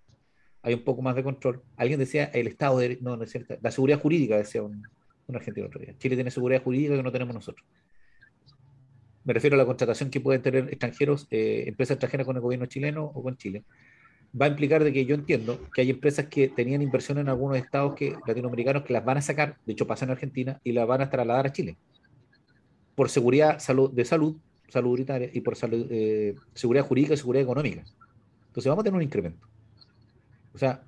hay 0.67 0.75
un 0.75 0.83
poco 0.83 1.01
más 1.01 1.15
de 1.15 1.23
control. 1.23 1.63
Alguien 1.77 1.99
decía 2.01 2.25
el 2.25 2.49
Estado 2.49 2.79
de 2.79 2.99
no, 3.01 3.17
no 3.17 3.23
es 3.23 3.31
cierto, 3.31 3.57
la 3.63 3.71
seguridad 3.71 4.01
jurídica, 4.01 4.37
decía 4.37 4.63
un, 4.63 4.83
argentino 5.33 5.69
otro 5.69 5.81
día. 5.81 5.95
Chile 5.99 6.17
tiene 6.17 6.31
seguridad 6.31 6.63
jurídica 6.63 6.97
que 6.97 7.03
no 7.03 7.13
tenemos 7.13 7.35
nosotros. 7.35 7.65
Me 9.25 9.33
refiero 9.33 9.55
a 9.55 9.59
la 9.59 9.65
contratación 9.65 10.11
que 10.11 10.21
pueden 10.21 10.43
tener 10.43 10.69
extranjeros, 10.69 11.29
eh, 11.31 11.65
empresas 11.67 11.95
extranjeras 11.95 12.27
con 12.27 12.37
el 12.37 12.43
gobierno 12.43 12.67
chileno 12.67 13.05
o 13.05 13.23
con 13.23 13.37
Chile 13.37 13.63
va 14.39 14.47
a 14.47 14.49
implicar 14.49 14.85
de 14.85 14.93
que 14.93 15.07
yo 15.07 15.15
entiendo 15.15 15.59
que 15.73 15.83
hay 15.83 15.91
empresas 15.91 16.27
que 16.27 16.49
tenían 16.49 16.83
inversión 16.83 17.19
en 17.19 17.29
algunos 17.29 17.57
estados 17.57 17.95
que, 17.95 18.17
latinoamericanos 18.27 18.83
que 18.83 18.93
las 18.93 19.05
van 19.05 19.19
a 19.19 19.23
sacar, 19.23 19.57
de 19.65 19.73
hecho 19.73 19.87
pasa 19.87 20.05
en 20.05 20.11
Argentina, 20.11 20.61
y 20.65 20.73
las 20.73 20.87
van 20.87 21.01
a 21.01 21.11
trasladar 21.11 21.47
a 21.47 21.53
Chile. 21.53 21.77
Por 22.95 23.09
seguridad 23.09 23.55
de 23.55 23.61
salud, 24.05 24.37
salud 24.69 25.01
y 25.33 25.41
por 25.41 25.57
eh, 25.63 26.35
seguridad 26.55 26.85
jurídica 26.85 27.15
y 27.15 27.17
seguridad 27.17 27.45
económica. 27.45 27.85
Entonces 28.49 28.69
vamos 28.69 28.83
a 28.83 28.85
tener 28.85 28.97
un 28.97 29.03
incremento. 29.03 29.47
O 30.57 30.59
sea, 30.59 30.83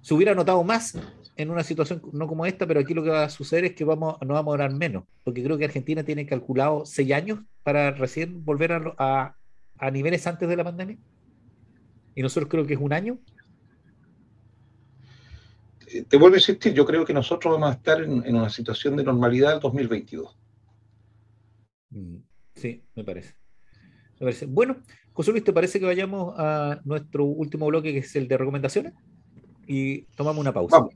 se 0.00 0.14
hubiera 0.14 0.34
notado 0.34 0.64
más 0.64 0.98
en 1.36 1.50
una 1.50 1.62
situación 1.62 2.02
no 2.12 2.26
como 2.26 2.44
esta, 2.44 2.66
pero 2.66 2.80
aquí 2.80 2.92
lo 2.92 3.04
que 3.04 3.10
va 3.10 3.24
a 3.24 3.30
suceder 3.30 3.64
es 3.64 3.74
que 3.74 3.84
vamos, 3.84 4.16
no 4.20 4.34
vamos 4.34 4.52
a 4.52 4.56
durar 4.56 4.72
menos, 4.72 5.04
porque 5.22 5.44
creo 5.44 5.56
que 5.56 5.64
Argentina 5.64 6.02
tiene 6.02 6.26
calculado 6.26 6.84
seis 6.84 7.12
años 7.12 7.38
para 7.62 7.92
recién 7.92 8.44
volver 8.44 8.72
a, 8.98 9.36
a 9.78 9.90
niveles 9.90 10.26
antes 10.26 10.48
de 10.48 10.56
la 10.56 10.64
pandemia 10.64 10.98
y 12.16 12.22
nosotros 12.22 12.50
creo 12.50 12.66
que 12.66 12.74
es 12.74 12.80
un 12.80 12.92
año. 12.92 13.18
Eh, 15.86 16.02
te 16.02 16.16
vuelvo 16.16 16.34
a 16.34 16.38
insistir, 16.38 16.74
yo 16.74 16.84
creo 16.84 17.04
que 17.04 17.14
nosotros 17.14 17.54
vamos 17.54 17.70
a 17.70 17.76
estar 17.76 18.02
en, 18.02 18.34
una 18.34 18.50
situación 18.50 18.96
de 18.96 19.04
normalidad 19.04 19.54
el 19.54 19.60
2022. 19.60 20.36
Mm, 21.90 22.16
sí, 22.56 22.82
me 22.96 23.04
parece. 23.04 23.36
me 24.18 24.26
parece. 24.26 24.46
Bueno, 24.46 24.82
José 25.12 25.32
Luis, 25.32 25.44
¿te 25.44 25.52
parece 25.52 25.80
que 25.80 25.86
vayamos 25.86 26.34
a 26.38 26.80
nuestro 26.84 27.24
último 27.24 27.66
bloque, 27.66 27.92
que 27.92 27.98
es 27.98 28.16
el 28.16 28.28
de 28.28 28.38
recomendaciones? 28.38 28.94
Y 29.66 30.02
tomamos 30.16 30.40
una 30.40 30.52
pausa. 30.52 30.86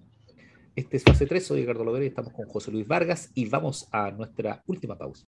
Este 0.76 0.96
es 0.96 1.04
fase 1.04 1.26
3, 1.26 1.44
soy 1.44 1.60
Ricardo 1.60 1.84
Lovera 1.84 2.04
y 2.04 2.08
estamos 2.08 2.32
con 2.32 2.46
José 2.46 2.70
Luis 2.70 2.86
Vargas 2.86 3.30
y 3.34 3.48
vamos 3.48 3.88
a 3.92 4.10
nuestra 4.10 4.62
última 4.66 4.96
pausa. 4.96 5.24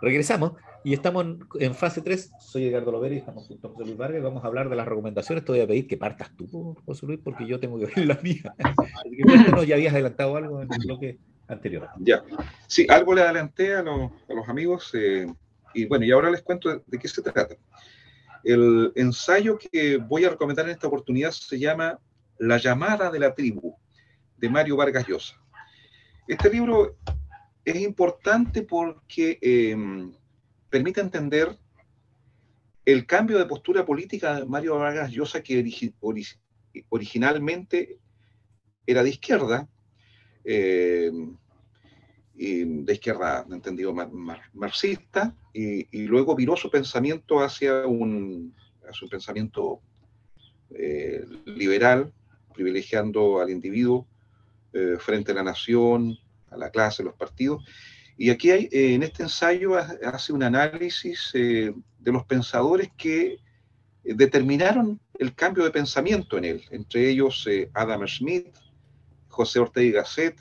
Regresamos 0.00 0.52
y 0.84 0.92
estamos 0.92 1.26
en, 1.60 1.74
fase 1.74 2.02
3. 2.02 2.32
Soy 2.38 2.66
Edgardo 2.66 2.92
Lovera 2.92 3.14
y 3.14 3.18
estamos 3.18 3.46
junto 3.46 3.68
a 3.68 3.70
José 3.70 3.84
Luis 3.84 3.96
Vargas 3.96 4.20
y 4.20 4.22
vamos 4.22 4.44
a 4.44 4.46
hablar 4.46 4.68
de 4.68 4.76
las 4.76 4.86
recomendaciones. 4.86 5.44
Te 5.44 5.52
voy 5.52 5.60
a 5.62 5.66
pedir 5.66 5.86
que 5.86 5.96
partas 5.96 6.30
tú, 6.36 6.76
José 6.84 7.06
Luis, 7.06 7.20
porque 7.24 7.46
yo 7.46 7.58
tengo 7.58 7.78
que 7.78 7.86
ver 7.86 8.06
la 8.06 8.18
mía. 8.22 8.54
Así 8.58 9.16
que 9.16 9.66
ya 9.66 9.76
habías 9.76 9.94
adelantado 9.94 10.36
algo 10.36 10.60
en 10.60 10.68
el 10.70 10.86
bloque 10.86 11.18
anterior. 11.48 11.88
Ya, 11.98 12.22
sí, 12.66 12.86
algo 12.88 13.14
le 13.14 13.22
adelanté 13.22 13.74
a 13.74 13.82
los, 13.82 14.48
amigos 14.48 14.90
eh, 14.94 15.26
y 15.74 15.86
bueno, 15.86 16.04
y 16.04 16.12
ahora 16.12 16.30
les 16.30 16.42
cuento 16.42 16.68
de, 16.68 16.82
de 16.86 16.98
qué 16.98 17.08
se 17.08 17.22
trata. 17.22 17.56
El 18.42 18.92
ensayo 18.94 19.58
que 19.58 19.96
voy 19.96 20.24
a 20.24 20.30
recomendar 20.30 20.66
en 20.66 20.72
esta 20.72 20.86
oportunidad 20.86 21.30
se 21.30 21.58
llama 21.58 21.98
La 22.38 22.58
llamada 22.58 23.10
de 23.10 23.18
la 23.18 23.34
tribu, 23.34 23.76
de 24.36 24.48
Mario 24.48 24.76
Vargas 24.76 25.06
Llosa. 25.08 25.40
Este 26.28 26.50
libro 26.50 26.96
es 27.64 27.76
importante 27.76 28.62
porque 28.62 29.38
em, 29.40 30.12
permite 30.68 31.00
entender 31.00 31.56
el 32.84 33.06
cambio 33.06 33.38
de 33.38 33.46
postura 33.46 33.84
política 33.86 34.40
de 34.40 34.44
Mario 34.44 34.78
Vargas 34.78 35.10
Llosa, 35.10 35.42
que 35.42 35.92
originalmente 36.90 37.98
era 38.86 39.02
de 39.02 39.10
izquierda, 39.10 39.68
em, 40.44 41.36
de 42.36 42.92
izquierda, 42.92 43.46
entendido, 43.50 43.94
marxista, 44.52 45.34
y, 45.52 46.06
luego 46.06 46.34
viró 46.34 46.56
su 46.56 46.70
pensamiento 46.70 47.40
hacia 47.40 47.86
un, 47.86 48.54
hacia 48.88 49.04
un 49.04 49.10
pensamiento 49.10 49.80
eh, 50.70 51.24
liberal, 51.46 52.12
privilegiando 52.52 53.40
al 53.40 53.50
individuo 53.50 54.06
eh, 54.72 54.96
frente 54.98 55.32
a 55.32 55.36
la 55.36 55.42
nación, 55.44 56.18
la 56.56 56.70
clase, 56.70 57.02
los 57.02 57.14
partidos. 57.14 57.64
Y 58.16 58.30
aquí 58.30 58.50
hay, 58.50 58.68
eh, 58.70 58.94
en 58.94 59.02
este 59.02 59.24
ensayo 59.24 59.76
hace 59.76 60.32
un 60.32 60.42
análisis 60.42 61.30
eh, 61.34 61.74
de 61.98 62.12
los 62.12 62.24
pensadores 62.24 62.88
que 62.96 63.34
eh, 64.04 64.14
determinaron 64.14 65.00
el 65.18 65.34
cambio 65.34 65.64
de 65.64 65.70
pensamiento 65.70 66.38
en 66.38 66.44
él, 66.44 66.64
entre 66.70 67.08
ellos 67.08 67.48
Adam 67.72 68.06
Smith, 68.06 68.48
José 69.34 69.58
Ortega 69.58 69.86
y 69.86 69.92
Gasset, 69.92 70.40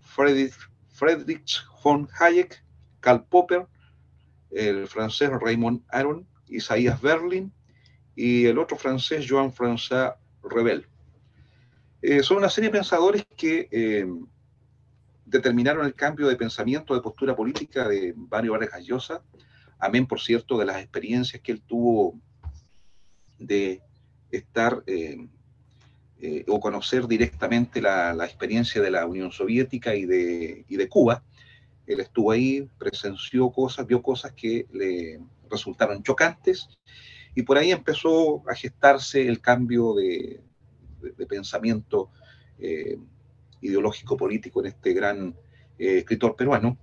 Friedrich, 0.00 0.54
Friedrich 0.88 1.64
von 1.82 2.08
Hayek, 2.18 2.62
Karl 3.00 3.24
Popper, 3.24 3.66
el 4.50 4.86
francés 4.86 5.30
Raymond 5.40 5.82
Aron, 5.88 6.26
Isaías 6.48 7.00
Berlin 7.00 7.52
y 8.14 8.46
el 8.46 8.58
otro 8.58 8.76
francés 8.76 9.26
Joan-François 9.28 10.16
Rebel. 10.42 10.86
son 12.22 12.38
una 12.38 12.48
serie 12.48 12.70
de 12.70 12.78
pensadores 12.78 13.26
que 13.36 13.68
determinaron 15.24 15.84
el 15.84 15.94
cambio 15.94 16.28
de 16.28 16.36
pensamiento, 16.36 16.94
de 16.94 17.00
postura 17.00 17.34
política 17.34 17.88
de 17.88 18.14
Mario 18.16 18.52
Vargas 18.52 18.84
Llosa, 18.84 19.22
amén, 19.78 20.06
por 20.06 20.20
cierto, 20.20 20.56
de 20.58 20.64
las 20.64 20.78
experiencias 20.78 21.42
que 21.42 21.52
él 21.52 21.62
tuvo 21.62 22.18
de 23.38 23.82
estar 24.30 24.82
eh, 24.86 25.28
eh, 26.20 26.44
o 26.48 26.60
conocer 26.60 27.06
directamente 27.06 27.80
la, 27.82 28.12
experiencia 28.24 28.80
de 28.80 28.90
la 28.90 29.06
Unión 29.06 29.32
Soviética 29.32 29.94
y 29.94 30.06
de, 30.06 30.64
y 30.68 30.76
de 30.76 30.88
Cuba. 30.88 31.22
Él 31.86 32.00
estuvo 32.00 32.32
ahí, 32.32 32.68
presenció 32.78 33.50
cosas, 33.50 33.86
vio 33.86 34.02
cosas 34.02 34.32
que 34.32 34.66
le 34.72 35.20
resultaron 35.50 36.02
chocantes 36.02 36.68
y 37.36 37.42
por 37.42 37.58
ahí 37.58 37.70
empezó 37.70 38.42
a 38.48 38.54
gestarse 38.54 39.28
el 39.28 39.40
cambio 39.40 39.94
de, 39.94 40.40
pensamiento 41.28 42.10
eh, 42.58 42.98
ideológico 43.60 44.16
político 44.16 44.60
en 44.60 44.66
este 44.66 44.94
gran 44.94 45.36
eh, 45.78 45.98
escritor 45.98 46.34
peruano. 46.34 46.78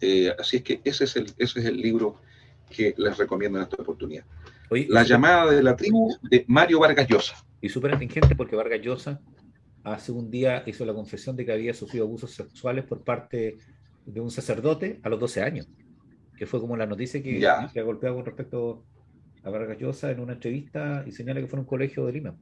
Eh, 0.00 0.32
así 0.38 0.58
es 0.58 0.62
que 0.62 0.80
ese 0.84 1.04
es, 1.04 1.16
el, 1.16 1.26
ese 1.36 1.58
es 1.58 1.66
el 1.66 1.76
libro 1.76 2.20
que 2.70 2.94
les 2.96 3.18
recomiendo 3.18 3.58
en 3.58 3.64
esta 3.64 3.82
oportunidad. 3.82 4.24
la 4.70 5.02
llamada 5.02 5.50
de 5.50 5.62
la 5.62 5.76
tribu 5.76 6.16
de 6.22 6.44
Mario 6.46 6.78
Vargas 6.78 7.08
Llosa. 7.08 7.44
Y 7.62 7.70
súper 7.70 7.94
atingente 7.94 8.34
porque 8.34 8.56
Vargas 8.56 8.82
Llosa 8.82 9.20
hace 9.84 10.12
un 10.12 10.30
día 10.30 10.62
hizo 10.66 10.84
la 10.84 10.92
confesión 10.92 11.36
de 11.36 11.46
que 11.46 11.52
había 11.52 11.72
sufrido 11.72 12.04
abusos 12.04 12.32
sexuales 12.32 12.84
por 12.84 13.02
parte 13.02 13.56
de 14.04 14.20
un 14.20 14.30
sacerdote 14.30 15.00
a 15.02 15.08
los 15.08 15.18
12 15.20 15.42
años, 15.42 15.68
que 16.36 16.44
fue 16.44 16.60
como 16.60 16.76
la 16.76 16.86
noticia 16.86 17.22
que, 17.22 17.38
que 17.72 17.80
ha 17.80 17.82
golpeado 17.82 18.16
con 18.16 18.26
respecto 18.26 18.84
a 19.44 19.50
Vargas 19.50 19.78
Llosa 19.78 20.10
en 20.10 20.20
una 20.20 20.34
entrevista 20.34 21.04
y 21.06 21.12
señala 21.12 21.40
que 21.40 21.46
fue 21.46 21.56
en 21.56 21.60
un 21.60 21.66
colegio 21.66 22.04
de 22.04 22.12
Lima. 22.12 22.36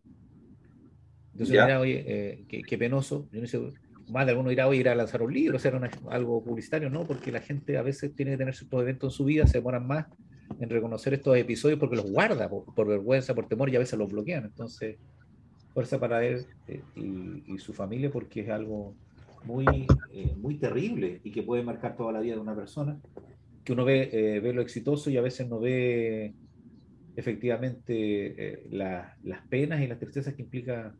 Entonces, 1.32 1.50
mira, 1.50 1.80
oye, 1.80 2.04
eh, 2.06 2.44
qué, 2.66 2.78
penoso. 2.78 3.28
Yo 3.30 3.40
no 3.40 3.46
sé, 3.46 3.60
más 4.08 4.26
de 4.26 4.32
alguno 4.32 4.50
irá 4.50 4.66
hoy 4.66 4.78
ir 4.78 4.88
a 4.88 4.94
lanzar 4.94 5.22
un 5.22 5.32
libro, 5.32 5.56
hacer 5.56 5.78
algo 6.08 6.42
publicitario, 6.42 6.90
¿no? 6.90 7.06
Porque 7.06 7.30
la 7.30 7.40
gente 7.40 7.78
a 7.78 7.82
veces 7.82 8.14
tiene 8.14 8.32
que 8.32 8.38
tener 8.38 8.54
ciertos 8.54 8.82
eventos 8.82 9.12
en 9.12 9.16
su 9.16 9.24
vida, 9.24 9.46
se 9.46 9.58
demoran 9.58 9.86
más 9.86 10.06
en 10.58 10.68
reconocer 10.68 11.14
estos 11.14 11.36
episodios 11.36 11.78
porque 11.78 11.96
los 11.96 12.10
guarda 12.10 12.48
por, 12.48 12.86
vergüenza, 12.86 13.34
por 13.34 13.46
temor 13.46 13.70
y 13.70 13.76
a 13.76 13.78
veces 13.78 13.98
los 13.98 14.10
bloquean. 14.10 14.44
Entonces, 14.44 14.96
fuerza 15.72 16.00
para 16.00 16.24
él 16.24 16.46
eh, 16.66 16.82
y, 16.96 17.58
su 17.58 17.72
familia 17.72 18.10
porque 18.10 18.40
es 18.40 18.48
algo 18.48 18.94
muy, 19.44 19.86
eh, 20.12 20.34
muy 20.36 20.56
terrible 20.56 21.20
y 21.22 21.30
que 21.30 21.42
puede 21.42 21.62
marcar 21.62 21.96
toda 21.96 22.12
la 22.12 22.20
vida 22.20 22.34
de 22.34 22.40
una 22.40 22.56
persona, 22.56 22.98
que 23.64 23.72
uno 23.72 23.84
ve, 23.84 24.10
eh, 24.12 24.40
ve 24.40 24.52
lo 24.52 24.62
exitoso 24.62 25.10
y 25.10 25.16
a 25.16 25.22
veces 25.22 25.48
no 25.48 25.60
ve 25.60 26.34
efectivamente 27.16 28.64
las 28.70 29.46
penas 29.48 29.82
y 29.82 29.86
las 29.86 29.98
tristezas 29.98 30.34
que 30.34 30.42
implica 30.42 30.94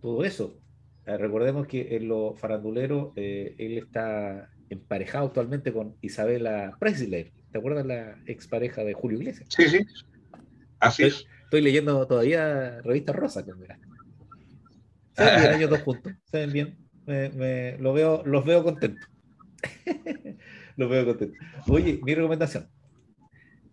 todo 0.00 0.24
eso. 0.24 0.58
recordemos 1.04 1.66
que 1.66 1.94
en 1.96 2.08
lo 2.08 2.34
farandulero 2.34 3.12
él 3.14 3.78
está 3.78 4.50
emparejado 4.70 5.26
actualmente 5.26 5.72
con 5.72 5.94
Isabela 6.00 6.76
Presley, 6.80 7.30
¿Te 7.52 7.58
acuerdas 7.58 7.84
la 7.84 8.18
expareja 8.26 8.82
de 8.82 8.94
Julio 8.94 9.18
Iglesias? 9.18 9.48
Sí, 9.50 9.68
sí. 9.68 9.86
Así 10.80 11.02
estoy, 11.04 11.20
es. 11.20 11.26
Estoy 11.44 11.60
leyendo 11.60 12.06
todavía 12.06 12.80
revista 12.80 13.12
Rosa. 13.12 13.44
Se 15.14 15.24
ven 15.24 15.40
bien 15.42 15.54
ellos 15.54 15.70
dos 15.70 15.80
juntos. 15.80 16.14
Se 16.24 16.38
ven 16.38 16.52
bien. 16.52 16.78
Me, 17.06 17.76
lo 17.78 17.92
veo, 17.92 18.22
los 18.24 18.44
veo 18.46 18.64
contentos. 18.64 19.06
los 20.76 20.90
veo 20.90 21.04
contentos. 21.04 21.38
Oye, 21.68 22.00
mi 22.02 22.14
recomendación. 22.14 22.68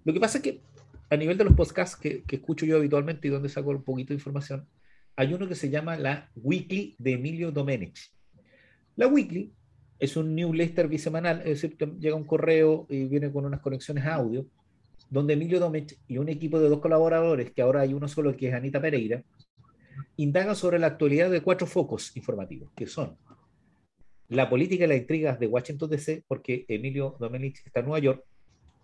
Lo 0.03 0.13
que 0.13 0.19
pasa 0.19 0.39
es 0.39 0.43
que 0.43 0.61
a 1.09 1.15
nivel 1.15 1.37
de 1.37 1.45
los 1.45 1.53
podcasts 1.53 1.95
que, 1.95 2.23
que 2.23 2.35
escucho 2.35 2.65
yo 2.65 2.75
habitualmente 2.75 3.27
y 3.27 3.31
donde 3.31 3.47
saco 3.47 3.69
un 3.69 3.83
poquito 3.83 4.09
de 4.09 4.15
información, 4.15 4.67
hay 5.15 5.33
uno 5.33 5.47
que 5.47 5.55
se 5.55 5.69
llama 5.69 5.95
la 5.95 6.29
Weekly 6.35 6.95
de 6.99 7.13
Emilio 7.13 7.51
Domenech. 7.51 8.11
La 8.97 9.07
Weekly 9.07 9.53
es 9.99 10.15
un 10.15 10.33
newsletter 10.33 10.87
bisemanal, 10.87 11.39
es 11.39 11.61
decir, 11.61 11.77
llega 11.99 12.15
un 12.15 12.23
correo 12.23 12.87
y 12.89 13.05
viene 13.05 13.31
con 13.31 13.45
unas 13.45 13.59
conexiones 13.59 14.05
audio, 14.05 14.45
donde 15.09 15.33
Emilio 15.33 15.59
Domech 15.59 15.97
y 16.07 16.17
un 16.17 16.29
equipo 16.29 16.59
de 16.59 16.69
dos 16.69 16.79
colaboradores, 16.79 17.51
que 17.51 17.61
ahora 17.61 17.81
hay 17.81 17.93
uno 17.93 18.07
solo 18.07 18.35
que 18.35 18.47
es 18.47 18.53
Anita 18.53 18.79
Pereira, 18.79 19.23
indagan 20.15 20.55
sobre 20.55 20.79
la 20.79 20.87
actualidad 20.87 21.29
de 21.29 21.41
cuatro 21.41 21.67
focos 21.67 22.15
informativos, 22.15 22.71
que 22.75 22.87
son 22.87 23.17
la 24.29 24.49
política 24.49 24.85
y 24.85 24.87
las 24.87 24.97
intrigas 24.97 25.39
de 25.39 25.47
Washington 25.47 25.89
DC, 25.89 26.23
porque 26.27 26.65
Emilio 26.67 27.17
Domenech 27.19 27.65
está 27.65 27.81
en 27.81 27.87
Nueva 27.87 27.99
York, 27.99 28.23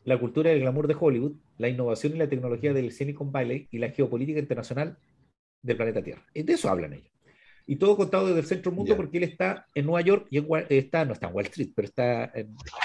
la 0.03 0.19
cultura 0.19 0.51
y 0.51 0.55
el 0.55 0.61
glamour 0.61 0.87
de 0.87 0.97
Hollywood, 0.99 1.33
la 1.57 1.69
innovación 1.69 2.15
y 2.15 2.19
la 2.19 2.29
tecnología 2.29 2.73
del 2.73 2.91
Silicon 2.91 3.31
Valley 3.31 3.67
y 3.71 3.77
la 3.77 3.89
geopolítica 3.89 4.39
internacional 4.39 4.97
del 5.61 5.77
planeta 5.77 6.03
Tierra. 6.03 6.25
De 6.33 6.53
eso 6.53 6.69
hablan 6.69 6.93
ellos 6.93 7.14
y 7.67 7.77
todo 7.77 7.97
contado 7.97 8.27
desde 8.27 8.39
el 8.39 8.45
centro 8.45 8.71
mundo 8.71 8.95
porque 8.95 9.17
él 9.17 9.23
está 9.23 9.67
en 9.73 9.85
Nueva 9.85 10.01
York 10.01 10.27
y 10.29 10.39
está, 10.69 11.03
no 11.05 11.13
está 11.13 11.27
en 11.27 11.35
Wall 11.35 11.45
Street, 11.45 11.71
pero 11.75 11.87
está 11.87 12.31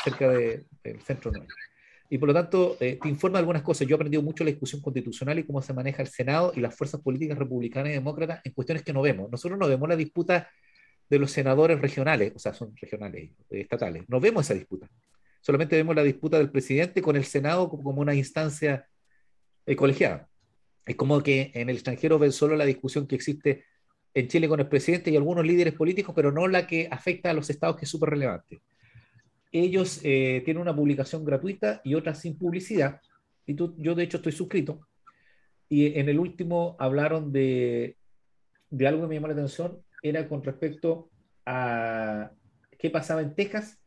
cerca 0.05 0.28
del 0.28 1.01
centro 1.02 1.31
de 1.31 1.39
Nueva 1.39 1.52
York. 1.52 1.70
Y 2.12 2.19
por 2.19 2.27
lo 2.27 2.35
tanto, 2.35 2.77
eh, 2.81 2.98
te 3.01 3.09
informa 3.09 3.39
de 3.39 3.43
algunas 3.43 3.62
cosas. 3.62 3.86
Yo 3.86 3.94
he 3.94 3.97
aprendido 3.97 4.20
mucho 4.20 4.43
la 4.43 4.51
discusión 4.51 4.82
constitucional 4.82 5.39
y 5.39 5.44
cómo 5.44 5.62
se 5.62 5.73
maneja 5.73 6.02
el 6.02 6.09
Senado 6.09 6.52
y 6.57 6.61
las 6.61 6.74
fuerzas 6.74 7.01
políticas 7.01 7.39
republicanas 7.39 7.90
y 7.90 7.94
demócratas 7.94 8.40
en 8.43 8.52
cuestiones 8.52 8.82
que 8.82 8.93
no 8.93 9.01
vemos. 9.01 9.31
Nosotros 9.31 9.57
no 9.57 9.69
vemos 9.69 9.89
la 9.89 9.94
disputa 9.94 10.48
de 11.09 11.19
los 11.20 11.31
senadores 11.31 11.81
regionales, 11.81 12.32
o 12.35 12.39
sea, 12.40 12.52
son 12.52 12.74
regionales, 12.77 13.31
eh, 13.51 13.61
estatales. 13.61 14.05
No 14.09 14.19
vemos 14.19 14.44
esa 14.47 14.55
disputa. 14.55 14.90
Solamente 15.40 15.77
vemos 15.77 15.94
la 15.94 16.02
disputa 16.02 16.39
del 16.39 16.51
presidente 16.51 17.01
con 17.01 17.15
el 17.15 17.24
Senado 17.24 17.69
como 17.69 18.01
una 18.01 18.15
instancia 18.15 18.89
eh, 19.65 19.77
colegiada. 19.77 20.28
Es 20.85 20.97
como 20.97 21.23
que 21.23 21.52
en 21.55 21.69
el 21.69 21.77
extranjero 21.77 22.19
ven 22.19 22.32
solo 22.32 22.57
la 22.57 22.65
discusión 22.65 23.07
que 23.07 23.15
existe 23.15 23.65
en 24.12 24.28
Chile 24.28 24.49
con 24.49 24.61
el 24.61 24.69
presidente 24.69 25.11
y 25.11 25.16
algunos 25.16 25.47
líderes 25.47 25.74
políticos, 25.74 26.15
pero 26.15 26.32
no 26.32 26.49
la 26.49 26.66
que 26.66 26.89
afecta 26.91 27.31
a 27.31 27.35
los 27.35 27.49
estados, 27.51 27.77
que 27.77 27.85
es 27.85 27.91
súper 27.91 28.11
relevante. 28.11 28.61
Ellos 29.53 30.01
eh, 30.05 30.43
tienen 30.45 30.61
una 30.61 30.74
publicación 30.74 31.24
gratuita 31.24 31.81
y 31.85 31.95
otra 31.95 32.15
sin 32.15 32.37
publicidad. 32.39 33.01
Y 33.47 33.55
tú, 33.55 33.74
yo, 33.78 33.95
de 33.95 34.05
hecho, 34.05 34.19
estoy 34.19 34.32
suscrito. 34.32 34.87
Y 35.69 35.99
en 35.99 36.09
el 36.09 36.19
último 36.19 36.77
hablaron 36.78 37.32
de, 37.32 37.97
de 38.70 38.87
algo 38.87 39.03
que 39.03 39.09
me 39.09 39.15
llamó 39.15 39.28
la 39.28 39.35
atención, 39.35 39.78
era 40.03 40.28
con 40.28 40.43
respecto 40.43 41.11
a 41.47 42.31
qué 42.78 42.91
pasaba 42.91 43.23
en 43.23 43.35
Texas 43.35 43.78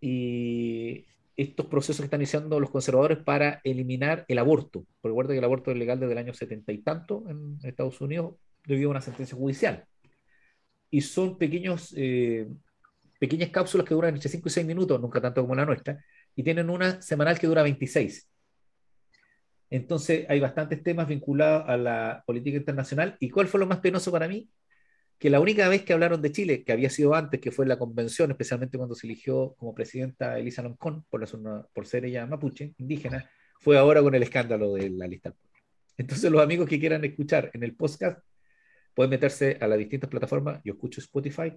y 0.00 1.06
estos 1.36 1.66
procesos 1.66 1.98
que 1.98 2.04
están 2.04 2.20
iniciando 2.20 2.58
los 2.58 2.70
conservadores 2.70 3.18
para 3.18 3.60
eliminar 3.62 4.24
el 4.26 4.38
aborto. 4.38 4.86
Recuerda 5.02 5.32
que 5.32 5.38
el 5.38 5.44
aborto 5.44 5.70
es 5.70 5.76
legal 5.76 6.00
desde 6.00 6.12
el 6.12 6.18
año 6.18 6.34
setenta 6.34 6.72
y 6.72 6.78
tanto 6.78 7.24
en 7.28 7.58
Estados 7.62 8.00
Unidos, 8.00 8.34
debido 8.68 8.90
a 8.90 8.92
una 8.92 9.00
sentencia 9.00 9.36
judicial. 9.36 9.84
Y 10.90 11.00
son 11.00 11.38
pequeños, 11.38 11.92
eh, 11.96 12.46
pequeñas 13.18 13.50
cápsulas 13.50 13.86
que 13.86 13.94
duran 13.94 14.14
entre 14.14 14.28
5 14.28 14.48
y 14.48 14.52
6 14.52 14.66
minutos, 14.66 15.00
nunca 15.00 15.20
tanto 15.20 15.40
como 15.42 15.54
la 15.54 15.66
nuestra, 15.66 16.02
y 16.36 16.42
tienen 16.42 16.70
una 16.70 17.02
semanal 17.02 17.38
que 17.38 17.46
dura 17.46 17.62
26. 17.62 18.28
Entonces 19.70 20.26
hay 20.28 20.40
bastantes 20.40 20.82
temas 20.82 21.08
vinculados 21.08 21.68
a 21.68 21.76
la 21.76 22.22
política 22.26 22.56
internacional. 22.56 23.16
¿Y 23.20 23.30
cuál 23.30 23.48
fue 23.48 23.60
lo 23.60 23.66
más 23.66 23.80
penoso 23.80 24.12
para 24.12 24.28
mí? 24.28 24.48
Que 25.18 25.30
la 25.30 25.40
única 25.40 25.68
vez 25.68 25.82
que 25.82 25.92
hablaron 25.92 26.22
de 26.22 26.30
Chile, 26.30 26.62
que 26.64 26.72
había 26.72 26.90
sido 26.90 27.14
antes, 27.14 27.40
que 27.40 27.50
fue 27.50 27.64
en 27.64 27.70
la 27.70 27.78
convención, 27.78 28.30
especialmente 28.30 28.78
cuando 28.78 28.94
se 28.94 29.06
eligió 29.06 29.54
como 29.58 29.74
presidenta 29.74 30.38
Elisa 30.38 30.62
Loncón, 30.62 31.04
por, 31.10 31.26
por 31.72 31.86
ser 31.86 32.04
ella 32.04 32.24
mapuche, 32.26 32.72
indígena, 32.78 33.28
fue 33.58 33.76
ahora 33.76 34.00
con 34.00 34.14
el 34.14 34.22
escándalo 34.22 34.74
de 34.74 34.90
la 34.90 35.06
lista. 35.06 35.34
Entonces 35.98 36.30
los 36.30 36.40
amigos 36.40 36.68
que 36.68 36.78
quieran 36.78 37.04
escuchar 37.04 37.50
en 37.52 37.64
el 37.64 37.74
podcast 37.74 38.20
pueden 38.98 39.10
meterse 39.10 39.56
a 39.60 39.68
las 39.68 39.78
distintas 39.78 40.10
plataformas, 40.10 40.60
yo 40.64 40.72
escucho 40.72 41.00
Spotify, 41.00 41.52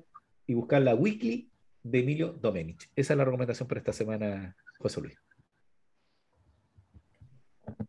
y 0.46 0.54
buscar 0.54 0.80
la 0.84 0.94
weekly 0.94 1.50
de 1.82 2.00
Emilio 2.02 2.34
Domenech. 2.34 2.88
Esa 2.96 3.14
es 3.14 3.18
la 3.18 3.26
recomendación 3.26 3.68
para 3.68 3.80
esta 3.80 3.94
semana, 3.94 4.56
José 4.78 5.02
Luis. 5.02 5.16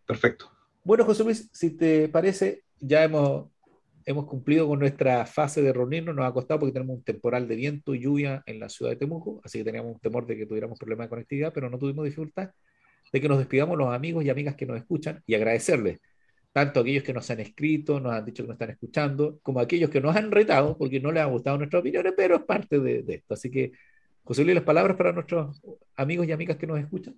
Perfecto. 0.07 0.51
Bueno, 0.83 1.05
José 1.05 1.25
Luis, 1.25 1.51
si 1.53 1.77
te 1.77 2.09
parece, 2.09 2.65
ya 2.81 3.05
hemos, 3.05 3.51
hemos 4.07 4.25
cumplido 4.25 4.67
con 4.67 4.79
nuestra 4.79 5.27
fase 5.27 5.61
de 5.61 5.75
reunirnos. 5.75 6.15
Nos 6.15 6.25
ha 6.25 6.33
costado 6.33 6.61
porque 6.61 6.73
tenemos 6.73 6.97
un 6.97 7.05
temporal 7.05 7.47
de 7.47 7.55
viento 7.55 7.95
y 7.95 8.01
lluvia 8.01 8.43
en 8.47 8.59
la 8.59 8.71
ciudad 8.71 8.93
de 8.93 8.97
Temuco, 8.97 9.43
así 9.45 9.59
que 9.59 9.65
teníamos 9.65 9.93
un 9.93 10.01
temor 10.01 10.27
de 10.27 10.35
que 10.35 10.47
tuviéramos 10.47 10.79
problemas 10.79 11.09
de 11.09 11.11
conectividad, 11.11 11.53
pero 11.53 11.69
no 11.69 11.79
tuvimos 11.79 12.07
dificultad 12.07 12.53
de 13.13 13.21
que 13.21 13.29
nos 13.29 13.37
despidamos 13.37 13.77
los 13.77 13.93
amigos 13.93 14.25
y 14.25 14.31
amigas 14.31 14.57
que 14.57 14.65
nos 14.65 14.79
escuchan 14.79 15.23
y 15.27 15.35
agradecerles 15.35 15.99
tanto 16.53 16.81
aquellos 16.81 17.03
que 17.03 17.15
nos 17.15 17.31
han 17.31 17.41
escrito, 17.41 17.99
nos 17.99 18.13
han 18.13 18.25
dicho 18.25 18.43
que 18.43 18.49
nos 18.49 18.55
están 18.57 18.71
escuchando, 18.71 19.39
como 19.43 19.61
aquellos 19.61 19.91
que 19.91 20.01
nos 20.01 20.15
han 20.15 20.31
retado 20.31 20.77
porque 20.77 21.01
no 21.01 21.11
les 21.11 21.23
han 21.23 21.31
gustado 21.31 21.59
nuestras 21.59 21.81
opiniones, 21.81 22.13
pero 22.17 22.37
es 22.37 22.43
parte 22.43 22.79
de, 22.79 23.05
esto. 23.09 23.35
Así 23.35 23.51
que, 23.51 23.73
José 24.23 24.45
Luis, 24.45 24.55
las 24.55 24.65
palabras 24.65 24.97
para 24.97 25.13
nuestros 25.13 25.61
amigos 25.97 26.27
y 26.27 26.33
amigas 26.33 26.59
que 26.59 26.67
nos 26.67 26.79
escuchan. 26.79 27.17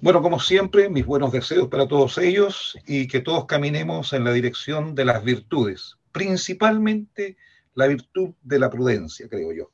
Bueno, 0.00 0.20
como 0.20 0.40
siempre, 0.40 0.90
mis 0.90 1.06
buenos 1.06 1.32
deseos 1.32 1.68
para 1.68 1.86
todos 1.86 2.18
ellos 2.18 2.76
y 2.86 3.06
que 3.06 3.20
todos 3.20 3.46
caminemos 3.46 4.12
en 4.12 4.24
la 4.24 4.32
dirección 4.32 4.94
de 4.94 5.04
las 5.04 5.22
virtudes, 5.22 5.96
principalmente 6.10 7.36
la 7.76 7.86
virtud 7.86 8.34
de 8.42 8.58
la 8.58 8.70
prudencia, 8.70 9.28
creo 9.28 9.52
yo. 9.52 9.70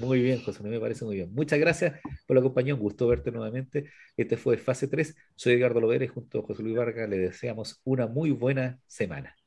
muy 0.00 0.20
bien, 0.20 0.40
José, 0.42 0.62
me 0.62 0.78
parece 0.78 1.04
muy 1.04 1.16
bien. 1.16 1.32
Muchas 1.34 1.58
gracias 1.58 1.98
por 2.26 2.36
la 2.36 2.42
compañía, 2.42 2.74
un 2.74 2.80
gusto 2.80 3.08
verte 3.08 3.32
nuevamente. 3.32 3.90
Este 4.16 4.36
fue 4.36 4.58
fase 4.58 4.86
3. 4.86 5.16
Soy 5.34 5.54
Edgardo 5.54 5.80
Lovera 5.80 6.04
y 6.04 6.08
junto 6.08 6.40
a 6.40 6.42
José 6.42 6.62
Luis 6.62 6.76
Vargas 6.76 7.08
le 7.08 7.18
deseamos 7.18 7.80
una 7.84 8.06
muy 8.06 8.30
buena 8.32 8.78
semana. 8.86 9.37